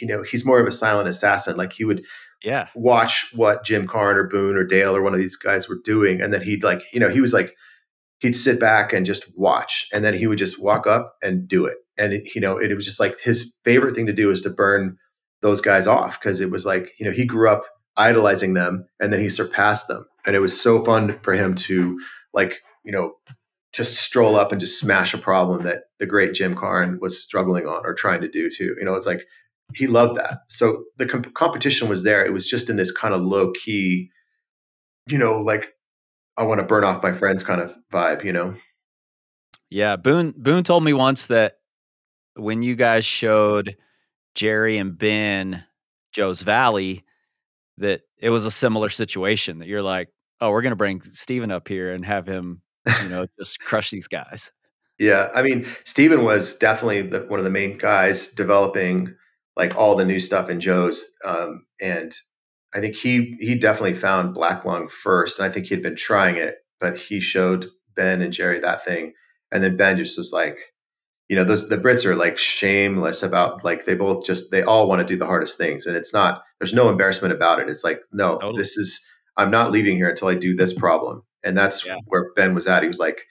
you 0.00 0.06
know 0.06 0.22
he's 0.22 0.46
more 0.46 0.58
of 0.58 0.66
a 0.66 0.70
silent 0.70 1.08
assassin 1.08 1.56
like 1.56 1.74
he 1.74 1.84
would 1.84 2.02
yeah. 2.44 2.68
watch 2.74 3.30
what 3.34 3.64
Jim 3.64 3.86
Karn 3.86 4.16
or 4.16 4.24
Boone 4.24 4.56
or 4.56 4.64
Dale 4.64 4.94
or 4.94 5.02
one 5.02 5.14
of 5.14 5.20
these 5.20 5.36
guys 5.36 5.68
were 5.68 5.78
doing 5.84 6.20
and 6.20 6.32
then 6.32 6.42
he'd 6.42 6.62
like 6.62 6.82
you 6.92 7.00
know 7.00 7.08
he 7.08 7.20
was 7.20 7.32
like 7.32 7.54
he'd 8.20 8.36
sit 8.36 8.60
back 8.60 8.92
and 8.92 9.04
just 9.04 9.26
watch 9.36 9.86
and 9.92 10.04
then 10.04 10.14
he 10.14 10.26
would 10.26 10.38
just 10.38 10.62
walk 10.62 10.86
up 10.86 11.14
and 11.22 11.48
do 11.48 11.66
it. 11.66 11.76
And 11.98 12.12
it, 12.12 12.34
you 12.34 12.40
know 12.40 12.56
it, 12.58 12.70
it 12.70 12.74
was 12.74 12.84
just 12.84 13.00
like 13.00 13.18
his 13.20 13.54
favorite 13.64 13.94
thing 13.94 14.06
to 14.06 14.12
do 14.12 14.30
is 14.30 14.42
to 14.42 14.50
burn 14.50 14.96
those 15.42 15.60
guys 15.60 15.86
off 15.86 16.20
because 16.20 16.40
it 16.40 16.50
was 16.50 16.64
like 16.64 16.90
you 16.98 17.06
know 17.06 17.12
he 17.12 17.24
grew 17.24 17.48
up 17.48 17.64
idolizing 17.96 18.54
them 18.54 18.86
and 19.00 19.12
then 19.12 19.20
he 19.20 19.28
surpassed 19.28 19.88
them. 19.88 20.06
And 20.26 20.34
it 20.34 20.40
was 20.40 20.58
so 20.58 20.82
fun 20.84 21.18
for 21.22 21.34
him 21.34 21.54
to 21.54 22.00
like 22.32 22.60
you 22.84 22.92
know 22.92 23.14
just 23.72 23.94
stroll 23.94 24.36
up 24.36 24.52
and 24.52 24.60
just 24.60 24.78
smash 24.78 25.14
a 25.14 25.18
problem 25.18 25.62
that 25.62 25.82
the 25.98 26.06
great 26.06 26.32
Jim 26.32 26.54
Karn 26.54 26.98
was 27.00 27.20
struggling 27.20 27.66
on 27.66 27.84
or 27.84 27.92
trying 27.92 28.20
to 28.20 28.28
do 28.28 28.48
too. 28.48 28.76
You 28.78 28.84
know, 28.84 28.94
it's 28.94 29.06
like 29.06 29.26
he 29.74 29.86
loved 29.86 30.18
that. 30.18 30.40
So 30.48 30.84
the 30.96 31.06
comp- 31.06 31.34
competition 31.34 31.88
was 31.88 32.02
there. 32.02 32.24
It 32.24 32.32
was 32.32 32.48
just 32.48 32.68
in 32.68 32.76
this 32.76 32.92
kind 32.92 33.14
of 33.14 33.22
low 33.22 33.52
key, 33.52 34.10
you 35.08 35.18
know, 35.18 35.38
like 35.38 35.72
I 36.36 36.42
want 36.42 36.60
to 36.60 36.66
burn 36.66 36.84
off 36.84 37.02
my 37.02 37.12
friends 37.12 37.42
kind 37.42 37.60
of 37.60 37.74
vibe. 37.92 38.24
You 38.24 38.32
know. 38.32 38.54
Yeah, 39.70 39.96
Boone 39.96 40.34
Boone 40.36 40.64
told 40.64 40.84
me 40.84 40.92
once 40.92 41.26
that 41.26 41.58
when 42.36 42.62
you 42.62 42.76
guys 42.76 43.04
showed 43.04 43.76
Jerry 44.34 44.76
and 44.78 44.96
Ben 44.96 45.64
Joe's 46.12 46.42
Valley 46.42 47.04
that 47.78 48.02
it 48.18 48.30
was 48.30 48.44
a 48.44 48.50
similar 48.50 48.88
situation 48.88 49.58
that 49.58 49.68
you're 49.68 49.82
like, 49.82 50.08
oh, 50.40 50.50
we're 50.50 50.62
going 50.62 50.72
to 50.72 50.76
bring 50.76 51.02
Steven 51.02 51.50
up 51.50 51.68
here 51.68 51.92
and 51.92 52.04
have 52.04 52.26
him, 52.26 52.62
you 53.02 53.08
know, 53.08 53.26
just 53.38 53.60
crush 53.60 53.90
these 53.90 54.06
guys. 54.06 54.52
Yeah, 54.98 55.28
I 55.34 55.42
mean, 55.42 55.66
Steven 55.84 56.24
was 56.24 56.56
definitely 56.56 57.02
the, 57.02 57.20
one 57.22 57.40
of 57.40 57.44
the 57.44 57.50
main 57.50 57.78
guys 57.78 58.30
developing 58.30 59.14
like 59.56 59.76
all 59.76 59.96
the 59.96 60.04
new 60.04 60.20
stuff 60.20 60.48
in 60.50 60.60
Joe's, 60.60 61.04
um, 61.24 61.66
and 61.80 62.14
I 62.74 62.80
think 62.80 62.96
he 62.96 63.36
he 63.40 63.54
definitely 63.54 63.94
found 63.94 64.34
Black 64.34 64.64
Lung 64.64 64.88
first, 64.88 65.38
and 65.38 65.48
I 65.48 65.52
think 65.52 65.66
he'd 65.66 65.82
been 65.82 65.96
trying 65.96 66.36
it, 66.36 66.56
but 66.80 66.98
he 66.98 67.20
showed 67.20 67.68
Ben 67.94 68.20
and 68.20 68.32
Jerry 68.32 68.60
that 68.60 68.84
thing, 68.84 69.12
and 69.52 69.62
then 69.62 69.76
Ben 69.76 69.96
just 69.96 70.18
was 70.18 70.32
like, 70.32 70.58
you 71.28 71.36
know 71.36 71.44
those 71.44 71.68
the 71.68 71.76
brits 71.76 72.04
are 72.04 72.16
like 72.16 72.38
shameless 72.38 73.22
about 73.22 73.64
like 73.64 73.86
they 73.86 73.94
both 73.94 74.26
just 74.26 74.50
they 74.50 74.62
all 74.62 74.88
want 74.88 75.00
to 75.00 75.06
do 75.06 75.16
the 75.16 75.26
hardest 75.26 75.56
things 75.56 75.86
and 75.86 75.96
it's 75.96 76.12
not 76.12 76.42
there's 76.58 76.74
no 76.74 76.88
embarrassment 76.88 77.32
about 77.32 77.58
it 77.58 77.68
it's 77.68 77.84
like 77.84 78.00
no 78.12 78.38
totally. 78.38 78.58
this 78.58 78.76
is 78.76 79.06
i'm 79.36 79.50
not 79.50 79.72
leaving 79.72 79.96
here 79.96 80.08
until 80.08 80.28
i 80.28 80.34
do 80.34 80.54
this 80.54 80.72
problem 80.72 81.22
and 81.42 81.56
that's 81.56 81.84
yeah. 81.86 81.96
where 82.06 82.32
ben 82.36 82.54
was 82.54 82.66
at 82.66 82.82
he 82.82 82.88
was 82.88 82.98
like 82.98 83.22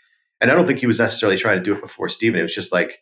and 0.42 0.52
i 0.52 0.56
don't 0.56 0.66
think 0.66 0.80
he 0.80 0.88
was 0.88 1.00
necessarily 1.00 1.38
trying 1.38 1.58
to 1.58 1.64
do 1.64 1.76
it 1.76 1.82
before 1.82 2.10
steven 2.10 2.40
it 2.40 2.44
was 2.44 2.56
just 2.56 2.74
like 2.74 3.00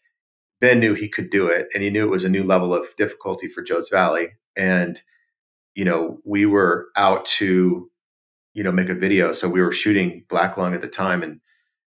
ben 0.62 0.80
knew 0.80 0.94
he 0.94 1.10
could 1.10 1.30
do 1.30 1.48
it 1.48 1.68
and 1.74 1.84
he 1.84 1.90
knew 1.90 2.06
it 2.06 2.12
was 2.12 2.24
a 2.24 2.30
new 2.30 2.44
level 2.44 2.74
of 2.74 2.88
difficulty 2.98 3.48
for 3.48 3.62
joe's 3.62 3.90
valley 3.90 4.30
and 4.56 5.02
you 5.76 5.84
know 5.84 6.20
we 6.26 6.46
were 6.46 6.88
out 6.96 7.26
to 7.26 7.90
you 8.54 8.64
know 8.64 8.72
make 8.72 8.90
a 8.90 8.96
video 8.96 9.32
so 9.32 9.50
we 9.50 9.62
were 9.62 9.74
shooting 9.74 10.24
black 10.30 10.56
lung 10.56 10.74
at 10.74 10.82
the 10.82 10.88
time 10.88 11.22
and 11.24 11.42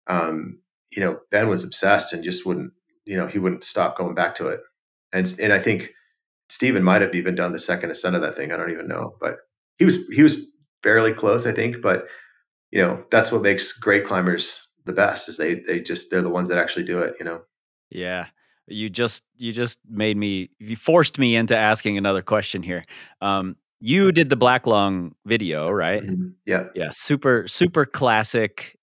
um 0.06 0.58
you 0.90 1.02
know 1.02 1.18
ben 1.30 1.48
was 1.48 1.64
obsessed 1.64 2.12
and 2.12 2.22
just 2.22 2.46
wouldn't 2.46 2.72
you 3.08 3.16
know, 3.16 3.26
he 3.26 3.38
wouldn't 3.38 3.64
stop 3.64 3.96
going 3.96 4.14
back 4.14 4.34
to 4.34 4.48
it. 4.48 4.60
And 5.12 5.34
and 5.40 5.50
I 5.52 5.58
think 5.58 5.90
Steven 6.50 6.84
might 6.84 7.00
have 7.00 7.14
even 7.14 7.34
done 7.34 7.52
the 7.52 7.58
second 7.58 7.90
ascent 7.90 8.14
of 8.14 8.20
that 8.20 8.36
thing. 8.36 8.52
I 8.52 8.56
don't 8.58 8.70
even 8.70 8.86
know, 8.86 9.16
but 9.18 9.38
he 9.78 9.86
was 9.86 10.06
he 10.08 10.22
was 10.22 10.36
fairly 10.82 11.14
close, 11.14 11.46
I 11.46 11.52
think. 11.52 11.80
But 11.82 12.06
you 12.70 12.82
know, 12.82 13.02
that's 13.10 13.32
what 13.32 13.40
makes 13.40 13.72
great 13.72 14.06
climbers 14.06 14.68
the 14.84 14.92
best 14.92 15.28
is 15.28 15.38
they 15.38 15.54
they 15.54 15.80
just 15.80 16.10
they're 16.10 16.20
the 16.20 16.28
ones 16.28 16.50
that 16.50 16.58
actually 16.58 16.84
do 16.84 16.98
it. 16.98 17.14
You 17.18 17.24
know. 17.24 17.40
Yeah. 17.90 18.26
You 18.68 18.90
just 18.90 19.24
you 19.36 19.52
just 19.52 19.78
made 19.88 20.16
me 20.16 20.50
you 20.58 20.76
forced 20.76 21.18
me 21.18 21.36
into 21.36 21.56
asking 21.56 21.98
another 21.98 22.22
question 22.22 22.62
here. 22.62 22.84
Um, 23.20 23.56
you 23.80 24.12
did 24.12 24.28
the 24.28 24.36
black 24.36 24.66
lung 24.66 25.14
video, 25.24 25.70
right? 25.70 26.02
Mm-hmm. 26.02 26.28
Yeah. 26.46 26.64
Yeah. 26.74 26.90
Super 26.92 27.46
super 27.48 27.84
classic 27.84 28.78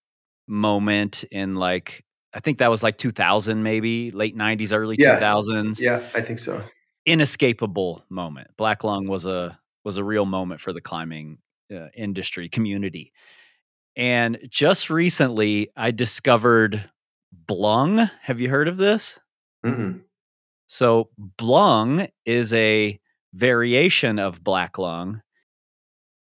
moment 0.48 1.24
in 1.32 1.56
like 1.56 2.06
I 2.34 2.42
think 2.42 2.58
that 2.58 2.70
was 2.70 2.84
like 2.84 2.98
2000, 2.98 3.64
maybe 3.64 4.12
late 4.12 4.36
90s, 4.36 4.76
early 4.76 4.98
yeah. 5.00 5.20
2000s. 5.20 5.80
Yeah, 5.80 6.02
I 6.14 6.22
think 6.22 6.40
so. 6.40 6.62
Inescapable 7.06 8.04
moment. 8.10 8.50
Black 8.58 8.84
Lung 8.84 9.08
was 9.08 9.26
a 9.26 9.58
was 9.86 9.98
a 9.98 10.04
real 10.04 10.26
moment 10.26 10.60
for 10.60 10.74
the 10.74 10.82
climbing 10.82 11.38
uh, 11.74 11.88
industry 11.96 12.50
community. 12.50 13.14
And 13.96 14.40
just 14.50 14.90
recently, 14.90 15.70
I 15.78 15.92
discovered 15.92 16.90
Blung. 17.32 18.10
Have 18.22 18.42
you 18.42 18.50
heard 18.50 18.68
of 18.68 18.78
this? 18.78 19.20
Mm 19.66 20.02
So 20.68 21.10
Blung 21.38 22.10
is 22.26 22.54
a 22.54 23.00
variation 23.34 24.20
of 24.20 24.44
Black 24.44 24.78
Lung 24.78 25.22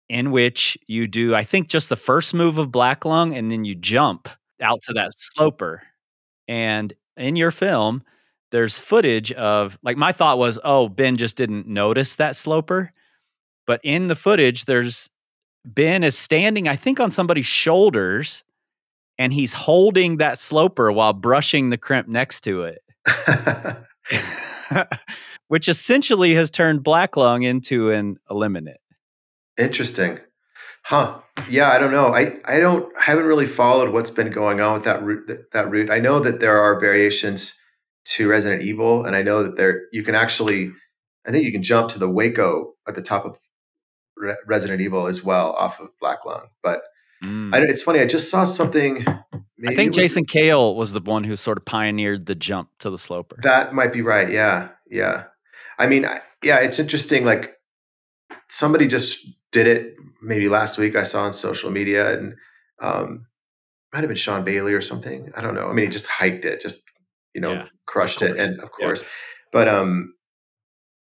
in 0.08 0.30
which 0.30 0.78
you 0.86 1.06
do, 1.06 1.34
I 1.34 1.44
think, 1.44 1.68
just 1.68 1.88
the 1.88 1.96
first 1.96 2.32
move 2.34 2.58
of 2.58 2.72
Black 2.72 3.04
Lung, 3.04 3.34
and 3.34 3.50
then 3.50 3.64
you 3.64 3.74
jump 3.74 4.28
out 4.62 4.80
to 4.82 4.92
that 4.94 5.10
sloper. 5.16 5.82
And 6.48 6.94
in 7.16 7.36
your 7.36 7.50
film, 7.50 8.02
there's 8.52 8.78
footage 8.78 9.32
of 9.32 9.78
like 9.82 9.96
my 9.96 10.12
thought 10.12 10.38
was, 10.38 10.58
oh, 10.64 10.88
Ben 10.88 11.16
just 11.16 11.36
didn't 11.36 11.66
notice 11.68 12.14
that 12.16 12.36
sloper. 12.36 12.92
But 13.66 13.80
in 13.84 14.08
the 14.08 14.16
footage, 14.16 14.66
there's 14.66 15.10
Ben 15.64 16.04
is 16.04 16.18
standing, 16.18 16.68
I 16.68 16.76
think, 16.76 17.00
on 17.00 17.10
somebody's 17.10 17.46
shoulders, 17.46 18.44
and 19.18 19.32
he's 19.32 19.52
holding 19.54 20.18
that 20.18 20.38
sloper 20.38 20.92
while 20.92 21.12
brushing 21.14 21.70
the 21.70 21.78
crimp 21.78 22.08
next 22.08 22.42
to 22.42 22.62
it. 22.64 22.82
Which 25.48 25.68
essentially 25.68 26.34
has 26.34 26.50
turned 26.50 26.82
black 26.82 27.16
lung 27.16 27.42
into 27.42 27.90
an 27.90 28.18
eliminate. 28.30 28.76
Interesting. 29.56 30.18
Huh. 30.84 31.18
Yeah, 31.50 31.70
I 31.70 31.78
don't 31.78 31.90
know. 31.90 32.14
I, 32.14 32.36
I 32.44 32.60
don't 32.60 32.90
I 32.98 33.04
haven't 33.04 33.26
really 33.26 33.46
followed 33.46 33.92
what's 33.92 34.10
been 34.10 34.30
going 34.30 34.60
on 34.60 34.74
with 34.74 34.84
that 34.84 35.02
route 35.02 35.28
that, 35.52 35.70
route. 35.70 35.90
I 35.90 35.98
know 35.98 36.20
that 36.20 36.40
there 36.40 36.58
are 36.58 36.80
variations 36.80 37.60
to 38.06 38.28
Resident 38.28 38.62
Evil, 38.62 39.04
and 39.04 39.14
I 39.14 39.22
know 39.22 39.42
that 39.42 39.56
there 39.56 39.82
you 39.92 40.02
can 40.02 40.14
actually 40.14 40.72
I 41.26 41.30
think 41.30 41.44
you 41.44 41.52
can 41.52 41.62
jump 41.62 41.90
to 41.90 41.98
the 41.98 42.08
Waco 42.08 42.74
at 42.86 42.94
the 42.94 43.02
top 43.02 43.26
of 43.26 43.38
Re- 44.16 44.36
Resident 44.46 44.80
Evil 44.80 45.06
as 45.06 45.22
well 45.22 45.52
off 45.52 45.78
of 45.80 45.90
Black 46.00 46.24
Lung. 46.24 46.46
But 46.62 46.80
mm. 47.22 47.54
I, 47.54 47.60
it's 47.62 47.82
funny. 47.82 48.00
I 48.00 48.06
just 48.06 48.30
saw 48.30 48.44
something. 48.44 49.04
I 49.66 49.74
think 49.74 49.94
Jason 49.94 50.24
Kehl 50.24 50.76
was 50.76 50.92
the 50.92 51.00
one 51.00 51.24
who 51.24 51.34
sort 51.36 51.58
of 51.58 51.64
pioneered 51.64 52.26
the 52.26 52.34
jump 52.34 52.68
to 52.80 52.90
the 52.90 52.98
sloper. 52.98 53.38
That 53.42 53.74
might 53.74 53.92
be 53.92 54.02
right. 54.02 54.30
Yeah, 54.30 54.68
yeah. 54.88 55.24
I 55.78 55.86
mean, 55.86 56.04
I, 56.04 56.20
yeah, 56.42 56.58
it's 56.58 56.78
interesting. 56.78 57.24
Like 57.24 57.56
somebody 58.48 58.86
just 58.86 59.18
did 59.52 59.66
it 59.66 59.96
maybe 60.22 60.48
last 60.48 60.78
week 60.78 60.96
I 60.96 61.04
saw 61.04 61.24
on 61.24 61.32
social 61.32 61.70
media 61.70 62.18
and 62.18 62.34
um, 62.80 63.26
might 63.92 64.00
have 64.00 64.08
been 64.08 64.16
Sean 64.16 64.44
Bailey 64.44 64.74
or 64.74 64.82
something. 64.82 65.30
I 65.34 65.40
don't 65.40 65.54
know. 65.54 65.68
I 65.68 65.72
mean, 65.72 65.86
he 65.86 65.90
just 65.90 66.06
hiked 66.06 66.44
it, 66.44 66.60
just 66.60 66.82
you 67.34 67.40
know, 67.40 67.52
yeah, 67.52 67.64
crushed 67.86 68.22
it, 68.22 68.38
and 68.38 68.60
of 68.60 68.70
course, 68.70 69.02
yeah. 69.02 69.08
but 69.52 69.68
um, 69.68 70.14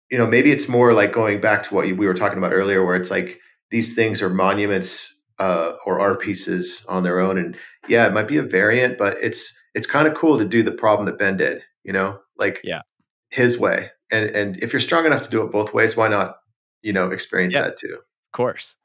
you 0.09 0.17
know, 0.17 0.27
maybe 0.27 0.51
it's 0.51 0.67
more 0.67 0.93
like 0.93 1.13
going 1.13 1.41
back 1.41 1.63
to 1.63 1.75
what 1.75 1.85
we 1.85 1.93
were 1.93 2.13
talking 2.13 2.37
about 2.37 2.53
earlier, 2.53 2.85
where 2.85 2.95
it's 2.95 3.11
like 3.11 3.39
these 3.71 3.95
things 3.95 4.21
are 4.21 4.29
monuments 4.29 5.17
uh, 5.39 5.73
or 5.85 5.99
art 5.99 6.21
pieces 6.21 6.85
on 6.87 7.03
their 7.03 7.19
own. 7.19 7.37
And 7.37 7.57
yeah, 7.87 8.07
it 8.07 8.13
might 8.13 8.27
be 8.27 8.37
a 8.37 8.43
variant, 8.43 8.97
but 8.97 9.17
it's 9.21 9.57
it's 9.73 9.87
kind 9.87 10.07
of 10.07 10.15
cool 10.15 10.37
to 10.37 10.45
do 10.45 10.63
the 10.63 10.71
problem 10.71 11.05
that 11.05 11.17
Ben 11.17 11.37
did. 11.37 11.61
You 11.83 11.93
know, 11.93 12.19
like 12.37 12.61
yeah. 12.63 12.81
his 13.29 13.57
way. 13.59 13.89
And 14.11 14.25
and 14.29 14.61
if 14.63 14.73
you're 14.73 14.79
strong 14.79 15.05
enough 15.05 15.23
to 15.23 15.29
do 15.29 15.41
it 15.43 15.51
both 15.51 15.73
ways, 15.73 15.95
why 15.95 16.07
not? 16.07 16.37
You 16.81 16.93
know, 16.93 17.09
experience 17.11 17.53
Yeah. 17.53 17.63
that 17.63 17.77
too. 17.77 17.93
Of 17.95 18.31
course. 18.33 18.75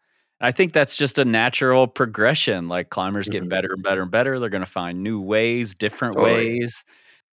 I 0.40 0.50
think 0.50 0.72
that's 0.72 0.96
just 0.96 1.18
a 1.18 1.24
natural 1.24 1.86
progression. 1.86 2.68
Like 2.68 2.90
climbers 2.90 3.28
get 3.28 3.44
Mhm. 3.44 3.48
better 3.48 3.72
and 3.72 3.82
better 3.82 4.03
and 4.03 4.11
better. 4.11 4.40
They're 4.40 4.48
going 4.48 4.64
to 4.64 4.70
find 4.70 5.00
new 5.03 5.20
ways, 5.20 5.72
different 5.74 6.16
Totally. 6.16 6.59
ways. 6.59 6.84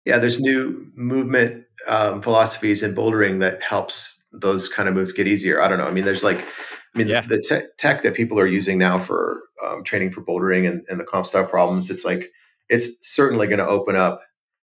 Yeah, 0.04 0.18
there's 0.18 0.40
new 0.42 0.86
movement 0.96 1.64
um, 1.88 2.22
philosophies 2.22 2.84
in 2.84 2.94
bouldering 2.96 3.40
that 3.40 3.62
helps 3.62 4.22
those 4.34 4.68
kind 4.68 4.90
of 4.90 4.96
moves 4.96 5.14
get 5.14 5.26
easier. 5.28 5.62
I 5.62 5.70
don't 5.70 5.78
know. 5.78 5.88
I 5.88 5.92
mean, 5.92 6.04
there's 6.04 6.24
like, 6.24 6.44
I 6.96 6.98
mean, 6.98 7.08
Yeah. 7.08 7.22
the 7.22 7.42
te- 7.42 7.68
tech 7.78 8.02
that 8.04 8.14
people 8.16 8.40
are 8.40 8.48
using 8.48 8.78
now 8.78 9.00
for 9.00 9.42
um, 9.66 9.84
training 9.84 10.12
for 10.12 10.22
bouldering 10.22 10.68
and, 10.68 10.84
and 10.90 11.00
the 11.00 11.04
comp 11.04 11.28
style 11.28 11.46
problems, 11.46 11.90
it's 11.90 12.06
like, 12.06 12.32
it's 12.70 12.98
certainly 13.02 13.48
going 13.48 13.60
to 13.60 13.68
open 13.68 13.96
up 13.96 14.22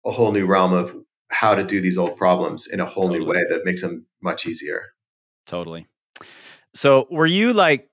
a 0.05 0.11
whole 0.11 0.33
new 0.33 0.47
realm 0.47 0.73
of 0.73 0.95
how 1.31 1.55
to 1.55 1.65
do 1.65 1.81
these 1.81 1.99
old 1.99 2.17
problems 2.17 2.67
in 2.67 2.81
a 2.81 2.87
whole 2.87 3.09
new 3.09 3.25
way 3.25 3.43
that 3.51 3.65
makes 3.65 3.83
them 3.83 4.07
much 4.23 4.47
easier. 4.47 4.87
Totally. 5.47 5.87
So, 6.75 7.07
were 7.11 7.27
you 7.27 7.53
like 7.53 7.89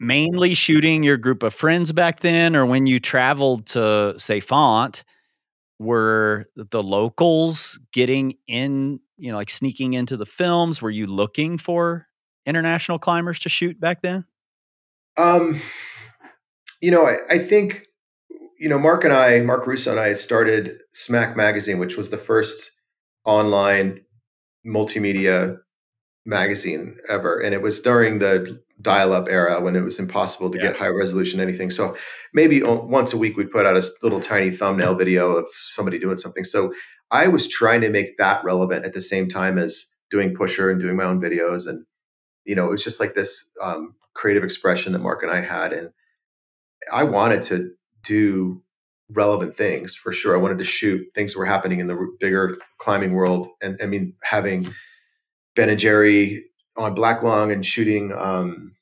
mainly 0.00 0.54
shooting 0.54 1.02
your 1.02 1.16
group 1.16 1.42
of 1.42 1.54
friends 1.54 1.92
back 1.92 2.20
then, 2.20 2.56
or 2.56 2.66
when 2.66 2.86
you 2.86 2.98
traveled 2.98 3.66
to, 3.66 4.14
say, 4.16 4.40
Font, 4.40 5.04
were 5.78 6.46
the 6.56 6.82
locals 6.82 7.78
getting 7.92 8.34
in, 8.46 9.00
you 9.16 9.30
know, 9.30 9.36
like 9.36 9.50
sneaking 9.50 9.92
into 9.94 10.16
the 10.16 10.26
films? 10.26 10.80
Were 10.80 10.90
you 10.90 11.06
looking 11.06 11.58
for 11.58 12.06
international 12.46 12.98
climbers 12.98 13.38
to 13.40 13.48
shoot 13.48 13.80
back 13.80 14.02
then? 14.02 14.24
Um, 15.16 15.60
you 16.80 16.90
know, 16.90 17.06
I, 17.06 17.16
I 17.30 17.38
think, 17.38 17.86
you 18.58 18.68
know, 18.68 18.78
Mark 18.78 19.04
and 19.04 19.12
I, 19.12 19.40
Mark 19.40 19.66
Russo 19.66 19.90
and 19.90 20.00
I 20.00 20.14
started 20.14 20.80
Smack 20.94 21.36
Magazine, 21.36 21.78
which 21.78 21.96
was 21.96 22.10
the 22.10 22.18
first 22.18 22.70
online 23.24 24.00
multimedia 24.66 25.58
magazine 26.24 26.96
ever. 27.08 27.40
And 27.40 27.52
it 27.54 27.62
was 27.62 27.82
during 27.82 28.18
the 28.20 28.60
dial 28.80 29.12
up 29.12 29.26
era 29.28 29.60
when 29.60 29.76
it 29.76 29.80
was 29.82 29.98
impossible 29.98 30.50
to 30.50 30.58
Yeah. 30.58 30.68
get 30.68 30.76
high 30.76 30.88
resolution 30.88 31.40
anything. 31.40 31.70
So 31.70 31.96
maybe 32.32 32.62
once 32.62 33.12
a 33.12 33.16
week 33.16 33.36
we'd 33.36 33.50
put 33.50 33.66
out 33.66 33.76
a 33.76 33.88
little 34.02 34.20
tiny 34.20 34.50
thumbnail 34.50 34.94
video 34.94 35.32
of 35.32 35.46
somebody 35.52 35.98
doing 35.98 36.16
something. 36.16 36.44
So 36.44 36.72
I 37.10 37.28
was 37.28 37.48
trying 37.48 37.80
to 37.82 37.90
make 37.90 38.16
that 38.18 38.42
relevant 38.44 38.84
at 38.84 38.92
the 38.92 39.00
same 39.00 39.28
time 39.28 39.58
as 39.58 39.86
doing 40.10 40.34
Pusher 40.34 40.70
and 40.70 40.80
doing 40.80 40.96
my 40.96 41.04
own 41.04 41.20
videos. 41.20 41.66
And, 41.68 41.84
you 42.44 42.54
know, 42.54 42.66
it 42.66 42.70
was 42.70 42.84
just 42.84 43.00
like 43.00 43.14
this 43.14 43.50
um, 43.62 43.94
creative 44.14 44.44
expression 44.44 44.92
that 44.92 44.98
Mark 45.00 45.22
and 45.22 45.30
I 45.32 45.40
had. 45.40 45.72
And 45.72 45.90
I 46.92 47.04
wanted 47.04 47.42
to 47.44 47.70
do 48.02 48.62
relevant 49.10 49.56
things 49.56 49.94
for 49.94 50.12
sure. 50.12 50.34
I 50.34 50.40
wanted 50.40 50.58
to 50.58 50.64
shoot 50.64 51.06
things 51.14 51.32
that 51.32 51.38
were 51.38 51.44
happening 51.46 51.80
in 51.80 51.86
the 51.86 52.16
bigger 52.20 52.56
climbing 52.78 53.12
world. 53.12 53.48
And 53.62 53.78
I 53.82 53.86
mean, 53.86 54.14
having 54.22 54.72
Ben 55.54 55.68
and 55.68 55.78
Jerry 55.78 56.44
on 56.76 56.94
Black 56.94 57.22
Lung 57.22 57.52
and 57.52 57.64
shooting 57.64 58.12
um, 58.12 58.72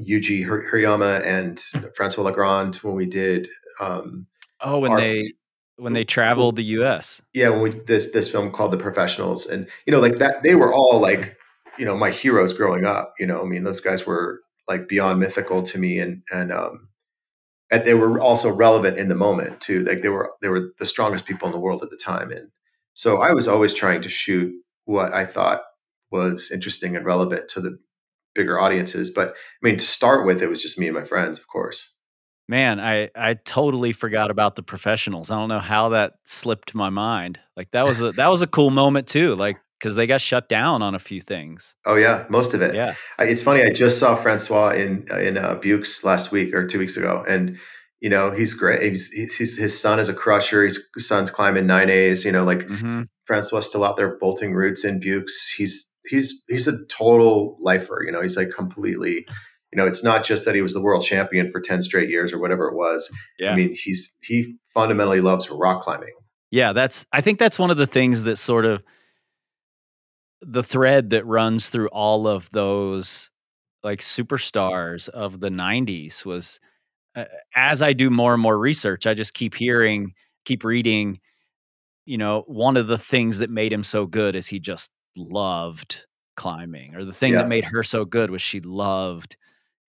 Yuji 0.00 0.44
Hir- 0.44 0.68
Hirayama 0.72 1.24
and 1.24 1.62
Francois 1.94 2.24
Legrand 2.24 2.76
when 2.76 2.94
we 2.94 3.06
did, 3.06 3.48
um, 3.80 4.26
Oh, 4.60 4.78
when 4.78 4.92
Our- 4.92 5.00
they 5.00 5.32
when 5.76 5.92
they 5.94 6.04
traveled 6.04 6.54
the 6.56 6.62
U.S. 6.64 7.20
yeah, 7.32 7.48
when 7.48 7.60
we 7.62 7.70
this 7.86 8.12
this 8.12 8.30
film 8.30 8.52
called 8.52 8.72
The 8.72 8.76
Professionals, 8.78 9.46
and 9.46 9.66
you 9.86 9.92
know, 9.92 9.98
like 10.00 10.18
that, 10.18 10.42
they 10.44 10.54
were 10.54 10.72
all 10.72 11.00
like, 11.00 11.36
you 11.78 11.84
know, 11.84 11.96
my 11.96 12.10
heroes 12.10 12.52
growing 12.52 12.84
up. 12.84 13.14
You 13.18 13.26
know, 13.26 13.40
I 13.40 13.44
mean, 13.44 13.64
those 13.64 13.80
guys 13.80 14.06
were 14.06 14.40
like 14.68 14.88
beyond 14.88 15.20
mythical 15.20 15.62
to 15.64 15.78
me, 15.78 15.98
and 15.98 16.22
and 16.32 16.52
um, 16.52 16.88
and 17.70 17.84
they 17.84 17.94
were 17.94 18.20
also 18.20 18.50
relevant 18.50 18.98
in 18.98 19.08
the 19.08 19.14
moment 19.14 19.60
too. 19.60 19.84
Like 19.84 20.02
they 20.02 20.08
were 20.08 20.30
they 20.40 20.48
were 20.48 20.72
the 20.78 20.86
strongest 20.86 21.26
people 21.26 21.46
in 21.46 21.52
the 21.52 21.60
world 21.60 21.82
at 21.82 21.90
the 21.90 21.96
time, 21.96 22.30
and 22.30 22.50
so 22.94 23.20
I 23.20 23.32
was 23.32 23.48
always 23.48 23.74
trying 23.74 24.02
to 24.02 24.08
shoot 24.08 24.52
what 24.84 25.14
I 25.14 25.26
thought 25.26 25.62
was 26.10 26.50
interesting 26.50 26.94
and 26.96 27.04
relevant 27.04 27.48
to 27.48 27.60
the 27.60 27.78
bigger 28.34 28.60
audiences. 28.60 29.10
But 29.10 29.30
I 29.30 29.32
mean, 29.62 29.78
to 29.78 29.86
start 29.86 30.26
with, 30.26 30.42
it 30.42 30.48
was 30.48 30.62
just 30.62 30.78
me 30.78 30.88
and 30.88 30.96
my 30.96 31.04
friends, 31.04 31.38
of 31.38 31.48
course. 31.48 31.92
Man, 32.48 32.80
I 32.80 33.08
I 33.16 33.34
totally 33.34 33.92
forgot 33.92 34.30
about 34.30 34.56
the 34.56 34.62
professionals. 34.62 35.30
I 35.30 35.36
don't 35.36 35.48
know 35.48 35.58
how 35.58 35.90
that 35.90 36.14
slipped 36.26 36.74
my 36.74 36.90
mind. 36.90 37.38
Like 37.56 37.70
that 37.70 37.86
was 37.86 38.00
a 38.00 38.12
that 38.12 38.28
was 38.28 38.42
a 38.42 38.46
cool 38.46 38.70
moment 38.70 39.06
too. 39.06 39.34
Like 39.34 39.58
because 39.82 39.96
they 39.96 40.06
got 40.06 40.20
shut 40.20 40.48
down 40.48 40.80
on 40.80 40.94
a 40.94 40.98
few 41.00 41.20
things. 41.20 41.74
Oh 41.84 41.96
yeah, 41.96 42.24
most 42.28 42.54
of 42.54 42.62
it. 42.62 42.74
Yeah. 42.74 42.94
I, 43.18 43.24
it's 43.24 43.42
funny. 43.42 43.62
I 43.62 43.70
just 43.70 43.98
saw 43.98 44.14
Francois 44.14 44.70
in 44.74 45.08
in 45.18 45.36
uh, 45.36 45.56
Buoux 45.56 45.84
last 46.04 46.30
week 46.30 46.54
or 46.54 46.66
two 46.68 46.78
weeks 46.78 46.96
ago, 46.96 47.24
and 47.28 47.58
you 48.00 48.08
know 48.08 48.30
he's 48.30 48.54
great. 48.54 48.82
He's, 48.82 49.10
he's, 49.10 49.58
his 49.58 49.78
son 49.78 49.98
is 49.98 50.08
a 50.08 50.14
crusher. 50.14 50.64
His 50.64 50.78
son's 50.98 51.30
climbing 51.30 51.66
nine 51.66 51.90
A's. 51.90 52.24
You 52.24 52.30
know, 52.30 52.44
like 52.44 52.60
Mhm. 52.68 53.08
Francois 53.24 53.60
still 53.60 53.84
out 53.84 53.96
there 53.96 54.16
bolting 54.18 54.54
routes 54.54 54.84
in 54.84 55.00
Buoux. 55.00 55.26
He's 55.56 55.90
he's 56.06 56.42
he's 56.48 56.68
a 56.68 56.84
total 56.86 57.58
lifer. 57.60 58.02
You 58.06 58.12
know, 58.12 58.22
he's 58.22 58.36
like 58.36 58.50
completely. 58.56 59.26
You 59.72 59.78
know, 59.78 59.86
it's 59.86 60.04
not 60.04 60.22
just 60.22 60.44
that 60.44 60.54
he 60.54 60.60
was 60.60 60.74
the 60.74 60.82
world 60.82 61.02
champion 61.02 61.50
for 61.50 61.60
ten 61.60 61.82
straight 61.82 62.08
years 62.10 62.32
or 62.32 62.38
whatever 62.38 62.68
it 62.68 62.74
was. 62.76 63.10
Yeah. 63.38 63.52
I 63.52 63.56
mean, 63.56 63.74
he's 63.74 64.16
he 64.22 64.56
fundamentally 64.74 65.20
loves 65.22 65.50
rock 65.50 65.82
climbing. 65.82 66.14
Yeah, 66.52 66.72
that's 66.74 67.06
I 67.12 67.20
think 67.22 67.38
that's 67.40 67.58
one 67.58 67.70
of 67.70 67.78
the 67.78 67.86
things 67.86 68.24
that 68.24 68.36
sort 68.36 68.64
of 68.66 68.82
the 70.42 70.62
thread 70.62 71.10
that 71.10 71.26
runs 71.26 71.68
through 71.70 71.88
all 71.88 72.26
of 72.26 72.50
those 72.52 73.30
like 73.84 74.00
superstars 74.00 75.08
of 75.08 75.40
the 75.40 75.50
90s 75.50 76.24
was 76.24 76.60
uh, 77.16 77.24
as 77.56 77.82
I 77.82 77.92
do 77.92 78.10
more 78.10 78.34
and 78.34 78.42
more 78.42 78.58
research, 78.58 79.06
I 79.06 79.14
just 79.14 79.34
keep 79.34 79.54
hearing, 79.54 80.14
keep 80.44 80.64
reading, 80.64 81.20
you 82.06 82.18
know, 82.18 82.44
one 82.46 82.76
of 82.76 82.86
the 82.86 82.98
things 82.98 83.38
that 83.38 83.50
made 83.50 83.72
him 83.72 83.84
so 83.84 84.06
good 84.06 84.34
is 84.36 84.46
he 84.46 84.58
just 84.60 84.90
loved 85.16 86.06
climbing 86.36 86.94
or 86.94 87.04
the 87.04 87.12
thing 87.12 87.32
Yeah. 87.32 87.38
that 87.42 87.48
made 87.48 87.64
her 87.64 87.82
so 87.82 88.04
good 88.04 88.30
was 88.30 88.42
she 88.42 88.60
loved 88.60 89.36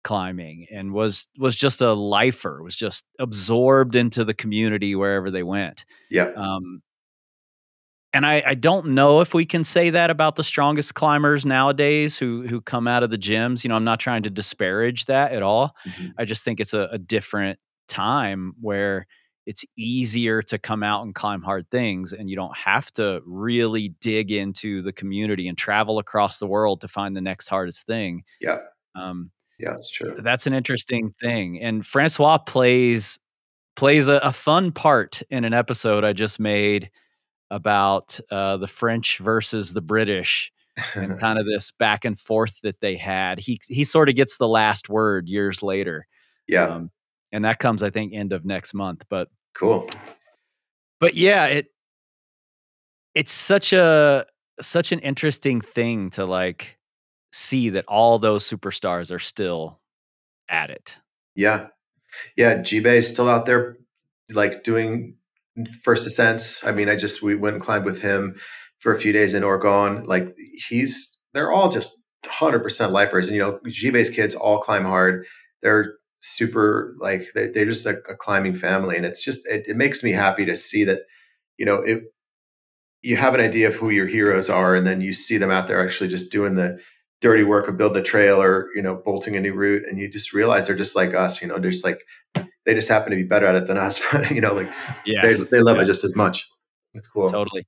climbing 0.03 0.67
and 0.71 0.93
was 0.93 1.27
was 1.37 1.55
just 1.55 1.81
a 1.81 1.91
lifer 1.93 2.63
was 2.63 2.75
just 2.77 3.03
absorbed 3.19 3.95
into 3.95 4.23
the 4.23 4.33
community 4.33 4.95
wherever 4.95 5.29
they 5.31 5.43
went 5.43 5.83
Yeah, 6.09 6.31
um, 6.37 6.81
and 8.18 8.26
I, 8.26 8.43
I 8.45 8.53
don't 8.55 8.88
know 8.88 9.22
if 9.22 9.34
we 9.34 9.45
can 9.45 9.63
say 9.63 9.89
that 9.91 10.09
about 10.09 10.36
the 10.36 10.43
strongest 10.43 10.93
climbers 10.95 11.45
nowadays 11.45 12.18
who 12.18 12.47
who 12.47 12.59
come 12.61 12.88
out 12.88 13.03
of 13.03 13.09
the 13.09 13.18
gyms. 13.18 13.63
You 13.63 13.70
know, 13.70 13.76
I'm 13.76 13.84
not 13.84 13.99
trying 13.99 14.24
to 14.24 14.30
disparage 14.30 15.05
that 15.05 15.32
at 15.32 15.43
all. 15.43 15.76
Mhm. 15.88 16.13
I 16.18 16.26
just 16.26 16.43
think 16.43 16.59
it's 16.59 16.74
a, 16.74 16.89
a 16.91 16.97
different 16.97 17.59
time 17.88 18.53
where 18.59 19.07
it's 19.45 19.63
easier 19.78 20.41
to 20.41 20.57
come 20.57 20.84
out 20.84 21.03
and 21.05 21.15
climb 21.15 21.41
hard 21.41 21.70
things, 21.72 22.11
and 22.11 22.30
you 22.30 22.36
don't 22.36 22.55
have 22.57 22.91
to 22.93 23.22
really 23.26 23.89
dig 24.01 24.32
into 24.32 24.82
the 24.82 24.91
community 24.91 25.47
and 25.47 25.57
travel 25.57 25.99
across 25.99 26.38
the 26.39 26.47
world 26.47 26.82
to 26.82 26.88
find 26.89 27.15
the 27.15 27.22
next 27.22 27.47
hardest 27.47 27.88
thing. 27.88 28.24
yeah, 28.41 28.57
Um, 28.95 29.32
yeah. 29.57 29.76
It's 29.76 29.89
true. 29.89 30.15
that's 30.20 30.47
an 30.47 30.53
interesting 30.53 31.13
thing. 31.22 31.61
And 31.61 31.86
Francois 31.86 32.39
plays 32.39 33.20
plays 33.78 34.07
a, 34.09 34.15
a 34.24 34.34
fun 34.34 34.72
part 34.72 35.22
in 35.30 35.45
an 35.45 35.53
episode 35.53 36.03
I 36.03 36.11
just 36.11 36.39
made 36.39 36.89
about 37.49 38.19
uh, 38.31 38.57
the 38.57 38.67
French 38.67 39.19
versus 39.19 39.73
the 39.73 39.81
British 39.81 40.51
and 40.95 41.19
kind 41.19 41.39
of 41.39 41.45
this 41.45 41.71
back 41.71 42.05
and 42.05 42.19
forth 42.19 42.59
that 42.61 42.79
they 42.81 42.95
had. 42.95 43.39
He 43.39 43.59
he 43.67 43.83
sort 43.83 44.09
of 44.09 44.15
gets 44.15 44.37
the 44.37 44.47
last 44.47 44.89
word 44.89 45.27
years 45.27 45.63
later, 45.63 46.07
yeah, 46.47 46.67
um, 46.67 46.91
and 47.31 47.45
that 47.45 47.59
comes 47.59 47.83
I 47.83 47.89
think 47.89 48.13
end 48.13 48.33
of 48.33 48.45
next 48.45 48.73
month. 48.73 49.05
But 49.09 49.29
cool. 49.53 49.89
but 50.99 51.15
yeah, 51.15 51.45
it 51.45 51.67
it's 53.15 53.31
such 53.31 53.73
a 53.73 54.25
such 54.61 54.91
an 54.91 54.99
interesting 54.99 55.61
thing 55.61 56.09
to 56.11 56.25
like 56.25 56.77
see 57.31 57.69
that 57.69 57.85
all 57.87 58.19
those 58.19 58.47
superstars 58.49 59.13
are 59.13 59.19
still 59.19 59.79
at 60.49 60.69
it. 60.69 60.95
Yeah. 61.35 61.67
Yeah. 62.35 62.61
Bay 62.61 62.97
is 62.97 63.09
still 63.09 63.29
out 63.29 63.45
there 63.45 63.77
like 64.29 64.63
doing 64.63 65.15
first 65.84 66.05
ascents. 66.05 66.64
I 66.64 66.72
mean, 66.72 66.89
I 66.89 66.95
just 66.95 67.22
we 67.22 67.36
went 67.36 67.55
and 67.55 67.64
climbed 67.64 67.86
with 67.86 68.01
him 68.01 68.36
for 68.80 68.93
a 68.93 68.99
few 68.99 69.12
days 69.12 69.34
in 69.34 69.43
Oregon. 69.43 70.05
Like 70.05 70.36
he's 70.70 71.18
they're 71.34 71.51
all 71.51 71.70
just 71.70 71.99
100% 72.26 72.91
lifers. 72.91 73.28
And 73.28 73.36
you 73.36 73.41
know, 73.41 73.60
Bay's 73.91 74.10
kids 74.10 74.36
all 74.36 74.62
climb 74.62 74.86
hard. 74.86 75.26
They're 75.62 75.95
super 76.20 76.95
like 76.99 77.28
they, 77.36 77.47
they're 77.49 77.66
just 77.66 77.86
a, 77.86 77.97
a 78.10 78.16
climbing 78.16 78.55
family. 78.55 78.97
And 78.97 79.05
it's 79.05 79.24
just 79.24 79.47
it, 79.47 79.66
it 79.68 79.78
makes 79.78 80.03
me 80.03 80.12
happy 80.12 80.45
to 80.45 80.55
see 80.55 80.84
that, 80.86 81.01
you 81.58 81.66
know, 81.66 81.76
it 81.76 82.03
you 83.01 83.16
have 83.16 83.34
an 83.34 83.41
idea 83.41 83.68
of 83.68 83.76
who 83.76 83.89
your 83.89 84.08
heroes 84.08 84.49
are, 84.49 84.76
and 84.76 84.86
then 84.86 85.01
you 85.01 85.14
see 85.14 85.38
them 85.38 85.51
out 85.51 85.68
there 85.68 85.84
actually 85.84 86.10
just 86.10 86.32
doing 86.32 86.55
the 86.55 86.80
dirty 87.22 87.43
work 87.43 87.68
of 87.68 87.78
building 87.78 88.01
a 88.01 88.05
trail 88.05 88.41
or 88.41 88.70
you 88.76 88.82
know 88.82 89.01
bolting 89.03 89.36
a 89.36 89.39
new 89.39 89.53
route 89.53 89.84
and 89.88 89.97
you 89.99 90.10
just 90.10 90.34
realize 90.34 90.68
they're 90.68 90.76
just 90.76 90.95
like 90.95 91.16
us 91.16 91.41
you 91.41 91.47
know 91.47 91.58
just 91.58 91.84
like 91.84 91.99
they 92.68 92.76
just 92.76 92.88
happen 92.88 93.09
to 93.09 93.15
be 93.15 93.24
better 93.24 93.47
at 93.47 93.55
it 93.55 93.65
than 93.65 93.78
us 93.78 93.99
but 94.11 94.30
you 94.30 94.39
know 94.41 94.53
like 94.53 94.70
Yeah, 95.05 95.22
they, 95.24 95.34
they 95.34 95.59
love 95.61 95.78
Yeah. 95.78 95.84
it 95.84 95.86
just 95.88 96.03
as 96.03 96.15
much 96.15 96.47
it's 96.93 97.07
cool 97.07 97.28
totally. 97.30 97.65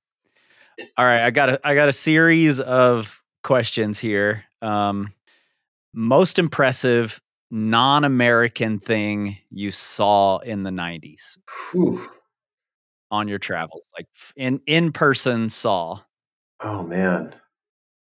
All 0.97 1.05
right, 1.05 1.21
I 1.25 1.31
got 1.31 1.49
a 1.49 1.59
I 1.67 1.73
got 1.75 1.89
a 1.89 1.93
series 1.93 2.59
of 2.61 3.21
questions 3.43 3.99
here. 3.99 4.45
Um, 4.61 5.13
most 5.93 6.39
impressive 6.39 7.19
non-American 7.51 8.79
thing 8.79 9.37
you 9.49 9.71
saw 9.71 10.37
in 10.37 10.63
the 10.63 10.69
90s 10.69 11.37
Whew. 11.71 12.07
on 13.11 13.27
your 13.27 13.39
travels? 13.39 13.91
Like 13.97 14.07
in 14.37 14.61
in 14.67 14.91
person 14.93 15.49
saw. 15.49 15.99
Oh 16.61 16.83
man. 16.83 17.35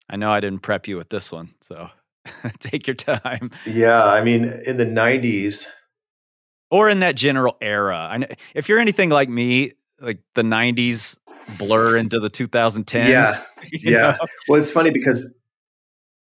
I 0.10 0.16
know 0.16 0.32
I 0.32 0.40
didn't 0.40 0.62
prep 0.62 0.88
you 0.88 0.96
with 0.98 1.10
this 1.10 1.32
one, 1.32 1.54
so 1.62 1.90
take 2.60 2.88
your 2.88 2.96
time. 2.96 3.52
Yeah, 3.66 4.04
I 4.06 4.24
mean, 4.24 4.46
in 4.66 4.78
the 4.78 4.86
'90s, 4.86 5.66
or 6.74 6.90
in 6.90 7.02
that 7.02 7.16
general 7.16 7.56
era. 7.62 8.10
I 8.12 8.18
know, 8.18 8.28
if 8.56 8.68
you're 8.68 8.80
anything 8.80 9.12
like 9.12 9.30
me, 9.30 9.74
like 10.02 10.18
the 10.34 10.42
'90s 10.42 11.20
blur 11.60 11.96
into 11.96 12.20
the 12.20 12.32
2010s. 12.32 13.08
Yeah, 13.08 13.44
yeah. 13.72 13.98
Know? 14.00 14.18
Well, 14.48 14.60
it's 14.60 14.72
funny 14.72 14.90
because 14.90 15.36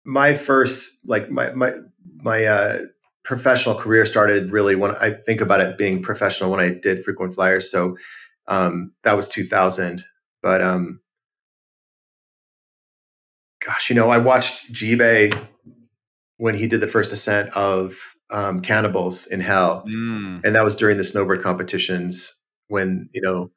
my 0.05 0.35
first, 0.35 0.87
like 1.03 1.31
my 1.31 1.49
my 1.53 1.73
my 2.21 2.45
uh, 2.45 2.79
professional 3.23 3.73
career 3.73 4.05
started 4.05 4.51
really 4.51 4.75
when 4.75 4.95
I 4.97 5.13
think 5.13 5.41
about 5.41 5.61
it 5.61 5.79
being 5.79 6.03
professional 6.03 6.51
when 6.51 6.59
I 6.59 6.69
did 6.69 7.03
frequent 7.03 7.33
flyers. 7.33 7.71
So 7.71 7.97
um, 8.47 8.93
that 9.01 9.13
was 9.13 9.27
2000. 9.27 10.05
But 10.43 10.61
um, 10.61 10.99
gosh, 13.65 13.89
you 13.89 13.95
know, 13.95 14.11
I 14.11 14.19
watched 14.19 14.71
Jive 14.71 15.35
when 16.37 16.53
he 16.53 16.67
did 16.67 16.81
the 16.81 16.87
first 16.87 17.11
ascent 17.11 17.49
of 17.53 18.14
um, 18.31 18.61
Cannibals 18.61 19.27
in 19.27 19.39
Hell, 19.39 19.83
mm. 19.87 20.41
and 20.43 20.55
that 20.55 20.63
was 20.63 20.75
during 20.75 20.97
the 20.97 21.03
snowbird 21.03 21.43
competitions 21.43 22.39
when 22.67 23.09
you 23.13 23.21
know 23.21 23.51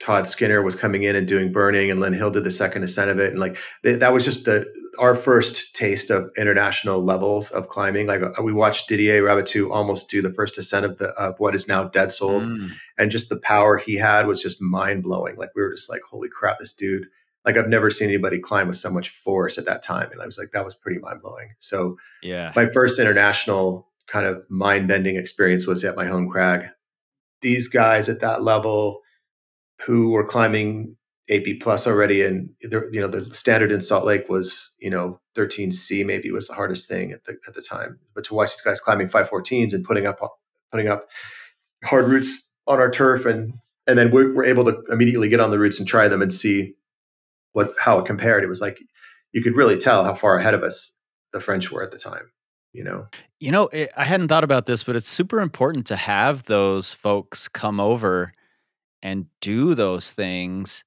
Todd 0.00 0.26
Skinner 0.26 0.60
was 0.60 0.74
coming 0.74 1.04
in 1.04 1.16
and 1.16 1.26
doing 1.26 1.52
burning, 1.52 1.90
and 1.90 2.00
Lynn 2.00 2.12
Hill 2.12 2.30
did 2.30 2.44
the 2.44 2.50
second 2.50 2.82
ascent 2.82 3.10
of 3.10 3.18
it, 3.18 3.30
and 3.30 3.38
like 3.38 3.56
they, 3.82 3.94
that 3.94 4.12
was 4.12 4.24
just 4.24 4.44
the 4.44 4.66
our 4.98 5.14
first 5.14 5.74
taste 5.74 6.10
of 6.10 6.30
international 6.36 7.02
levels 7.02 7.50
of 7.50 7.68
climbing. 7.68 8.06
Like 8.06 8.20
uh, 8.22 8.42
we 8.42 8.52
watched 8.52 8.88
Didier 8.88 9.22
Raboutou 9.22 9.70
almost 9.70 10.10
do 10.10 10.20
the 10.20 10.34
first 10.34 10.58
ascent 10.58 10.84
of 10.84 10.98
the 10.98 11.08
of 11.10 11.38
what 11.38 11.54
is 11.54 11.68
now 11.68 11.84
Dead 11.84 12.12
Souls, 12.12 12.46
mm. 12.46 12.70
and 12.98 13.10
just 13.10 13.28
the 13.28 13.38
power 13.38 13.76
he 13.76 13.96
had 13.96 14.26
was 14.26 14.42
just 14.42 14.60
mind 14.60 15.04
blowing. 15.04 15.36
Like 15.36 15.50
we 15.54 15.62
were 15.62 15.72
just 15.72 15.88
like, 15.88 16.02
holy 16.02 16.28
crap, 16.28 16.58
this 16.58 16.72
dude! 16.72 17.06
Like 17.44 17.56
I've 17.56 17.68
never 17.68 17.90
seen 17.90 18.08
anybody 18.08 18.40
climb 18.40 18.66
with 18.66 18.76
so 18.76 18.90
much 18.90 19.10
force 19.10 19.58
at 19.58 19.64
that 19.66 19.82
time, 19.82 20.10
and 20.10 20.20
I 20.20 20.26
was 20.26 20.38
like, 20.38 20.50
that 20.52 20.64
was 20.64 20.74
pretty 20.74 20.98
mind 20.98 21.22
blowing. 21.22 21.54
So 21.60 21.96
yeah, 22.20 22.52
my 22.56 22.68
first 22.68 22.98
international 22.98 23.88
kind 24.06 24.26
of 24.26 24.42
mind 24.48 24.88
bending 24.88 25.16
experience 25.16 25.66
was 25.66 25.84
at 25.84 25.96
my 25.96 26.06
home 26.06 26.28
crag. 26.28 26.66
These 27.40 27.68
guys 27.68 28.08
at 28.08 28.20
that 28.20 28.42
level 28.42 29.00
who 29.82 30.10
were 30.10 30.24
climbing 30.24 30.96
AP 31.30 31.60
plus 31.60 31.86
already, 31.86 32.22
and 32.22 32.50
you 32.60 33.00
know 33.00 33.08
the 33.08 33.34
standard 33.34 33.72
in 33.72 33.80
Salt 33.80 34.04
Lake 34.04 34.28
was 34.28 34.74
you 34.78 34.90
know 34.90 35.20
13C 35.36 36.04
maybe 36.04 36.30
was 36.30 36.48
the 36.48 36.54
hardest 36.54 36.88
thing 36.88 37.12
at 37.12 37.24
the 37.24 37.36
at 37.46 37.54
the 37.54 37.62
time. 37.62 37.98
But 38.14 38.24
to 38.24 38.34
watch 38.34 38.50
these 38.50 38.60
guys 38.60 38.80
climbing 38.80 39.08
514s 39.08 39.72
and 39.72 39.84
putting 39.84 40.06
up 40.06 40.20
putting 40.70 40.88
up 40.88 41.08
hard 41.84 42.08
routes 42.08 42.50
on 42.66 42.78
our 42.78 42.90
turf, 42.90 43.24
and 43.26 43.54
and 43.86 43.98
then 43.98 44.10
we're, 44.10 44.34
we're 44.34 44.44
able 44.44 44.64
to 44.64 44.82
immediately 44.90 45.28
get 45.28 45.40
on 45.40 45.50
the 45.50 45.58
routes 45.58 45.78
and 45.78 45.88
try 45.88 46.08
them 46.08 46.22
and 46.22 46.32
see 46.32 46.74
what 47.52 47.74
how 47.80 47.98
it 47.98 48.06
compared. 48.06 48.44
It 48.44 48.48
was 48.48 48.60
like 48.60 48.78
you 49.32 49.42
could 49.42 49.56
really 49.56 49.78
tell 49.78 50.04
how 50.04 50.14
far 50.14 50.36
ahead 50.36 50.54
of 50.54 50.62
us 50.62 50.98
the 51.32 51.40
French 51.40 51.70
were 51.70 51.82
at 51.82 51.90
the 51.90 51.98
time. 51.98 52.30
You 52.74 52.82
know, 52.82 53.06
you 53.38 53.52
know, 53.52 53.68
it, 53.68 53.92
I 53.96 54.04
hadn't 54.04 54.28
thought 54.28 54.42
about 54.42 54.66
this, 54.66 54.82
but 54.82 54.96
it's 54.96 55.08
super 55.08 55.40
important 55.40 55.86
to 55.86 55.96
have 55.96 56.42
those 56.42 56.92
folks 56.92 57.46
come 57.46 57.78
over 57.78 58.32
and 59.00 59.26
do 59.40 59.76
those 59.76 60.10
things 60.10 60.84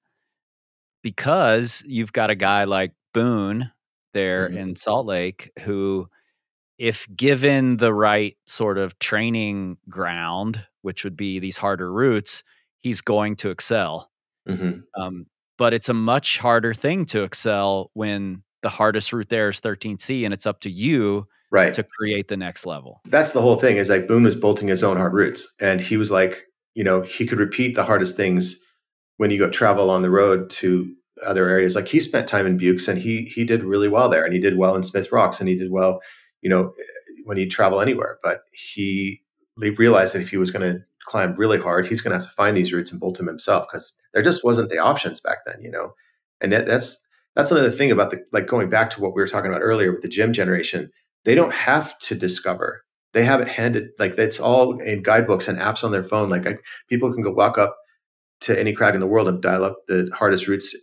because 1.01 1.83
you've 1.87 2.11
got 2.11 2.29
a 2.29 2.35
guy 2.35 2.65
like 2.65 2.91
Boone 3.13 3.71
there 4.13 4.49
mm-hmm. 4.49 4.57
in 4.57 4.75
Salt 4.75 5.05
Lake 5.05 5.51
who 5.59 6.09
if 6.77 7.07
given 7.15 7.77
the 7.77 7.93
right 7.93 8.35
sort 8.45 8.77
of 8.77 8.99
training 8.99 9.77
ground, 9.89 10.65
which 10.81 11.05
would 11.05 11.15
be 11.15 11.39
these 11.39 11.57
harder 11.57 11.91
routes, 11.91 12.43
he's 12.81 12.99
going 12.99 13.37
to 13.37 13.49
excel. 13.49 14.11
Mm-hmm. 14.47 15.01
Um, 15.01 15.25
but 15.57 15.73
it's 15.73 15.89
a 15.89 15.93
much 15.93 16.37
harder 16.37 16.73
thing 16.73 17.05
to 17.07 17.23
excel 17.23 17.91
when 17.93 18.43
the 18.61 18.69
hardest 18.69 19.13
route 19.13 19.29
there 19.29 19.49
is 19.49 19.61
13C 19.61 20.25
and 20.25 20.33
it's 20.33 20.45
up 20.45 20.59
to 20.59 20.69
you 20.69 21.27
right. 21.51 21.73
to 21.73 21.83
create 21.83 22.27
the 22.27 22.37
next 22.37 22.65
level. 22.65 23.01
That's 23.05 23.31
the 23.31 23.41
whole 23.41 23.57
thing 23.57 23.77
is 23.77 23.89
like 23.89 24.07
Boone 24.07 24.23
was 24.23 24.35
bolting 24.35 24.67
his 24.67 24.83
own 24.83 24.97
hard 24.97 25.13
routes 25.13 25.53
and 25.59 25.79
he 25.81 25.97
was 25.97 26.11
like, 26.11 26.43
you 26.73 26.83
know, 26.83 27.01
he 27.01 27.25
could 27.25 27.39
repeat 27.39 27.75
the 27.75 27.83
hardest 27.83 28.15
things 28.15 28.59
when 29.17 29.31
you 29.31 29.39
go 29.39 29.49
travel 29.49 29.89
on 29.89 30.01
the 30.01 30.09
road 30.09 30.49
to 30.51 30.93
other 31.25 31.49
areas. 31.49 31.75
Like 31.75 31.87
he 31.87 31.99
spent 31.99 32.27
time 32.27 32.45
in 32.45 32.57
Buoux 32.57 32.79
and 32.87 32.97
he 32.97 33.23
he 33.23 33.43
did 33.43 33.63
really 33.63 33.87
well 33.87 34.09
there, 34.09 34.23
and 34.23 34.33
he 34.33 34.39
did 34.39 34.57
well 34.57 34.75
in 34.75 34.83
Smith 34.83 35.11
Rocks, 35.11 35.39
and 35.39 35.49
he 35.49 35.55
did 35.55 35.71
well, 35.71 36.01
you 36.41 36.49
know, 36.49 36.73
when 37.25 37.37
he 37.37 37.47
travel 37.47 37.81
anywhere. 37.81 38.19
But 38.23 38.41
he 38.53 39.21
realized 39.57 40.13
that 40.13 40.21
if 40.21 40.29
he 40.29 40.37
was 40.37 40.51
going 40.51 40.71
to 40.71 40.83
climb 41.05 41.35
really 41.35 41.57
hard, 41.57 41.87
he's 41.87 42.01
going 42.01 42.11
to 42.11 42.17
have 42.17 42.29
to 42.29 42.35
find 42.35 42.55
these 42.55 42.71
routes 42.71 42.91
and 42.91 42.99
bolt 42.99 43.17
them 43.17 43.27
himself 43.27 43.67
because 43.67 43.93
there 44.13 44.21
just 44.21 44.43
wasn't 44.43 44.69
the 44.69 44.77
options 44.77 45.19
back 45.19 45.39
then, 45.45 45.61
you 45.61 45.71
know. 45.71 45.93
And 46.41 46.51
that, 46.53 46.67
that's 46.67 47.03
that's 47.35 47.51
another 47.51 47.71
thing 47.71 47.91
about 47.91 48.11
the 48.11 48.23
like 48.31 48.47
going 48.47 48.69
back 48.69 48.89
to 48.91 49.01
what 49.01 49.15
we 49.15 49.21
were 49.21 49.27
talking 49.27 49.49
about 49.49 49.61
earlier 49.61 49.91
with 49.91 50.01
the 50.01 50.07
gym 50.07 50.33
generation. 50.33 50.91
They 51.27 51.35
don't 51.35 51.53
have 51.53 51.99
to 51.99 52.15
discover 52.15 52.85
they 53.17 53.25
have 53.25 53.41
it 53.41 53.47
handed 53.47 53.89
like 53.97 54.17
it's 54.19 54.39
all 54.39 54.77
in 54.79 55.01
guidebooks 55.01 55.47
and 55.47 55.57
apps 55.57 55.83
on 55.83 55.91
their 55.91 56.03
phone. 56.03 56.29
Like 56.29 56.45
I, 56.45 56.57
people 56.87 57.11
can 57.11 57.23
go 57.23 57.31
walk 57.31 57.57
up 57.57 57.75
to 58.41 58.59
any 58.59 58.73
crag 58.73 58.93
in 58.93 59.01
the 59.01 59.07
world 59.07 59.27
and 59.27 59.41
dial 59.41 59.63
up 59.63 59.77
the 59.87 60.07
hardest 60.13 60.47
routes 60.47 60.75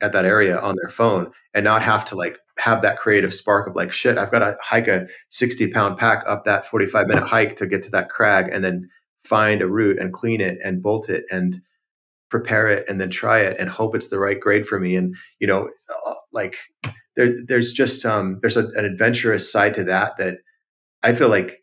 at 0.00 0.12
that 0.12 0.24
area 0.24 0.58
on 0.58 0.74
their 0.76 0.88
phone 0.88 1.30
and 1.52 1.64
not 1.64 1.82
have 1.82 2.06
to 2.06 2.14
like 2.14 2.38
have 2.58 2.80
that 2.80 2.98
creative 2.98 3.34
spark 3.34 3.68
of 3.68 3.76
like 3.76 3.92
shit 3.92 4.16
i've 4.18 4.30
got 4.30 4.38
to 4.38 4.56
hike 4.62 4.88
a 4.88 5.06
60 5.28 5.68
pound 5.68 5.98
pack 5.98 6.24
up 6.26 6.44
that 6.44 6.66
45 6.66 7.06
minute 7.06 7.26
hike 7.26 7.56
to 7.56 7.66
get 7.66 7.82
to 7.82 7.90
that 7.90 8.08
crag 8.08 8.48
and 8.52 8.64
then 8.64 8.88
find 9.24 9.62
a 9.62 9.68
route 9.68 9.98
and 9.98 10.12
clean 10.12 10.40
it 10.40 10.58
and 10.64 10.82
bolt 10.82 11.08
it 11.08 11.24
and 11.30 11.60
prepare 12.30 12.68
it 12.68 12.88
and 12.88 13.00
then 13.00 13.10
try 13.10 13.40
it 13.40 13.56
and 13.60 13.68
hope 13.68 13.94
it's 13.94 14.08
the 14.08 14.18
right 14.18 14.40
grade 14.40 14.66
for 14.66 14.80
me 14.80 14.96
and 14.96 15.14
you 15.38 15.46
know 15.46 15.68
uh, 16.06 16.14
like 16.32 16.56
there, 17.16 17.34
there's 17.46 17.72
just 17.72 18.04
um 18.04 18.38
there's 18.40 18.56
a, 18.56 18.66
an 18.74 18.84
adventurous 18.84 19.50
side 19.50 19.74
to 19.74 19.84
that 19.84 20.16
that 20.18 20.38
i 21.02 21.12
feel 21.12 21.28
like 21.28 21.62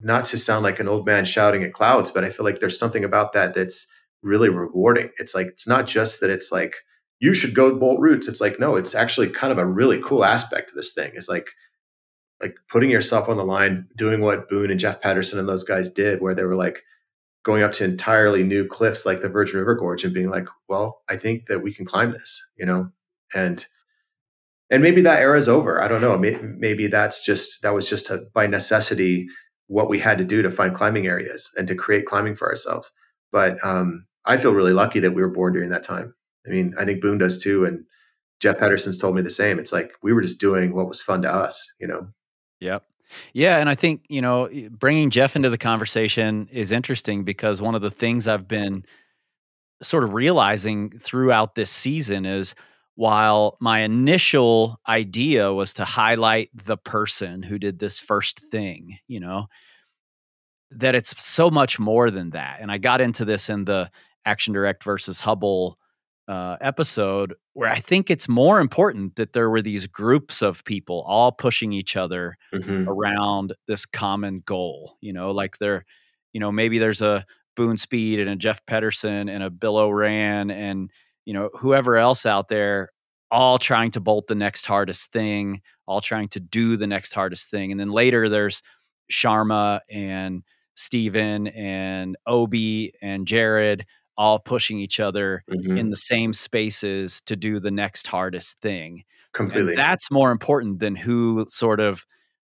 not 0.00 0.24
to 0.26 0.38
sound 0.38 0.64
like 0.64 0.80
an 0.80 0.88
old 0.88 1.06
man 1.06 1.24
shouting 1.24 1.62
at 1.62 1.72
clouds, 1.72 2.10
but 2.10 2.24
I 2.24 2.30
feel 2.30 2.44
like 2.44 2.60
there's 2.60 2.78
something 2.78 3.04
about 3.04 3.32
that 3.32 3.54
that's 3.54 3.86
really 4.22 4.48
rewarding. 4.48 5.10
It's 5.18 5.34
like 5.34 5.48
it's 5.48 5.68
not 5.68 5.86
just 5.86 6.20
that 6.20 6.30
it's 6.30 6.50
like 6.50 6.74
you 7.20 7.34
should 7.34 7.54
go 7.54 7.74
bolt 7.78 8.00
routes. 8.00 8.28
It's 8.28 8.40
like 8.40 8.58
no, 8.58 8.76
it's 8.76 8.94
actually 8.94 9.28
kind 9.28 9.52
of 9.52 9.58
a 9.58 9.66
really 9.66 10.00
cool 10.02 10.24
aspect 10.24 10.70
of 10.70 10.76
this 10.76 10.92
thing. 10.92 11.12
It's 11.14 11.28
like 11.28 11.50
like 12.40 12.56
putting 12.70 12.90
yourself 12.90 13.28
on 13.28 13.36
the 13.36 13.44
line, 13.44 13.86
doing 13.96 14.22
what 14.22 14.48
Boone 14.48 14.70
and 14.70 14.80
Jeff 14.80 15.02
Pedersen 15.02 15.38
and 15.38 15.48
those 15.48 15.64
guys 15.64 15.90
did, 15.90 16.22
where 16.22 16.34
they 16.34 16.44
were 16.44 16.56
like 16.56 16.82
going 17.44 17.62
up 17.62 17.72
to 17.72 17.84
entirely 17.84 18.42
new 18.42 18.66
cliffs 18.66 19.04
like 19.04 19.20
the 19.20 19.28
Virgin 19.28 19.58
River 19.58 19.74
Gorge 19.74 20.04
and 20.04 20.14
being 20.14 20.30
like, 20.30 20.46
well, 20.68 21.02
I 21.08 21.16
think 21.16 21.46
that 21.46 21.62
we 21.62 21.72
can 21.72 21.86
climb 21.86 22.12
this, 22.12 22.42
you 22.56 22.66
know, 22.66 22.90
and 23.34 23.64
and 24.70 24.82
maybe 24.82 25.00
that 25.02 25.20
era 25.20 25.36
is 25.36 25.48
over. 25.48 25.82
I 25.82 25.88
don't 25.88 26.00
know. 26.00 26.16
Maybe, 26.16 26.86
that's 26.86 27.24
just 27.24 27.62
that 27.62 27.74
was 27.74 27.88
just 27.88 28.10
a, 28.10 28.22
by 28.32 28.46
necessity 28.46 29.26
what 29.66 29.88
we 29.88 29.98
had 29.98 30.18
to 30.18 30.24
do 30.24 30.42
to 30.42 30.50
find 30.50 30.74
climbing 30.74 31.06
areas 31.06 31.50
and 31.56 31.66
to 31.68 31.74
create 31.74 32.06
climbing 32.06 32.36
for 32.36 32.48
ourselves. 32.48 32.90
But 33.32 33.64
um, 33.64 34.06
I 34.24 34.38
feel 34.38 34.52
really 34.52 34.72
lucky 34.72 35.00
that 35.00 35.12
we 35.12 35.22
were 35.22 35.28
born 35.28 35.52
during 35.52 35.70
that 35.70 35.82
time. 35.82 36.14
I 36.46 36.50
mean, 36.50 36.74
I 36.78 36.84
think 36.84 37.00
Boone 37.00 37.18
does 37.18 37.42
too, 37.42 37.64
and 37.64 37.84
Jeff 38.40 38.58
Pedersen's 38.58 38.98
told 38.98 39.14
me 39.14 39.22
the 39.22 39.30
same. 39.30 39.58
It's 39.58 39.72
like 39.72 39.92
we 40.02 40.12
were 40.12 40.22
just 40.22 40.40
doing 40.40 40.74
what 40.74 40.88
was 40.88 41.02
fun 41.02 41.22
to 41.22 41.32
us, 41.32 41.72
you 41.78 41.86
know. 41.86 42.08
Yep. 42.60 42.84
Yeah, 43.32 43.58
and 43.58 43.68
I 43.68 43.74
think 43.74 44.04
you 44.08 44.22
know 44.22 44.48
bringing 44.70 45.10
Jeff 45.10 45.34
into 45.34 45.50
the 45.50 45.58
conversation 45.58 46.48
is 46.52 46.70
interesting 46.70 47.24
because 47.24 47.60
one 47.60 47.74
of 47.74 47.82
the 47.82 47.90
things 47.90 48.28
I've 48.28 48.46
been 48.46 48.84
sort 49.82 50.04
of 50.04 50.12
realizing 50.12 50.90
throughout 50.90 51.54
this 51.54 51.70
season 51.70 52.24
is 52.24 52.54
while 53.00 53.56
my 53.60 53.80
initial 53.80 54.78
idea 54.86 55.50
was 55.54 55.72
to 55.72 55.86
highlight 55.86 56.50
the 56.52 56.76
person 56.76 57.42
who 57.42 57.58
did 57.58 57.78
this 57.78 57.98
first 57.98 58.40
thing, 58.50 58.98
you 59.08 59.18
know, 59.18 59.46
that 60.70 60.94
it's 60.94 61.18
so 61.18 61.50
much 61.50 61.78
more 61.78 62.10
than 62.10 62.28
that. 62.28 62.58
And 62.60 62.70
I 62.70 62.76
got 62.76 63.00
into 63.00 63.24
this 63.24 63.48
in 63.48 63.64
the 63.64 63.90
Action 64.26 64.52
Direct 64.52 64.84
versus 64.84 65.18
Hubble 65.18 65.78
uh, 66.28 66.58
episode 66.60 67.36
where 67.54 67.70
I 67.70 67.78
think 67.78 68.10
it's 68.10 68.28
more 68.28 68.60
important 68.60 69.16
that 69.16 69.32
there 69.32 69.48
were 69.48 69.62
these 69.62 69.86
groups 69.86 70.42
of 70.42 70.62
people 70.66 71.02
all 71.08 71.32
pushing 71.32 71.72
each 71.72 71.96
other 71.96 72.36
mm-hmm. 72.52 72.86
around 72.86 73.54
this 73.66 73.86
common 73.86 74.42
goal. 74.44 74.98
You 75.00 75.14
know, 75.14 75.30
like 75.30 75.56
there, 75.56 75.86
you 76.34 76.40
know, 76.40 76.52
maybe 76.52 76.78
there's 76.78 77.00
a 77.00 77.24
Boone 77.56 77.78
Speed 77.78 78.20
and 78.20 78.28
a 78.28 78.36
Jeff 78.36 78.60
Pedersen 78.66 79.30
and 79.30 79.42
a 79.42 79.48
Bill 79.48 79.78
O'Ran 79.78 80.50
and 80.50 80.90
you 81.24 81.34
know, 81.34 81.50
whoever 81.54 81.96
else 81.96 82.26
out 82.26 82.48
there, 82.48 82.90
all 83.30 83.58
trying 83.58 83.90
to 83.92 84.00
bolt 84.00 84.26
the 84.26 84.34
next 84.34 84.66
hardest 84.66 85.12
thing, 85.12 85.60
all 85.86 86.00
trying 86.00 86.28
to 86.28 86.40
do 86.40 86.76
the 86.76 86.86
next 86.86 87.14
hardest 87.14 87.50
thing. 87.50 87.70
And 87.70 87.80
then 87.80 87.90
later 87.90 88.28
there's 88.28 88.62
Sharma 89.10 89.80
and 89.90 90.42
Steven 90.74 91.48
and 91.48 92.16
Obe 92.26 92.90
and 93.02 93.26
Jared 93.26 93.86
all 94.16 94.38
pushing 94.38 94.78
each 94.78 95.00
other 95.00 95.42
mm-hmm. 95.50 95.76
in 95.78 95.90
the 95.90 95.96
same 95.96 96.32
spaces 96.32 97.20
to 97.22 97.36
do 97.36 97.58
the 97.58 97.70
next 97.70 98.06
hardest 98.06 98.60
thing. 98.60 99.04
Completely. 99.32 99.72
And 99.72 99.78
that's 99.78 100.10
more 100.10 100.30
important 100.30 100.80
than 100.80 100.96
who 100.96 101.46
sort 101.48 101.80
of 101.80 102.04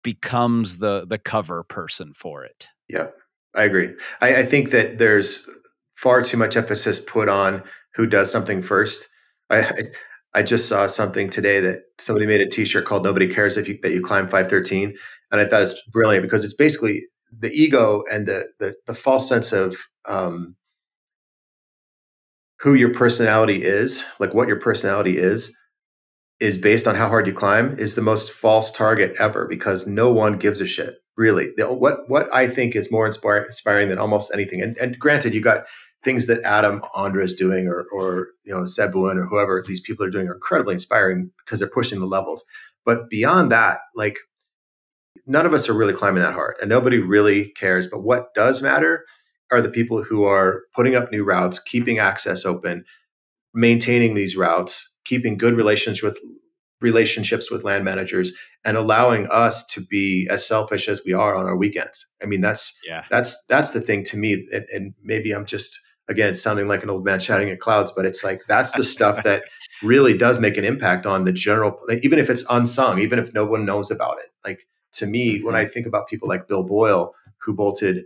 becomes 0.03 0.79
the 0.79 1.05
the 1.07 1.19
cover 1.19 1.63
person 1.65 2.15
for 2.15 2.45
it. 2.45 2.69
Yeah, 2.89 3.09
I 3.55 3.65
agree. 3.65 3.91
I, 4.21 4.37
I 4.37 4.47
think 4.47 4.71
that 4.71 4.99
there's 4.99 5.49
far 5.97 6.23
too 6.23 6.39
much 6.39 6.57
emphasis 6.57 7.01
put 7.01 7.29
on 7.29 7.63
who 7.95 8.07
does 8.07 8.30
something 8.30 8.62
first. 8.62 9.09
I, 9.51 9.88
I, 10.34 10.43
just 10.43 10.68
saw 10.68 10.86
something 10.86 11.28
today 11.28 11.61
that 11.61 11.80
somebody 11.99 12.26
made 12.26 12.41
a 12.41 12.49
T-shirt 12.49 12.86
called 12.86 13.05
"Nobody 13.05 13.32
Cares 13.32 13.57
If 13.57 13.68
You 13.68 13.78
That 13.82 13.93
You 13.93 14.03
Climb 14.03 14.26
513," 14.26 14.95
and 15.32 15.41
I 15.41 15.47
thought 15.47 15.62
it's 15.62 15.80
brilliant 15.91 16.22
because 16.22 16.45
it's 16.45 16.55
basically 16.55 17.05
the 17.36 17.51
ego 17.51 18.03
and 18.12 18.26
the 18.26 18.45
the, 18.59 18.74
the 18.86 18.95
false 18.95 19.28
sense 19.28 19.53
of 19.53 19.76
um, 20.09 20.55
who 22.61 22.74
your 22.74 22.95
personality 22.95 23.62
is, 23.62 24.05
like 24.18 24.34
what 24.34 24.49
your 24.49 24.61
personality 24.61 25.18
is, 25.18 25.57
is 26.41 26.59
based 26.59 26.86
on 26.86 26.95
how 26.95 27.09
hard 27.09 27.26
you 27.26 27.32
climb 27.32 27.78
is 27.78 27.95
the 27.95 28.03
most 28.03 28.30
false 28.30 28.70
target 28.70 29.14
ever 29.18 29.47
because 29.47 29.86
no 29.86 30.11
one 30.12 30.38
gives 30.38 30.61
a 30.61 30.66
shit 30.66 30.95
really. 31.16 31.51
The, 31.57 31.72
what 31.72 32.09
what 32.09 32.32
i 32.34 32.49
think 32.49 32.74
is 32.74 32.91
more 32.91 33.07
inspiring 33.07 33.88
than 33.88 33.99
almost 33.99 34.32
anything. 34.32 34.62
And, 34.62 34.76
and 34.78 34.99
granted 34.99 35.34
you 35.34 35.43
got 35.43 35.66
things 36.03 36.27
that 36.27 36.43
adam 36.43 36.83
ondra 36.95 37.23
is 37.23 37.35
doing 37.35 37.67
or 37.67 37.87
or 37.93 38.29
you 38.45 38.53
know 38.53 38.65
seb 38.65 38.93
Bouin 38.93 39.19
or 39.19 39.27
whoever 39.27 39.63
these 39.67 39.81
people 39.81 40.05
are 40.05 40.11
doing 40.11 40.29
are 40.29 40.35
incredibly 40.35 40.75
inspiring 40.75 41.31
because 41.45 41.59
they're 41.59 41.69
pushing 41.69 42.01
the 42.01 42.07
levels 42.07 42.45
but 42.85 43.09
beyond 43.11 43.51
that 43.51 43.81
like 43.95 44.19
none 45.27 45.47
of 45.47 45.53
us 45.53 45.69
are 45.69 45.75
really 45.75 45.93
climbing 45.93 46.23
that 46.23 46.35
hard 46.35 46.55
and 46.61 46.69
nobody 46.69 46.99
really 46.99 47.51
cares 47.51 47.87
but 47.87 48.03
what 48.03 48.33
does 48.35 48.63
matter 48.63 49.05
are 49.53 49.61
the 49.61 49.69
people 49.69 50.03
who 50.03 50.25
are 50.25 50.63
putting 50.75 50.95
up 50.95 51.11
new 51.11 51.25
routes 51.25 51.59
keeping 51.59 51.99
access 51.99 52.45
open 52.45 52.85
maintaining 53.53 54.15
these 54.15 54.37
routes 54.37 54.95
keeping 55.05 55.37
good 55.37 55.55
relations 55.55 56.03
with 56.03 56.19
relationships 56.81 57.51
with 57.51 57.65
land 57.65 57.85
managers 57.85 58.33
and 58.65 58.77
allowing 58.77 59.27
us 59.29 59.65
to 59.67 59.81
be 59.81 60.27
as 60.31 60.47
selfish 60.47 60.89
as 60.89 61.03
we 61.05 61.13
are 61.13 61.35
on 61.35 61.47
our 61.47 61.57
weekends. 61.57 62.07
I 62.23 62.27
mean, 62.27 62.41
that's 62.41 62.79
yeah. 62.87 63.05
that's 63.11 63.45
that's 63.47 63.73
the 63.73 63.81
thing 63.81 64.05
to 64.05 64.17
me. 64.17 64.47
And, 64.53 64.67
and, 64.73 64.95
maybe 65.03 65.33
I'm 65.33 65.47
just 65.47 65.79
again 66.11 66.35
sounding 66.35 66.69
like 66.69 66.83
an 66.83 66.91
old 66.91 67.05
man 67.05 67.21
shouting 67.21 67.49
at 67.51 67.61
clouds, 67.61 67.93
but 67.95 68.05
it's 68.05 68.23
like 68.23 68.43
that's 68.49 68.73
the 68.73 68.85
stuff 68.85 69.23
that 69.25 69.45
really 69.83 70.17
does 70.17 70.39
make 70.39 70.59
an 70.59 70.65
impact 70.65 71.07
on 71.07 71.25
the 71.25 71.33
general. 71.33 71.79
Even 72.03 72.19
if 72.19 72.29
it's 72.29 72.45
unsung, 72.51 72.99
even 72.99 73.19
if 73.19 73.33
no 73.33 73.47
one 73.47 73.65
knows 73.65 73.91
about 73.91 74.19
it. 74.19 74.31
Like 74.45 74.61
to 74.95 75.07
me, 75.07 75.37
mm-hmm. 75.37 75.47
when 75.47 75.55
I 75.55 75.67
think 75.67 75.87
about 75.87 76.09
people 76.09 76.29
like 76.29 76.49
Bill 76.49 76.63
Boyle, 76.63 77.15
who 77.41 77.55
bolted 77.55 78.05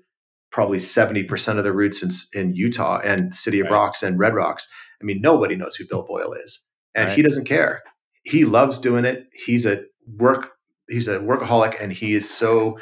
probably 0.53 0.79
70% 0.79 1.59
of 1.59 1.65
the 1.65 1.73
routes 1.73 2.31
in, 2.33 2.41
in 2.41 2.55
Utah 2.55 3.01
and 3.03 3.35
City 3.35 3.59
of 3.59 3.65
right. 3.65 3.73
Rocks 3.73 4.05
and 4.05 4.21
Red 4.21 4.35
Rocks. 4.35 4.69
I 5.03 5.05
mean, 5.05 5.21
nobody 5.21 5.57
knows 5.57 5.75
who 5.75 5.85
Bill 5.89 6.05
Boyle 6.05 6.33
is. 6.33 6.65
And 6.95 7.09
right. 7.09 7.17
he 7.17 7.23
doesn't 7.23 7.47
care 7.47 7.83
he 8.25 8.45
loves 8.45 8.79
doing 8.79 9.05
it. 9.05 9.29
He's 9.33 9.65
a 9.67 9.85
work 10.19 10.49
he's 10.89 11.09
a 11.09 11.19
workaholic 11.19 11.83
and 11.83 11.91
he 11.93 12.13
is 12.13 12.29
so 12.29 12.79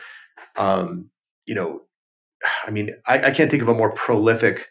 um, 0.56 1.10
you 1.46 1.54
know 1.54 1.82
I 2.66 2.70
mean 2.70 2.90
I, 3.06 3.26
I 3.26 3.30
can't 3.30 3.50
think 3.50 3.62
of 3.62 3.68
a 3.68 3.74
more 3.74 3.92
prolific 3.92 4.68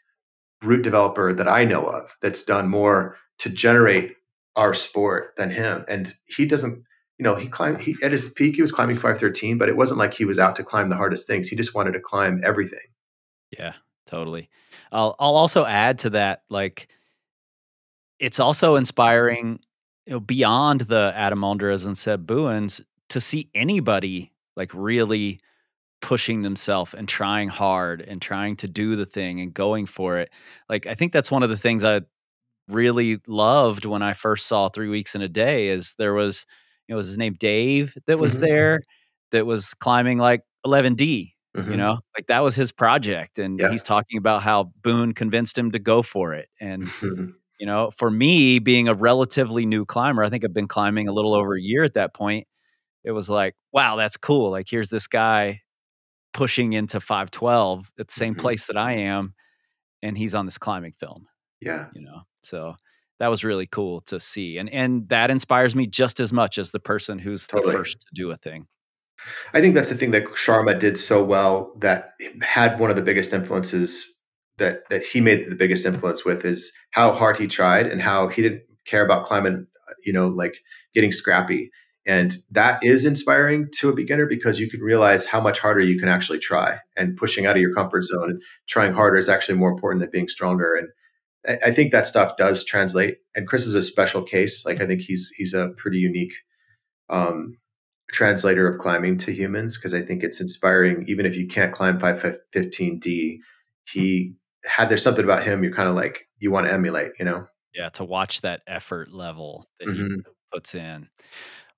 route 0.61 0.83
developer 0.83 1.33
that 1.33 1.47
I 1.47 1.65
know 1.65 1.85
of 1.85 2.15
that's 2.21 2.43
done 2.43 2.69
more 2.69 3.17
to 3.39 3.49
generate 3.49 4.15
our 4.55 4.73
sport 4.73 5.33
than 5.37 5.49
him. 5.49 5.85
And 5.87 6.13
he 6.25 6.45
doesn't, 6.45 6.83
you 7.17 7.23
know, 7.23 7.35
he 7.35 7.47
climbed 7.47 7.81
he 7.81 7.95
at 8.03 8.11
his 8.11 8.29
peak 8.31 8.55
he 8.55 8.61
was 8.61 8.71
climbing 8.71 8.95
513, 8.95 9.57
but 9.57 9.69
it 9.69 9.77
wasn't 9.77 9.99
like 9.99 10.13
he 10.13 10.25
was 10.25 10.39
out 10.39 10.55
to 10.57 10.63
climb 10.63 10.89
the 10.89 10.95
hardest 10.95 11.27
things. 11.27 11.47
He 11.47 11.55
just 11.55 11.73
wanted 11.73 11.93
to 11.93 11.99
climb 11.99 12.41
everything. 12.43 12.79
Yeah, 13.51 13.73
totally. 14.05 14.49
I'll 14.91 15.15
I'll 15.19 15.35
also 15.35 15.65
add 15.65 15.99
to 15.99 16.11
that 16.11 16.43
like 16.49 16.87
it's 18.19 18.39
also 18.39 18.75
inspiring 18.75 19.59
you 20.05 20.13
know, 20.13 20.19
beyond 20.19 20.81
the 20.81 21.11
Adam 21.15 21.41
Ondras 21.41 21.85
and 21.85 21.97
Seb 21.97 22.27
Bouins 22.27 22.81
to 23.09 23.19
see 23.19 23.49
anybody 23.53 24.31
like 24.55 24.71
really 24.73 25.39
pushing 26.01 26.41
themselves 26.41 26.93
and 26.93 27.07
trying 27.07 27.47
hard 27.47 28.01
and 28.01 28.21
trying 28.21 28.55
to 28.57 28.67
do 28.67 28.95
the 28.95 29.05
thing 29.05 29.39
and 29.39 29.53
going 29.53 29.85
for 29.85 30.17
it. 30.17 30.31
Like 30.69 30.87
I 30.87 30.95
think 30.95 31.13
that's 31.13 31.31
one 31.31 31.43
of 31.43 31.49
the 31.49 31.57
things 31.57 31.83
I 31.83 32.01
really 32.67 33.19
loved 33.27 33.85
when 33.85 34.01
I 34.01 34.13
first 34.13 34.47
saw 34.47 34.69
Three 34.69 34.89
Weeks 34.89 35.15
in 35.15 35.21
a 35.21 35.29
Day 35.29 35.69
is 35.69 35.95
there 35.97 36.13
was 36.13 36.45
you 36.87 36.93
know 36.93 36.97
was 36.97 37.07
his 37.07 37.17
name 37.17 37.33
Dave 37.33 37.97
that 38.07 38.19
was 38.19 38.33
mm-hmm. 38.33 38.45
there 38.45 38.81
that 39.31 39.45
was 39.45 39.73
climbing 39.73 40.17
like 40.17 40.41
11D. 40.65 41.33
Mm-hmm. 41.55 41.69
You 41.69 41.75
know, 41.75 41.99
like 42.15 42.27
that 42.27 42.39
was 42.39 42.55
his 42.55 42.71
project, 42.71 43.37
and 43.37 43.59
yeah. 43.59 43.69
he's 43.69 43.83
talking 43.83 44.17
about 44.17 44.41
how 44.41 44.71
Boone 44.83 45.13
convinced 45.13 45.57
him 45.57 45.71
to 45.71 45.79
go 45.79 46.01
for 46.01 46.33
it, 46.33 46.47
and 46.61 46.83
mm-hmm. 46.83 47.31
You 47.61 47.67
know, 47.67 47.91
for 47.91 48.09
me 48.09 48.57
being 48.57 48.87
a 48.87 48.95
relatively 48.95 49.67
new 49.67 49.85
climber, 49.85 50.23
I 50.23 50.31
think 50.31 50.43
I've 50.43 50.51
been 50.51 50.67
climbing 50.67 51.07
a 51.07 51.13
little 51.13 51.35
over 51.35 51.55
a 51.55 51.61
year 51.61 51.83
at 51.83 51.93
that 51.93 52.11
point. 52.11 52.47
It 53.03 53.11
was 53.11 53.29
like, 53.29 53.53
wow, 53.71 53.97
that's 53.97 54.17
cool. 54.17 54.49
Like 54.49 54.67
here's 54.67 54.89
this 54.89 55.05
guy 55.05 55.61
pushing 56.33 56.73
into 56.73 56.99
512 56.99 57.91
at 57.99 58.07
the 58.07 58.13
same 58.13 58.33
mm-hmm. 58.33 58.41
place 58.41 58.67
that 58.67 58.77
I 58.77 58.93
am 58.93 59.33
and 60.01 60.17
he's 60.17 60.35
on 60.35 60.45
this 60.45 60.57
climbing 60.57 60.93
film. 60.93 61.27
Yeah. 61.59 61.87
You 61.93 62.01
know. 62.01 62.21
So 62.43 62.75
that 63.19 63.27
was 63.27 63.43
really 63.43 63.67
cool 63.67 64.01
to 64.01 64.19
see. 64.19 64.57
And 64.57 64.69
and 64.69 65.07
that 65.09 65.29
inspires 65.29 65.75
me 65.75 65.87
just 65.87 66.19
as 66.19 66.33
much 66.33 66.57
as 66.57 66.71
the 66.71 66.79
person 66.79 67.19
who's 67.19 67.47
totally. 67.47 67.71
the 67.71 67.77
first 67.77 68.01
to 68.01 68.07
do 68.13 68.31
a 68.31 68.37
thing. 68.37 68.67
I 69.53 69.61
think 69.61 69.75
that's 69.75 69.89
the 69.89 69.95
thing 69.95 70.11
that 70.11 70.25
Sharma 70.25 70.79
did 70.79 70.97
so 70.97 71.23
well 71.23 71.73
that 71.79 72.13
had 72.41 72.79
one 72.79 72.89
of 72.89 72.95
the 72.95 73.03
biggest 73.03 73.33
influences 73.33 74.17
that 74.57 74.89
that 74.89 75.03
he 75.03 75.21
made 75.21 75.49
the 75.49 75.55
biggest 75.55 75.85
influence 75.85 76.25
with 76.25 76.43
is 76.45 76.71
how 76.91 77.13
hard 77.13 77.37
he 77.37 77.47
tried 77.47 77.85
and 77.85 78.01
how 78.01 78.27
he 78.27 78.41
didn't 78.41 78.63
care 78.85 79.05
about 79.05 79.25
climbing, 79.25 79.67
you 80.03 80.13
know, 80.13 80.27
like 80.27 80.55
getting 80.95 81.11
scrappy. 81.11 81.69
And 82.05 82.37
that 82.49 82.83
is 82.83 83.05
inspiring 83.05 83.67
to 83.75 83.89
a 83.89 83.95
beginner 83.95 84.25
because 84.25 84.59
you 84.59 84.69
can 84.69 84.81
realize 84.81 85.25
how 85.25 85.39
much 85.39 85.59
harder 85.59 85.81
you 85.81 85.99
can 85.99 86.09
actually 86.09 86.39
try. 86.39 86.79
And 86.97 87.15
pushing 87.15 87.45
out 87.45 87.55
of 87.55 87.61
your 87.61 87.75
comfort 87.75 88.05
zone 88.05 88.31
and 88.31 88.41
trying 88.67 88.93
harder 88.93 89.17
is 89.17 89.29
actually 89.29 89.57
more 89.57 89.69
important 89.69 90.01
than 90.01 90.09
being 90.09 90.27
stronger. 90.27 90.75
And 90.75 90.87
I, 91.47 91.69
I 91.69 91.71
think 91.71 91.91
that 91.91 92.07
stuff 92.07 92.37
does 92.37 92.65
translate. 92.65 93.17
And 93.35 93.47
Chris 93.47 93.67
is 93.67 93.75
a 93.75 93.81
special 93.81 94.23
case. 94.23 94.65
Like 94.65 94.81
I 94.81 94.87
think 94.87 95.01
he's 95.01 95.31
he's 95.35 95.53
a 95.53 95.69
pretty 95.77 95.99
unique 95.99 96.33
um, 97.09 97.57
translator 98.11 98.67
of 98.67 98.79
climbing 98.79 99.17
to 99.19 99.31
humans 99.31 99.77
because 99.77 99.93
I 99.93 100.01
think 100.01 100.23
it's 100.23 100.41
inspiring. 100.41 101.05
Even 101.07 101.25
if 101.25 101.35
you 101.35 101.47
can't 101.47 101.73
climb 101.73 101.99
515D, 101.99 103.37
he 103.85 104.33
had 104.65 104.89
there's 104.89 105.03
something 105.03 105.23
about 105.23 105.43
him 105.43 105.63
you're 105.63 105.73
kind 105.73 105.89
of 105.89 105.95
like 105.95 106.27
you 106.39 106.51
want 106.51 106.67
to 106.67 106.73
emulate, 106.73 107.11
you 107.19 107.25
know? 107.25 107.47
Yeah, 107.73 107.89
to 107.89 108.03
watch 108.03 108.41
that 108.41 108.61
effort 108.67 109.11
level 109.11 109.67
that 109.79 109.87
mm-hmm. 109.87 110.15
he 110.15 110.21
puts 110.51 110.75
in. 110.75 111.07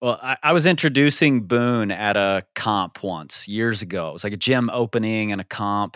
Well, 0.04 0.20
I, 0.22 0.36
I, 0.44 0.52
was 0.52 0.66
introducing 0.66 1.44
Boone 1.44 1.90
at 1.90 2.18
a 2.18 2.46
comp 2.56 3.04
once 3.04 3.48
years 3.48 3.82
ago. 3.82 4.10
It 4.10 4.12
was 4.12 4.26
like 4.26 4.34
a 4.34 4.38
gym 4.38 4.70
opening 4.74 5.32
and 5.32 5.40
a 5.40 5.46
comp, 5.46 5.96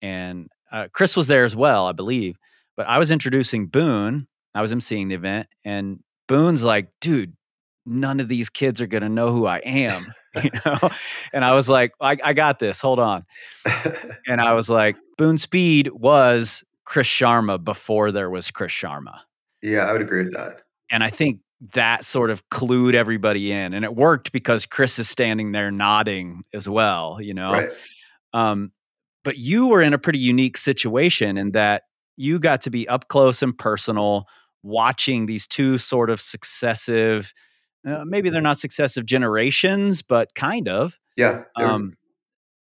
and 0.00 0.48
uh, 0.70 0.86
Chris 0.92 1.16
was 1.16 1.26
there 1.26 1.42
as 1.42 1.56
well, 1.56 1.88
I 1.88 1.92
believe. 1.92 2.38
But 2.76 2.86
I 2.86 2.98
was 2.98 3.10
introducing 3.10 3.66
Boone. 3.66 4.28
I 4.54 4.62
was 4.62 4.72
emceeing 4.72 5.08
the 5.08 5.16
event, 5.16 5.48
and 5.64 5.98
Boone's 6.28 6.62
like, 6.62 6.90
"Dude, 7.00 7.32
none 7.84 8.20
of 8.20 8.28
these 8.28 8.50
kids 8.50 8.80
are 8.80 8.86
gonna 8.86 9.08
know 9.08 9.32
who 9.32 9.46
I 9.46 9.58
am." 9.58 10.14
you 10.44 10.50
know 10.64 10.90
and 11.32 11.44
i 11.44 11.52
was 11.52 11.68
like 11.68 11.92
I, 12.00 12.16
I 12.22 12.34
got 12.34 12.60
this 12.60 12.80
hold 12.80 13.00
on 13.00 13.26
and 14.28 14.40
i 14.40 14.52
was 14.52 14.70
like 14.70 14.94
boone 15.18 15.38
speed 15.38 15.90
was 15.90 16.62
chris 16.84 17.08
sharma 17.08 17.62
before 17.62 18.12
there 18.12 18.30
was 18.30 18.48
chris 18.52 18.70
sharma 18.70 19.18
yeah 19.60 19.80
i 19.80 19.92
would 19.92 20.02
agree 20.02 20.22
with 20.22 20.34
that 20.34 20.62
and 20.88 21.02
i 21.02 21.10
think 21.10 21.40
that 21.74 22.04
sort 22.04 22.30
of 22.30 22.48
clued 22.50 22.94
everybody 22.94 23.52
in 23.52 23.74
and 23.74 23.84
it 23.84 23.94
worked 23.94 24.32
because 24.32 24.64
chris 24.64 24.98
is 24.98 25.08
standing 25.08 25.52
there 25.52 25.70
nodding 25.70 26.42
as 26.54 26.68
well 26.68 27.18
you 27.20 27.34
know 27.34 27.52
right. 27.52 27.70
um, 28.32 28.72
but 29.24 29.36
you 29.36 29.68
were 29.68 29.82
in 29.82 29.92
a 29.92 29.98
pretty 29.98 30.18
unique 30.18 30.56
situation 30.56 31.36
in 31.36 31.52
that 31.52 31.82
you 32.16 32.38
got 32.38 32.62
to 32.62 32.70
be 32.70 32.88
up 32.88 33.08
close 33.08 33.42
and 33.42 33.56
personal 33.56 34.26
watching 34.62 35.26
these 35.26 35.46
two 35.46 35.76
sort 35.76 36.10
of 36.10 36.20
successive 36.20 37.32
uh, 37.86 38.04
maybe 38.04 38.30
they're 38.30 38.42
not 38.42 38.58
successive 38.58 39.06
generations, 39.06 40.02
but 40.02 40.34
kind 40.34 40.68
of. 40.68 40.98
Yeah. 41.16 41.42
Um, 41.56 41.94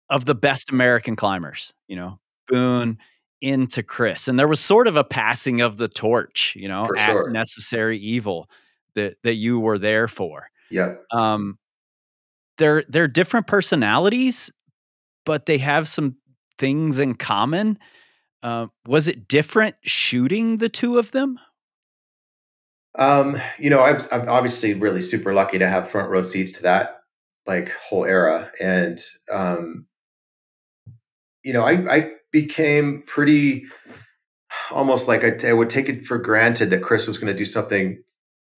of 0.10 0.26
the 0.26 0.36
best 0.36 0.70
American 0.72 1.16
climbers, 1.16 1.74
you 1.88 1.95
know, 1.95 2.20
Boone 2.48 2.98
into 3.41 3.84
Chris, 3.84 4.28
and 4.28 4.39
there 4.39 4.48
was 4.48 4.60
sort 4.60 4.88
of 4.88 4.95
a 4.95 5.04
passing 5.04 5.60
of 5.60 5.78
the 5.78 5.89
torch, 5.89 6.56
you 6.56 6.68
know, 6.68 6.86
for 6.86 6.98
at 6.98 7.08
sure. 7.08 7.30
necessary 7.30 8.00
evil 8.00 8.50
that 8.98 9.18
that 9.24 9.36
you 9.36 9.60
were 9.60 9.80
there 9.80 10.08
for. 10.08 10.50
Yeah. 10.70 10.95
Um, 11.12 11.58
they're 12.58 12.84
they're 12.89 13.08
different 13.08 13.48
personalities, 13.48 14.52
but 15.26 15.45
they 15.45 15.60
have 15.60 15.88
some 15.88 16.18
things 16.58 17.00
in 17.00 17.16
common. 17.16 17.80
Uh, 18.43 18.68
was 18.86 19.08
it 19.08 19.28
different 19.28 19.76
shooting 19.84 20.58
the 20.58 20.70
two 20.70 20.98
of 20.98 21.12
them? 21.12 21.39
Um, 22.98 23.39
you 23.60 23.70
know, 23.70 23.82
I'm, 23.82 24.06
I'm 24.12 24.28
obviously 24.28 24.74
really 24.74 25.02
super 25.02 25.34
lucky 25.34 25.60
to 25.60 25.70
have 25.70 25.89
front 25.89 26.10
row 26.10 26.24
seats 26.24 26.52
to 26.54 26.64
that 26.64 27.02
like 27.45 27.72
whole 27.72 28.06
era, 28.06 28.52
and 28.60 29.00
um, 29.32 29.86
you 31.43 31.54
know, 31.54 31.64
I, 31.64 31.95
I 31.95 32.12
became 32.32 33.04
pretty 33.08 33.66
almost 34.72 35.08
like 35.08 35.24
I, 35.24 35.48
I 35.48 35.54
would 35.54 35.70
take 35.70 35.89
it 35.89 36.06
for 36.06 36.18
granted 36.18 36.70
that 36.72 36.82
Chris 36.82 37.08
was 37.08 37.18
going 37.18 37.32
to 37.32 37.38
do 37.38 37.45
something 37.45 38.02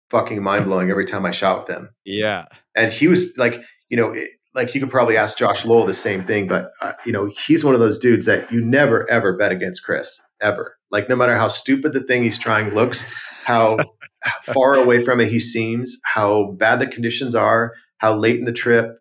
fucking 0.10 0.41
mind 0.41 0.66
blowing 0.66 0.89
every 0.89 1.05
time 1.05 1.26
I 1.26 1.32
shot 1.32 1.62
with 1.62 1.78
him. 1.78 1.89
Yeah, 2.05 2.45
and 2.76 2.91
he 2.91 3.07
was 3.07 3.38
like, 3.38 3.62
you 3.89 3.97
know, 3.97 4.12
it, 4.12 4.30
like 4.55 4.74
you 4.74 4.82
could 4.82 4.89
probably 4.89 5.18
ask 5.18 5.38
Josh 5.38 5.66
Lowell 5.66 5.86
the 5.86 5.93
same 5.93 6.24
thing, 6.24 6.47
but 6.47 6.72
uh, 6.82 6.93
you 7.05 7.12
know, 7.12 7.32
he's 7.45 7.64
one 7.64 7.74
of 7.74 7.80
those 7.80 7.99
dudes 7.99 8.26
that 8.26 8.51
you 8.51 8.62
never 8.62 9.10
ever 9.10 9.36
bet 9.38 9.51
against 9.51 9.84
Chris 9.84 10.20
ever. 10.41 10.76
Like 10.91 11.10
no 11.10 11.16
matter 11.16 11.36
how 11.36 11.47
stupid 11.47 11.93
the 11.93 12.03
thing 12.03 12.24
he's 12.24 12.39
trying 12.39 12.74
looks, 12.74 13.05
how 13.45 13.78
far 14.43 14.76
away 14.76 15.03
from 15.03 15.20
it 15.20 15.32
he 15.32 15.39
seems, 15.39 15.97
how 16.03 16.55
bad 16.57 16.80
the 16.80 16.88
conditions 16.88 17.36
are, 17.36 17.74
how 17.97 18.16
late 18.16 18.39
in 18.39 18.45
the 18.45 18.51
trip, 18.51 18.97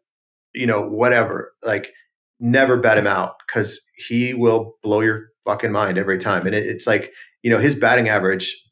you 0.54 0.66
know, 0.66 0.82
whatever. 0.82 1.54
Like 1.62 1.92
never 2.40 2.76
bet 2.76 2.98
him 2.98 3.06
out 3.06 3.34
because 3.46 3.80
he 4.08 4.34
will 4.34 4.74
blow 4.82 5.00
your 5.00 5.28
fucking 5.44 5.72
mind 5.72 5.98
every 5.98 6.18
time. 6.18 6.46
And 6.46 6.54
it, 6.54 6.66
it's 6.66 6.86
like, 6.86 7.10
you 7.42 7.50
know, 7.50 7.58
his 7.58 7.74
batting 7.74 8.08
average 8.08 8.62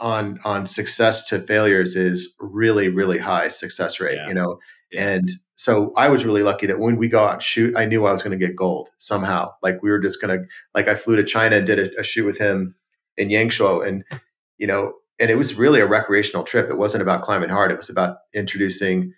on 0.00 0.38
on 0.44 0.66
success 0.66 1.26
to 1.28 1.40
failures 1.40 1.96
is 1.96 2.34
really, 2.40 2.88
really 2.88 3.18
high 3.18 3.48
success 3.48 4.00
rate, 4.00 4.16
yeah. 4.16 4.28
you 4.28 4.34
know. 4.34 4.58
Yeah. 4.92 5.08
And 5.08 5.30
so 5.56 5.92
I 5.96 6.08
was 6.08 6.24
really 6.24 6.42
lucky 6.42 6.66
that 6.66 6.78
when 6.78 6.96
we 6.96 7.08
go 7.08 7.24
out 7.24 7.32
and 7.34 7.42
shoot, 7.42 7.76
I 7.76 7.86
knew 7.86 8.06
I 8.06 8.12
was 8.12 8.22
going 8.22 8.38
to 8.38 8.46
get 8.46 8.54
gold 8.54 8.90
somehow. 8.98 9.52
Like 9.62 9.82
we 9.82 9.90
were 9.90 9.98
just 9.98 10.20
going 10.20 10.38
to, 10.38 10.46
like 10.74 10.86
I 10.86 10.94
flew 10.94 11.16
to 11.16 11.24
China 11.24 11.56
and 11.56 11.66
did 11.66 11.78
a, 11.78 12.00
a 12.00 12.02
shoot 12.02 12.26
with 12.26 12.38
him 12.38 12.74
in 13.16 13.28
Yangshuo. 13.28 13.86
And, 13.86 14.04
you 14.58 14.66
know, 14.66 14.92
and 15.18 15.30
it 15.30 15.36
was 15.36 15.54
really 15.54 15.80
a 15.80 15.86
recreational 15.86 16.44
trip. 16.44 16.68
It 16.68 16.78
wasn't 16.78 17.02
about 17.02 17.22
climbing 17.22 17.48
hard. 17.48 17.70
It 17.70 17.78
was 17.78 17.88
about 17.88 18.18
introducing 18.34 19.12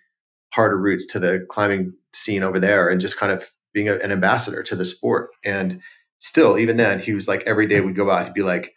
harder 0.53 0.79
routes 0.79 1.05
to 1.07 1.19
the 1.19 1.45
climbing 1.49 1.93
scene 2.13 2.41
over 2.41 2.59
there 2.59 2.87
and 2.87 3.01
just 3.01 3.17
kind 3.17 3.31
of 3.31 3.51
being 3.73 3.89
a, 3.89 3.95
an 3.95 4.11
ambassador 4.11 4.63
to 4.63 4.75
the 4.75 4.85
sport. 4.85 5.29
And 5.43 5.81
still, 6.19 6.57
even 6.57 6.77
then, 6.77 6.99
he 6.99 7.13
was 7.13 7.27
like 7.27 7.43
every 7.45 7.67
day 7.67 7.81
we'd 7.81 7.95
go 7.95 8.09
out, 8.09 8.25
he'd 8.25 8.33
be 8.33 8.43
like 8.43 8.73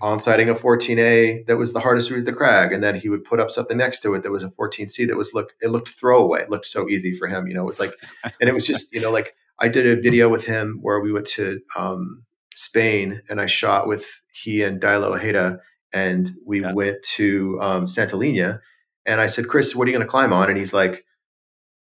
on 0.00 0.20
sighting 0.20 0.48
a 0.48 0.54
14A 0.54 1.46
that 1.46 1.56
was 1.56 1.72
the 1.72 1.80
hardest 1.80 2.10
route 2.10 2.20
to 2.20 2.24
the 2.24 2.32
crag, 2.32 2.72
and 2.72 2.82
then 2.82 2.94
he 2.94 3.08
would 3.08 3.24
put 3.24 3.40
up 3.40 3.50
something 3.50 3.76
next 3.76 4.00
to 4.02 4.14
it 4.14 4.22
that 4.22 4.30
was 4.30 4.42
a 4.42 4.50
14C 4.50 5.06
that 5.06 5.16
was 5.16 5.34
look 5.34 5.54
it 5.60 5.68
looked 5.68 5.90
throwaway. 5.90 6.42
It 6.42 6.50
looked 6.50 6.66
so 6.66 6.88
easy 6.88 7.16
for 7.16 7.26
him, 7.26 7.46
you 7.46 7.54
know. 7.54 7.62
It 7.62 7.66
was 7.66 7.80
like, 7.80 7.94
and 8.40 8.48
it 8.48 8.54
was 8.54 8.66
just 8.66 8.92
you 8.92 9.00
know 9.00 9.10
like 9.10 9.34
I 9.58 9.68
did 9.68 9.86
a 9.86 10.00
video 10.00 10.28
with 10.28 10.44
him 10.44 10.78
where 10.82 11.00
we 11.00 11.12
went 11.12 11.26
to 11.28 11.60
um, 11.76 12.24
Spain 12.54 13.22
and 13.28 13.40
I 13.40 13.46
shot 13.46 13.88
with 13.88 14.06
he 14.32 14.62
and 14.62 14.80
Daila 14.80 15.16
Ojeda 15.16 15.60
and 15.92 16.30
we 16.46 16.60
yeah. 16.60 16.72
went 16.72 17.02
to 17.16 17.58
um, 17.60 17.86
Santa 17.86 18.16
Linya 18.16 18.60
and 19.06 19.20
I 19.20 19.26
said, 19.26 19.48
Chris, 19.48 19.74
what 19.74 19.88
are 19.88 19.90
you 19.90 19.96
going 19.96 20.06
to 20.06 20.10
climb 20.10 20.32
on? 20.32 20.48
And 20.48 20.58
he's 20.58 20.72
like, 20.72 21.04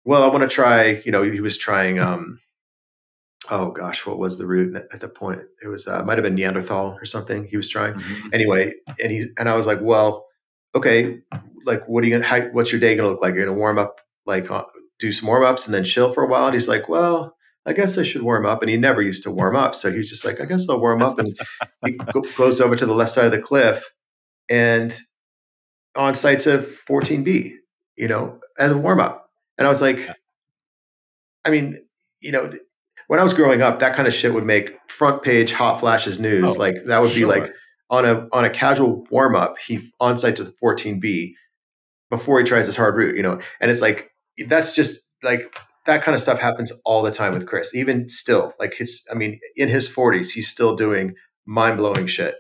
well, 0.04 0.22
I 0.22 0.28
want 0.28 0.42
to 0.42 0.54
try, 0.54 1.02
you 1.04 1.12
know, 1.12 1.22
he 1.22 1.40
was 1.40 1.58
trying, 1.58 1.98
um, 1.98 2.39
oh 3.48 3.70
gosh, 3.70 4.04
what 4.06 4.18
was 4.18 4.38
the 4.38 4.46
route 4.46 4.76
at 4.92 5.00
the 5.00 5.08
point? 5.08 5.40
It 5.62 5.68
was, 5.68 5.88
uh, 5.88 6.02
might 6.04 6.18
have 6.18 6.24
been 6.24 6.34
Neanderthal 6.34 6.98
or 7.00 7.04
something 7.04 7.44
he 7.44 7.56
was 7.56 7.68
trying 7.68 7.94
mm-hmm. 7.94 8.28
anyway. 8.32 8.74
And 9.00 9.10
he, 9.10 9.28
and 9.38 9.48
I 9.48 9.56
was 9.56 9.66
like, 9.66 9.80
well, 9.80 10.26
okay, 10.74 11.20
like, 11.64 11.88
what 11.88 12.04
are 12.04 12.06
you 12.06 12.18
to, 12.18 12.24
How, 12.24 12.40
what's 12.48 12.70
your 12.70 12.80
day 12.80 12.94
going 12.94 13.06
to 13.06 13.12
look 13.12 13.22
like? 13.22 13.34
You're 13.34 13.44
going 13.44 13.56
to 13.56 13.58
warm 13.58 13.78
up, 13.78 14.00
like 14.26 14.50
uh, 14.50 14.64
do 14.98 15.10
some 15.12 15.26
warm 15.26 15.44
ups 15.44 15.66
and 15.66 15.74
then 15.74 15.84
chill 15.84 16.12
for 16.12 16.22
a 16.22 16.28
while. 16.28 16.46
And 16.46 16.54
he's 16.54 16.68
like, 16.68 16.88
well, 16.88 17.36
I 17.66 17.72
guess 17.72 17.98
I 17.98 18.02
should 18.02 18.22
warm 18.22 18.46
up. 18.46 18.62
And 18.62 18.70
he 18.70 18.76
never 18.76 19.02
used 19.02 19.22
to 19.24 19.30
warm 19.30 19.56
up. 19.56 19.74
So 19.74 19.90
he's 19.90 20.10
just 20.10 20.24
like, 20.24 20.40
I 20.40 20.44
guess 20.44 20.68
I'll 20.68 20.80
warm 20.80 21.02
up. 21.02 21.18
And 21.18 21.38
he 21.84 21.92
goes 22.36 22.60
over 22.60 22.76
to 22.76 22.86
the 22.86 22.94
left 22.94 23.12
side 23.12 23.26
of 23.26 23.32
the 23.32 23.40
cliff 23.40 23.90
and 24.48 24.98
on 25.96 26.14
sights 26.14 26.46
of 26.46 26.66
14B, 26.88 27.54
you 27.96 28.08
know, 28.08 28.40
as 28.58 28.72
a 28.72 28.78
warm 28.78 29.00
up. 29.00 29.30
And 29.58 29.66
I 29.66 29.70
was 29.70 29.82
like, 29.82 30.08
I 31.44 31.50
mean, 31.50 31.78
you 32.20 32.32
know, 32.32 32.52
when 33.10 33.18
I 33.18 33.24
was 33.24 33.34
growing 33.34 33.60
up, 33.60 33.80
that 33.80 33.96
kind 33.96 34.06
of 34.06 34.14
shit 34.14 34.32
would 34.34 34.46
make 34.46 34.70
front 34.88 35.24
page 35.24 35.50
hot 35.50 35.80
flashes 35.80 36.20
news. 36.20 36.50
Oh, 36.50 36.52
like 36.52 36.76
that 36.86 37.02
would 37.02 37.10
sure. 37.10 37.26
be 37.26 37.40
like 37.40 37.52
on 37.90 38.04
a 38.04 38.28
on 38.30 38.44
a 38.44 38.50
casual 38.50 39.04
warm 39.10 39.34
up, 39.34 39.56
he 39.58 39.90
on 39.98 40.16
site 40.16 40.36
to 40.36 40.44
the 40.44 40.54
14B 40.62 41.32
before 42.08 42.38
he 42.38 42.44
tries 42.44 42.66
his 42.66 42.76
hard 42.76 42.94
route, 42.94 43.16
you 43.16 43.22
know. 43.24 43.40
And 43.60 43.68
it's 43.68 43.80
like 43.80 44.12
that's 44.46 44.76
just 44.76 45.00
like 45.24 45.52
that 45.86 46.04
kind 46.04 46.14
of 46.14 46.20
stuff 46.20 46.38
happens 46.38 46.70
all 46.84 47.02
the 47.02 47.10
time 47.10 47.34
with 47.34 47.48
Chris. 47.48 47.74
Even 47.74 48.08
still, 48.08 48.54
like 48.60 48.74
his 48.74 49.04
I 49.10 49.14
mean, 49.14 49.40
in 49.56 49.68
his 49.68 49.90
40s, 49.90 50.28
he's 50.28 50.46
still 50.46 50.76
doing 50.76 51.16
mind 51.46 51.78
blowing 51.78 52.06
shit. 52.06 52.36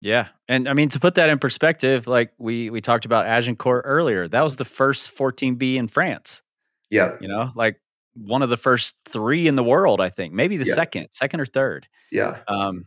Yeah. 0.00 0.28
And 0.48 0.70
I 0.70 0.72
mean 0.72 0.88
to 0.88 1.00
put 1.00 1.16
that 1.16 1.28
in 1.28 1.38
perspective, 1.38 2.06
like 2.06 2.32
we 2.38 2.70
we 2.70 2.80
talked 2.80 3.04
about 3.04 3.26
Agincourt 3.26 3.82
earlier, 3.84 4.26
that 4.26 4.40
was 4.40 4.56
the 4.56 4.64
first 4.64 5.14
14B 5.14 5.74
in 5.74 5.86
France. 5.86 6.40
Yeah. 6.88 7.16
You 7.20 7.28
know, 7.28 7.52
like 7.54 7.78
one 8.14 8.42
of 8.42 8.50
the 8.50 8.56
first 8.56 8.96
3 9.06 9.46
in 9.46 9.56
the 9.56 9.64
world, 9.64 10.00
I 10.00 10.10
think. 10.10 10.32
Maybe 10.32 10.56
the 10.56 10.66
yeah. 10.66 10.74
second, 10.74 11.08
second 11.12 11.40
or 11.40 11.46
third. 11.46 11.86
Yeah. 12.10 12.40
Um 12.48 12.86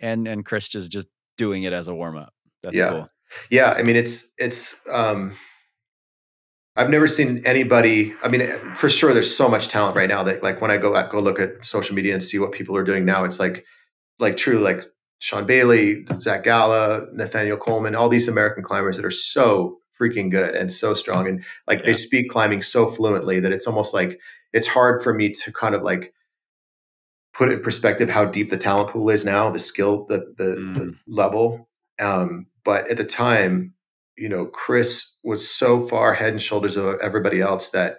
and 0.00 0.26
and 0.26 0.44
Chris 0.44 0.68
just 0.68 0.90
just 0.90 1.08
doing 1.38 1.62
it 1.62 1.72
as 1.72 1.88
a 1.88 1.94
warm 1.94 2.16
up. 2.16 2.32
That's 2.62 2.76
yeah. 2.76 2.90
cool. 2.90 3.08
Yeah, 3.50 3.72
I 3.72 3.82
mean 3.82 3.96
it's 3.96 4.32
it's 4.38 4.80
um 4.90 5.34
I've 6.74 6.90
never 6.90 7.06
seen 7.06 7.42
anybody. 7.44 8.14
I 8.22 8.28
mean, 8.28 8.48
for 8.76 8.88
sure, 8.88 9.12
there's 9.12 9.34
so 9.34 9.46
much 9.48 9.68
talent 9.68 9.94
right 9.94 10.08
now 10.08 10.22
that, 10.22 10.42
like, 10.42 10.62
when 10.62 10.70
I 10.70 10.78
go 10.78 10.92
go 11.10 11.18
look 11.18 11.38
at 11.38 11.64
social 11.66 11.94
media 11.94 12.14
and 12.14 12.22
see 12.22 12.38
what 12.38 12.52
people 12.52 12.74
are 12.76 12.84
doing 12.84 13.04
now, 13.04 13.24
it's 13.24 13.38
like, 13.38 13.66
like 14.18 14.38
true, 14.38 14.58
like 14.58 14.80
Sean 15.18 15.46
Bailey, 15.46 16.06
Zach 16.18 16.44
Galla, 16.44 17.06
Nathaniel 17.12 17.58
Coleman, 17.58 17.94
all 17.94 18.08
these 18.08 18.26
American 18.26 18.62
climbers 18.62 18.96
that 18.96 19.04
are 19.04 19.10
so 19.10 19.78
freaking 20.02 20.30
good 20.30 20.54
and 20.54 20.72
so 20.72 20.94
strong. 20.94 21.28
And 21.28 21.44
like 21.66 21.80
yeah. 21.80 21.86
they 21.86 21.94
speak 21.94 22.30
climbing 22.30 22.62
so 22.62 22.90
fluently 22.90 23.40
that 23.40 23.52
it's 23.52 23.66
almost 23.66 23.94
like 23.94 24.18
it's 24.52 24.68
hard 24.68 25.02
for 25.02 25.14
me 25.14 25.30
to 25.30 25.52
kind 25.52 25.74
of 25.74 25.82
like 25.82 26.12
put 27.34 27.48
it 27.48 27.54
in 27.54 27.62
perspective 27.62 28.10
how 28.10 28.24
deep 28.24 28.50
the 28.50 28.58
talent 28.58 28.90
pool 28.90 29.08
is 29.10 29.24
now, 29.24 29.50
the 29.50 29.58
skill, 29.58 30.06
the 30.08 30.34
the, 30.36 30.44
mm. 30.44 30.74
the 30.74 30.94
level. 31.06 31.68
Um, 32.00 32.46
but 32.64 32.90
at 32.90 32.96
the 32.96 33.04
time, 33.04 33.74
you 34.16 34.28
know, 34.28 34.46
Chris 34.46 35.14
was 35.22 35.48
so 35.48 35.86
far 35.86 36.14
head 36.14 36.32
and 36.32 36.42
shoulders 36.42 36.76
of 36.76 36.96
everybody 37.02 37.40
else 37.40 37.70
that 37.70 37.98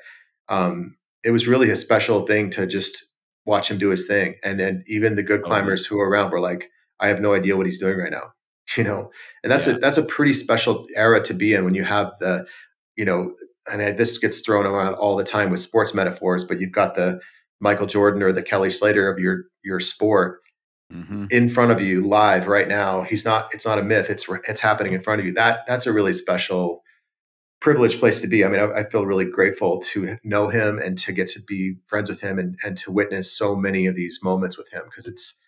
um, 0.49 0.97
it 1.23 1.31
was 1.31 1.47
really 1.47 1.69
a 1.69 1.75
special 1.75 2.25
thing 2.25 2.49
to 2.51 2.67
just 2.67 3.05
watch 3.45 3.69
him 3.69 3.77
do 3.77 3.89
his 3.89 4.07
thing. 4.07 4.35
And 4.43 4.59
then 4.59 4.83
even 4.87 5.15
the 5.15 5.23
good 5.23 5.43
climbers 5.43 5.85
who 5.85 5.97
were 5.97 6.09
around 6.09 6.31
were 6.31 6.39
like, 6.39 6.69
I 6.99 7.07
have 7.07 7.19
no 7.19 7.33
idea 7.33 7.57
what 7.57 7.65
he's 7.65 7.79
doing 7.79 7.97
right 7.97 8.11
now. 8.11 8.33
You 8.77 8.85
know, 8.85 9.11
and 9.43 9.51
that's 9.51 9.67
yeah. 9.67 9.73
a 9.73 9.79
that's 9.79 9.97
a 9.97 10.03
pretty 10.03 10.33
special 10.33 10.87
era 10.95 11.21
to 11.25 11.33
be 11.33 11.53
in 11.53 11.65
when 11.65 11.75
you 11.75 11.83
have 11.83 12.13
the, 12.21 12.45
you 12.95 13.03
know, 13.03 13.33
and 13.69 13.97
this 13.97 14.17
gets 14.17 14.39
thrown 14.39 14.65
around 14.65 14.93
all 14.95 15.17
the 15.17 15.23
time 15.23 15.49
with 15.49 15.59
sports 15.59 15.93
metaphors, 15.93 16.45
but 16.45 16.61
you've 16.61 16.71
got 16.71 16.95
the 16.95 17.19
Michael 17.59 17.87
Jordan 17.87 18.23
or 18.23 18.31
the 18.31 18.41
Kelly 18.41 18.69
Slater 18.69 19.09
of 19.11 19.19
your 19.19 19.43
your 19.63 19.79
sport 19.79 20.39
mm-hmm. 20.91 21.25
in 21.29 21.49
front 21.49 21.71
of 21.71 21.81
you 21.81 22.05
live 22.05 22.47
right 22.47 22.67
now. 22.67 23.03
He's 23.03 23.25
not. 23.25 23.53
It's 23.53 23.65
not 23.65 23.79
a 23.79 23.83
myth. 23.83 24.09
It's 24.09 24.25
it's 24.47 24.61
happening 24.61 24.93
in 24.93 25.01
front 25.01 25.19
of 25.19 25.25
you. 25.25 25.33
That 25.33 25.61
that's 25.67 25.87
a 25.87 25.93
really 25.93 26.13
special, 26.13 26.83
privileged 27.61 27.99
place 27.99 28.21
to 28.21 28.27
be. 28.27 28.43
I 28.43 28.49
mean, 28.49 28.59
I, 28.59 28.81
I 28.81 28.89
feel 28.89 29.05
really 29.05 29.25
grateful 29.25 29.79
to 29.79 30.17
know 30.23 30.49
him 30.49 30.79
and 30.79 30.97
to 30.99 31.11
get 31.11 31.29
to 31.29 31.41
be 31.47 31.75
friends 31.87 32.09
with 32.09 32.19
him 32.21 32.39
and 32.39 32.57
and 32.63 32.77
to 32.77 32.91
witness 32.91 33.35
so 33.35 33.55
many 33.55 33.87
of 33.87 33.95
these 33.95 34.19
moments 34.23 34.57
with 34.57 34.69
him 34.71 34.83
because 34.85 35.05
it's 35.05 35.41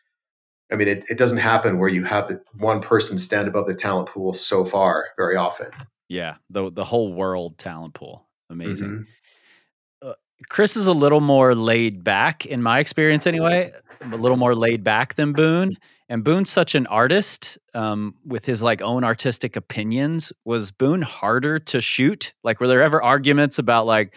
I 0.72 0.76
mean, 0.76 0.88
it, 0.88 1.06
it 1.10 1.18
doesn't 1.18 1.38
happen 1.38 1.78
where 1.78 1.90
you 1.90 2.04
have 2.04 2.28
the 2.28 2.42
one 2.58 2.82
person 2.82 3.20
stand 3.20 3.48
above 3.48 3.68
the 3.68 3.76
talent 3.76 4.10
pool 4.10 4.34
so 4.34 4.66
far 4.66 5.08
very 5.18 5.36
often. 5.36 5.68
Yeah, 6.08 6.36
the 6.50 6.72
the 6.72 6.86
whole 6.86 7.14
world 7.14 7.58
talent 7.58 7.94
pool, 7.94 8.26
amazing. 8.50 8.90
Mm-hmm. 8.90 10.10
Uh, 10.10 10.14
Chris 10.50 10.76
is 10.76 10.88
a 10.88 10.94
little 10.94 11.22
more 11.22 11.56
laid 11.56 12.04
back, 12.04 12.46
in 12.46 12.62
my 12.62 12.80
experience, 12.80 13.26
anyway. 13.26 13.72
A 14.02 14.18
little 14.18 14.38
more 14.38 14.54
laid 14.54 14.84
back 14.84 15.16
than 15.16 15.34
Boone, 15.34 15.78
and 16.10 16.24
Boone's 16.24 16.52
such 16.52 16.76
an 16.76 16.86
artist 16.88 17.58
um, 17.74 18.16
with 18.26 18.46
his 18.46 18.62
like 18.62 18.82
own 18.82 19.04
artistic 19.04 19.56
opinions. 19.56 20.32
Was 20.44 20.72
Boone 20.72 21.02
harder 21.02 21.58
to 21.60 21.82
shoot? 21.82 22.34
Like, 22.44 22.60
were 22.60 22.68
there 22.68 22.84
ever 22.84 23.02
arguments 23.02 23.58
about 23.58 23.86
like? 23.88 24.14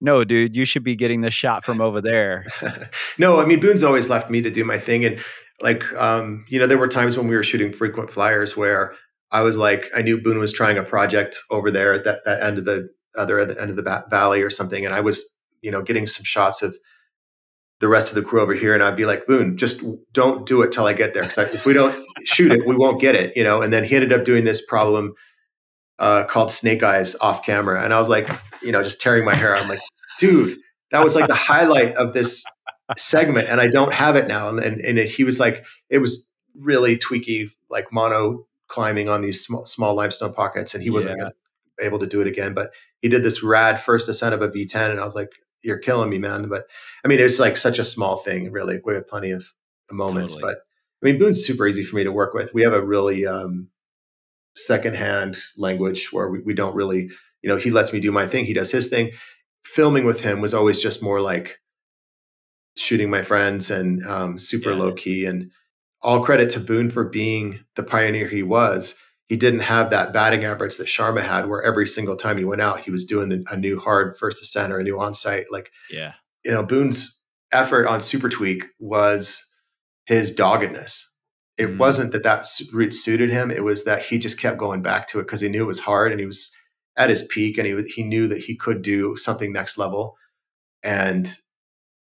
no, 0.00 0.24
dude, 0.24 0.56
you 0.56 0.64
should 0.64 0.82
be 0.82 0.96
getting 0.96 1.20
this 1.20 1.34
shot 1.34 1.64
from 1.64 1.80
over 1.80 2.00
there. 2.00 2.46
no, 3.18 3.40
I 3.40 3.44
mean, 3.44 3.60
Boone's 3.60 3.82
always 3.82 4.08
left 4.08 4.30
me 4.30 4.40
to 4.42 4.50
do 4.50 4.64
my 4.64 4.78
thing. 4.78 5.04
And 5.04 5.20
like 5.62 5.90
um, 5.94 6.44
you 6.48 6.58
know 6.58 6.66
there 6.66 6.78
were 6.78 6.88
times 6.88 7.16
when 7.16 7.28
we 7.28 7.36
were 7.36 7.42
shooting 7.42 7.72
frequent 7.72 8.10
flyers 8.10 8.56
where 8.56 8.94
i 9.30 9.40
was 9.42 9.56
like 9.56 9.90
i 9.94 10.02
knew 10.02 10.20
boone 10.20 10.38
was 10.38 10.52
trying 10.52 10.78
a 10.78 10.82
project 10.82 11.38
over 11.50 11.70
there 11.70 11.92
at 11.92 12.04
that, 12.04 12.24
that 12.24 12.42
end 12.42 12.58
of 12.58 12.64
the 12.64 12.88
other 13.16 13.38
end 13.38 13.70
of 13.70 13.76
the 13.76 14.04
valley 14.10 14.42
or 14.42 14.50
something 14.50 14.84
and 14.84 14.94
i 14.94 15.00
was 15.00 15.34
you 15.62 15.70
know 15.70 15.82
getting 15.82 16.06
some 16.06 16.24
shots 16.24 16.62
of 16.62 16.76
the 17.80 17.88
rest 17.88 18.08
of 18.08 18.14
the 18.14 18.22
crew 18.22 18.40
over 18.40 18.54
here 18.54 18.74
and 18.74 18.82
i'd 18.82 18.96
be 18.96 19.04
like 19.04 19.26
boone 19.26 19.56
just 19.56 19.82
don't 20.12 20.46
do 20.46 20.62
it 20.62 20.72
till 20.72 20.86
i 20.86 20.92
get 20.92 21.14
there 21.14 21.22
because 21.22 21.52
if 21.54 21.64
we 21.64 21.72
don't 21.72 22.04
shoot 22.24 22.52
it 22.52 22.66
we 22.66 22.76
won't 22.76 23.00
get 23.00 23.14
it 23.14 23.34
you 23.36 23.44
know 23.44 23.62
and 23.62 23.72
then 23.72 23.84
he 23.84 23.94
ended 23.94 24.12
up 24.12 24.24
doing 24.24 24.44
this 24.44 24.64
problem 24.64 25.12
uh, 25.98 26.24
called 26.24 26.50
snake 26.50 26.82
eyes 26.82 27.14
off 27.16 27.44
camera 27.44 27.84
and 27.84 27.92
i 27.92 27.98
was 27.98 28.08
like 28.08 28.28
you 28.62 28.72
know 28.72 28.82
just 28.82 29.00
tearing 29.00 29.24
my 29.24 29.34
hair. 29.34 29.54
I'm 29.54 29.68
like 29.68 29.80
dude 30.18 30.58
that 30.90 31.04
was 31.04 31.14
like 31.14 31.26
the 31.28 31.34
highlight 31.34 31.94
of 31.96 32.14
this 32.14 32.42
segment 32.96 33.48
and 33.48 33.60
I 33.60 33.68
don't 33.68 33.92
have 33.92 34.16
it 34.16 34.26
now. 34.26 34.48
And, 34.48 34.58
and, 34.60 34.80
and 34.80 34.98
it, 34.98 35.08
he 35.08 35.24
was 35.24 35.40
like, 35.40 35.64
it 35.88 35.98
was 35.98 36.28
really 36.54 36.96
tweaky, 36.96 37.50
like 37.68 37.92
mono 37.92 38.46
climbing 38.68 39.08
on 39.08 39.22
these 39.22 39.44
small, 39.44 39.64
small 39.64 39.94
limestone 39.94 40.32
pockets. 40.32 40.74
And 40.74 40.82
he 40.82 40.90
wasn't 40.90 41.18
yeah. 41.18 41.30
able 41.80 41.98
to 41.98 42.06
do 42.06 42.20
it 42.20 42.26
again, 42.26 42.54
but 42.54 42.70
he 43.02 43.08
did 43.08 43.22
this 43.22 43.42
rad 43.42 43.80
first 43.80 44.08
ascent 44.08 44.34
of 44.34 44.42
a 44.42 44.48
V10. 44.48 44.90
And 44.90 45.00
I 45.00 45.04
was 45.04 45.14
like, 45.14 45.30
you're 45.62 45.78
killing 45.78 46.10
me, 46.10 46.18
man. 46.18 46.48
But 46.48 46.64
I 47.04 47.08
mean, 47.08 47.18
it 47.18 47.24
was 47.24 47.40
like 47.40 47.56
such 47.56 47.78
a 47.78 47.84
small 47.84 48.16
thing, 48.16 48.50
really. 48.50 48.80
We 48.84 48.94
have 48.94 49.08
plenty 49.08 49.30
of 49.30 49.52
moments, 49.90 50.34
totally. 50.34 50.54
but 50.54 50.62
I 51.02 51.10
mean, 51.10 51.18
Boone's 51.18 51.44
super 51.44 51.66
easy 51.66 51.84
for 51.84 51.96
me 51.96 52.04
to 52.04 52.12
work 52.12 52.34
with. 52.34 52.54
We 52.54 52.62
have 52.62 52.72
a 52.72 52.84
really 52.84 53.26
um, 53.26 53.68
secondhand 54.54 55.38
language 55.56 56.12
where 56.12 56.28
we, 56.28 56.40
we 56.40 56.54
don't 56.54 56.74
really, 56.74 57.10
you 57.42 57.48
know, 57.48 57.56
he 57.56 57.70
lets 57.70 57.92
me 57.92 58.00
do 58.00 58.12
my 58.12 58.26
thing. 58.26 58.44
He 58.44 58.54
does 58.54 58.70
his 58.70 58.88
thing 58.88 59.12
filming 59.64 60.04
with 60.04 60.20
him 60.20 60.40
was 60.40 60.54
always 60.54 60.80
just 60.80 61.02
more 61.02 61.20
like 61.20 61.60
shooting 62.80 63.10
my 63.10 63.22
friends 63.22 63.70
and 63.70 64.04
um, 64.06 64.38
super 64.38 64.70
yeah. 64.72 64.78
low 64.78 64.92
key. 64.92 65.26
And 65.26 65.50
all 66.02 66.24
credit 66.24 66.50
to 66.50 66.60
Boone 66.60 66.90
for 66.90 67.04
being 67.04 67.60
the 67.76 67.82
pioneer 67.82 68.28
he 68.28 68.42
was. 68.42 68.94
He 69.26 69.36
didn't 69.36 69.60
have 69.60 69.90
that 69.90 70.12
batting 70.12 70.44
average 70.44 70.76
that 70.78 70.88
Sharma 70.88 71.22
had, 71.22 71.46
where 71.46 71.62
every 71.62 71.86
single 71.86 72.16
time 72.16 72.36
he 72.36 72.44
went 72.44 72.62
out, 72.62 72.82
he 72.82 72.90
was 72.90 73.04
doing 73.04 73.28
the, 73.28 73.44
a 73.50 73.56
new 73.56 73.78
hard 73.78 74.16
first 74.18 74.42
ascent 74.42 74.72
or 74.72 74.80
a 74.80 74.82
new 74.82 74.96
onsite. 74.96 75.44
Like, 75.50 75.70
yeah, 75.88 76.14
you 76.44 76.50
know, 76.50 76.64
Boone's 76.64 77.18
effort 77.52 77.86
on 77.86 78.00
Super 78.00 78.28
Tweak 78.28 78.64
was 78.80 79.46
his 80.06 80.34
doggedness. 80.34 81.08
It 81.58 81.68
mm. 81.68 81.78
wasn't 81.78 82.12
that 82.12 82.24
that 82.24 82.48
route 82.72 82.94
suited 82.94 83.30
him; 83.30 83.52
it 83.52 83.62
was 83.62 83.84
that 83.84 84.04
he 84.04 84.18
just 84.18 84.40
kept 84.40 84.58
going 84.58 84.82
back 84.82 85.06
to 85.08 85.20
it 85.20 85.24
because 85.24 85.40
he 85.40 85.48
knew 85.48 85.62
it 85.62 85.68
was 85.68 85.80
hard 85.80 86.10
and 86.10 86.20
he 86.20 86.26
was 86.26 86.50
at 86.96 87.10
his 87.10 87.22
peak, 87.28 87.56
and 87.56 87.68
he 87.68 87.82
he 87.94 88.02
knew 88.02 88.26
that 88.26 88.42
he 88.42 88.56
could 88.56 88.82
do 88.82 89.14
something 89.16 89.52
next 89.52 89.78
level. 89.78 90.16
And 90.82 91.32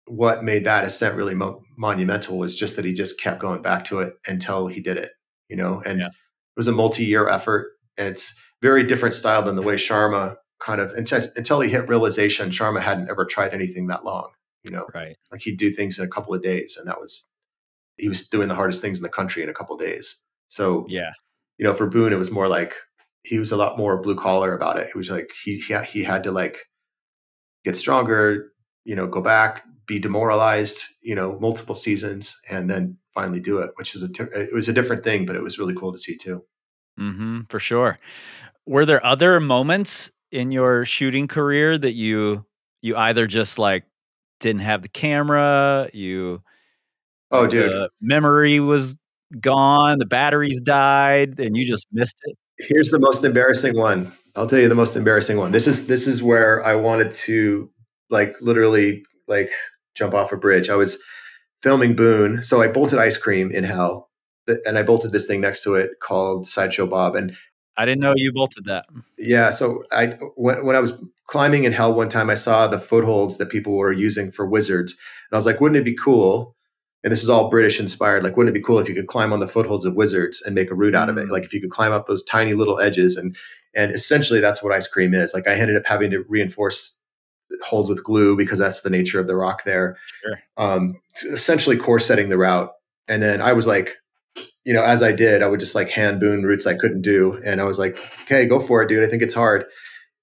what 0.06 0.44
made 0.44 0.64
that 0.64 0.84
ascent 0.84 1.16
really 1.16 1.34
mo- 1.34 1.62
monumental 1.76 2.38
was 2.38 2.54
just 2.54 2.76
that 2.76 2.84
he 2.84 2.94
just 2.94 3.20
kept 3.20 3.40
going 3.40 3.62
back 3.62 3.84
to 3.86 4.00
it 4.00 4.14
until 4.26 4.66
he 4.66 4.80
did 4.80 4.96
it. 4.96 5.12
You 5.48 5.56
know, 5.56 5.82
and 5.84 6.00
yeah. 6.00 6.06
it 6.06 6.12
was 6.56 6.68
a 6.68 6.72
multi-year 6.72 7.28
effort. 7.28 7.72
And 7.96 8.08
it's 8.08 8.34
very 8.62 8.84
different 8.84 9.14
style 9.14 9.42
than 9.42 9.56
the 9.56 9.62
way 9.62 9.76
Sharma 9.76 10.36
kind 10.64 10.80
of 10.80 10.90
until, 10.92 11.22
until 11.36 11.60
he 11.60 11.70
hit 11.70 11.88
realization. 11.88 12.50
Sharma 12.50 12.80
hadn't 12.80 13.10
ever 13.10 13.24
tried 13.24 13.54
anything 13.54 13.86
that 13.88 14.04
long. 14.04 14.30
You 14.64 14.72
know, 14.72 14.86
right? 14.94 15.16
Like 15.30 15.42
he'd 15.42 15.58
do 15.58 15.70
things 15.70 15.98
in 15.98 16.04
a 16.04 16.08
couple 16.08 16.34
of 16.34 16.42
days, 16.42 16.76
and 16.76 16.88
that 16.88 17.00
was 17.00 17.28
he 17.96 18.08
was 18.08 18.28
doing 18.28 18.48
the 18.48 18.54
hardest 18.54 18.80
things 18.82 18.98
in 18.98 19.02
the 19.02 19.08
country 19.08 19.42
in 19.42 19.48
a 19.48 19.54
couple 19.54 19.76
of 19.76 19.80
days. 19.80 20.20
So 20.48 20.86
yeah, 20.88 21.12
you 21.58 21.64
know, 21.64 21.74
for 21.74 21.86
Boone, 21.86 22.12
it 22.12 22.18
was 22.18 22.30
more 22.30 22.48
like 22.48 22.74
he 23.22 23.38
was 23.38 23.52
a 23.52 23.56
lot 23.56 23.78
more 23.78 24.02
blue 24.02 24.16
collar 24.16 24.54
about 24.54 24.78
it. 24.78 24.88
It 24.88 24.96
was 24.96 25.10
like 25.10 25.30
he 25.44 25.58
he, 25.58 25.76
he 25.84 26.02
had 26.02 26.24
to 26.24 26.32
like 26.32 26.58
get 27.64 27.76
stronger, 27.76 28.52
you 28.86 28.94
know, 28.94 29.06
go 29.06 29.20
back, 29.20 29.64
be 29.86 29.98
demoralized, 29.98 30.84
you 31.02 31.14
know, 31.14 31.38
multiple 31.40 31.74
seasons, 31.74 32.40
and 32.48 32.70
then 32.70 32.96
finally 33.12 33.40
do 33.40 33.58
it, 33.58 33.70
which 33.74 33.94
is 33.94 34.02
a 34.02 34.08
it 34.32 34.54
was 34.54 34.68
a 34.68 34.72
different 34.72 35.02
thing, 35.02 35.26
but 35.26 35.36
it 35.36 35.42
was 35.42 35.58
really 35.58 35.74
cool 35.74 35.92
to 35.92 35.98
see 35.98 36.16
too. 36.16 36.44
Mm-hmm, 36.98 37.42
for 37.48 37.58
sure. 37.58 37.98
Were 38.64 38.86
there 38.86 39.04
other 39.04 39.40
moments 39.40 40.10
in 40.30 40.52
your 40.52 40.84
shooting 40.84 41.26
career 41.28 41.76
that 41.76 41.92
you 41.92 42.46
you 42.80 42.96
either 42.96 43.26
just 43.26 43.58
like 43.58 43.84
didn't 44.40 44.62
have 44.62 44.82
the 44.82 44.88
camera, 44.88 45.90
you 45.92 46.42
oh 47.32 47.46
dude, 47.48 47.90
memory 48.00 48.60
was 48.60 48.96
gone, 49.40 49.98
the 49.98 50.06
batteries 50.06 50.60
died, 50.60 51.40
and 51.40 51.56
you 51.56 51.66
just 51.66 51.86
missed 51.92 52.18
it? 52.24 52.36
Here's 52.58 52.90
the 52.90 53.00
most 53.00 53.24
embarrassing 53.24 53.76
one. 53.76 54.12
I'll 54.36 54.46
tell 54.46 54.58
you 54.58 54.68
the 54.68 54.74
most 54.74 54.96
embarrassing 54.96 55.38
one. 55.38 55.50
This 55.50 55.66
is 55.66 55.88
this 55.88 56.06
is 56.06 56.22
where 56.22 56.64
I 56.64 56.76
wanted 56.76 57.10
to 57.12 57.70
like 58.10 58.36
literally 58.40 59.04
like 59.26 59.50
jump 59.94 60.14
off 60.14 60.32
a 60.32 60.36
bridge. 60.36 60.68
I 60.68 60.76
was 60.76 60.98
filming 61.62 61.96
Boone, 61.96 62.42
so 62.42 62.62
I 62.62 62.68
bolted 62.68 62.98
ice 62.98 63.16
cream 63.16 63.50
in 63.50 63.64
hell, 63.64 64.10
and 64.64 64.78
I 64.78 64.82
bolted 64.82 65.12
this 65.12 65.26
thing 65.26 65.40
next 65.40 65.62
to 65.64 65.74
it 65.74 65.92
called 66.00 66.46
Sideshow 66.46 66.86
Bob. 66.86 67.16
And 67.16 67.36
I 67.76 67.84
didn't 67.84 68.00
know 68.00 68.14
you 68.16 68.32
bolted 68.32 68.64
that. 68.66 68.86
Yeah, 69.18 69.50
so 69.50 69.84
I 69.92 70.18
when, 70.36 70.64
when 70.64 70.76
I 70.76 70.80
was 70.80 70.92
climbing 71.26 71.64
in 71.64 71.72
hell 71.72 71.94
one 71.94 72.08
time, 72.08 72.30
I 72.30 72.34
saw 72.34 72.66
the 72.66 72.78
footholds 72.78 73.38
that 73.38 73.50
people 73.50 73.76
were 73.76 73.92
using 73.92 74.30
for 74.30 74.46
wizards, 74.46 74.92
and 74.92 75.36
I 75.36 75.36
was 75.36 75.46
like, 75.46 75.60
wouldn't 75.60 75.80
it 75.80 75.84
be 75.84 75.96
cool? 75.96 76.54
And 77.04 77.12
this 77.12 77.22
is 77.22 77.30
all 77.30 77.50
British 77.50 77.78
inspired. 77.78 78.24
Like, 78.24 78.36
wouldn't 78.36 78.56
it 78.56 78.58
be 78.58 78.64
cool 78.64 78.80
if 78.80 78.88
you 78.88 78.94
could 78.94 79.06
climb 79.06 79.32
on 79.32 79.38
the 79.38 79.46
footholds 79.46 79.84
of 79.84 79.94
wizards 79.94 80.42
and 80.42 80.56
make 80.56 80.72
a 80.72 80.74
route 80.74 80.94
out 80.94 81.08
of 81.08 81.16
it? 81.18 81.28
Mm. 81.28 81.30
Like, 81.30 81.44
if 81.44 81.52
you 81.52 81.60
could 81.60 81.70
climb 81.70 81.92
up 81.92 82.06
those 82.06 82.24
tiny 82.24 82.54
little 82.54 82.80
edges 82.80 83.16
and 83.16 83.36
and 83.74 83.92
essentially 83.92 84.40
that's 84.40 84.62
what 84.62 84.72
ice 84.72 84.86
cream 84.86 85.12
is. 85.14 85.34
Like, 85.34 85.46
I 85.46 85.52
ended 85.52 85.76
up 85.76 85.86
having 85.86 86.10
to 86.10 86.24
reinforce 86.28 86.95
holds 87.62 87.88
with 87.88 88.04
glue 88.04 88.36
because 88.36 88.58
that's 88.58 88.80
the 88.80 88.90
nature 88.90 89.20
of 89.20 89.26
the 89.26 89.36
rock 89.36 89.64
there. 89.64 89.96
Sure. 90.22 90.38
Um, 90.56 91.00
essentially 91.32 91.76
core 91.76 92.00
setting 92.00 92.28
the 92.28 92.38
route. 92.38 92.70
And 93.08 93.22
then 93.22 93.40
I 93.40 93.52
was 93.52 93.66
like, 93.66 93.96
you 94.64 94.74
know, 94.74 94.82
as 94.82 95.02
I 95.02 95.12
did, 95.12 95.42
I 95.42 95.48
would 95.48 95.60
just 95.60 95.74
like 95.74 95.88
hand 95.90 96.20
Boone 96.20 96.42
routes 96.42 96.66
I 96.66 96.76
couldn't 96.76 97.02
do. 97.02 97.40
And 97.44 97.60
I 97.60 97.64
was 97.64 97.78
like, 97.78 97.96
okay, 98.22 98.46
go 98.46 98.58
for 98.58 98.82
it, 98.82 98.88
dude. 98.88 99.04
I 99.04 99.08
think 99.08 99.22
it's 99.22 99.34
hard 99.34 99.64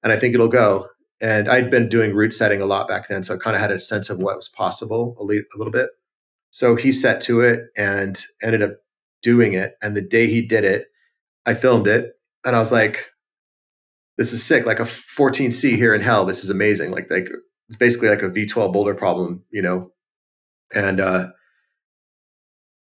and 0.03 0.11
I 0.11 0.17
think 0.17 0.34
it'll 0.34 0.49
go. 0.49 0.88
And 1.21 1.47
I'd 1.47 1.71
been 1.71 1.88
doing 1.88 2.13
route 2.13 2.34
setting 2.34 2.59
a 2.59 2.65
lot 2.65 2.88
back 2.88 3.07
then. 3.07 3.23
So 3.23 3.36
I 3.36 3.38
kind 3.38 3.55
of 3.55 3.61
had 3.61 3.71
a 3.71 3.79
sense 3.79 4.09
of 4.09 4.17
what 4.17 4.36
was 4.36 4.49
possible 4.49 5.15
a, 5.19 5.23
le- 5.23 5.36
a 5.36 5.57
little 5.57 5.71
bit. 5.71 5.89
So 6.51 6.75
he 6.75 6.91
set 6.91 7.21
to 7.21 7.39
it 7.39 7.61
and 7.77 8.21
ended 8.43 8.61
up 8.61 8.71
doing 9.21 9.53
it. 9.53 9.75
And 9.81 9.95
the 9.95 10.01
day 10.01 10.27
he 10.27 10.41
did 10.45 10.65
it, 10.65 10.88
I 11.45 11.53
filmed 11.53 11.88
it 11.88 12.11
and 12.45 12.55
I 12.55 12.59
was 12.59 12.71
like, 12.71 13.12
this 14.18 14.34
is 14.34 14.43
sick. 14.43 14.66
Like 14.66 14.80
a 14.80 14.84
14C 14.84 15.76
here 15.76 15.93
in 15.93 16.01
hell. 16.01 16.26
This 16.26 16.43
is 16.43 16.49
amazing. 16.49 16.91
Like 16.91 17.09
like 17.09 17.28
it's 17.70 17.78
basically 17.78 18.09
like 18.09 18.22
a 18.22 18.30
V12 18.30 18.74
boulder 18.74 18.93
problem, 18.93 19.43
you 19.51 19.61
know. 19.61 19.91
And 20.74 20.99
uh 20.99 21.28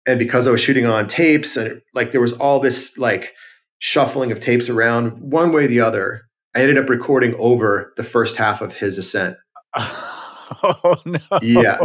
and 0.06 0.20
because 0.20 0.48
I 0.48 0.52
was 0.52 0.62
shooting 0.62 0.86
on 0.86 1.08
tapes 1.08 1.56
and 1.56 1.82
like 1.94 2.12
there 2.12 2.22
was 2.22 2.34
all 2.34 2.60
this 2.60 2.98
like 2.98 3.34
shuffling 3.80 4.32
of 4.32 4.40
tapes 4.40 4.70
around 4.70 5.20
one 5.20 5.52
way 5.52 5.66
or 5.66 5.68
the 5.68 5.82
other, 5.82 6.24
I 6.56 6.62
ended 6.62 6.78
up 6.78 6.90
recording 6.90 7.36
over 7.38 7.94
the 7.98 8.04
first 8.04 8.38
half 8.38 8.62
of 8.62 8.74
his 8.74 8.98
ascent. 8.98 9.38
Oh 10.62 10.96
no. 11.06 11.20
Yeah. 11.42 11.80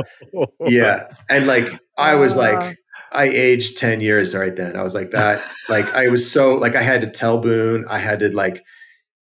Yeah. 0.67 1.05
And 1.31 1.47
like 1.47 1.67
I 1.97 2.17
was 2.17 2.37
like 2.37 2.77
I 3.13 3.25
aged 3.25 3.79
10 3.79 4.01
years 4.01 4.35
right 4.35 4.55
then. 4.55 4.77
I 4.77 4.83
was 4.83 4.95
like 4.95 5.11
that. 5.13 5.41
like 5.69 5.87
I 5.95 6.09
was 6.09 6.31
so 6.31 6.55
like 6.55 6.77
I 6.77 6.83
had 6.83 7.01
to 7.01 7.07
tell 7.09 7.41
Boone, 7.41 7.87
I 7.89 7.99
had 7.99 8.21
to 8.21 8.29
like 8.29 8.63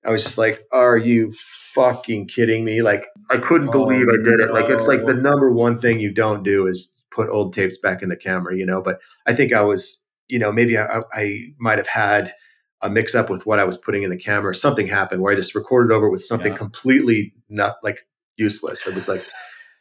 I 0.07 0.11
was 0.11 0.23
just 0.23 0.39
like, 0.39 0.65
are 0.73 0.97
you 0.97 1.33
fucking 1.75 2.29
kidding 2.29 2.65
me? 2.65 2.81
Like, 2.81 3.07
I 3.31 3.39
couldn't 3.39 3.69
oh, 3.69 3.73
believe 3.73 4.07
I 4.09 4.23
did 4.23 4.41
it. 4.41 4.53
Like, 4.53 4.71
it's 4.71 4.87
like 4.87 5.05
the 5.05 5.15
number 5.15 5.51
one 5.51 5.81
thing 5.81 5.99
you 5.99 6.13
don't 6.13 6.45
do 6.45 6.67
is 6.67 6.93
put 7.11 7.29
old 7.29 7.53
tapes 7.53 7.77
back 7.77 8.03
in 8.03 8.09
the 8.09 8.17
camera, 8.17 8.57
you 8.57 8.65
know? 8.65 8.81
But 8.81 8.99
I 9.27 9.35
think 9.35 9.53
I 9.53 9.63
was, 9.63 10.05
you 10.29 10.39
know, 10.39 10.53
maybe 10.53 10.79
I, 10.79 11.01
I 11.13 11.49
might 11.59 11.79
have 11.79 11.89
had 11.89 12.33
a 12.83 12.91
mix 12.91 13.15
up 13.15 13.31
with 13.31 13.47
what 13.47 13.59
I 13.59 13.65
was 13.65 13.77
putting 13.77 14.05
in 14.05 14.11
the 14.11 14.17
camera. 14.17 14.55
Something 14.55 14.87
happened 14.87 15.23
where 15.23 15.33
I 15.33 15.37
just 15.37 15.55
recorded 15.55 15.93
over 15.93 16.09
with 16.09 16.23
something 16.23 16.53
yeah. 16.53 16.59
completely 16.59 17.35
not 17.49 17.77
like 17.83 18.07
useless. 18.37 18.87
It 18.87 18.95
was 18.95 19.09
like, 19.09 19.25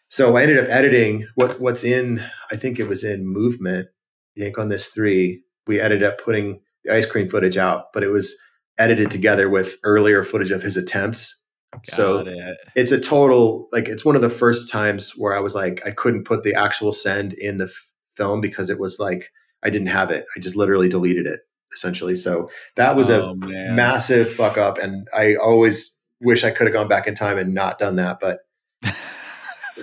so 0.07 0.38
I 0.38 0.43
ended 0.43 0.59
up 0.59 0.69
editing 0.69 1.28
what 1.36 1.59
what's 1.59 1.84
in, 1.84 2.23
I 2.51 2.55
think 2.55 2.80
it 2.80 2.88
was 2.88 3.03
in 3.03 3.28
movement, 3.28 3.89
Yank 4.36 4.57
on 4.57 4.69
this 4.69 4.88
three. 4.88 5.43
We 5.67 5.82
ended 5.82 6.03
up 6.03 6.23
putting 6.23 6.61
the 6.84 6.93
ice 6.93 7.05
cream 7.05 7.30
footage 7.30 7.57
out, 7.57 7.86
but 7.93 8.03
it 8.03 8.09
was 8.09 8.36
edited 8.78 9.11
together 9.11 9.49
with 9.49 9.78
earlier 9.84 10.23
footage 10.23 10.51
of 10.51 10.61
his 10.63 10.78
attempts. 10.78 11.41
Got 11.73 11.88
so 11.88 12.17
it. 12.19 12.57
it's 12.76 12.91
a 12.91 12.99
total 12.99 13.67
like 13.71 13.88
it's 13.89 14.05
one 14.05 14.15
of 14.15 14.21
the 14.21 14.30
first 14.30 14.71
times 14.71 15.11
where 15.17 15.36
I 15.36 15.39
was 15.39 15.55
like 15.55 15.86
I 15.86 15.91
couldn't 15.91 16.23
put 16.23 16.43
the 16.43 16.53
actual 16.53 16.91
send 16.93 17.34
in 17.34 17.57
the 17.57 17.65
f- 17.65 17.88
film 18.15 18.39
because 18.39 18.69
it 18.69 18.80
was 18.80 18.97
like 18.97 19.32
I 19.63 19.69
didn't 19.69 19.88
have 19.88 20.09
it. 20.09 20.26
I 20.36 20.39
just 20.39 20.55
literally 20.55 20.88
deleted 20.88 21.26
it 21.26 21.41
essentially. 21.73 22.15
So 22.15 22.49
that 22.78 22.95
was 22.95 23.09
oh, 23.09 23.32
a 23.32 23.36
man. 23.36 23.76
massive 23.76 24.32
fuck 24.32 24.57
up 24.57 24.78
and 24.78 25.07
I 25.13 25.36
always 25.36 25.95
wish 26.21 26.43
I 26.43 26.51
could 26.51 26.67
have 26.67 26.73
gone 26.73 26.88
back 26.88 27.07
in 27.07 27.15
time 27.15 27.38
and 27.38 27.53
not 27.53 27.78
done 27.78 27.97
that, 27.97 28.19
but 28.21 28.39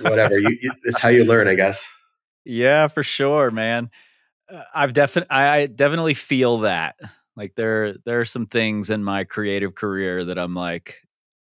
whatever. 0.01 0.39
you, 0.39 0.57
you, 0.61 0.73
it's 0.85 1.01
how 1.01 1.09
you 1.09 1.25
learn, 1.25 1.49
I 1.49 1.55
guess. 1.55 1.85
Yeah, 2.45 2.89
for 2.89 3.03
sure, 3.03 3.51
man. 3.51 3.91
Uh, 4.51 4.63
I've 4.75 4.93
definitely 4.93 5.31
I 5.31 5.67
definitely 5.67 6.15
feel 6.15 6.61
that 6.61 6.97
like 7.37 7.55
there 7.55 7.95
there 8.05 8.21
are 8.21 8.25
some 8.25 8.47
things 8.47 8.91
in 8.91 9.03
my 9.03 9.25
creative 9.25 9.75
career 9.75 10.25
that 10.25 10.39
I'm 10.39 10.55
like, 10.55 11.01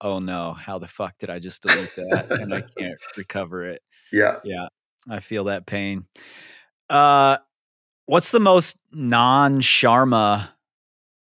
oh 0.00 0.18
no, 0.18 0.52
how 0.52 0.78
the 0.78 0.88
fuck 0.88 1.14
did 1.18 1.30
I 1.30 1.38
just 1.38 1.62
delete 1.62 1.94
that 1.96 2.26
and 2.30 2.54
I 2.54 2.60
can't 2.78 2.98
recover 3.16 3.64
it. 3.64 3.82
Yeah. 4.12 4.36
Yeah. 4.44 4.68
I 5.08 5.20
feel 5.20 5.44
that 5.44 5.66
pain. 5.66 6.06
Uh 6.88 7.38
what's 8.06 8.30
the 8.30 8.40
most 8.40 8.78
non-Sharma 8.92 10.48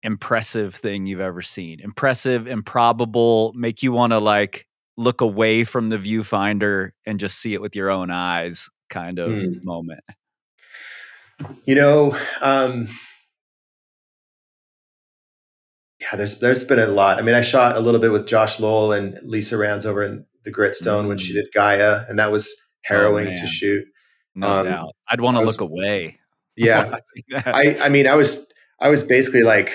impressive 0.03 0.75
thing 0.75 1.05
you've 1.05 1.21
ever 1.21 1.41
seen? 1.41 1.79
Impressive, 1.79 2.47
improbable, 2.47 3.53
make 3.55 3.81
you 3.81 3.91
want 3.91 4.11
to 4.11 4.19
like 4.19 4.67
look 4.97 5.21
away 5.21 5.63
from 5.63 5.89
the 5.89 5.97
viewfinder 5.97 6.91
and 7.05 7.19
just 7.19 7.39
see 7.39 7.53
it 7.53 7.61
with 7.61 7.75
your 7.75 7.89
own 7.89 8.11
eyes 8.11 8.69
kind 8.89 9.19
of 9.19 9.29
mm. 9.29 9.63
moment. 9.63 10.03
You 11.65 11.75
know, 11.75 12.19
um 12.41 12.87
yeah, 16.05 16.17
there's 16.17 16.39
there's 16.39 16.63
been 16.63 16.79
a 16.79 16.87
lot. 16.87 17.17
I 17.17 17.21
mean, 17.21 17.35
I 17.35 17.41
shot 17.41 17.75
a 17.75 17.79
little 17.79 17.99
bit 17.99 18.11
with 18.11 18.27
Josh 18.27 18.59
Lowell 18.59 18.93
and 18.93 19.17
Lisa 19.23 19.57
Rands 19.57 19.85
over 19.85 20.03
in 20.03 20.25
the 20.43 20.51
Gritstone 20.51 21.05
mm. 21.05 21.07
when 21.07 21.17
she 21.17 21.31
mm. 21.31 21.35
did 21.35 21.45
Gaia, 21.53 22.05
and 22.07 22.19
that 22.19 22.31
was 22.31 22.47
oh, 22.49 22.63
harrowing 22.83 23.29
oh, 23.29 23.33
to 23.33 23.47
shoot. 23.47 23.85
No 24.35 24.47
um, 24.47 24.65
doubt. 24.65 24.95
I'd 25.09 25.21
want 25.21 25.37
to 25.37 25.43
look 25.43 25.61
away. 25.61 26.19
Yeah, 26.55 26.97
I 27.35 27.77
I 27.81 27.89
mean, 27.89 28.07
I 28.07 28.15
was 28.15 28.51
I 28.79 28.89
was 28.89 29.01
basically 29.01 29.43
like 29.43 29.71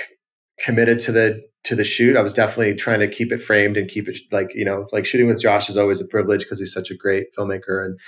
committed 0.61 1.01
to 1.01 1.12
the 1.12 1.43
to 1.64 1.74
the 1.74 1.85
shoot. 1.85 2.16
I 2.16 2.22
was 2.22 2.35
definitely 2.35 2.74
trying 2.76 3.01
to 3.01 3.09
keep 3.09 3.33
it 3.33 3.43
framed 3.43 3.76
and 3.76 3.89
keep 3.89 4.09
it 4.09 4.20
like 4.31 4.53
you 4.55 4.64
know 4.64 4.87
like 4.93 5.07
shooting 5.07 5.26
with 5.26 5.43
Josh 5.43 5.68
is 5.68 5.76
always 5.76 6.01
a 6.01 6.07
privilege 6.07 6.43
because 6.43 6.61
he's 6.61 6.72
such 6.72 6.91
a 6.91 6.97
great 6.97 7.35
filmmaker 7.37 7.85
and 7.85 7.99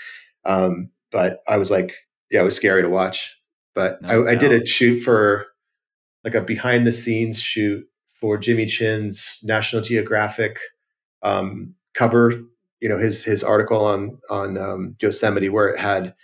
um 0.44 0.90
but 1.10 1.40
I 1.48 1.56
was 1.56 1.70
like 1.70 1.94
yeah 2.30 2.40
it 2.40 2.44
was 2.44 2.56
scary 2.56 2.82
to 2.82 2.88
watch 2.88 3.34
but 3.74 4.00
no 4.02 4.24
I, 4.24 4.32
I 4.32 4.34
did 4.34 4.52
a 4.52 4.64
shoot 4.66 5.00
for 5.00 5.46
like 6.24 6.34
a 6.34 6.40
behind 6.40 6.86
the 6.86 6.92
scenes 6.92 7.40
shoot 7.40 7.84
for 8.22 8.38
Jimmy 8.38 8.66
Chin's 8.66 9.40
National 9.42 9.82
Geographic 9.82 10.60
um, 11.24 11.74
cover, 11.94 12.32
you 12.80 12.88
know 12.88 12.98
his 12.98 13.24
his 13.24 13.42
article 13.42 13.84
on 13.84 14.18
on 14.30 14.56
um, 14.56 14.96
Yosemite 15.02 15.48
where 15.48 15.68
it 15.68 15.78
had 15.78 16.14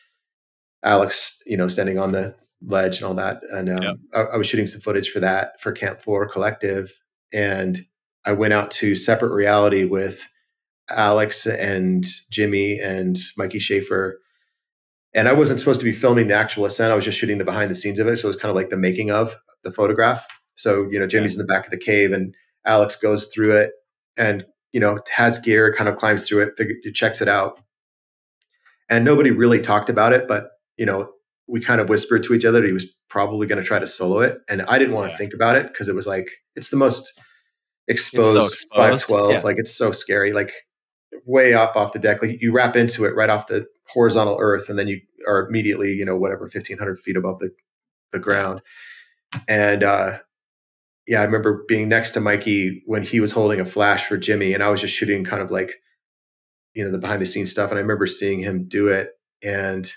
Alex, 0.85 1.43
you 1.45 1.57
know, 1.57 1.67
standing 1.67 1.99
on 1.99 2.13
the 2.13 2.37
ledge 2.65 2.99
and 2.99 3.07
all 3.07 3.15
that. 3.15 3.43
And 3.53 3.69
um, 3.69 3.83
yep. 3.83 3.97
I, 4.15 4.21
I, 4.21 4.37
was 4.37 4.47
shooting 4.47 4.67
some 4.67 4.81
footage 4.81 5.11
for 5.11 5.21
that 5.21 5.61
for 5.61 5.73
Camp 5.73 6.01
Four 6.01 6.29
Collective, 6.29 6.93
and 7.33 7.85
I 8.25 8.33
went 8.33 8.55
out 8.55 8.71
to 8.73 8.95
Separate 8.95 9.33
Reality 9.33 9.85
with 9.85 10.21
Alex 10.89 11.47
and 11.47 12.07
Jimmy 12.31 12.79
and 12.79 13.19
Mikey 13.37 13.59
Schaefer. 13.59 14.21
And 15.15 15.27
I 15.27 15.33
wasn't 15.33 15.59
supposed 15.59 15.81
to 15.81 15.85
be 15.85 15.93
filming 15.93 16.29
the 16.29 16.35
actual 16.35 16.65
ascent. 16.65 16.93
I 16.93 16.97
was 16.97 17.05
just 17.05 17.19
shooting 17.19 17.39
the 17.39 17.45
behind 17.45 17.71
the 17.71 17.75
scenes 17.75 17.99
of 17.99 18.07
it. 18.07 18.19
So 18.19 18.29
it 18.29 18.35
was 18.35 18.41
kind 18.41 18.51
of 18.51 18.57
like 18.57 18.71
the 18.71 18.77
making 18.77 19.11
of 19.11 19.37
the 19.65 19.73
photograph. 19.73 20.25
So, 20.59 20.89
you 20.91 20.99
know, 20.99 21.07
Jimmy's 21.07 21.35
in 21.35 21.39
the 21.39 21.53
back 21.53 21.65
of 21.65 21.71
the 21.71 21.79
cave 21.79 22.13
and 22.13 22.35
Alex 22.67 22.97
goes 22.97 23.27
through 23.27 23.57
it 23.57 23.71
and, 24.17 24.45
you 24.73 24.81
know, 24.81 24.99
has 25.09 25.39
gear, 25.39 25.73
kind 25.73 25.89
of 25.89 25.97
climbs 25.97 26.27
through 26.27 26.43
it, 26.43 26.57
figure, 26.57 26.75
checks 26.93 27.21
it 27.21 27.29
out. 27.29 27.61
And 28.91 29.05
nobody 29.05 29.31
really 29.31 29.61
talked 29.61 29.89
about 29.89 30.13
it, 30.13 30.27
but, 30.27 30.51
you 30.77 30.85
know, 30.85 31.11
we 31.47 31.61
kind 31.61 31.81
of 31.81 31.89
whispered 31.89 32.25
to 32.25 32.35
each 32.35 32.45
other 32.45 32.61
that 32.61 32.67
he 32.67 32.73
was 32.73 32.87
probably 33.09 33.47
going 33.47 33.61
to 33.61 33.67
try 33.67 33.79
to 33.79 33.87
solo 33.87 34.19
it. 34.21 34.41
And 34.49 34.63
I 34.63 34.79
didn't 34.79 34.95
want 34.95 35.07
to 35.07 35.13
yeah. 35.13 35.19
think 35.19 35.33
about 35.33 35.57
it 35.57 35.69
because 35.69 35.89
it 35.89 35.95
was 35.95 36.07
like, 36.07 36.29
it's 36.57 36.71
the 36.71 36.77
most 36.77 37.19
exposed, 37.87 38.33
so 38.33 38.45
exposed. 38.45 38.73
512. 38.73 39.33
Yeah. 39.33 39.41
Like 39.43 39.59
it's 39.59 39.75
so 39.75 39.93
scary. 39.93 40.33
Like 40.33 40.53
way 41.25 41.55
up 41.55 41.77
off 41.77 41.93
the 41.93 41.99
deck. 42.01 42.21
Like 42.21 42.43
you 42.43 42.53
wrap 42.53 42.75
into 42.75 43.05
it 43.05 43.15
right 43.15 43.31
off 43.31 43.47
the 43.47 43.67
horizontal 43.87 44.39
earth, 44.41 44.69
and 44.69 44.79
then 44.79 44.89
you 44.89 45.01
are 45.29 45.47
immediately, 45.47 45.93
you 45.93 46.05
know, 46.05 46.17
whatever, 46.17 46.49
fifteen 46.49 46.79
hundred 46.79 46.99
feet 46.99 47.17
above 47.17 47.39
the 47.39 47.51
the 48.13 48.19
ground. 48.19 48.61
And 49.47 49.85
uh, 49.85 50.19
yeah, 51.09 51.23
I 51.23 51.25
remember 51.25 51.65
being 51.67 51.89
next 51.89 52.13
to 52.13 52.21
Mikey 52.21 52.83
when 52.85 53.03
he 53.03 53.19
was 53.19 53.33
holding 53.33 53.61
a 53.61 53.65
flash 53.65 54.05
for 54.05 54.19
Jimmy, 54.19 54.53
and 54.53 54.63
I 54.63 54.69
was 54.69 54.83
just 54.83 54.95
shooting 54.95 55.25
kind 55.25 55.41
of 55.41 55.51
like, 55.51 55.73
you 56.75 56.85
know, 56.85 56.91
the 56.91 56.99
behind 56.99 57.23
the 57.23 57.27
scenes 57.27 57.51
stuff. 57.51 57.71
And 57.71 57.79
I 57.79 57.83
remember 57.83 58.07
seeing 58.07 58.41
him 58.41 58.69
do 58.69 58.89
it, 58.89 59.13
and 59.43 59.91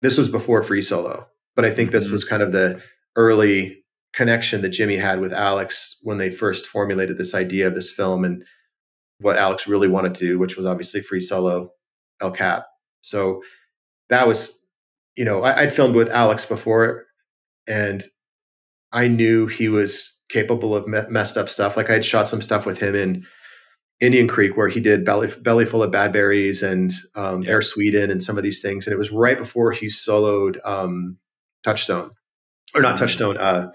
this 0.00 0.16
was 0.16 0.28
before 0.28 0.62
Free 0.62 0.82
Solo, 0.82 1.26
but 1.56 1.64
I 1.64 1.72
think 1.72 1.90
this 1.90 2.04
mm-hmm. 2.04 2.12
was 2.12 2.24
kind 2.24 2.42
of 2.42 2.52
the 2.52 2.80
early 3.16 3.82
connection 4.14 4.62
that 4.62 4.68
Jimmy 4.68 4.96
had 4.96 5.20
with 5.20 5.32
Alex 5.32 5.98
when 6.02 6.18
they 6.18 6.30
first 6.30 6.66
formulated 6.66 7.18
this 7.18 7.34
idea 7.34 7.66
of 7.66 7.74
this 7.74 7.90
film 7.90 8.24
and 8.24 8.44
what 9.18 9.36
Alex 9.36 9.66
really 9.66 9.88
wanted 9.88 10.14
to 10.14 10.26
do, 10.26 10.38
which 10.38 10.56
was 10.56 10.64
obviously 10.64 11.00
free 11.00 11.20
solo 11.20 11.70
El 12.20 12.30
Cap. 12.30 12.66
So 13.00 13.42
that 14.10 14.28
was, 14.28 14.64
you 15.16 15.24
know, 15.24 15.42
I, 15.42 15.64
would 15.64 15.72
filmed 15.72 15.96
with 15.96 16.08
Alex 16.08 16.46
before, 16.46 17.04
and 17.66 18.04
I 18.92 19.08
knew 19.08 19.46
he 19.46 19.68
was 19.68 20.18
capable 20.28 20.74
of 20.74 20.86
me- 20.86 21.08
messed 21.08 21.36
up 21.36 21.48
stuff. 21.48 21.76
Like 21.76 21.90
I 21.90 21.94
had 21.94 22.04
shot 22.04 22.28
some 22.28 22.42
stuff 22.42 22.66
with 22.66 22.78
him 22.78 22.94
in 22.94 23.26
Indian 24.00 24.28
Creek 24.28 24.56
where 24.56 24.68
he 24.68 24.80
did 24.80 25.04
belly 25.04 25.32
belly 25.40 25.64
full 25.64 25.82
of 25.82 25.90
bad 25.90 26.12
berries 26.12 26.62
and 26.62 26.92
um, 27.14 27.44
Air 27.46 27.62
Sweden 27.62 28.10
and 28.10 28.22
some 28.22 28.36
of 28.36 28.42
these 28.42 28.60
things, 28.60 28.86
and 28.86 28.94
it 28.94 28.98
was 28.98 29.10
right 29.10 29.38
before 29.38 29.72
he 29.72 29.86
soloed 29.86 30.56
um, 30.64 31.18
Touchstone, 31.64 32.10
or 32.74 32.80
not 32.80 32.94
mm-hmm. 32.94 33.04
Touchstone, 33.04 33.36
uh, 33.36 33.70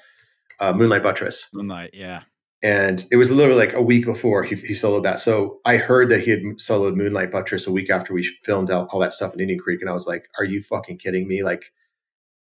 uh, 0.60 0.74
Moonlight 0.74 1.04
Buttress. 1.04 1.48
Moonlight, 1.54 1.92
yeah 1.94 2.24
and 2.64 3.06
it 3.12 3.18
was 3.18 3.30
literally 3.30 3.66
like 3.66 3.76
a 3.76 3.82
week 3.82 4.06
before 4.06 4.44
he, 4.44 4.56
he 4.56 4.74
soloed 4.74 5.04
that. 5.04 5.20
So 5.20 5.60
I 5.64 5.78
heard 5.78 6.10
that 6.10 6.22
he 6.22 6.32
had 6.32 6.42
soloed 6.58 6.96
Moonlight 6.96 7.32
Buttress 7.32 7.68
a 7.68 7.72
week 7.72 7.90
after 7.90 8.14
we 8.14 8.28
filmed 8.44 8.72
all, 8.72 8.88
all 8.92 9.00
that 9.00 9.14
stuff 9.14 9.34
in 9.34 9.40
Indian 9.40 9.60
Creek, 9.60 9.82
and 9.82 9.90
I 9.90 9.94
was 9.94 10.08
like, 10.08 10.28
"Are 10.40 10.44
you 10.44 10.62
fucking 10.62 10.98
kidding 10.98 11.28
me?" 11.28 11.44
Like 11.44 11.72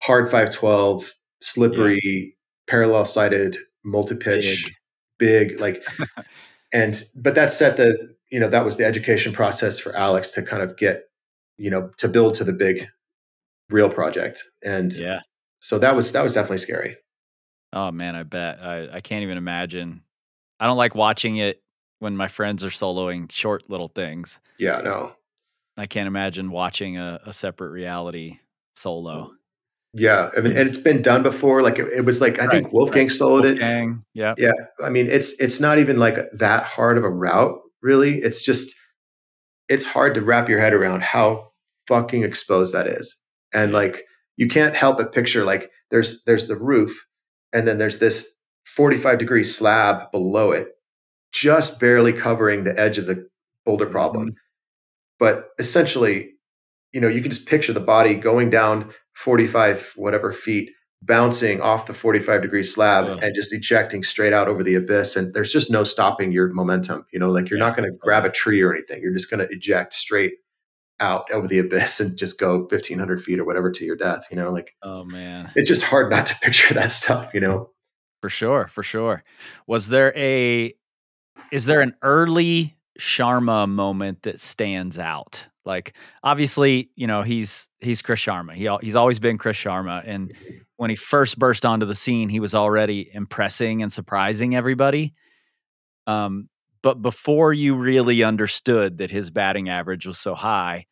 hard 0.02 0.30
five 0.30 0.50
twelve, 0.50 1.14
slippery, 1.40 2.00
yeah. 2.02 2.30
Parallel 2.66 3.04
sided, 3.04 3.56
multi 3.84 4.16
pitch, 4.16 4.72
big. 5.18 5.50
big, 5.50 5.60
like, 5.60 5.84
and 6.72 7.02
but 7.16 7.34
that 7.34 7.52
set 7.52 7.76
the 7.76 8.14
you 8.30 8.40
know 8.40 8.48
that 8.48 8.64
was 8.64 8.76
the 8.76 8.84
education 8.84 9.32
process 9.32 9.78
for 9.78 9.94
Alex 9.94 10.30
to 10.32 10.42
kind 10.42 10.62
of 10.62 10.76
get 10.76 11.04
you 11.58 11.70
know 11.70 11.90
to 11.98 12.08
build 12.08 12.34
to 12.34 12.44
the 12.44 12.52
big 12.52 12.86
real 13.70 13.88
project, 13.88 14.42
and 14.64 14.92
yeah, 14.94 15.20
so 15.60 15.78
that 15.78 15.94
was 15.94 16.12
that 16.12 16.22
was 16.22 16.34
definitely 16.34 16.58
scary. 16.58 16.96
Oh 17.72 17.90
man, 17.90 18.14
I 18.14 18.22
bet. 18.22 18.62
I, 18.62 18.88
I 18.96 19.00
can't 19.00 19.22
even 19.22 19.38
imagine. 19.38 20.02
I 20.60 20.66
don't 20.66 20.76
like 20.76 20.94
watching 20.94 21.36
it 21.36 21.62
when 21.98 22.16
my 22.16 22.28
friends 22.28 22.64
are 22.64 22.68
soloing 22.68 23.30
short 23.30 23.68
little 23.68 23.88
things. 23.88 24.40
Yeah, 24.58 24.80
no. 24.80 25.12
I 25.76 25.86
can't 25.86 26.06
imagine 26.06 26.50
watching 26.50 26.98
a, 26.98 27.20
a 27.24 27.32
separate 27.32 27.70
reality 27.70 28.38
solo. 28.74 29.32
Yeah, 29.94 30.30
I 30.36 30.40
mean, 30.40 30.56
and 30.56 30.68
it's 30.68 30.78
been 30.78 31.02
done 31.02 31.22
before. 31.22 31.62
Like 31.62 31.78
it, 31.78 31.88
it 31.88 32.04
was 32.04 32.20
like 32.20 32.38
I 32.38 32.46
right, 32.46 32.50
think 32.50 32.72
Wolfgang 32.72 33.08
right. 33.08 33.16
soloed 33.16 33.42
Wolfgang, 33.42 34.04
it. 34.14 34.18
Yeah, 34.18 34.34
yeah. 34.38 34.52
I 34.82 34.88
mean, 34.88 35.06
it's 35.08 35.38
it's 35.40 35.60
not 35.60 35.78
even 35.78 35.98
like 35.98 36.16
that 36.32 36.64
hard 36.64 36.96
of 36.96 37.04
a 37.04 37.10
route, 37.10 37.58
really. 37.82 38.22
It's 38.22 38.42
just 38.42 38.74
it's 39.68 39.84
hard 39.84 40.14
to 40.14 40.22
wrap 40.22 40.48
your 40.48 40.60
head 40.60 40.72
around 40.72 41.02
how 41.02 41.52
fucking 41.88 42.22
exposed 42.22 42.72
that 42.72 42.86
is, 42.86 43.18
and 43.52 43.72
like 43.74 44.04
you 44.38 44.48
can't 44.48 44.74
help 44.74 44.96
but 44.96 45.12
picture 45.12 45.44
like 45.44 45.70
there's 45.90 46.24
there's 46.24 46.46
the 46.46 46.56
roof, 46.56 47.04
and 47.52 47.68
then 47.68 47.76
there's 47.76 47.98
this 47.98 48.34
45 48.64 49.18
degree 49.18 49.44
slab 49.44 50.10
below 50.10 50.52
it, 50.52 50.68
just 51.32 51.78
barely 51.78 52.14
covering 52.14 52.64
the 52.64 52.78
edge 52.80 52.96
of 52.96 53.06
the 53.06 53.28
boulder 53.66 53.86
problem. 53.86 54.28
Mm-hmm. 54.28 54.36
But 55.18 55.48
essentially, 55.58 56.30
you 56.92 57.00
know, 57.00 57.08
you 57.08 57.22
can 57.22 57.30
just 57.30 57.46
picture 57.46 57.72
the 57.72 57.80
body 57.80 58.14
going 58.14 58.50
down 58.50 58.92
45 59.14 59.92
whatever 59.96 60.32
feet, 60.32 60.70
bouncing 61.02 61.60
off 61.60 61.86
the 61.86 61.94
45 61.94 62.42
degree 62.42 62.62
slab 62.62 63.06
yeah. 63.06 63.26
and 63.26 63.34
just 63.34 63.52
ejecting 63.52 64.02
straight 64.02 64.32
out 64.32 64.48
over 64.48 64.62
the 64.62 64.74
abyss. 64.74 65.16
And 65.16 65.34
there's 65.34 65.52
just 65.52 65.70
no 65.70 65.84
stopping 65.84 66.32
your 66.32 66.52
momentum. 66.52 67.06
You 67.12 67.18
know, 67.18 67.30
like 67.30 67.50
you're 67.50 67.58
yeah. 67.58 67.66
not 67.66 67.76
going 67.76 67.90
to 67.90 67.96
grab 67.98 68.24
a 68.24 68.30
tree 68.30 68.62
or 68.62 68.74
anything. 68.74 69.02
You're 69.02 69.12
just 69.12 69.30
going 69.30 69.46
to 69.46 69.52
eject 69.54 69.94
straight 69.94 70.34
out 71.00 71.30
over 71.32 71.48
the 71.48 71.58
abyss 71.58 72.00
and 72.00 72.16
just 72.16 72.38
go 72.38 72.60
1500 72.60 73.22
feet 73.22 73.38
or 73.38 73.44
whatever 73.44 73.70
to 73.70 73.84
your 73.84 73.96
death 73.96 74.24
you 74.30 74.36
know 74.36 74.50
like 74.50 74.74
oh 74.82 75.04
man 75.04 75.50
it's 75.56 75.68
just 75.68 75.82
hard 75.82 76.10
not 76.10 76.26
to 76.26 76.38
picture 76.42 76.72
that 76.74 76.92
stuff 76.92 77.32
you 77.34 77.40
know 77.40 77.68
for 78.20 78.30
sure 78.30 78.68
for 78.68 78.82
sure 78.82 79.24
was 79.66 79.88
there 79.88 80.12
a 80.16 80.72
is 81.50 81.64
there 81.64 81.80
an 81.80 81.94
early 82.02 82.76
sharma 82.98 83.68
moment 83.68 84.22
that 84.22 84.40
stands 84.40 84.98
out 84.98 85.46
like 85.64 85.94
obviously 86.22 86.90
you 86.96 87.06
know 87.06 87.22
he's 87.22 87.68
he's 87.80 88.02
chris 88.02 88.20
sharma 88.20 88.54
he, 88.54 88.68
he's 88.84 88.96
always 88.96 89.18
been 89.18 89.38
chris 89.38 89.56
sharma 89.56 90.02
and 90.04 90.32
when 90.76 90.90
he 90.90 90.96
first 90.96 91.38
burst 91.38 91.64
onto 91.64 91.86
the 91.86 91.94
scene 91.94 92.28
he 92.28 92.40
was 92.40 92.54
already 92.54 93.10
impressing 93.14 93.82
and 93.82 93.92
surprising 93.92 94.54
everybody 94.56 95.14
um 96.06 96.48
but 96.82 97.00
before 97.00 97.52
you 97.52 97.76
really 97.76 98.24
understood 98.24 98.98
that 98.98 99.10
his 99.10 99.30
batting 99.30 99.68
average 99.68 100.06
was 100.06 100.18
so 100.18 100.34
high 100.34 100.86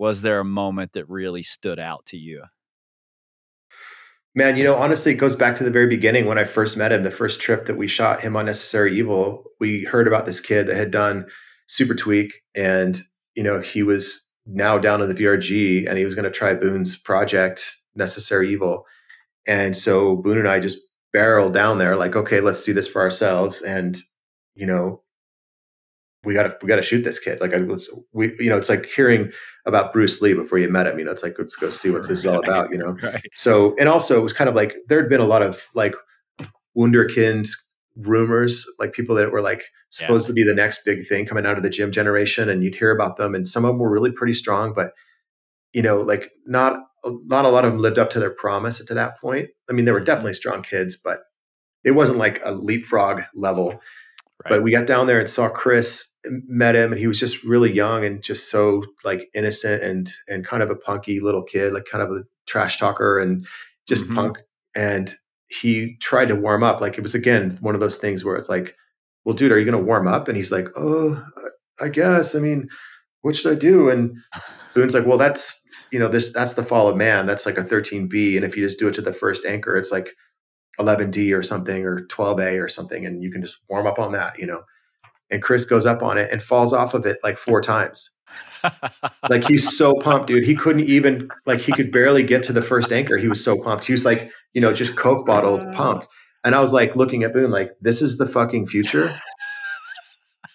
was 0.00 0.22
there 0.22 0.40
a 0.40 0.44
moment 0.44 0.94
that 0.94 1.10
really 1.10 1.42
stood 1.42 1.78
out 1.78 2.06
to 2.06 2.16
you? 2.16 2.42
Man, 4.34 4.56
you 4.56 4.64
know, 4.64 4.76
honestly, 4.76 5.12
it 5.12 5.16
goes 5.16 5.36
back 5.36 5.56
to 5.56 5.64
the 5.64 5.70
very 5.70 5.88
beginning 5.88 6.24
when 6.24 6.38
I 6.38 6.44
first 6.44 6.74
met 6.78 6.90
him. 6.90 7.02
The 7.02 7.10
first 7.10 7.38
trip 7.42 7.66
that 7.66 7.76
we 7.76 7.86
shot 7.86 8.22
him 8.22 8.34
on 8.34 8.46
Necessary 8.46 8.96
Evil, 8.96 9.44
we 9.60 9.84
heard 9.84 10.06
about 10.06 10.24
this 10.24 10.40
kid 10.40 10.68
that 10.68 10.76
had 10.76 10.90
done 10.90 11.26
Super 11.66 11.94
Tweak, 11.94 12.40
and 12.54 13.02
you 13.40 13.44
know, 13.44 13.58
he 13.58 13.82
was 13.82 14.28
now 14.44 14.76
down 14.76 15.00
in 15.00 15.08
the 15.08 15.14
VRG, 15.14 15.88
and 15.88 15.96
he 15.96 16.04
was 16.04 16.14
going 16.14 16.26
to 16.26 16.30
try 16.30 16.52
Boone's 16.52 16.94
project, 16.94 17.74
Necessary 17.94 18.50
Evil. 18.50 18.84
And 19.46 19.74
so 19.74 20.16
Boone 20.16 20.36
and 20.36 20.46
I 20.46 20.60
just 20.60 20.76
barreled 21.14 21.54
down 21.54 21.78
there, 21.78 21.96
like, 21.96 22.14
okay, 22.16 22.42
let's 22.42 22.62
see 22.62 22.72
this 22.72 22.86
for 22.86 23.00
ourselves. 23.00 23.62
And 23.62 23.96
you 24.54 24.66
know, 24.66 25.02
we 26.22 26.34
got 26.34 26.42
to 26.42 26.56
we 26.60 26.68
got 26.68 26.76
to 26.76 26.82
shoot 26.82 27.02
this 27.02 27.18
kid. 27.18 27.40
Like 27.40 27.54
I 27.54 27.60
was, 27.60 27.88
we 28.12 28.36
you 28.38 28.50
know, 28.50 28.58
it's 28.58 28.68
like 28.68 28.84
hearing 28.84 29.32
about 29.64 29.94
Bruce 29.94 30.20
Lee 30.20 30.34
before 30.34 30.58
you 30.58 30.68
met 30.68 30.86
him. 30.86 30.98
You 30.98 31.06
know, 31.06 31.10
it's 31.10 31.22
like 31.22 31.38
let's 31.38 31.56
go 31.56 31.70
see 31.70 31.88
what 31.88 32.06
this 32.06 32.18
is 32.18 32.26
all 32.26 32.44
about. 32.44 32.70
You 32.70 32.76
know, 32.76 32.90
right. 33.02 33.24
so 33.32 33.74
and 33.78 33.88
also 33.88 34.18
it 34.18 34.22
was 34.22 34.34
kind 34.34 34.50
of 34.50 34.54
like 34.54 34.76
there 34.90 35.00
had 35.00 35.08
been 35.08 35.22
a 35.22 35.24
lot 35.24 35.40
of 35.40 35.66
like 35.74 35.94
wunderkind 36.76 37.48
rumors, 37.96 38.66
like 38.78 38.92
people 38.92 39.14
that 39.16 39.32
were 39.32 39.42
like 39.42 39.64
supposed 39.88 40.26
yeah. 40.26 40.28
to 40.28 40.34
be 40.34 40.44
the 40.44 40.54
next 40.54 40.84
big 40.84 41.06
thing 41.06 41.26
coming 41.26 41.46
out 41.46 41.56
of 41.56 41.62
the 41.62 41.70
gym 41.70 41.90
generation, 41.90 42.48
and 42.48 42.62
you'd 42.62 42.74
hear 42.74 42.90
about 42.90 43.16
them, 43.16 43.34
and 43.34 43.48
some 43.48 43.64
of 43.64 43.70
them 43.70 43.78
were 43.78 43.90
really 43.90 44.12
pretty 44.12 44.34
strong, 44.34 44.72
but 44.74 44.92
you 45.72 45.82
know, 45.82 46.00
like 46.00 46.30
not 46.46 46.78
not 47.04 47.44
a 47.44 47.50
lot 47.50 47.64
of 47.64 47.72
them 47.72 47.80
lived 47.80 47.98
up 47.98 48.10
to 48.10 48.20
their 48.20 48.30
promise 48.30 48.84
to 48.84 48.94
that 48.94 49.20
point. 49.20 49.48
I 49.68 49.72
mean, 49.72 49.84
they 49.84 49.92
were 49.92 49.98
mm-hmm. 49.98 50.06
definitely 50.06 50.34
strong 50.34 50.62
kids, 50.62 50.96
but 50.96 51.20
it 51.84 51.92
wasn't 51.92 52.18
like 52.18 52.40
a 52.44 52.52
leapfrog 52.52 53.22
level. 53.34 53.70
Right. 53.70 54.50
But 54.50 54.62
we 54.62 54.72
got 54.72 54.86
down 54.86 55.06
there 55.06 55.20
and 55.20 55.28
saw 55.28 55.48
Chris, 55.48 56.14
met 56.24 56.74
him, 56.74 56.92
and 56.92 56.98
he 56.98 57.06
was 57.06 57.20
just 57.20 57.42
really 57.44 57.72
young 57.72 58.04
and 58.04 58.22
just 58.22 58.50
so 58.50 58.84
like 59.04 59.28
innocent 59.34 59.82
and 59.82 60.10
and 60.28 60.46
kind 60.46 60.62
of 60.62 60.70
a 60.70 60.76
punky 60.76 61.20
little 61.20 61.42
kid, 61.42 61.72
like 61.72 61.84
kind 61.84 62.02
of 62.02 62.10
a 62.10 62.22
trash 62.46 62.78
talker 62.78 63.18
and 63.18 63.46
just 63.86 64.04
mm-hmm. 64.04 64.14
punk. 64.14 64.38
And 64.74 65.14
he 65.50 65.96
tried 66.00 66.28
to 66.28 66.36
warm 66.36 66.62
up. 66.62 66.80
Like 66.80 66.96
it 66.98 67.02
was 67.02 67.14
again 67.14 67.56
one 67.60 67.74
of 67.74 67.80
those 67.80 67.98
things 67.98 68.24
where 68.24 68.36
it's 68.36 68.48
like, 68.48 68.76
well, 69.24 69.34
dude, 69.34 69.52
are 69.52 69.58
you 69.58 69.64
going 69.64 69.78
to 69.78 69.84
warm 69.84 70.08
up? 70.08 70.28
And 70.28 70.36
he's 70.36 70.52
like, 70.52 70.68
oh, 70.76 71.22
I 71.80 71.88
guess. 71.88 72.34
I 72.34 72.38
mean, 72.38 72.68
what 73.22 73.36
should 73.36 73.52
I 73.52 73.56
do? 73.56 73.90
And 73.90 74.16
Boone's 74.74 74.94
like, 74.94 75.06
well, 75.06 75.18
that's 75.18 75.62
you 75.92 75.98
know 75.98 76.08
this 76.08 76.32
that's 76.32 76.54
the 76.54 76.64
fall 76.64 76.88
of 76.88 76.96
man. 76.96 77.26
That's 77.26 77.46
like 77.46 77.58
a 77.58 77.64
13B, 77.64 78.36
and 78.36 78.44
if 78.44 78.56
you 78.56 78.64
just 78.66 78.78
do 78.78 78.88
it 78.88 78.94
to 78.94 79.02
the 79.02 79.12
first 79.12 79.44
anchor, 79.44 79.76
it's 79.76 79.92
like 79.92 80.10
11D 80.80 81.36
or 81.36 81.42
something 81.42 81.84
or 81.84 82.06
12A 82.06 82.62
or 82.62 82.68
something, 82.68 83.04
and 83.06 83.22
you 83.22 83.30
can 83.32 83.42
just 83.42 83.58
warm 83.68 83.86
up 83.86 83.98
on 83.98 84.12
that, 84.12 84.38
you 84.38 84.46
know. 84.46 84.62
and 85.30 85.42
Chris 85.42 85.64
goes 85.64 85.86
up 85.86 86.02
on 86.02 86.18
it 86.18 86.30
and 86.32 86.42
falls 86.42 86.72
off 86.72 86.94
of 86.94 87.06
it 87.06 87.18
like 87.22 87.38
four 87.38 87.60
times. 87.60 88.10
Like 89.28 89.46
he's 89.46 89.76
so 89.76 89.94
pumped, 90.00 90.26
dude. 90.26 90.44
He 90.44 90.54
couldn't 90.54 90.84
even 90.84 91.28
like 91.46 91.60
he 91.60 91.72
could 91.72 91.92
barely 91.92 92.22
get 92.22 92.42
to 92.44 92.52
the 92.52 92.62
first 92.62 92.92
anchor. 92.92 93.16
He 93.16 93.28
was 93.28 93.42
so 93.42 93.60
pumped. 93.62 93.84
He 93.84 93.92
was 93.92 94.04
like, 94.04 94.30
you 94.52 94.60
know, 94.60 94.72
just 94.72 94.96
coke 94.96 95.26
bottled 95.26 95.72
pumped. 95.72 96.06
And 96.44 96.54
I 96.54 96.60
was 96.60 96.72
like 96.72 96.96
looking 96.96 97.22
at 97.22 97.32
Boone 97.32 97.50
like, 97.50 97.72
this 97.80 98.00
is 98.02 98.18
the 98.18 98.26
fucking 98.26 98.66
future. 98.66 99.14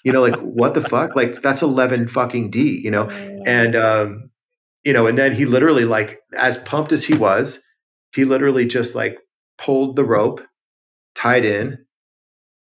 You 0.04 0.12
know, 0.12 0.22
like 0.22 0.40
what 0.40 0.76
the 0.76 0.82
fuck? 0.82 1.16
Like 1.16 1.42
that's 1.42 1.62
11 1.62 2.08
fucking 2.08 2.52
D, 2.52 2.80
you 2.84 2.92
know? 2.92 3.10
And 3.10 3.76
um, 3.76 4.30
you 4.84 4.94
know, 4.94 5.08
and 5.08 5.18
then 5.18 5.34
he 5.34 5.46
literally 5.46 5.86
like 5.86 6.20
as 6.38 6.58
pumped 6.58 6.92
as 6.92 7.04
he 7.04 7.16
was, 7.16 7.60
he 8.14 8.24
literally 8.24 8.66
just 8.66 8.96
like 8.96 9.18
pulled 9.58 9.96
the 9.96 10.06
rope, 10.06 10.42
tied 11.16 11.44
in, 11.46 11.85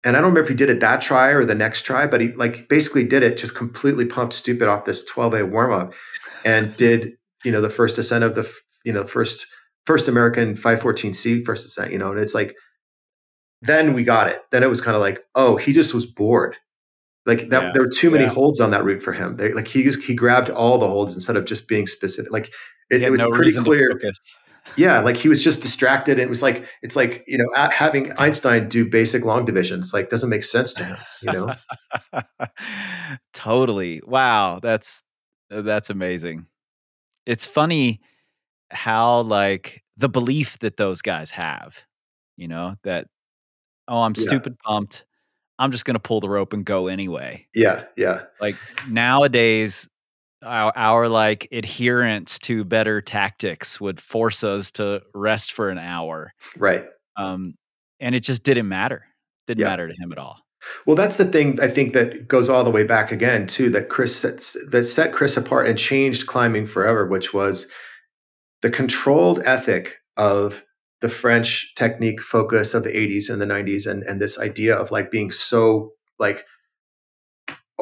and 0.04 0.16
I 0.16 0.20
don't 0.20 0.30
remember 0.30 0.42
if 0.42 0.48
he 0.48 0.54
did 0.54 0.70
it 0.70 0.80
that 0.80 1.00
try 1.00 1.28
or 1.28 1.44
the 1.44 1.54
next 1.54 1.82
try, 1.82 2.06
but 2.06 2.20
he 2.20 2.32
like 2.32 2.68
basically 2.68 3.04
did 3.04 3.22
it 3.22 3.38
just 3.38 3.54
completely 3.54 4.04
pumped 4.04 4.34
stupid 4.34 4.68
off 4.68 4.84
this 4.84 5.08
12A 5.10 5.50
warm 5.50 5.72
up 5.72 5.94
and 6.44 6.76
did, 6.76 7.12
you 7.44 7.52
know, 7.52 7.60
the 7.60 7.70
first 7.70 7.98
ascent 7.98 8.24
of 8.24 8.34
the, 8.34 8.50
you 8.84 8.92
know, 8.92 9.04
first, 9.04 9.46
first 9.86 10.08
American 10.08 10.56
514C 10.56 11.44
first 11.44 11.66
ascent, 11.66 11.92
you 11.92 11.98
know, 11.98 12.10
and 12.10 12.20
it's 12.20 12.34
like, 12.34 12.54
then 13.60 13.94
we 13.94 14.02
got 14.02 14.28
it. 14.28 14.42
Then 14.50 14.64
it 14.64 14.68
was 14.68 14.80
kind 14.80 14.96
of 14.96 15.00
like, 15.00 15.20
oh, 15.36 15.56
he 15.56 15.72
just 15.72 15.94
was 15.94 16.04
bored. 16.04 16.56
Like 17.24 17.50
that, 17.50 17.62
yeah. 17.62 17.70
there 17.72 17.82
were 17.82 17.88
too 17.88 18.10
many 18.10 18.24
yeah. 18.24 18.30
holds 18.30 18.60
on 18.60 18.72
that 18.72 18.82
route 18.82 19.02
for 19.02 19.12
him. 19.12 19.36
They, 19.36 19.52
like 19.52 19.68
he 19.68 19.88
he 19.88 20.14
grabbed 20.14 20.50
all 20.50 20.78
the 20.78 20.88
holds 20.88 21.14
instead 21.14 21.36
of 21.36 21.44
just 21.44 21.68
being 21.68 21.86
specific. 21.86 22.32
Like 22.32 22.52
it, 22.90 23.02
it 23.02 23.10
was 23.10 23.20
no 23.20 23.30
pretty 23.30 23.52
clear 23.52 23.92
yeah 24.76 25.00
like 25.00 25.16
he 25.16 25.28
was 25.28 25.42
just 25.42 25.62
distracted 25.62 26.18
it 26.18 26.28
was 26.28 26.42
like 26.42 26.64
it's 26.82 26.96
like 26.96 27.24
you 27.26 27.38
know 27.38 27.48
having 27.70 28.12
einstein 28.18 28.68
do 28.68 28.88
basic 28.88 29.24
long 29.24 29.44
division 29.44 29.80
it's 29.80 29.92
like 29.94 30.10
doesn't 30.10 30.30
make 30.30 30.44
sense 30.44 30.72
to 30.74 30.84
him 30.84 30.96
you 31.22 31.32
know? 31.32 31.54
Totally. 33.32 34.00
Wow 34.06 34.60
that's 34.62 35.02
uh, 35.50 35.62
that's 35.62 35.90
amazing. 35.90 36.46
It's 37.26 37.46
funny 37.46 38.00
how 38.70 39.20
like 39.20 39.82
the 39.96 40.08
belief 40.08 40.58
that 40.60 40.76
those 40.76 41.02
guys 41.02 41.30
have 41.30 41.84
you 42.36 42.48
know 42.48 42.74
that 42.84 43.06
oh 43.86 44.00
i'm 44.00 44.14
yeah. 44.16 44.22
stupid 44.22 44.58
pumped. 44.58 45.04
I'm 45.58 45.70
just 45.70 45.84
going 45.84 45.94
to 45.94 46.00
pull 46.00 46.18
the 46.20 46.30
rope 46.30 46.54
and 46.54 46.64
go 46.64 46.88
anyway. 46.88 47.46
Yeah 47.54 47.84
yeah. 47.96 48.22
Like 48.40 48.56
nowadays 48.88 49.88
our, 50.42 50.72
our 50.76 51.08
like 51.08 51.48
adherence 51.52 52.38
to 52.40 52.64
better 52.64 53.00
tactics 53.00 53.80
would 53.80 54.00
force 54.00 54.44
us 54.44 54.70
to 54.72 55.02
rest 55.14 55.52
for 55.52 55.70
an 55.70 55.78
hour. 55.78 56.32
Right. 56.56 56.84
Um, 57.16 57.54
and 58.00 58.14
it 58.14 58.20
just 58.20 58.42
didn't 58.42 58.68
matter. 58.68 59.06
Didn't 59.46 59.60
yeah. 59.60 59.68
matter 59.68 59.88
to 59.88 59.94
him 59.94 60.12
at 60.12 60.18
all. 60.18 60.38
Well, 60.86 60.96
that's 60.96 61.16
the 61.16 61.24
thing 61.24 61.60
I 61.60 61.68
think 61.68 61.92
that 61.92 62.28
goes 62.28 62.48
all 62.48 62.64
the 62.64 62.70
way 62.70 62.84
back 62.84 63.10
again 63.10 63.46
too. 63.46 63.70
That 63.70 63.88
Chris 63.88 64.14
sets, 64.14 64.56
that 64.70 64.84
set 64.84 65.12
Chris 65.12 65.36
apart 65.36 65.68
and 65.68 65.78
changed 65.78 66.26
climbing 66.26 66.66
forever, 66.66 67.06
which 67.06 67.34
was 67.34 67.66
the 68.60 68.70
controlled 68.70 69.42
ethic 69.44 69.96
of 70.16 70.62
the 71.00 71.08
French 71.08 71.74
technique 71.74 72.22
focus 72.22 72.74
of 72.74 72.84
the 72.84 72.90
80s 72.90 73.28
and 73.28 73.40
the 73.40 73.46
90s, 73.46 73.90
and 73.90 74.04
and 74.04 74.20
this 74.20 74.38
idea 74.38 74.76
of 74.76 74.92
like 74.92 75.10
being 75.10 75.32
so 75.32 75.94
like 76.20 76.44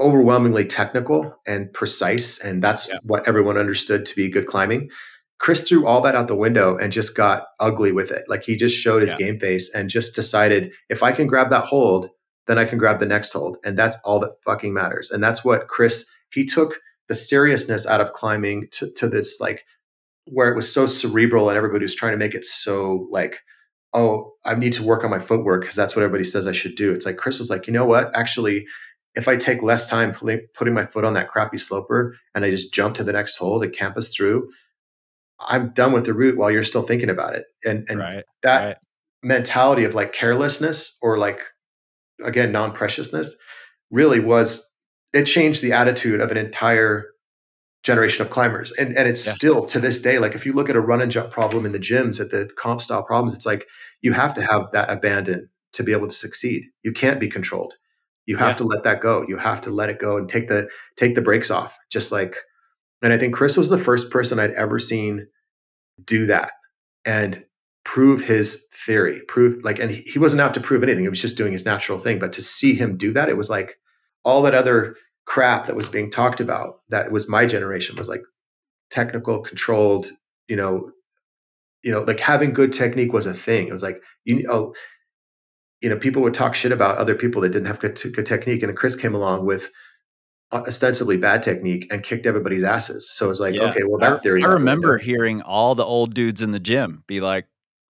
overwhelmingly 0.00 0.64
technical 0.64 1.34
and 1.46 1.72
precise, 1.72 2.38
and 2.40 2.62
that's 2.62 2.88
yeah. 2.88 2.98
what 3.02 3.26
everyone 3.28 3.56
understood 3.56 4.06
to 4.06 4.16
be 4.16 4.28
good 4.28 4.46
climbing. 4.46 4.90
Chris 5.38 5.66
threw 5.66 5.86
all 5.86 6.02
that 6.02 6.14
out 6.14 6.28
the 6.28 6.36
window 6.36 6.76
and 6.76 6.92
just 6.92 7.16
got 7.16 7.46
ugly 7.60 7.92
with 7.92 8.10
it. 8.10 8.24
Like 8.28 8.44
he 8.44 8.56
just 8.56 8.76
showed 8.76 9.02
his 9.02 9.12
yeah. 9.12 9.16
game 9.16 9.40
face 9.40 9.74
and 9.74 9.88
just 9.88 10.14
decided 10.14 10.72
if 10.90 11.02
I 11.02 11.12
can 11.12 11.26
grab 11.26 11.48
that 11.50 11.64
hold, 11.64 12.10
then 12.46 12.58
I 12.58 12.66
can 12.66 12.78
grab 12.78 12.98
the 12.98 13.06
next 13.06 13.32
hold. 13.32 13.56
And 13.64 13.78
that's 13.78 13.96
all 14.04 14.20
that 14.20 14.34
fucking 14.44 14.74
matters. 14.74 15.10
And 15.10 15.24
that's 15.24 15.42
what 15.42 15.68
Chris, 15.68 16.10
he 16.30 16.44
took 16.44 16.78
the 17.08 17.14
seriousness 17.14 17.86
out 17.86 18.02
of 18.02 18.12
climbing 18.12 18.68
to, 18.72 18.92
to 18.92 19.08
this 19.08 19.40
like 19.40 19.64
where 20.26 20.50
it 20.50 20.56
was 20.56 20.70
so 20.70 20.84
cerebral 20.84 21.48
and 21.48 21.56
everybody 21.56 21.84
was 21.84 21.94
trying 21.94 22.12
to 22.12 22.18
make 22.18 22.34
it 22.34 22.44
so 22.44 23.08
like, 23.10 23.40
oh, 23.94 24.32
I 24.44 24.54
need 24.54 24.74
to 24.74 24.84
work 24.84 25.04
on 25.04 25.10
my 25.10 25.18
footwork 25.18 25.62
because 25.62 25.74
that's 25.74 25.96
what 25.96 26.02
everybody 26.02 26.24
says 26.24 26.46
I 26.46 26.52
should 26.52 26.76
do. 26.76 26.92
It's 26.92 27.06
like 27.06 27.16
Chris 27.16 27.38
was 27.38 27.50
like, 27.50 27.66
you 27.66 27.72
know 27.72 27.86
what? 27.86 28.14
Actually, 28.14 28.66
if 29.14 29.26
I 29.26 29.36
take 29.36 29.62
less 29.62 29.88
time 29.88 30.14
putting 30.14 30.74
my 30.74 30.86
foot 30.86 31.04
on 31.04 31.14
that 31.14 31.30
crappy 31.30 31.58
sloper 31.58 32.16
and 32.34 32.44
I 32.44 32.50
just 32.50 32.72
jump 32.72 32.94
to 32.96 33.04
the 33.04 33.12
next 33.12 33.36
hole 33.36 33.60
to 33.60 33.68
campus 33.68 34.14
through, 34.14 34.50
I'm 35.40 35.70
done 35.70 35.92
with 35.92 36.04
the 36.04 36.14
route 36.14 36.36
while 36.36 36.50
you're 36.50 36.64
still 36.64 36.82
thinking 36.82 37.10
about 37.10 37.34
it. 37.34 37.46
And 37.64 37.86
and 37.88 37.98
right, 37.98 38.24
that 38.42 38.64
right. 38.64 38.76
mentality 39.22 39.84
of 39.84 39.94
like 39.94 40.12
carelessness 40.12 40.96
or 41.02 41.18
like 41.18 41.40
again 42.24 42.52
non-preciousness 42.52 43.34
really 43.90 44.20
was 44.20 44.70
it 45.12 45.24
changed 45.24 45.62
the 45.62 45.72
attitude 45.72 46.20
of 46.20 46.30
an 46.30 46.36
entire 46.36 47.06
generation 47.82 48.22
of 48.22 48.30
climbers. 48.30 48.70
And 48.72 48.96
and 48.96 49.08
it's 49.08 49.26
yeah. 49.26 49.32
still 49.32 49.64
to 49.66 49.80
this 49.80 50.00
day 50.00 50.18
like 50.18 50.34
if 50.34 50.46
you 50.46 50.52
look 50.52 50.68
at 50.68 50.76
a 50.76 50.80
run 50.80 51.00
and 51.00 51.10
jump 51.10 51.32
problem 51.32 51.66
in 51.66 51.72
the 51.72 51.78
gyms 51.78 52.20
at 52.20 52.30
the 52.30 52.48
comp 52.56 52.80
style 52.80 53.02
problems, 53.02 53.34
it's 53.34 53.46
like 53.46 53.66
you 54.02 54.12
have 54.12 54.34
to 54.34 54.42
have 54.42 54.70
that 54.72 54.90
abandon 54.90 55.48
to 55.72 55.82
be 55.82 55.92
able 55.92 56.08
to 56.08 56.14
succeed. 56.14 56.64
You 56.82 56.92
can't 56.92 57.20
be 57.20 57.28
controlled. 57.28 57.74
You 58.30 58.36
have 58.36 58.50
yeah. 58.50 58.58
to 58.58 58.64
let 58.64 58.84
that 58.84 59.00
go. 59.00 59.24
You 59.26 59.38
have 59.38 59.60
to 59.62 59.70
let 59.70 59.90
it 59.90 59.98
go 59.98 60.16
and 60.16 60.28
take 60.28 60.46
the 60.46 60.68
take 60.94 61.16
the 61.16 61.20
brakes 61.20 61.50
off. 61.50 61.76
Just 61.90 62.12
like, 62.12 62.36
and 63.02 63.12
I 63.12 63.18
think 63.18 63.34
Chris 63.34 63.56
was 63.56 63.70
the 63.70 63.76
first 63.76 64.08
person 64.08 64.38
I'd 64.38 64.52
ever 64.52 64.78
seen 64.78 65.26
do 66.04 66.26
that 66.26 66.52
and 67.04 67.44
prove 67.82 68.20
his 68.20 68.68
theory. 68.72 69.20
Prove 69.26 69.64
like, 69.64 69.80
and 69.80 69.90
he, 69.90 70.16
wasn't 70.20 70.40
out 70.40 70.54
to 70.54 70.60
prove 70.60 70.84
anything. 70.84 71.02
He 71.02 71.08
was 71.08 71.20
just 71.20 71.36
doing 71.36 71.52
his 71.52 71.64
natural 71.64 71.98
thing. 71.98 72.20
But 72.20 72.32
to 72.34 72.40
see 72.40 72.72
him 72.72 72.96
do 72.96 73.12
that, 73.14 73.28
it 73.28 73.36
was 73.36 73.50
like 73.50 73.80
all 74.24 74.42
that 74.42 74.54
other 74.54 74.94
crap 75.24 75.66
that 75.66 75.74
was 75.74 75.88
being 75.88 76.08
talked 76.08 76.38
about. 76.38 76.82
That 76.88 77.10
was 77.10 77.28
my 77.28 77.46
generation 77.46 77.96
was 77.96 78.08
like 78.08 78.22
technical, 78.90 79.40
controlled. 79.40 80.06
You 80.46 80.54
know, 80.54 80.92
you 81.82 81.90
know, 81.90 82.02
like 82.02 82.20
having 82.20 82.52
good 82.52 82.72
technique 82.72 83.12
was 83.12 83.26
a 83.26 83.34
thing. 83.34 83.66
It 83.66 83.72
was 83.72 83.82
like 83.82 84.00
you 84.24 84.46
oh 84.48 84.72
you 85.80 85.88
know, 85.88 85.96
people 85.96 86.22
would 86.22 86.34
talk 86.34 86.54
shit 86.54 86.72
about 86.72 86.98
other 86.98 87.14
people 87.14 87.40
that 87.42 87.50
didn't 87.50 87.66
have 87.66 87.80
good, 87.80 88.00
good 88.12 88.26
technique. 88.26 88.62
And 88.62 88.76
Chris 88.76 88.94
came 88.94 89.14
along 89.14 89.46
with 89.46 89.70
ostensibly 90.52 91.16
bad 91.16 91.42
technique 91.42 91.86
and 91.90 92.02
kicked 92.02 92.26
everybody's 92.26 92.62
asses. 92.62 93.10
So 93.10 93.30
it's 93.30 93.40
like, 93.40 93.54
yeah. 93.54 93.70
okay, 93.70 93.82
well, 93.86 93.98
that 93.98 94.22
theory. 94.22 94.44
I 94.44 94.48
remember 94.48 94.98
hearing 94.98 95.42
all 95.42 95.74
the 95.74 95.84
old 95.84 96.14
dudes 96.14 96.42
in 96.42 96.52
the 96.52 96.60
gym 96.60 97.04
be 97.06 97.20
like, 97.20 97.46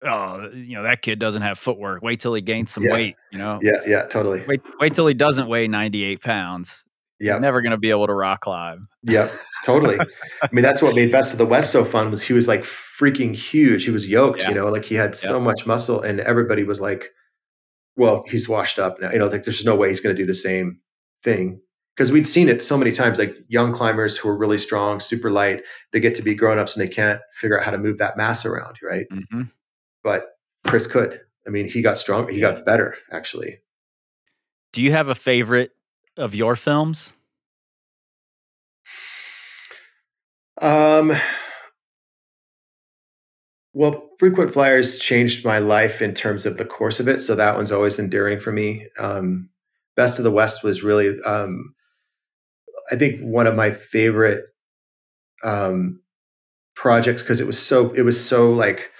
oh, 0.03 0.49
you 0.53 0.75
know, 0.75 0.83
that 0.83 1.01
kid 1.01 1.19
doesn't 1.19 1.41
have 1.41 1.57
footwork. 1.57 2.03
Wait 2.03 2.19
till 2.19 2.33
he 2.33 2.41
gains 2.41 2.71
some 2.71 2.83
yeah. 2.83 2.93
weight, 2.93 3.15
you 3.31 3.37
know? 3.37 3.59
Yeah, 3.61 3.79
yeah, 3.85 4.03
totally. 4.03 4.43
Wait, 4.47 4.61
wait 4.79 4.93
till 4.93 5.07
he 5.07 5.13
doesn't 5.13 5.47
weigh 5.47 5.67
98 5.67 6.21
pounds. 6.21 6.83
Yeah. 7.19 7.33
He's 7.33 7.41
never 7.41 7.61
going 7.61 7.71
to 7.71 7.77
be 7.77 7.89
able 7.89 8.07
to 8.07 8.13
rock 8.13 8.41
climb. 8.41 8.87
Yep, 9.03 9.31
totally. 9.65 9.97
I 9.99 10.49
mean, 10.51 10.63
that's 10.63 10.81
what 10.81 10.95
made 10.95 11.11
Best 11.11 11.31
of 11.31 11.37
the 11.37 11.45
West 11.45 11.71
so 11.71 11.85
fun 11.85 12.11
was 12.11 12.21
he 12.21 12.33
was 12.33 12.47
like 12.47 12.63
freaking 12.63 13.33
huge. 13.33 13.85
He 13.85 13.91
was 13.91 14.07
yoked, 14.07 14.41
yeah. 14.41 14.49
you 14.49 14.55
know, 14.55 14.67
like 14.67 14.85
he 14.85 14.95
had 14.95 15.15
so 15.15 15.39
much 15.39 15.65
muscle 15.65 16.01
and 16.01 16.19
everybody 16.19 16.63
was 16.63 16.81
like, 16.81 17.11
well, 17.95 18.23
he's 18.29 18.49
washed 18.49 18.79
up 18.79 18.99
now. 18.99 19.11
You 19.11 19.19
know, 19.19 19.27
like 19.27 19.43
there's 19.43 19.65
no 19.65 19.75
way 19.75 19.89
he's 19.89 19.99
going 19.99 20.15
to 20.15 20.21
do 20.21 20.25
the 20.25 20.33
same 20.33 20.79
thing 21.23 21.61
because 21.95 22.11
we'd 22.11 22.27
seen 22.27 22.49
it 22.49 22.63
so 22.63 22.77
many 22.77 22.91
times. 22.91 23.19
Like 23.19 23.35
young 23.47 23.73
climbers 23.73 24.17
who 24.17 24.29
are 24.29 24.37
really 24.37 24.57
strong, 24.57 24.99
super 24.99 25.31
light, 25.31 25.63
they 25.91 25.99
get 25.99 26.15
to 26.15 26.21
be 26.21 26.33
grown 26.33 26.59
ups 26.59 26.75
and 26.75 26.85
they 26.85 26.93
can't 26.93 27.21
figure 27.33 27.59
out 27.59 27.65
how 27.65 27.71
to 27.71 27.77
move 27.77 27.97
that 27.99 28.17
mass 28.17 28.45
around, 28.45 28.77
right? 28.81 29.05
Mm-hmm. 29.11 29.43
But 30.03 30.25
Chris 30.65 30.87
could. 30.87 31.19
I 31.45 31.49
mean, 31.49 31.67
he 31.67 31.81
got 31.81 31.97
strong. 31.97 32.29
He 32.29 32.39
got 32.39 32.65
better 32.65 32.95
actually. 33.11 33.59
Do 34.71 34.81
you 34.81 34.91
have 34.91 35.07
a 35.07 35.15
favorite 35.15 35.71
of 36.17 36.33
your 36.33 36.55
films? 36.55 37.13
Um, 40.61 41.13
well, 43.73 44.09
frequent 44.19 44.53
flyers 44.53 44.97
changed 44.99 45.45
my 45.45 45.59
life 45.59 46.01
in 46.01 46.13
terms 46.13 46.45
of 46.45 46.57
the 46.57 46.65
course 46.65 46.99
of 46.99 47.07
it, 47.07 47.19
so 47.19 47.35
that 47.35 47.55
one's 47.55 47.71
always 47.71 47.99
enduring 47.99 48.39
for 48.39 48.51
me. 48.51 48.87
Um, 48.99 49.49
Best 49.95 50.17
of 50.19 50.23
the 50.23 50.31
West 50.31 50.63
was 50.63 50.83
really, 50.83 51.15
um, 51.25 51.73
I 52.91 52.95
think, 52.95 53.19
one 53.21 53.47
of 53.47 53.55
my 53.55 53.71
favorite 53.71 54.45
um, 55.43 56.01
projects 56.75 57.21
because 57.21 57.39
it 57.39 57.47
was 57.47 57.59
so 57.59 57.91
it 57.93 58.03
was 58.03 58.23
so 58.23 58.51
like 58.51 58.91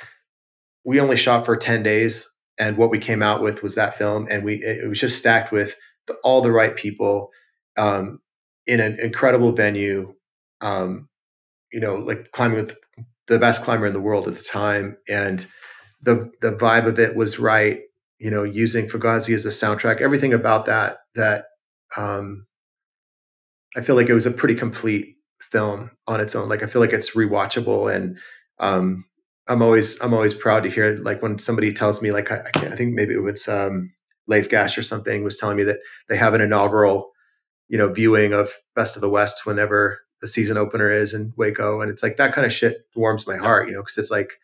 we 0.86 1.00
only 1.00 1.18
shot 1.18 1.46
for 1.46 1.56
ten 1.58 1.84
days, 1.84 2.30
and 2.60 2.78
what 2.78 2.92
we 2.92 3.00
came 3.00 3.22
out 3.24 3.42
with 3.42 3.64
was 3.64 3.76
that 3.76 3.98
film, 3.98 4.28
and 4.30 4.44
we 4.44 4.56
it 4.64 4.88
was 4.90 5.00
just 5.00 5.18
stacked 5.18 5.52
with 5.52 5.76
the, 6.08 6.16
all 6.24 6.42
the 6.42 6.52
right 6.52 6.76
people 6.76 7.32
um, 7.78 8.20
in 8.68 8.80
an 8.80 9.00
incredible 9.02 9.52
venue. 9.54 10.14
Um, 10.62 11.10
you 11.72 11.80
know, 11.80 11.96
like 11.96 12.32
climbing 12.32 12.58
with 12.58 12.76
the 13.28 13.40
best 13.40 13.64
climber 13.64 13.86
in 13.86 13.94
the 13.94 14.02
world 14.02 14.28
at 14.28 14.36
the 14.36 14.44
time, 14.44 14.98
and 15.10 15.46
the 16.02 16.32
the 16.42 16.52
vibe 16.52 16.88
of 16.88 17.00
it 17.00 17.16
was 17.16 17.40
right. 17.40 17.82
You 18.20 18.32
know, 18.32 18.44
using 18.44 18.88
Fugazi 18.88 19.36
as 19.36 19.46
a 19.46 19.50
soundtrack, 19.50 20.00
everything 20.00 20.34
about 20.34 20.66
that 20.68 21.00
that 21.16 21.46
um, 21.98 22.46
I 23.76 23.82
feel 23.82 23.96
like 23.96 24.08
it 24.10 24.14
was 24.14 24.26
a 24.26 24.32
pretty 24.32 24.56
complete 24.56 25.18
film 25.42 25.92
on 26.08 26.22
its 26.22 26.36
own. 26.36 26.48
Like 26.48 26.64
I 26.64 26.68
feel 26.68 26.82
like 26.82 26.94
it's 26.94 27.16
rewatchable, 27.16 27.94
and 27.94 28.18
um, 28.60 29.06
I'm 29.48 29.62
always 29.62 30.00
I'm 30.02 30.14
always 30.14 30.34
proud 30.34 30.64
to 30.64 30.70
hear 30.70 30.98
like 30.98 31.22
when 31.22 31.38
somebody 31.40 31.74
tells 31.74 32.02
me 32.02 32.12
like 32.12 32.32
I, 32.32 32.44
I 32.46 32.50
can't 32.52 32.74
I 32.74 32.76
think 32.76 32.94
maybe 32.94 33.14
it 33.14 33.24
was 33.24 33.48
um, 33.48 33.92
Leif 34.28 34.50
Gash 34.50 34.78
or 34.78 34.84
something 34.84 35.24
was 35.24 35.38
telling 35.38 35.58
me 35.58 35.64
that 35.64 35.80
they 36.08 36.18
have 36.18 36.34
an 36.34 36.42
inaugural 36.42 37.12
you 37.70 37.78
know, 37.80 37.92
viewing 37.92 38.34
of 38.34 38.52
Best 38.76 38.96
of 38.96 39.02
the 39.02 39.10
West 39.10 39.46
whenever 39.46 40.02
the 40.24 40.28
season 40.30 40.58
opener 40.58 40.90
is 40.90 41.14
in 41.14 41.34
Hueco. 41.34 41.84
And 41.84 41.92
it's 41.92 42.02
like 42.02 42.16
that 42.16 42.34
kind 42.34 42.48
of 42.48 42.54
shit 42.54 42.88
warms 42.96 43.28
my 43.28 43.36
heart, 43.36 43.68
you 43.68 43.74
know, 43.74 43.82
because 43.82 43.98
it's 43.98 44.10
like 44.10 44.40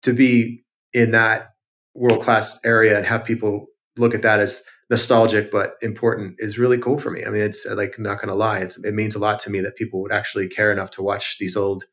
to 0.00 0.14
be 0.14 0.64
in 0.94 1.10
that 1.10 1.54
world 1.94 2.22
class 2.22 2.58
area 2.64 2.96
and 2.96 3.04
have 3.04 3.26
people 3.26 3.66
look 3.98 4.14
at 4.14 4.22
that 4.22 4.40
as 4.40 4.62
nostalgic 4.88 5.50
but 5.50 5.74
important 5.82 6.36
is 6.38 6.56
really 6.56 6.78
cool 6.78 6.98
for 6.98 7.10
me. 7.10 7.26
I 7.26 7.28
mean, 7.28 7.42
it's 7.42 7.66
uh, 7.66 7.74
like 7.74 7.98
not 7.98 8.16
going 8.16 8.28
to 8.28 8.34
lie, 8.34 8.60
it's 8.60 8.82
it 8.82 8.94
means 8.94 9.14
a 9.14 9.18
lot 9.18 9.38
to 9.40 9.50
me 9.50 9.60
that 9.60 9.76
people 9.76 10.00
would 10.00 10.12
actually 10.12 10.48
care 10.48 10.72
enough 10.72 10.90
to 10.92 11.02
watch 11.02 11.36
these 11.38 11.58
old 11.58 11.84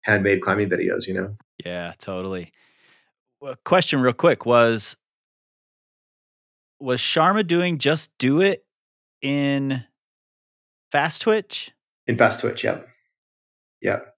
handmade 0.00 0.42
climbing 0.42 0.68
videos. 0.68 1.06
You 1.06 1.14
know? 1.14 1.36
Yeah, 1.64 1.92
totally. 1.96 2.52
Well, 3.40 3.54
question, 3.64 4.00
real 4.00 4.14
quick, 4.14 4.44
was 4.44 4.96
was 6.80 7.00
Sharma 7.00 7.46
doing 7.46 7.78
just 7.78 8.10
do 8.18 8.40
it 8.40 8.64
in 9.22 9.84
Fast 10.90 11.22
Twitch? 11.22 11.70
In 12.10 12.18
Fast 12.18 12.40
Twitch, 12.40 12.64
yep, 12.64 12.88
yep. 13.80 14.16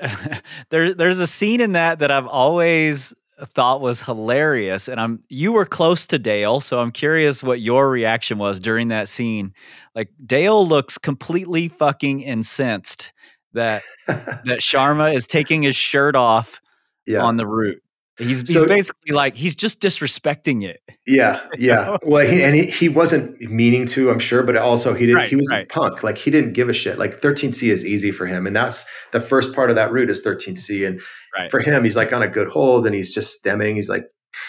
there, 0.70 0.94
there's 0.94 1.20
a 1.20 1.26
scene 1.26 1.60
in 1.60 1.72
that 1.72 1.98
that 1.98 2.10
I've 2.10 2.26
always 2.26 3.14
thought 3.44 3.82
was 3.82 4.00
hilarious 4.00 4.88
and 4.88 4.98
i'm 4.98 5.22
you 5.28 5.52
were 5.52 5.66
close 5.66 6.06
to 6.06 6.18
dale 6.18 6.58
so 6.58 6.80
i'm 6.80 6.90
curious 6.90 7.42
what 7.42 7.60
your 7.60 7.90
reaction 7.90 8.38
was 8.38 8.58
during 8.58 8.88
that 8.88 9.10
scene 9.10 9.52
like 9.94 10.08
dale 10.24 10.66
looks 10.66 10.96
completely 10.96 11.68
fucking 11.68 12.20
incensed 12.20 13.12
that 13.52 13.82
that 14.06 14.60
sharma 14.60 15.14
is 15.14 15.26
taking 15.26 15.60
his 15.60 15.76
shirt 15.76 16.16
off 16.16 16.62
yeah. 17.06 17.22
on 17.22 17.36
the 17.36 17.46
route 17.46 17.82
He's 18.18 18.48
he's 18.48 18.64
basically 18.64 19.12
like 19.14 19.36
he's 19.36 19.54
just 19.54 19.80
disrespecting 19.80 20.64
it. 20.64 20.80
Yeah, 21.06 21.46
yeah. 21.58 21.98
Well, 22.02 22.26
he, 22.26 22.42
and 22.42 22.54
he, 22.54 22.66
he 22.66 22.88
wasn't 22.88 23.38
meaning 23.42 23.84
to, 23.86 24.10
I'm 24.10 24.18
sure, 24.18 24.42
but 24.42 24.56
also 24.56 24.94
he 24.94 25.04
did. 25.04 25.16
Right, 25.16 25.28
he 25.28 25.36
was 25.36 25.48
right. 25.50 25.64
a 25.64 25.66
punk. 25.66 26.02
Like 26.02 26.16
he 26.16 26.30
didn't 26.30 26.54
give 26.54 26.70
a 26.70 26.72
shit. 26.72 26.98
Like 26.98 27.20
13C 27.20 27.70
is 27.70 27.84
easy 27.84 28.10
for 28.10 28.24
him, 28.24 28.46
and 28.46 28.56
that's 28.56 28.86
the 29.12 29.20
first 29.20 29.52
part 29.52 29.68
of 29.68 29.76
that 29.76 29.92
route 29.92 30.08
is 30.08 30.22
13C. 30.22 30.86
And 30.86 31.00
right. 31.36 31.50
for 31.50 31.60
him, 31.60 31.84
he's 31.84 31.96
like 31.96 32.12
on 32.14 32.22
a 32.22 32.28
good 32.28 32.48
hold, 32.48 32.86
and 32.86 32.94
he's 32.94 33.12
just 33.12 33.38
stemming. 33.38 33.76
He's 33.76 33.90
like, 33.90 34.06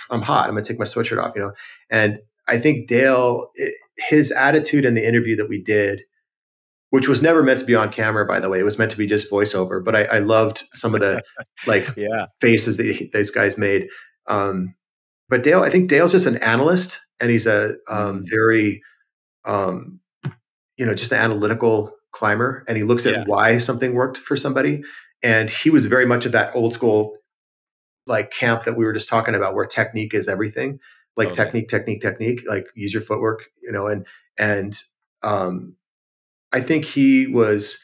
I'm 0.10 0.22
hot. 0.22 0.48
I'm 0.48 0.56
gonna 0.56 0.64
take 0.64 0.80
my 0.80 0.86
sweatshirt 0.86 1.22
off, 1.22 1.34
you 1.36 1.42
know. 1.42 1.52
And 1.90 2.20
I 2.48 2.60
think 2.60 2.88
Dale, 2.88 3.52
eh, 3.60 3.70
his 3.98 4.32
attitude 4.32 4.86
in 4.86 4.94
the 4.94 5.06
interview 5.06 5.36
that 5.36 5.50
we 5.50 5.62
did 5.62 6.04
which 6.90 7.08
was 7.08 7.22
never 7.22 7.44
meant 7.44 7.60
to 7.60 7.66
be 7.66 7.76
on 7.76 7.92
camera, 7.92 8.26
by 8.26 8.40
the 8.40 8.50
way. 8.50 8.60
It 8.60 8.64
was 8.64 8.78
meant 8.78 8.92
to 8.92 8.98
be 8.98 9.08
just 9.08 9.30
voiceover. 9.30 9.84
But 9.84 9.96
I, 9.96 10.04
I 10.06 10.20
loved 10.20 10.64
some 10.72 10.96
of 10.96 11.02
the 11.02 11.22
like 11.68 11.88
yeah. 11.98 12.28
faces 12.40 12.78
that 12.78 13.10
these 13.14 13.32
guys 13.32 13.58
made. 13.58 13.88
Um, 14.28 14.76
but 15.30 15.44
Dale, 15.44 15.64
I 15.64 15.70
think 15.70 15.90
Dale's 15.90 16.14
just 16.14 16.26
an 16.26 16.38
analyst, 16.38 17.00
and 17.20 17.30
he's 17.30 17.48
a 17.48 17.76
um, 17.90 17.98
mm-hmm. 17.98 18.24
very, 18.30 18.82
um, 19.46 20.00
you 20.78 20.86
know, 20.86 20.94
just 20.94 21.12
an 21.12 21.20
analytical 21.20 21.94
climber, 22.12 22.64
and 22.68 22.78
he 22.78 22.84
looks 22.84 23.06
at 23.06 23.14
yeah. 23.14 23.24
why 23.26 23.58
something 23.58 23.94
worked 23.94 24.18
for 24.18 24.38
somebody. 24.38 24.84
And 25.24 25.50
he 25.50 25.70
was 25.70 25.86
very 25.88 26.06
much 26.06 26.26
of 26.26 26.32
that 26.34 26.56
old 26.56 26.74
school 26.74 27.18
like 28.06 28.32
camp 28.32 28.64
that 28.64 28.78
we 28.78 28.86
were 28.86 28.94
just 28.94 29.10
talking 29.10 29.36
about, 29.36 29.56
where 29.56 29.66
technique 29.66 30.14
is 30.14 30.28
everything. 30.28 30.80
Like 31.18 31.30
okay. 31.30 31.44
technique, 31.44 31.68
technique, 31.68 32.02
technique. 32.02 32.44
Like 32.48 32.68
use 32.76 32.94
your 32.94 33.02
footwork, 33.02 33.50
you 33.62 33.72
know, 33.72 33.88
and 33.88 34.06
and 34.38 34.80
um, 35.24 35.76
I 36.54 36.62
think 36.62 36.86
he 36.86 37.28
was 37.28 37.78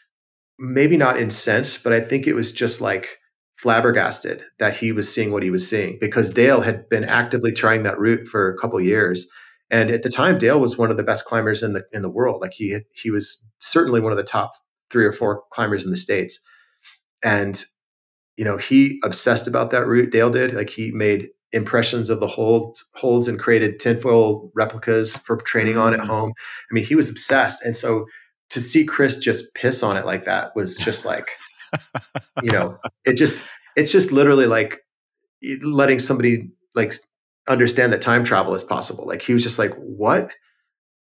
maybe 0.60 0.98
not 0.98 1.20
incensed, 1.20 1.84
but 1.84 1.94
I 1.94 2.02
think 2.02 2.28
it 2.28 2.34
was 2.34 2.52
just 2.52 2.82
like 2.82 3.20
flabbergasted 3.58 4.44
that 4.60 4.76
he 4.76 4.92
was 4.92 5.14
seeing 5.14 5.32
what 5.32 5.44
he 5.44 5.50
was 5.50 5.68
seeing 5.68 5.98
because 6.00 6.34
Dale 6.34 6.62
had 6.62 6.88
been 6.90 7.04
actively 7.04 7.52
trying 7.52 7.84
that 7.84 8.00
route 8.00 8.28
for 8.28 8.50
a 8.50 8.58
couple 8.58 8.80
years. 8.82 9.28
And 9.72 9.90
at 9.90 10.04
the 10.04 10.10
time, 10.10 10.38
Dale 10.38 10.60
was 10.60 10.78
one 10.78 10.92
of 10.92 10.98
the 10.98 11.04
best 11.04 11.26
climbers 11.26 11.64
in 11.64 11.74
the 11.74 11.84
in 11.92 12.02
the 12.02 12.10
world. 12.10 12.42
Like 12.42 12.54
he 12.54 12.78
he 12.94 13.10
was 13.10 13.44
certainly 13.60 14.00
one 14.00 14.12
of 14.12 14.18
the 14.18 14.24
top 14.24 14.52
three 14.92 15.06
or 15.06 15.12
four 15.14 15.44
climbers 15.52 15.86
in 15.86 15.92
the 15.92 15.98
states. 15.98 16.40
And 17.24 17.64
you 18.38 18.46
know, 18.46 18.58
he 18.58 19.00
obsessed 19.04 19.48
about 19.48 19.72
that 19.72 19.88
route. 19.88 20.12
Dale 20.12 20.30
did. 20.30 20.54
Like 20.54 20.70
he 20.70 20.92
made 20.92 21.30
impressions 21.54 22.10
of 22.10 22.20
the 22.20 22.28
holds 22.28 22.84
holds 22.96 23.28
and 23.28 23.40
created 23.40 23.80
tinfoil 23.80 24.52
replicas 24.56 25.16
for 25.18 25.38
training 25.38 25.78
on 25.78 25.94
at 25.94 26.00
mm-hmm. 26.00 26.10
home. 26.10 26.34
I 26.38 26.74
mean, 26.74 26.86
he 26.86 26.96
was 26.96 27.10
obsessed. 27.10 27.64
And 27.64 27.76
so 27.76 28.06
to 28.50 28.62
see 28.62 28.86
Chris 28.86 29.18
just 29.18 29.54
piss 29.56 29.84
on 29.84 29.98
it 29.98 30.06
like 30.06 30.26
that 30.26 30.56
was 30.56 30.78
just 30.78 31.06
like, 31.06 31.26
you 32.42 32.52
know, 32.52 32.78
it 33.06 33.16
just 33.16 33.44
it's 33.76 33.92
just 33.92 34.12
literally 34.12 34.46
like 34.46 34.82
letting 35.62 36.00
somebody 36.00 36.50
like 36.76 36.94
understand 37.48 37.92
that 37.94 38.02
time 38.02 38.24
travel 38.24 38.54
is 38.54 38.64
possible. 38.64 39.06
Like 39.06 39.22
he 39.22 39.34
was 39.34 39.44
just 39.44 39.60
like, 39.60 39.74
what? 39.76 40.32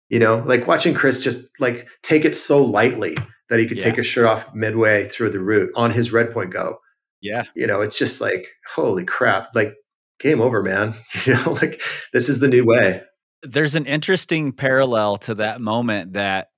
You 0.09 0.19
know, 0.19 0.43
like 0.45 0.67
watching 0.67 0.93
Chris 0.93 1.23
just 1.23 1.39
like 1.59 1.87
take 2.03 2.25
it 2.25 2.35
so 2.35 2.63
lightly 2.63 3.17
that 3.49 3.59
he 3.59 3.67
could 3.67 3.77
yeah. 3.77 3.83
take 3.83 3.95
his 3.95 4.05
shirt 4.05 4.25
off 4.25 4.53
midway 4.53 5.07
through 5.07 5.29
the 5.29 5.39
route 5.39 5.71
on 5.75 5.91
his 5.91 6.11
red 6.11 6.31
point 6.31 6.51
go. 6.51 6.77
Yeah. 7.21 7.43
You 7.55 7.67
know, 7.67 7.81
it's 7.81 7.97
just 7.97 8.19
like, 8.19 8.47
holy 8.67 9.05
crap. 9.05 9.49
Like, 9.53 9.75
game 10.19 10.41
over, 10.41 10.63
man. 10.63 10.95
You 11.25 11.35
know, 11.35 11.51
like 11.51 11.81
this 12.13 12.29
is 12.29 12.39
the 12.39 12.47
new 12.47 12.65
way. 12.65 13.01
There's 13.43 13.75
an 13.75 13.85
interesting 13.85 14.53
parallel 14.53 15.17
to 15.19 15.35
that 15.35 15.61
moment 15.61 16.13
that 16.13 16.50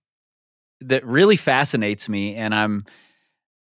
that 0.87 1.05
really 1.05 1.37
fascinates 1.37 2.07
me 2.07 2.35
and 2.35 2.53
i'm 2.53 2.85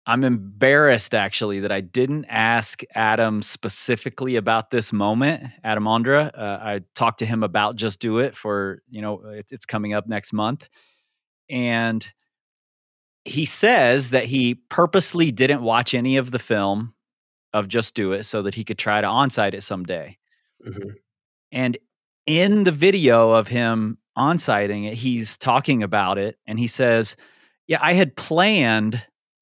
i'm 0.05 0.23
embarrassed 0.23 1.13
actually 1.13 1.59
that 1.59 1.71
i 1.71 1.81
didn't 1.81 2.25
ask 2.25 2.81
adam 2.93 3.41
specifically 3.41 4.35
about 4.35 4.71
this 4.71 4.93
moment 4.93 5.43
adam 5.63 5.85
ondra 5.85 6.31
uh, 6.37 6.59
i 6.61 6.81
talked 6.95 7.19
to 7.19 7.25
him 7.25 7.43
about 7.43 7.75
just 7.75 7.99
do 7.99 8.19
it 8.19 8.35
for 8.35 8.81
you 8.89 9.01
know 9.01 9.21
it, 9.25 9.45
it's 9.51 9.65
coming 9.65 9.93
up 9.93 10.07
next 10.07 10.33
month 10.33 10.67
and 11.49 12.07
he 13.23 13.45
says 13.45 14.11
that 14.11 14.25
he 14.25 14.55
purposely 14.69 15.31
didn't 15.31 15.61
watch 15.61 15.93
any 15.93 16.17
of 16.17 16.31
the 16.31 16.39
film 16.39 16.93
of 17.53 17.67
just 17.67 17.95
do 17.95 18.11
it 18.11 18.23
so 18.23 18.41
that 18.41 18.53
he 18.53 18.63
could 18.63 18.77
try 18.77 19.01
to 19.01 19.07
onsite 19.07 19.53
it 19.53 19.63
someday 19.63 20.17
mm-hmm. 20.65 20.89
and 21.51 21.77
in 22.27 22.63
the 22.63 22.71
video 22.71 23.31
of 23.31 23.47
him 23.47 23.97
on 24.15 24.37
sighting 24.37 24.85
it, 24.85 24.93
he's 24.95 25.37
talking 25.37 25.83
about 25.83 26.17
it 26.17 26.37
and 26.47 26.59
he 26.59 26.67
says, 26.67 27.15
Yeah, 27.67 27.79
I 27.81 27.93
had 27.93 28.15
planned 28.15 29.01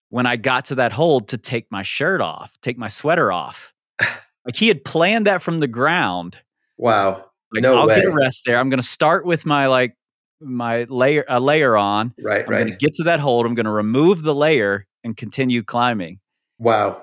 when 0.10 0.26
I 0.26 0.36
got 0.36 0.66
to 0.66 0.76
that 0.76 0.92
hold 0.92 1.30
to 1.30 1.38
take 1.38 1.72
my 1.72 1.84
shirt 1.84 2.22
off, 2.22 2.58
take 2.62 2.78
my 2.78 2.88
sweater 2.88 3.32
off. 3.32 3.74
like 4.02 4.56
he 4.56 4.68
had 4.68 4.84
planned 4.84 5.28
that 5.28 5.42
from 5.42 5.60
the 5.60 5.68
ground. 5.68 6.38
Wow. 6.78 7.26
Like 7.54 7.64
no 7.64 7.78
I'll 7.78 7.88
way. 7.88 7.96
get 7.96 8.06
a 8.06 8.12
rest 8.12 8.44
there. 8.46 8.58
I'm 8.58 8.70
gonna 8.70 8.82
start 8.82 9.26
with 9.26 9.46
my 9.46 9.68
like 9.68 9.96
my 10.42 10.84
layer 10.86 11.24
a 11.28 11.40
layer 11.40 11.78
on. 11.78 12.14
Right, 12.22 12.46
I'm 12.46 12.52
right. 12.52 12.66
gonna 12.66 12.78
get 12.78 12.94
to 12.96 13.04
that 13.04 13.20
hold. 13.20 13.46
I'm 13.46 13.54
gonna 13.54 13.72
remove 13.72 14.24
the 14.24 14.36
layer 14.36 14.88
and 15.04 15.16
continue 15.16 15.64
climbing. 15.64 16.20
Wow. 16.58 17.02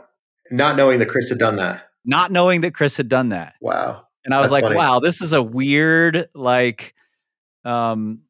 Not 0.50 0.76
knowing 0.76 0.98
that 0.98 1.08
Chris 1.08 1.28
had 1.28 1.38
done 1.38 1.56
that. 1.56 1.88
Not 2.04 2.32
knowing 2.32 2.62
that 2.62 2.74
Chris 2.74 2.96
had 2.96 3.08
done 3.08 3.28
that. 3.28 3.54
Wow. 3.60 4.06
And 4.24 4.34
I 4.34 4.40
was 4.40 4.50
That's 4.50 4.62
like, 4.62 4.64
funny. 4.64 4.76
wow, 4.76 5.00
this 5.00 5.20
is 5.20 5.32
a 5.32 5.42
weird, 5.42 6.28
like 6.34 6.94
um, 7.64 8.20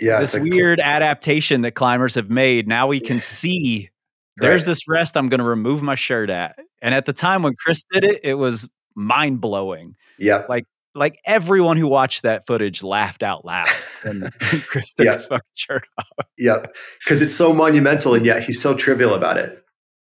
yeah, 0.00 0.20
this 0.20 0.34
weird 0.34 0.80
adaptation 0.80 1.62
that 1.62 1.72
climbers 1.72 2.14
have 2.14 2.30
made. 2.30 2.68
Now 2.68 2.86
we 2.86 3.00
can 3.00 3.20
see 3.20 3.90
there's 4.36 4.62
right. 4.62 4.70
this 4.70 4.88
rest 4.88 5.16
I'm 5.16 5.28
going 5.28 5.38
to 5.38 5.44
remove 5.44 5.82
my 5.82 5.94
shirt 5.94 6.30
at. 6.30 6.58
And 6.82 6.94
at 6.94 7.06
the 7.06 7.12
time 7.12 7.42
when 7.42 7.54
Chris 7.54 7.84
did 7.90 8.04
it, 8.04 8.20
it 8.22 8.34
was 8.34 8.68
mind 8.94 9.40
blowing. 9.40 9.96
Yeah. 10.18 10.44
Like, 10.48 10.64
like 10.94 11.18
everyone 11.24 11.76
who 11.76 11.88
watched 11.88 12.22
that 12.22 12.46
footage 12.46 12.82
laughed 12.82 13.22
out 13.22 13.44
loud 13.44 13.68
when 14.02 14.30
Chris 14.66 14.92
took 14.92 15.08
his 15.08 15.26
fucking 15.26 15.44
shirt 15.54 15.86
off. 15.98 16.26
Yep. 16.38 16.74
Because 17.02 17.22
it's 17.22 17.34
so 17.34 17.52
monumental 17.52 18.14
and 18.14 18.26
yet 18.26 18.42
he's 18.42 18.60
so 18.60 18.74
trivial 18.74 19.14
about 19.14 19.38
it. 19.38 19.62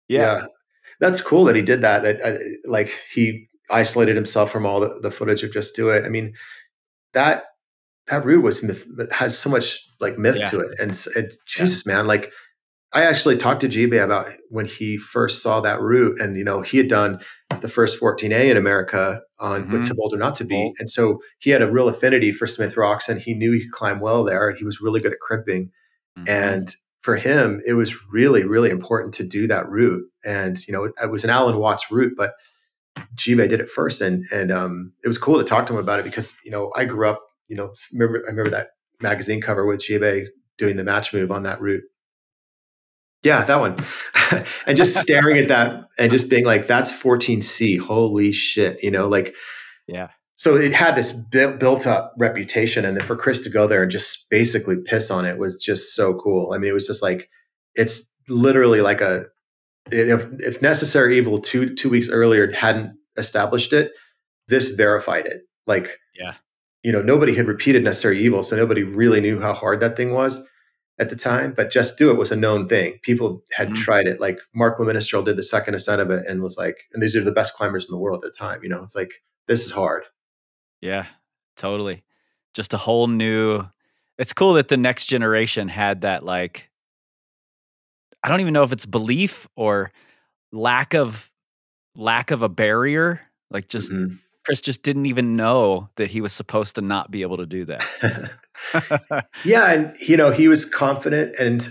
Yeah. 0.09 0.21
yeah. 0.21 0.47
That's 1.01 1.21
cool 1.21 1.45
that 1.45 1.57
he 1.57 1.63
did 1.63 1.81
that. 1.81 2.03
That 2.03 2.21
uh, 2.21 2.39
like 2.65 2.93
he 3.13 3.49
isolated 3.71 4.15
himself 4.15 4.53
from 4.53 4.67
all 4.67 4.79
the, 4.79 5.01
the 5.03 5.11
footage 5.11 5.43
of 5.43 5.53
just 5.53 5.75
do 5.75 5.89
it. 5.89 6.05
I 6.05 6.09
mean, 6.09 6.35
that 7.13 7.45
that 8.09 8.25
route 8.25 8.43
was 8.43 8.63
myth, 8.63 8.85
has 9.13 9.39
so 9.39 9.51
much 9.51 9.87
like 10.01 10.19
myth 10.19 10.37
yeah. 10.37 10.51
to 10.51 10.61
it. 10.61 10.79
And 10.81 10.91
it, 11.17 11.35
Jesus, 11.47 11.85
yeah. 11.87 11.95
man, 11.95 12.07
like 12.07 12.33
I 12.93 13.05
actually 13.05 13.37
talked 13.37 13.63
to 13.63 13.69
Jibe 13.69 13.95
about 13.95 14.27
when 14.51 14.67
he 14.67 14.99
first 14.99 15.43
saw 15.43 15.61
that 15.61 15.81
route, 15.81 16.21
and 16.21 16.37
you 16.37 16.45
know 16.45 16.61
he 16.61 16.77
had 16.77 16.89
done 16.89 17.21
the 17.61 17.69
first 17.69 18.01
14A 18.01 18.51
in 18.51 18.57
America 18.57 19.23
on 19.39 19.63
mm-hmm. 19.63 19.73
with 19.73 19.87
To 19.87 19.95
Bolt 19.95 20.15
or 20.15 20.19
Not 20.19 20.35
to 20.37 20.45
Be, 20.45 20.75
and 20.79 20.91
so 20.91 21.21
he 21.39 21.51
had 21.51 21.63
a 21.63 21.71
real 21.71 21.89
affinity 21.89 22.33
for 22.33 22.47
Smith 22.47 22.77
Rocks, 22.77 23.09
and 23.09 23.21
he 23.21 23.35
knew 23.35 23.53
he 23.53 23.61
could 23.61 23.73
climb 23.73 24.01
well 24.01 24.25
there. 24.25 24.53
He 24.53 24.65
was 24.65 24.81
really 24.81 25.01
good 25.01 25.13
at 25.13 25.21
crimping, 25.21 25.71
mm-hmm. 26.19 26.29
and 26.29 26.75
for 27.01 27.17
him, 27.17 27.63
it 27.67 27.75
was 27.75 27.95
really 28.11 28.45
really 28.45 28.71
important 28.71 29.15
to 29.15 29.25
do 29.25 29.47
that 29.47 29.69
route. 29.69 30.05
And 30.25 30.59
you 30.67 30.73
know 30.73 30.85
it, 30.85 30.93
it 31.03 31.11
was 31.11 31.25
an 31.25 31.31
Alan 31.31 31.57
Watts 31.57 31.91
route, 31.91 32.13
but 32.17 32.35
Jibe 33.15 33.49
did 33.49 33.61
it 33.61 33.71
first, 33.71 34.03
and 34.03 34.25
and 34.33 34.53
um, 34.53 34.93
it 35.03 35.09
was 35.09 35.19
cool 35.19 35.39
to 35.39 35.45
talk 35.45 35.67
to 35.67 35.73
him 35.73 35.79
about 35.79 36.01
it 36.01 36.05
because 36.05 36.37
you 36.45 36.51
know 36.51 36.71
I 36.77 36.85
grew 36.85 37.09
up 37.09 37.23
you 37.49 37.57
know, 37.57 37.73
remember 37.93 38.23
I 38.27 38.31
remember 38.31 38.51
that 38.51 38.69
magazine 39.01 39.41
cover 39.41 39.67
with 39.67 39.85
Jibe 39.85 40.29
doing 40.59 40.77
the 40.77 40.85
match 40.85 41.13
move 41.13 41.31
on 41.31 41.43
that 41.45 41.61
route. 41.61 41.85
Yeah, 43.23 43.45
that 43.45 43.61
one. 43.61 43.77
and 44.67 44.77
just 44.77 44.97
staring 44.97 45.39
at 45.39 45.49
that 45.49 45.85
and 45.99 46.11
just 46.11 46.29
being 46.29 46.45
like, 46.45 46.67
that's 46.67 46.93
14C. 46.93 47.79
Holy 47.79 48.33
shit. 48.33 48.83
You 48.83 48.91
know, 48.91 49.09
like, 49.09 49.35
yeah. 49.87 50.09
so 50.35 50.57
it 50.57 50.73
had 50.73 50.97
this 50.97 51.13
built 51.13 51.87
up 51.87 52.15
reputation, 52.19 52.85
and 52.85 52.97
then 52.97 53.07
for 53.07 53.17
Chris 53.17 53.41
to 53.43 53.51
go 53.51 53.67
there 53.67 53.83
and 53.83 53.93
just 53.93 54.29
basically 54.29 54.77
piss 54.85 55.11
on 55.11 55.25
it 55.25 55.39
was 55.39 55.63
just 55.63 55.95
so 55.95 56.15
cool. 56.15 56.53
I 56.53 56.59
mean, 56.59 56.71
it 56.71 56.75
was 56.75 56.87
just 56.87 57.03
like 57.03 57.29
it's 57.75 58.13
literally 58.29 58.81
like 58.81 59.01
a 59.01 59.27
if, 59.91 60.27
if 60.41 60.63
necessary 60.63 61.17
evil 61.17 61.39
two 61.39 61.75
two 61.75 61.91
weeks 61.91 62.09
earlier 62.09 62.51
hadn't 62.53 62.97
established 63.17 63.73
it, 63.73 63.93
this 64.49 64.71
verified 64.71 65.27
it. 65.27 65.43
Like, 65.67 65.97
yeah, 66.19 66.35
you 66.83 66.93
know, 66.93 67.03
nobody 67.03 67.35
had 67.35 67.47
repeated 67.47 67.85
necessary 67.85 68.21
evil, 68.21 68.43
so 68.43 68.57
nobody 68.57 68.83
really 68.83 69.21
knew 69.21 69.41
how 69.41 69.55
hard 69.55 69.81
that 69.81 69.97
thing 69.97 70.13
was 70.13 70.47
at 70.99 71.11
the 71.11 71.17
time. 71.17 71.55
But 71.57 71.71
just 71.71 71.97
do 71.97 72.11
it 72.11 72.19
was 72.19 72.33
a 72.33 72.37
known 72.37 72.69
thing. 72.69 72.99
People 73.03 73.43
had 73.53 73.69
mm-hmm. 73.69 73.83
tried 73.83 74.07
it. 74.07 74.21
Like 74.21 74.39
Marc 74.55 74.79
Le 74.79 74.87
Menestrel 74.87 75.25
did 75.25 75.37
the 75.37 75.43
second 75.43 75.75
ascent 75.75 76.01
of 76.01 76.11
it 76.11 76.27
and 76.27 76.43
was 76.43 76.57
like, 76.57 76.85
and 76.93 77.03
these 77.03 77.15
are 77.15 77.25
the 77.25 77.33
best 77.33 77.55
climbers 77.55 77.87
in 77.89 77.93
the 77.93 78.01
world 78.01 78.25
at 78.25 78.31
the 78.31 78.37
time. 78.37 78.61
You 78.63 78.69
know, 78.69 78.83
it's 78.83 78.97
like 78.97 79.13
this 79.47 79.65
is 79.65 79.71
hard. 79.71 80.05
Yeah, 80.81 81.07
totally. 81.57 82.03
Just 82.55 82.75
a 82.75 82.79
whole 82.79 83.07
new. 83.07 83.65
It's 84.19 84.33
cool 84.33 84.55
that 84.55 84.69
the 84.69 84.77
next 84.77 85.07
generation 85.07 85.69
had 85.69 86.03
that 86.03 86.25
like 86.25 86.69
I 88.23 88.29
don't 88.29 88.41
even 88.41 88.53
know 88.53 88.63
if 88.63 88.73
it's 88.73 88.87
belief 88.87 89.49
or 89.57 89.93
lack 90.53 90.95
of 90.95 91.31
lack 91.95 92.31
of 92.31 92.43
a 92.43 92.49
barrier. 92.49 93.21
Like 93.51 93.69
just 93.69 93.93
mm-hmm. 93.93 94.17
Chris 94.45 94.61
just 94.61 94.83
didn't 94.83 95.07
even 95.07 95.37
know 95.37 95.89
that 95.97 96.11
he 96.11 96.21
was 96.21 96.33
supposed 96.33 96.75
to 96.75 96.81
not 96.81 97.11
be 97.11 97.23
able 97.23 97.37
to 97.37 97.47
do 97.47 97.65
that. 97.67 98.31
yeah, 99.45 99.71
and 99.71 99.97
you 100.01 100.17
know, 100.17 100.31
he 100.31 100.49
was 100.49 100.65
confident 100.65 101.37
and 101.39 101.69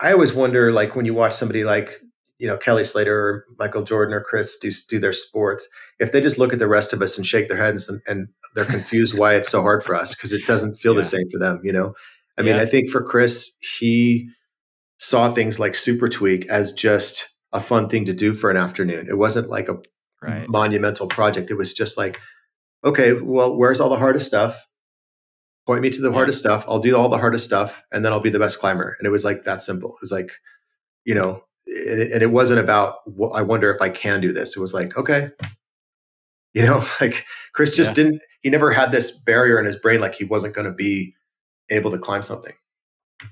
I 0.00 0.12
always 0.12 0.34
wonder 0.34 0.72
like 0.72 0.96
when 0.96 1.04
you 1.04 1.14
watch 1.14 1.34
somebody 1.34 1.64
like, 1.64 2.00
you 2.38 2.46
know, 2.46 2.56
Kelly 2.56 2.84
Slater 2.84 3.16
or 3.16 3.46
Michael 3.58 3.84
Jordan 3.84 4.14
or 4.14 4.20
Chris 4.20 4.58
do 4.58 4.70
do 4.88 4.98
their 4.98 5.12
sports, 5.12 5.68
if 6.00 6.12
they 6.12 6.20
just 6.20 6.38
look 6.38 6.52
at 6.52 6.58
the 6.58 6.68
rest 6.68 6.92
of 6.92 7.02
us 7.02 7.16
and 7.16 7.26
shake 7.26 7.48
their 7.48 7.58
heads 7.58 7.88
and, 7.88 8.00
and 8.06 8.28
they're 8.54 8.64
confused 8.64 9.16
why 9.16 9.34
it's 9.34 9.48
so 9.48 9.62
hard 9.62 9.84
for 9.84 9.94
us 9.94 10.14
because 10.14 10.32
it 10.32 10.44
doesn't 10.46 10.76
feel 10.78 10.94
yeah. 10.94 11.00
the 11.00 11.04
same 11.04 11.30
for 11.30 11.38
them, 11.38 11.60
you 11.62 11.72
know. 11.72 11.94
I 12.38 12.42
mean, 12.42 12.56
yeah. 12.56 12.62
I 12.62 12.66
think 12.66 12.90
for 12.90 13.02
Chris, 13.02 13.56
he 13.78 14.28
saw 14.98 15.32
things 15.32 15.60
like 15.60 15.74
Super 15.74 16.08
Tweak 16.08 16.48
as 16.48 16.72
just 16.72 17.30
a 17.52 17.60
fun 17.60 17.88
thing 17.88 18.06
to 18.06 18.12
do 18.12 18.34
for 18.34 18.50
an 18.50 18.56
afternoon. 18.56 19.06
It 19.08 19.18
wasn't 19.18 19.50
like 19.50 19.68
a 19.68 19.76
right. 20.22 20.48
monumental 20.48 21.06
project. 21.06 21.50
It 21.50 21.54
was 21.54 21.72
just 21.72 21.96
like, 21.96 22.20
okay, 22.84 23.12
well, 23.12 23.56
where's 23.56 23.80
all 23.80 23.90
the 23.90 23.96
hardest 23.96 24.26
stuff? 24.26 24.66
Point 25.66 25.82
me 25.82 25.90
to 25.90 26.00
the 26.00 26.08
yeah. 26.08 26.14
hardest 26.14 26.38
stuff. 26.38 26.64
I'll 26.66 26.80
do 26.80 26.96
all 26.96 27.08
the 27.08 27.18
hardest 27.18 27.44
stuff, 27.44 27.82
and 27.92 28.04
then 28.04 28.12
I'll 28.12 28.20
be 28.20 28.30
the 28.30 28.38
best 28.38 28.58
climber. 28.58 28.96
And 28.98 29.06
it 29.06 29.10
was 29.10 29.24
like 29.24 29.44
that 29.44 29.62
simple. 29.62 29.90
It 29.90 30.00
was 30.00 30.10
like, 30.10 30.32
you 31.04 31.14
know, 31.14 31.44
and 31.66 32.22
it 32.22 32.32
wasn't 32.32 32.60
about. 32.60 32.96
Well, 33.06 33.32
I 33.32 33.42
wonder 33.42 33.72
if 33.72 33.80
I 33.80 33.88
can 33.88 34.20
do 34.20 34.32
this. 34.32 34.56
It 34.56 34.60
was 34.60 34.74
like, 34.74 34.96
okay, 34.96 35.30
you 36.54 36.62
know, 36.62 36.84
like 37.00 37.24
Chris 37.52 37.76
just 37.76 37.90
yeah. 37.90 38.04
didn't. 38.04 38.22
He 38.42 38.50
never 38.50 38.72
had 38.72 38.90
this 38.90 39.12
barrier 39.12 39.58
in 39.58 39.66
his 39.66 39.76
brain, 39.76 40.00
like 40.00 40.16
he 40.16 40.24
wasn't 40.24 40.54
going 40.54 40.66
to 40.66 40.72
be 40.72 41.14
able 41.70 41.92
to 41.92 41.98
climb 41.98 42.22
something. 42.22 42.54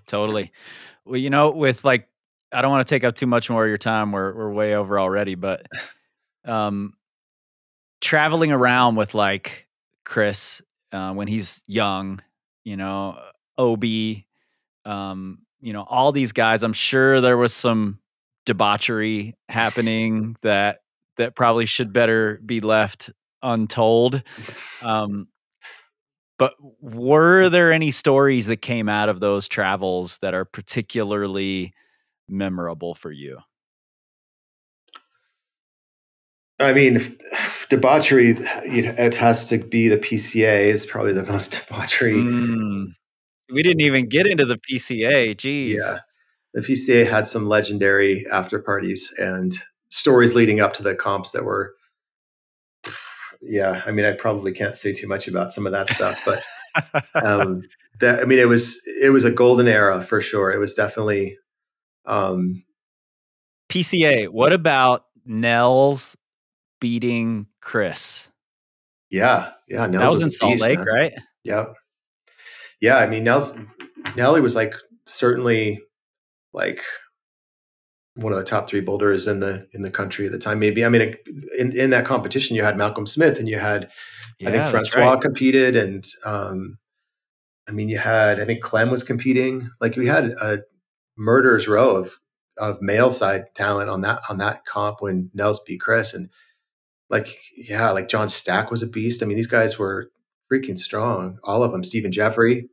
Totally. 0.07 0.53
Well, 1.05 1.17
you 1.17 1.31
know, 1.31 1.51
with 1.51 1.85
like, 1.85 2.09
I 2.53 2.63
don't 2.63 2.71
want 2.71 2.87
to 2.87 2.95
take 2.95 3.03
up 3.05 3.15
too 3.15 3.27
much 3.27 3.51
more 3.51 3.65
of 3.65 3.69
your 3.69 3.79
time. 3.79 4.13
We're 4.13 4.35
we're 4.35 4.53
way 4.53 4.75
over 4.75 5.01
already, 5.01 5.35
but 5.35 5.67
um, 6.45 6.95
traveling 8.01 8.53
around 8.53 8.97
with 8.97 9.15
like 9.15 9.67
Chris 10.05 10.63
uh, 10.93 11.13
when 11.13 11.29
he's 11.29 11.63
young, 11.67 12.21
you 12.65 12.77
know, 12.77 13.19
Obe, 13.59 14.25
um, 14.85 15.39
you 15.61 15.73
know, 15.73 15.85
all 15.89 16.13
these 16.13 16.33
guys. 16.33 16.63
I'm 16.63 16.73
sure 16.73 17.21
there 17.21 17.37
was 17.37 17.55
some 17.55 17.99
debauchery 18.47 19.37
happening 19.49 20.37
that 20.43 20.79
that 21.17 21.37
probably 21.37 21.67
should 21.67 21.93
better 21.93 22.41
be 22.45 22.61
left 22.61 23.11
untold. 23.43 24.23
Um, 24.83 25.29
but 26.39 26.55
were 26.81 27.51
there 27.51 27.71
any 27.71 27.91
stories 27.91 28.47
that 28.47 28.63
came 28.63 28.89
out 28.89 29.11
of 29.11 29.21
those 29.21 29.47
travels 29.47 30.17
that 30.23 30.33
are 30.33 30.47
particularly 30.47 31.75
memorable 32.29 32.95
for 32.95 33.13
you? 33.13 33.39
I 36.61 36.73
mean, 36.73 37.19
debauchery, 37.69 38.37
it 38.39 39.15
has 39.15 39.49
to 39.49 39.59
be 39.59 39.89
the 39.89 39.97
PCA 39.97 40.65
is 40.65 40.87
probably 40.87 41.13
the 41.13 41.25
most 41.25 41.53
debauchery. 41.69 42.15
Mm. 42.15 42.95
We 43.53 43.63
didn't 43.63 43.81
even 43.81 44.09
get 44.09 44.27
into 44.27 44.45
the 44.45 44.59
PCA. 44.59 45.35
Jeez. 45.35 45.79
Yeah. 45.79 45.97
The 46.55 46.61
PCA 46.61 47.09
had 47.09 47.27
some 47.27 47.47
legendary 47.47 48.27
after 48.31 48.59
parties 48.59 49.13
and 49.19 49.57
stories 49.89 50.35
leading 50.35 50.61
up 50.61 50.75
to 50.75 50.83
the 50.83 50.95
comps 50.95 51.33
that 51.33 51.45
were 51.45 51.75
yeah, 53.43 53.83
I 53.87 53.91
mean, 53.91 54.05
I 54.05 54.13
probably 54.13 54.53
can't 54.53 54.77
say 54.77 54.93
too 54.93 55.09
much 55.09 55.27
about 55.27 55.53
some 55.53 55.67
of 55.67 55.73
that 55.73 55.89
stuff, 55.89 56.21
but 56.25 56.43
um, 57.25 57.63
that 58.01 58.21
I 58.21 58.25
mean, 58.25 58.39
it 58.39 58.49
was 58.49 58.81
it 59.01 59.11
was 59.11 59.25
a 59.25 59.31
golden 59.31 59.69
era 59.69 60.03
for 60.03 60.21
sure. 60.21 60.51
It 60.51 60.59
was 60.59 60.75
definitely 60.75 61.39
um, 62.07 62.63
PCA. 63.71 64.29
What 64.29 64.53
about 64.53 65.05
Nels 65.25 66.17
beating 66.81 67.47
Chris? 67.61 68.29
Yeah, 69.11 69.53
yeah, 69.69 69.87
Nels 69.87 69.93
that 69.93 70.11
was, 70.11 70.11
was 70.11 70.23
in 70.23 70.31
Salt 70.31 70.53
beast, 70.53 70.63
Lake, 70.63 70.79
man. 70.79 70.87
right? 70.87 71.13
Yep. 71.45 71.75
Yeah, 72.81 72.97
I 72.97 73.07
mean, 73.07 73.25
Nels 73.25 73.59
Nelly 74.17 74.41
was 74.41 74.55
like 74.55 74.75
certainly 75.07 75.81
like 76.53 76.83
one 78.15 78.33
of 78.33 78.39
the 78.39 78.45
top 78.45 78.69
three 78.69 78.81
boulders 78.81 79.27
in 79.27 79.41
the 79.41 79.67
in 79.73 79.83
the 79.83 79.91
country 79.91 80.27
at 80.27 80.33
the 80.33 80.39
time. 80.39 80.59
Maybe 80.59 80.85
I 80.85 80.89
mean, 80.89 81.17
in 81.59 81.77
in 81.77 81.91
that 81.91 82.07
competition, 82.07 82.57
you 82.57 82.63
had 82.63 82.77
Malcolm 82.77 83.07
Smith 83.07 83.39
and 83.39 83.49
you 83.49 83.59
had 83.59 83.89
yeah, 84.39 84.49
I 84.49 84.53
think 84.53 84.67
Francois 84.67 85.13
right. 85.13 85.21
competed, 85.21 85.77
and 85.77 86.07
um, 86.25 86.79
I 87.69 87.73
mean, 87.73 87.89
you 87.89 87.99
had 87.99 88.41
I 88.41 88.45
think 88.45 88.63
Klem 88.63 88.91
was 88.91 89.03
competing. 89.03 89.71
Like 89.81 89.97
we 89.97 90.07
had 90.07 90.31
a 90.41 90.61
murderer's 91.17 91.69
row 91.69 91.97
of 91.97 92.19
of 92.59 92.81
male 92.83 93.13
side 93.13 93.45
talent 93.55 93.91
on 93.91 94.01
that 94.03 94.21
on 94.29 94.39
that 94.39 94.65
comp 94.67 95.01
when 95.01 95.31
Nels 95.35 95.63
beat 95.65 95.81
Chris, 95.81 96.15
and 96.15 96.29
like 97.11 97.37
yeah, 97.57 97.91
like 97.91 98.09
John 98.09 98.29
Stack 98.29 98.71
was 98.71 98.83
a 98.83 98.87
beast. 98.87 99.23
I 99.23 99.27
mean, 99.27 99.37
these 99.37 99.47
guys 99.47 99.79
were 99.79 100.11
freaking 100.51 100.79
strong, 100.79 101.39
all 101.45 101.63
of 101.63 101.73
them. 101.73 101.85
Stephen 101.85 102.13
Jeffrey. 102.13 102.69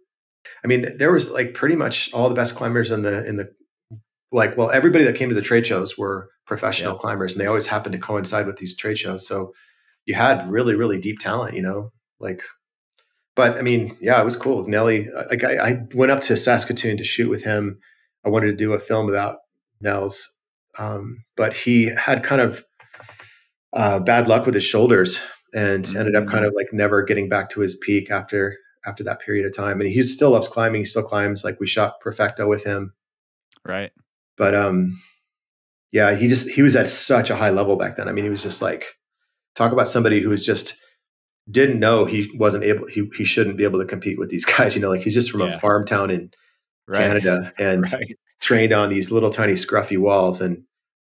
I 0.64 0.68
mean, 0.68 0.98
there 0.98 1.12
was 1.12 1.30
like 1.30 1.54
pretty 1.54 1.76
much 1.76 2.12
all 2.14 2.30
the 2.30 2.36
best 2.36 2.56
climbers 2.56 2.92
in 2.92 3.02
the 3.02 3.26
in 3.28 3.38
the 3.38 3.50
like 4.32 4.58
well 4.58 4.72
everybody 4.72 5.04
that 5.04 5.16
came 5.16 5.30
to 5.30 5.36
the 5.36 5.42
trade 5.42 5.66
shows 5.66 5.98
were 5.98 6.30
professional 6.46 6.94
yeah. 6.94 7.00
climbers 7.00 7.34
and 7.34 7.42
they 7.42 7.48
always 7.48 7.66
happened 7.66 7.94
to 7.94 8.00
coincide 8.00 8.46
with 8.46 8.58
these 8.58 8.76
trade 8.76 8.98
shows 8.98 9.26
so 9.26 9.54
you 10.06 10.14
had 10.16 10.50
really 10.50 10.76
really 10.76 11.00
deep 11.00 11.20
talent 11.20 11.56
you 11.56 11.62
know 11.62 11.92
like 12.20 12.42
but 13.36 13.58
i 13.58 13.62
mean 13.62 13.98
yeah 14.02 14.20
it 14.20 14.26
was 14.26 14.36
cool 14.36 14.68
nelly 14.68 15.08
uh, 15.16 15.24
like 15.30 15.44
I, 15.44 15.58
I, 15.58 15.82
went 15.94 16.12
up 16.12 16.22
to 16.22 16.38
saskatoon 16.38 16.98
to 16.98 17.04
shoot 17.04 17.30
with 17.30 17.44
him 17.44 17.80
i 18.26 18.30
wanted 18.30 18.48
to 18.48 18.56
do 18.56 18.74
a 18.74 18.80
film 18.80 19.10
about 19.10 19.38
nels 19.82 20.34
um, 20.80 21.24
but 21.36 21.56
he 21.56 21.86
had 21.86 22.24
kind 22.24 22.40
of 22.40 22.64
uh, 23.74 24.00
bad 24.00 24.28
luck 24.28 24.46
with 24.46 24.56
his 24.56 24.64
shoulders 24.64 25.22
and 25.54 25.84
mm-hmm. 25.84 25.98
ended 25.98 26.16
up 26.16 26.28
kind 26.28 26.46
of 26.46 26.54
like 26.56 26.68
never 26.72 27.04
getting 27.04 27.30
back 27.30 27.50
to 27.50 27.60
his 27.60 27.76
peak 27.76 28.12
after 28.12 28.58
after 28.86 29.04
that 29.04 29.20
period 29.20 29.46
of 29.46 29.56
time 29.56 29.82
and 29.82 29.90
he 29.90 30.02
still 30.04 30.32
loves 30.32 30.48
climbing 30.48 30.82
he 30.82 30.86
still 30.86 31.04
climbs 31.04 31.44
like 31.44 31.60
we 31.60 31.68
shot 31.68 32.00
perfecto 32.00 32.48
with 32.48 32.64
him 32.64 32.94
right 33.66 33.92
but 34.38 34.56
um, 34.56 34.98
yeah, 35.92 36.16
he 36.16 36.28
just 36.28 36.50
he 36.50 36.62
was 36.62 36.76
at 36.76 36.90
such 36.90 37.30
a 37.30 37.36
high 37.36 37.50
level 37.50 37.76
back 37.76 37.98
then. 37.98 38.08
I 38.08 38.12
mean, 38.12 38.24
he 38.24 38.30
was 38.30 38.44
just 38.44 38.62
like 38.62 38.98
talk 39.56 39.72
about 39.72 39.88
somebody 39.88 40.22
who 40.22 40.30
was 40.30 40.46
just 40.46 40.78
didn't 41.50 41.80
know 41.80 42.06
he 42.06 42.32
wasn't 42.38 42.64
able 42.64 42.88
he 42.88 43.10
he 43.16 43.26
shouldn't 43.26 43.58
be 43.58 43.64
able 43.64 43.80
to 43.80 43.86
compete 43.86 44.20
with 44.20 44.30
these 44.30 44.46
guys. 44.58 44.76
You 44.76 44.82
know, 44.82 44.90
like 44.90 45.02
he's 45.02 45.16
just 45.16 45.32
from 45.32 45.42
yeah. 45.42 45.56
a 45.56 45.60
farm 45.60 45.86
town 45.86 46.12
in 46.12 46.32
right. 46.88 47.02
Canada 47.02 47.52
and 47.60 47.92
right. 47.92 48.18
trained 48.40 48.74
on 48.74 48.90
these 48.90 49.12
little 49.12 49.32
tiny 49.32 49.54
scruffy 49.54 49.98
walls 49.98 50.40
and 50.40 50.64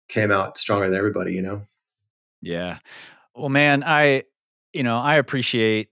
came 0.08 0.30
out 0.30 0.56
stronger 0.56 0.88
than 0.88 0.96
everybody. 0.96 1.34
You 1.34 1.42
know. 1.42 1.62
Yeah. 2.42 2.78
Well, 3.34 3.48
man, 3.48 3.82
I 3.84 4.24
you 4.72 4.82
know 4.82 4.98
I 4.98 5.16
appreciate 5.16 5.88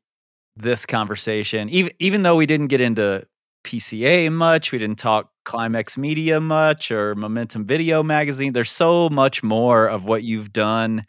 this 0.56 0.86
conversation 0.86 1.68
even 1.70 1.92
even 2.00 2.22
though 2.22 2.36
we 2.36 2.46
didn't 2.46 2.68
get 2.68 2.80
into 2.80 3.24
PCA 3.64 4.30
much. 4.30 4.72
We 4.72 4.78
didn't 4.78 4.98
talk 4.98 5.30
Climax 5.44 5.98
Media 5.98 6.40
much 6.40 6.90
or 6.90 7.14
Momentum 7.14 7.66
Video 7.66 8.02
Magazine. 8.02 8.52
There's 8.52 8.72
so 8.72 9.08
much 9.10 9.42
more 9.42 9.86
of 9.88 10.06
what 10.06 10.24
you've 10.24 10.52
done 10.52 11.06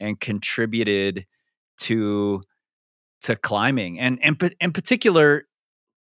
and 0.00 0.20
contributed 0.20 1.26
to 1.82 2.42
to 3.22 3.36
climbing. 3.36 4.00
And 4.00 4.18
and 4.22 4.54
in 4.60 4.72
particular, 4.72 5.44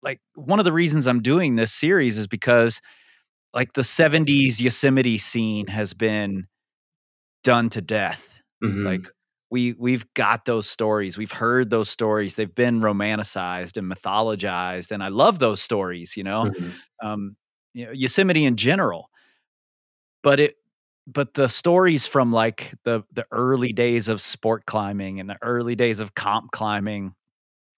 like 0.03 0.19
one 0.35 0.59
of 0.59 0.65
the 0.65 0.73
reasons 0.73 1.07
I'm 1.07 1.21
doing 1.21 1.55
this 1.55 1.73
series 1.73 2.17
is 2.17 2.27
because 2.27 2.81
like 3.53 3.73
the 3.73 3.83
70s 3.85 4.61
Yosemite 4.61 5.17
scene 5.19 5.67
has 5.67 5.93
been 5.93 6.47
done 7.43 7.69
to 7.69 7.81
death. 7.81 8.39
Mm-hmm. 8.64 8.86
Like 8.86 9.07
we 9.49 9.73
we've 9.73 10.06
got 10.14 10.45
those 10.45 10.69
stories 10.69 11.18
we've 11.18 11.31
heard 11.31 11.72
those 11.72 11.90
stories 11.90 12.36
they've 12.36 12.53
been 12.53 12.81
romanticized 12.81 13.77
and 13.77 13.91
mythologized 13.91 14.91
and 14.91 15.02
i 15.02 15.07
love 15.07 15.40
those 15.40 15.60
stories 15.60 16.15
you 16.15 16.23
know 16.23 16.44
mm-hmm. 16.44 16.69
um 17.02 17.36
you 17.73 17.84
know 17.84 17.91
yosemite 17.91 18.45
in 18.45 18.56
general 18.56 19.10
but 20.22 20.40
it 20.40 20.56
but 21.07 21.34
the 21.34 21.48
stories 21.48 22.06
from 22.06 22.31
like 22.31 22.76
the 22.84 23.02
the 23.11 23.26
early 23.31 23.73
days 23.73 24.07
of 24.07 24.22
sport 24.22 24.68
climbing 24.68 25.19
and 25.19 25.27
the 25.27 25.38
early 25.41 25.76
days 25.76 25.99
of 25.99 26.14
comp 26.14 26.52
climbing 26.52 27.15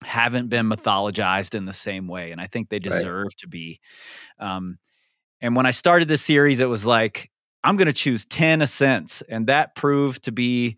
haven't 0.04 0.50
been 0.50 0.68
mythologized 0.68 1.56
in 1.56 1.66
the 1.66 1.74
same 1.74 2.08
way, 2.08 2.32
and 2.32 2.42
I 2.42 2.48
think 2.48 2.70
they 2.70 2.80
deserve 2.80 3.26
right. 3.26 3.38
to 3.38 3.48
be. 3.48 3.80
Um, 4.40 4.78
and 5.42 5.56
when 5.56 5.66
I 5.66 5.72
started 5.72 6.08
this 6.08 6.22
series, 6.22 6.60
it 6.60 6.70
was 6.70 6.86
like 6.86 7.31
I'm 7.64 7.78
going 7.78 7.88
to 7.88 7.94
choose 7.94 8.26
ten 8.26 8.62
ascents, 8.62 9.22
and 9.30 9.48
that 9.48 9.76
proved 9.76 10.24
to 10.24 10.32
be 10.32 10.78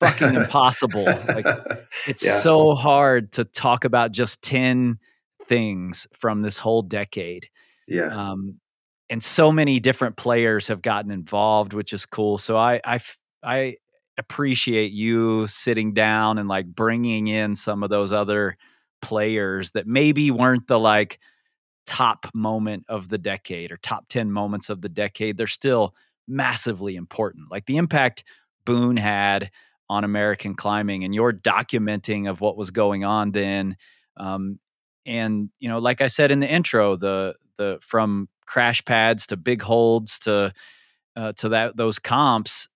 fucking 0.00 0.34
impossible. 0.34 1.04
like 1.04 1.46
it's 2.06 2.24
yeah. 2.24 2.36
so 2.36 2.74
hard 2.74 3.32
to 3.32 3.44
talk 3.44 3.84
about 3.84 4.12
just 4.12 4.42
10 4.42 4.98
things 5.44 6.06
from 6.12 6.42
this 6.42 6.58
whole 6.58 6.82
decade. 6.82 7.48
Yeah. 7.86 8.06
Um, 8.06 8.60
and 9.10 9.22
so 9.22 9.52
many 9.52 9.80
different 9.80 10.16
players 10.16 10.68
have 10.68 10.82
gotten 10.82 11.10
involved, 11.10 11.72
which 11.72 11.92
is 11.92 12.06
cool. 12.06 12.38
So 12.38 12.56
I, 12.56 12.80
I, 12.84 13.00
I 13.42 13.76
appreciate 14.16 14.92
you 14.92 15.46
sitting 15.46 15.92
down 15.92 16.38
and 16.38 16.48
like 16.48 16.66
bringing 16.66 17.26
in 17.26 17.54
some 17.54 17.82
of 17.82 17.90
those 17.90 18.12
other 18.12 18.56
players 19.02 19.72
that 19.72 19.86
maybe 19.86 20.30
weren't 20.30 20.66
the 20.66 20.78
like 20.78 21.18
top 21.86 22.26
moment 22.34 22.84
of 22.88 23.08
the 23.08 23.18
decade 23.18 23.72
or 23.72 23.76
top 23.78 24.08
10 24.08 24.30
moments 24.30 24.70
of 24.70 24.80
the 24.80 24.88
decade. 24.88 25.36
They're 25.36 25.46
still 25.46 25.94
massively 26.26 26.96
important. 26.96 27.50
Like 27.50 27.66
the 27.66 27.76
impact 27.76 28.24
Boone 28.64 28.96
had 28.96 29.50
on 29.90 30.04
American 30.04 30.54
climbing 30.54 31.04
and 31.04 31.14
your 31.14 31.32
documenting 31.32 32.28
of 32.28 32.40
what 32.40 32.56
was 32.56 32.70
going 32.70 33.04
on 33.04 33.32
then. 33.32 33.76
Um, 34.16 34.58
and 35.06 35.50
you 35.60 35.68
know, 35.68 35.78
like 35.78 36.00
I 36.00 36.08
said 36.08 36.30
in 36.30 36.40
the 36.40 36.50
intro, 36.50 36.96
the 36.96 37.34
the 37.58 37.78
from 37.82 38.28
crash 38.46 38.84
pads 38.84 39.26
to 39.26 39.36
big 39.36 39.62
holds 39.62 40.18
to 40.20 40.52
uh, 41.16 41.32
to 41.32 41.50
that 41.50 41.76
those 41.76 41.98
comps 41.98 42.68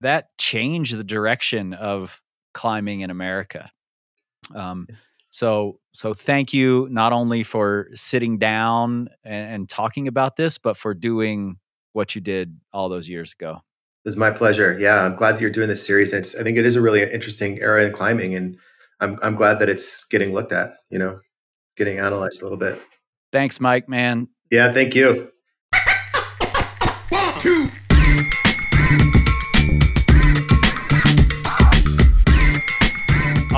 that 0.00 0.28
changed 0.38 0.96
the 0.96 1.04
direction 1.04 1.74
of 1.74 2.20
climbing 2.54 3.00
in 3.00 3.10
America. 3.10 3.70
Um, 4.54 4.86
so 5.30 5.78
so 5.92 6.14
thank 6.14 6.52
you 6.52 6.88
not 6.90 7.12
only 7.12 7.42
for 7.42 7.88
sitting 7.94 8.38
down 8.38 9.08
and, 9.24 9.54
and 9.54 9.68
talking 9.68 10.08
about 10.08 10.36
this, 10.36 10.58
but 10.58 10.76
for 10.76 10.94
doing 10.94 11.56
what 11.92 12.14
you 12.14 12.20
did 12.20 12.58
all 12.72 12.88
those 12.88 13.08
years 13.08 13.32
ago. 13.32 13.62
It 14.04 14.08
was 14.08 14.16
my 14.16 14.30
pleasure. 14.30 14.78
Yeah, 14.78 15.02
I'm 15.02 15.16
glad 15.16 15.32
that 15.32 15.40
you're 15.40 15.50
doing 15.50 15.68
this 15.68 15.84
series. 15.84 16.12
It's, 16.12 16.34
I 16.34 16.42
think 16.42 16.56
it 16.56 16.64
is 16.64 16.76
a 16.76 16.80
really 16.80 17.02
interesting 17.02 17.58
era 17.60 17.84
in 17.84 17.92
climbing, 17.92 18.34
and 18.34 18.56
I'm 19.00 19.18
I'm 19.22 19.34
glad 19.34 19.58
that 19.58 19.68
it's 19.68 20.04
getting 20.06 20.32
looked 20.32 20.52
at. 20.52 20.74
You 20.90 20.98
know, 20.98 21.20
getting 21.76 21.98
analyzed 21.98 22.40
a 22.40 22.44
little 22.44 22.58
bit. 22.58 22.80
Thanks, 23.32 23.60
Mike. 23.60 23.88
Man. 23.88 24.28
Yeah, 24.50 24.72
thank 24.72 24.94
you. 24.94 25.30
One, 27.10 27.40
two. 27.40 27.70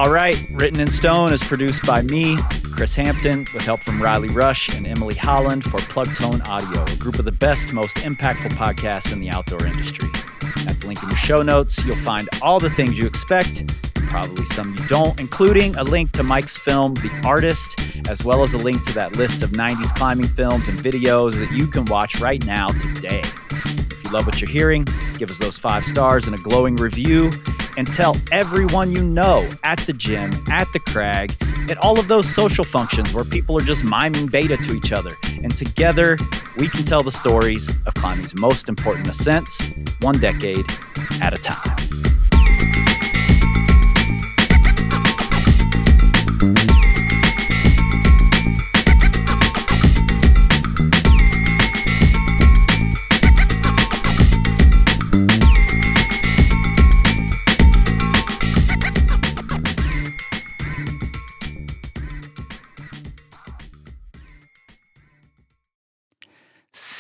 All 0.00 0.10
right, 0.10 0.42
Written 0.52 0.80
in 0.80 0.90
Stone 0.90 1.30
is 1.30 1.42
produced 1.42 1.84
by 1.84 2.00
me, 2.00 2.38
Chris 2.72 2.94
Hampton, 2.94 3.40
with 3.52 3.62
help 3.66 3.80
from 3.80 4.00
Riley 4.00 4.30
Rush 4.30 4.74
and 4.74 4.86
Emily 4.86 5.14
Holland 5.14 5.62
for 5.62 5.76
Plugtone 5.76 6.42
Audio, 6.46 6.82
a 6.90 6.96
group 6.96 7.18
of 7.18 7.26
the 7.26 7.32
best, 7.32 7.74
most 7.74 7.98
impactful 7.98 8.52
podcasts 8.52 9.12
in 9.12 9.20
the 9.20 9.28
outdoor 9.28 9.62
industry. 9.66 10.08
At 10.66 10.80
the 10.80 10.86
link 10.86 11.02
in 11.02 11.10
the 11.10 11.16
show 11.16 11.42
notes, 11.42 11.84
you'll 11.84 11.96
find 11.96 12.26
all 12.40 12.58
the 12.58 12.70
things 12.70 12.98
you 12.98 13.06
expect, 13.06 13.60
and 13.60 13.68
probably 13.92 14.46
some 14.46 14.70
you 14.70 14.88
don't, 14.88 15.20
including 15.20 15.76
a 15.76 15.84
link 15.84 16.12
to 16.12 16.22
Mike's 16.22 16.56
film, 16.56 16.94
The 16.94 17.10
Artist, 17.26 17.78
as 18.08 18.24
well 18.24 18.42
as 18.42 18.54
a 18.54 18.58
link 18.58 18.82
to 18.86 18.94
that 18.94 19.16
list 19.16 19.42
of 19.42 19.50
90s 19.50 19.94
climbing 19.96 20.28
films 20.28 20.66
and 20.66 20.78
videos 20.78 21.34
that 21.34 21.54
you 21.54 21.66
can 21.66 21.84
watch 21.84 22.22
right 22.22 22.42
now 22.46 22.68
today. 22.68 23.20
If 23.20 24.02
you 24.02 24.10
love 24.12 24.24
what 24.24 24.40
you're 24.40 24.48
hearing, 24.48 24.86
give 25.18 25.30
us 25.30 25.36
those 25.36 25.58
five 25.58 25.84
stars 25.84 26.26
and 26.26 26.34
a 26.34 26.40
glowing 26.40 26.76
review, 26.76 27.30
and 27.76 27.86
tell 27.86 28.16
everyone 28.32 28.90
you 28.90 29.04
know 29.04 29.48
at 29.62 29.78
the 29.80 29.92
gym, 29.92 30.30
at 30.48 30.66
the 30.72 30.80
crag, 30.80 31.36
at 31.68 31.78
all 31.78 31.98
of 31.98 32.08
those 32.08 32.28
social 32.28 32.64
functions 32.64 33.12
where 33.12 33.24
people 33.24 33.56
are 33.56 33.62
just 33.62 33.84
miming 33.84 34.26
beta 34.26 34.56
to 34.56 34.74
each 34.74 34.92
other. 34.92 35.16
And 35.42 35.54
together, 35.56 36.16
we 36.58 36.68
can 36.68 36.84
tell 36.84 37.02
the 37.02 37.12
stories 37.12 37.68
of 37.86 37.94
climbing's 37.94 38.38
most 38.38 38.68
important 38.68 39.08
ascents, 39.08 39.62
one 40.00 40.18
decade 40.18 40.64
at 41.20 41.32
a 41.32 41.42
time. 41.42 41.99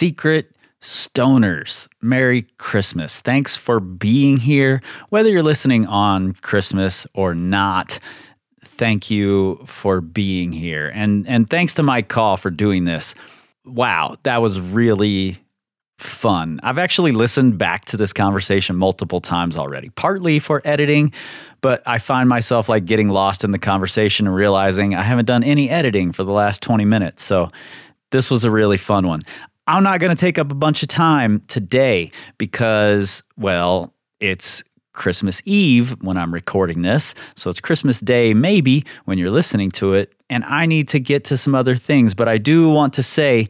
Secret 0.00 0.56
Stoners, 0.80 1.86
Merry 2.00 2.46
Christmas. 2.56 3.20
Thanks 3.20 3.54
for 3.54 3.80
being 3.80 4.38
here. 4.38 4.80
Whether 5.10 5.28
you're 5.28 5.42
listening 5.42 5.86
on 5.88 6.32
Christmas 6.40 7.06
or 7.12 7.34
not, 7.34 7.98
thank 8.64 9.10
you 9.10 9.60
for 9.66 10.00
being 10.00 10.52
here. 10.52 10.90
And 10.94 11.28
and 11.28 11.50
thanks 11.50 11.74
to 11.74 11.82
Mike 11.82 12.08
Call 12.08 12.38
for 12.38 12.48
doing 12.48 12.86
this. 12.86 13.14
Wow, 13.66 14.16
that 14.22 14.40
was 14.40 14.58
really 14.58 15.36
fun. 15.98 16.60
I've 16.62 16.78
actually 16.78 17.12
listened 17.12 17.58
back 17.58 17.84
to 17.84 17.98
this 17.98 18.14
conversation 18.14 18.76
multiple 18.76 19.20
times 19.20 19.58
already, 19.58 19.90
partly 19.90 20.38
for 20.38 20.62
editing, 20.64 21.12
but 21.60 21.82
I 21.86 21.98
find 21.98 22.26
myself 22.26 22.70
like 22.70 22.86
getting 22.86 23.10
lost 23.10 23.44
in 23.44 23.50
the 23.50 23.58
conversation 23.58 24.26
and 24.26 24.34
realizing 24.34 24.94
I 24.94 25.02
haven't 25.02 25.26
done 25.26 25.44
any 25.44 25.68
editing 25.68 26.12
for 26.12 26.24
the 26.24 26.32
last 26.32 26.62
20 26.62 26.86
minutes. 26.86 27.22
So 27.22 27.50
this 28.10 28.30
was 28.30 28.44
a 28.44 28.50
really 28.50 28.76
fun 28.76 29.06
one. 29.06 29.22
I'm 29.66 29.82
not 29.82 30.00
going 30.00 30.14
to 30.14 30.20
take 30.20 30.38
up 30.38 30.50
a 30.50 30.54
bunch 30.54 30.82
of 30.82 30.88
time 30.88 31.42
today 31.46 32.10
because, 32.38 33.22
well, 33.36 33.94
it's 34.18 34.64
Christmas 34.92 35.40
Eve 35.44 35.96
when 36.02 36.16
I'm 36.16 36.34
recording 36.34 36.82
this. 36.82 37.14
So 37.36 37.50
it's 37.50 37.60
Christmas 37.60 38.00
Day, 38.00 38.34
maybe, 38.34 38.84
when 39.04 39.18
you're 39.18 39.30
listening 39.30 39.70
to 39.72 39.94
it. 39.94 40.12
And 40.28 40.44
I 40.44 40.66
need 40.66 40.88
to 40.88 41.00
get 41.00 41.24
to 41.26 41.36
some 41.36 41.54
other 41.54 41.76
things. 41.76 42.14
But 42.14 42.28
I 42.28 42.38
do 42.38 42.68
want 42.68 42.94
to 42.94 43.02
say 43.02 43.46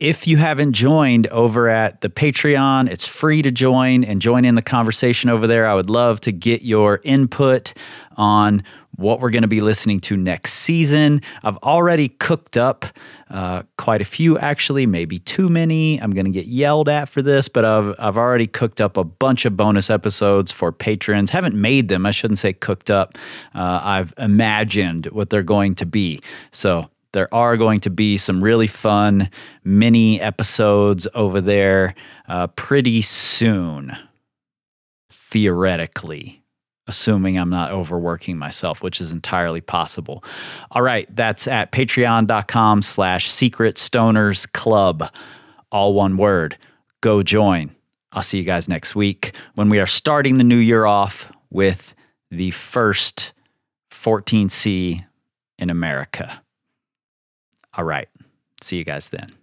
if 0.00 0.28
you 0.28 0.36
haven't 0.36 0.74
joined 0.74 1.26
over 1.28 1.68
at 1.68 2.02
the 2.02 2.08
Patreon, 2.08 2.88
it's 2.88 3.06
free 3.06 3.42
to 3.42 3.50
join 3.50 4.04
and 4.04 4.22
join 4.22 4.44
in 4.44 4.54
the 4.54 4.62
conversation 4.62 5.28
over 5.28 5.46
there. 5.48 5.66
I 5.66 5.74
would 5.74 5.90
love 5.90 6.20
to 6.20 6.32
get 6.32 6.62
your 6.62 7.00
input 7.02 7.72
on 8.16 8.62
what 8.94 9.20
we're 9.20 9.30
going 9.30 9.42
to 9.42 9.48
be 9.48 9.60
listening 9.60 10.00
to 10.00 10.16
next 10.16 10.54
season. 10.54 11.20
I've 11.42 11.56
already 11.58 12.08
cooked 12.08 12.56
up 12.56 12.86
uh, 13.30 13.62
quite 13.76 14.00
a 14.00 14.04
few, 14.04 14.38
actually, 14.38 14.86
maybe 14.86 15.18
too 15.18 15.48
many. 15.48 16.00
I'm 16.00 16.12
going 16.12 16.26
to 16.26 16.32
get 16.32 16.46
yelled 16.46 16.88
at 16.88 17.08
for 17.08 17.22
this, 17.22 17.48
but 17.48 17.64
I've, 17.64 17.94
I've 17.98 18.16
already 18.16 18.46
cooked 18.46 18.80
up 18.80 18.96
a 18.96 19.04
bunch 19.04 19.44
of 19.44 19.56
bonus 19.56 19.90
episodes 19.90 20.50
for 20.52 20.72
patrons. 20.72 21.30
Haven't 21.30 21.54
made 21.54 21.88
them, 21.88 22.06
I 22.06 22.12
shouldn't 22.12 22.38
say 22.38 22.52
cooked 22.52 22.90
up. 22.90 23.14
Uh, 23.54 23.80
I've 23.82 24.14
imagined 24.16 25.06
what 25.06 25.30
they're 25.30 25.42
going 25.42 25.74
to 25.76 25.86
be. 25.86 26.20
So 26.50 26.88
there 27.12 27.32
are 27.32 27.56
going 27.56 27.80
to 27.80 27.90
be 27.90 28.18
some 28.18 28.42
really 28.42 28.66
fun 28.66 29.30
mini 29.64 30.20
episodes 30.20 31.06
over 31.14 31.40
there 31.40 31.94
uh, 32.28 32.48
pretty 32.48 33.02
soon, 33.02 33.96
theoretically 35.10 36.42
assuming 36.88 37.38
I'm 37.38 37.50
not 37.50 37.70
overworking 37.70 38.38
myself, 38.38 38.82
which 38.82 39.00
is 39.00 39.12
entirely 39.12 39.60
possible. 39.60 40.24
All 40.70 40.82
right, 40.82 41.06
that's 41.14 41.46
at 41.46 41.70
patreon.com 41.70 42.82
slash 42.82 43.30
secret 43.30 43.76
stoners 43.76 44.50
club. 44.50 45.12
All 45.70 45.92
one 45.94 46.16
word. 46.16 46.56
Go 47.02 47.22
join. 47.22 47.70
I'll 48.10 48.22
see 48.22 48.38
you 48.38 48.44
guys 48.44 48.68
next 48.68 48.96
week 48.96 49.34
when 49.54 49.68
we 49.68 49.78
are 49.78 49.86
starting 49.86 50.38
the 50.38 50.44
new 50.44 50.56
year 50.56 50.86
off 50.86 51.30
with 51.50 51.94
the 52.30 52.50
first 52.52 53.34
14C 53.90 55.04
in 55.58 55.70
America. 55.70 56.42
All 57.78 57.84
right. 57.84 58.08
See 58.60 58.76
you 58.76 58.84
guys 58.84 59.08
then. 59.08 59.37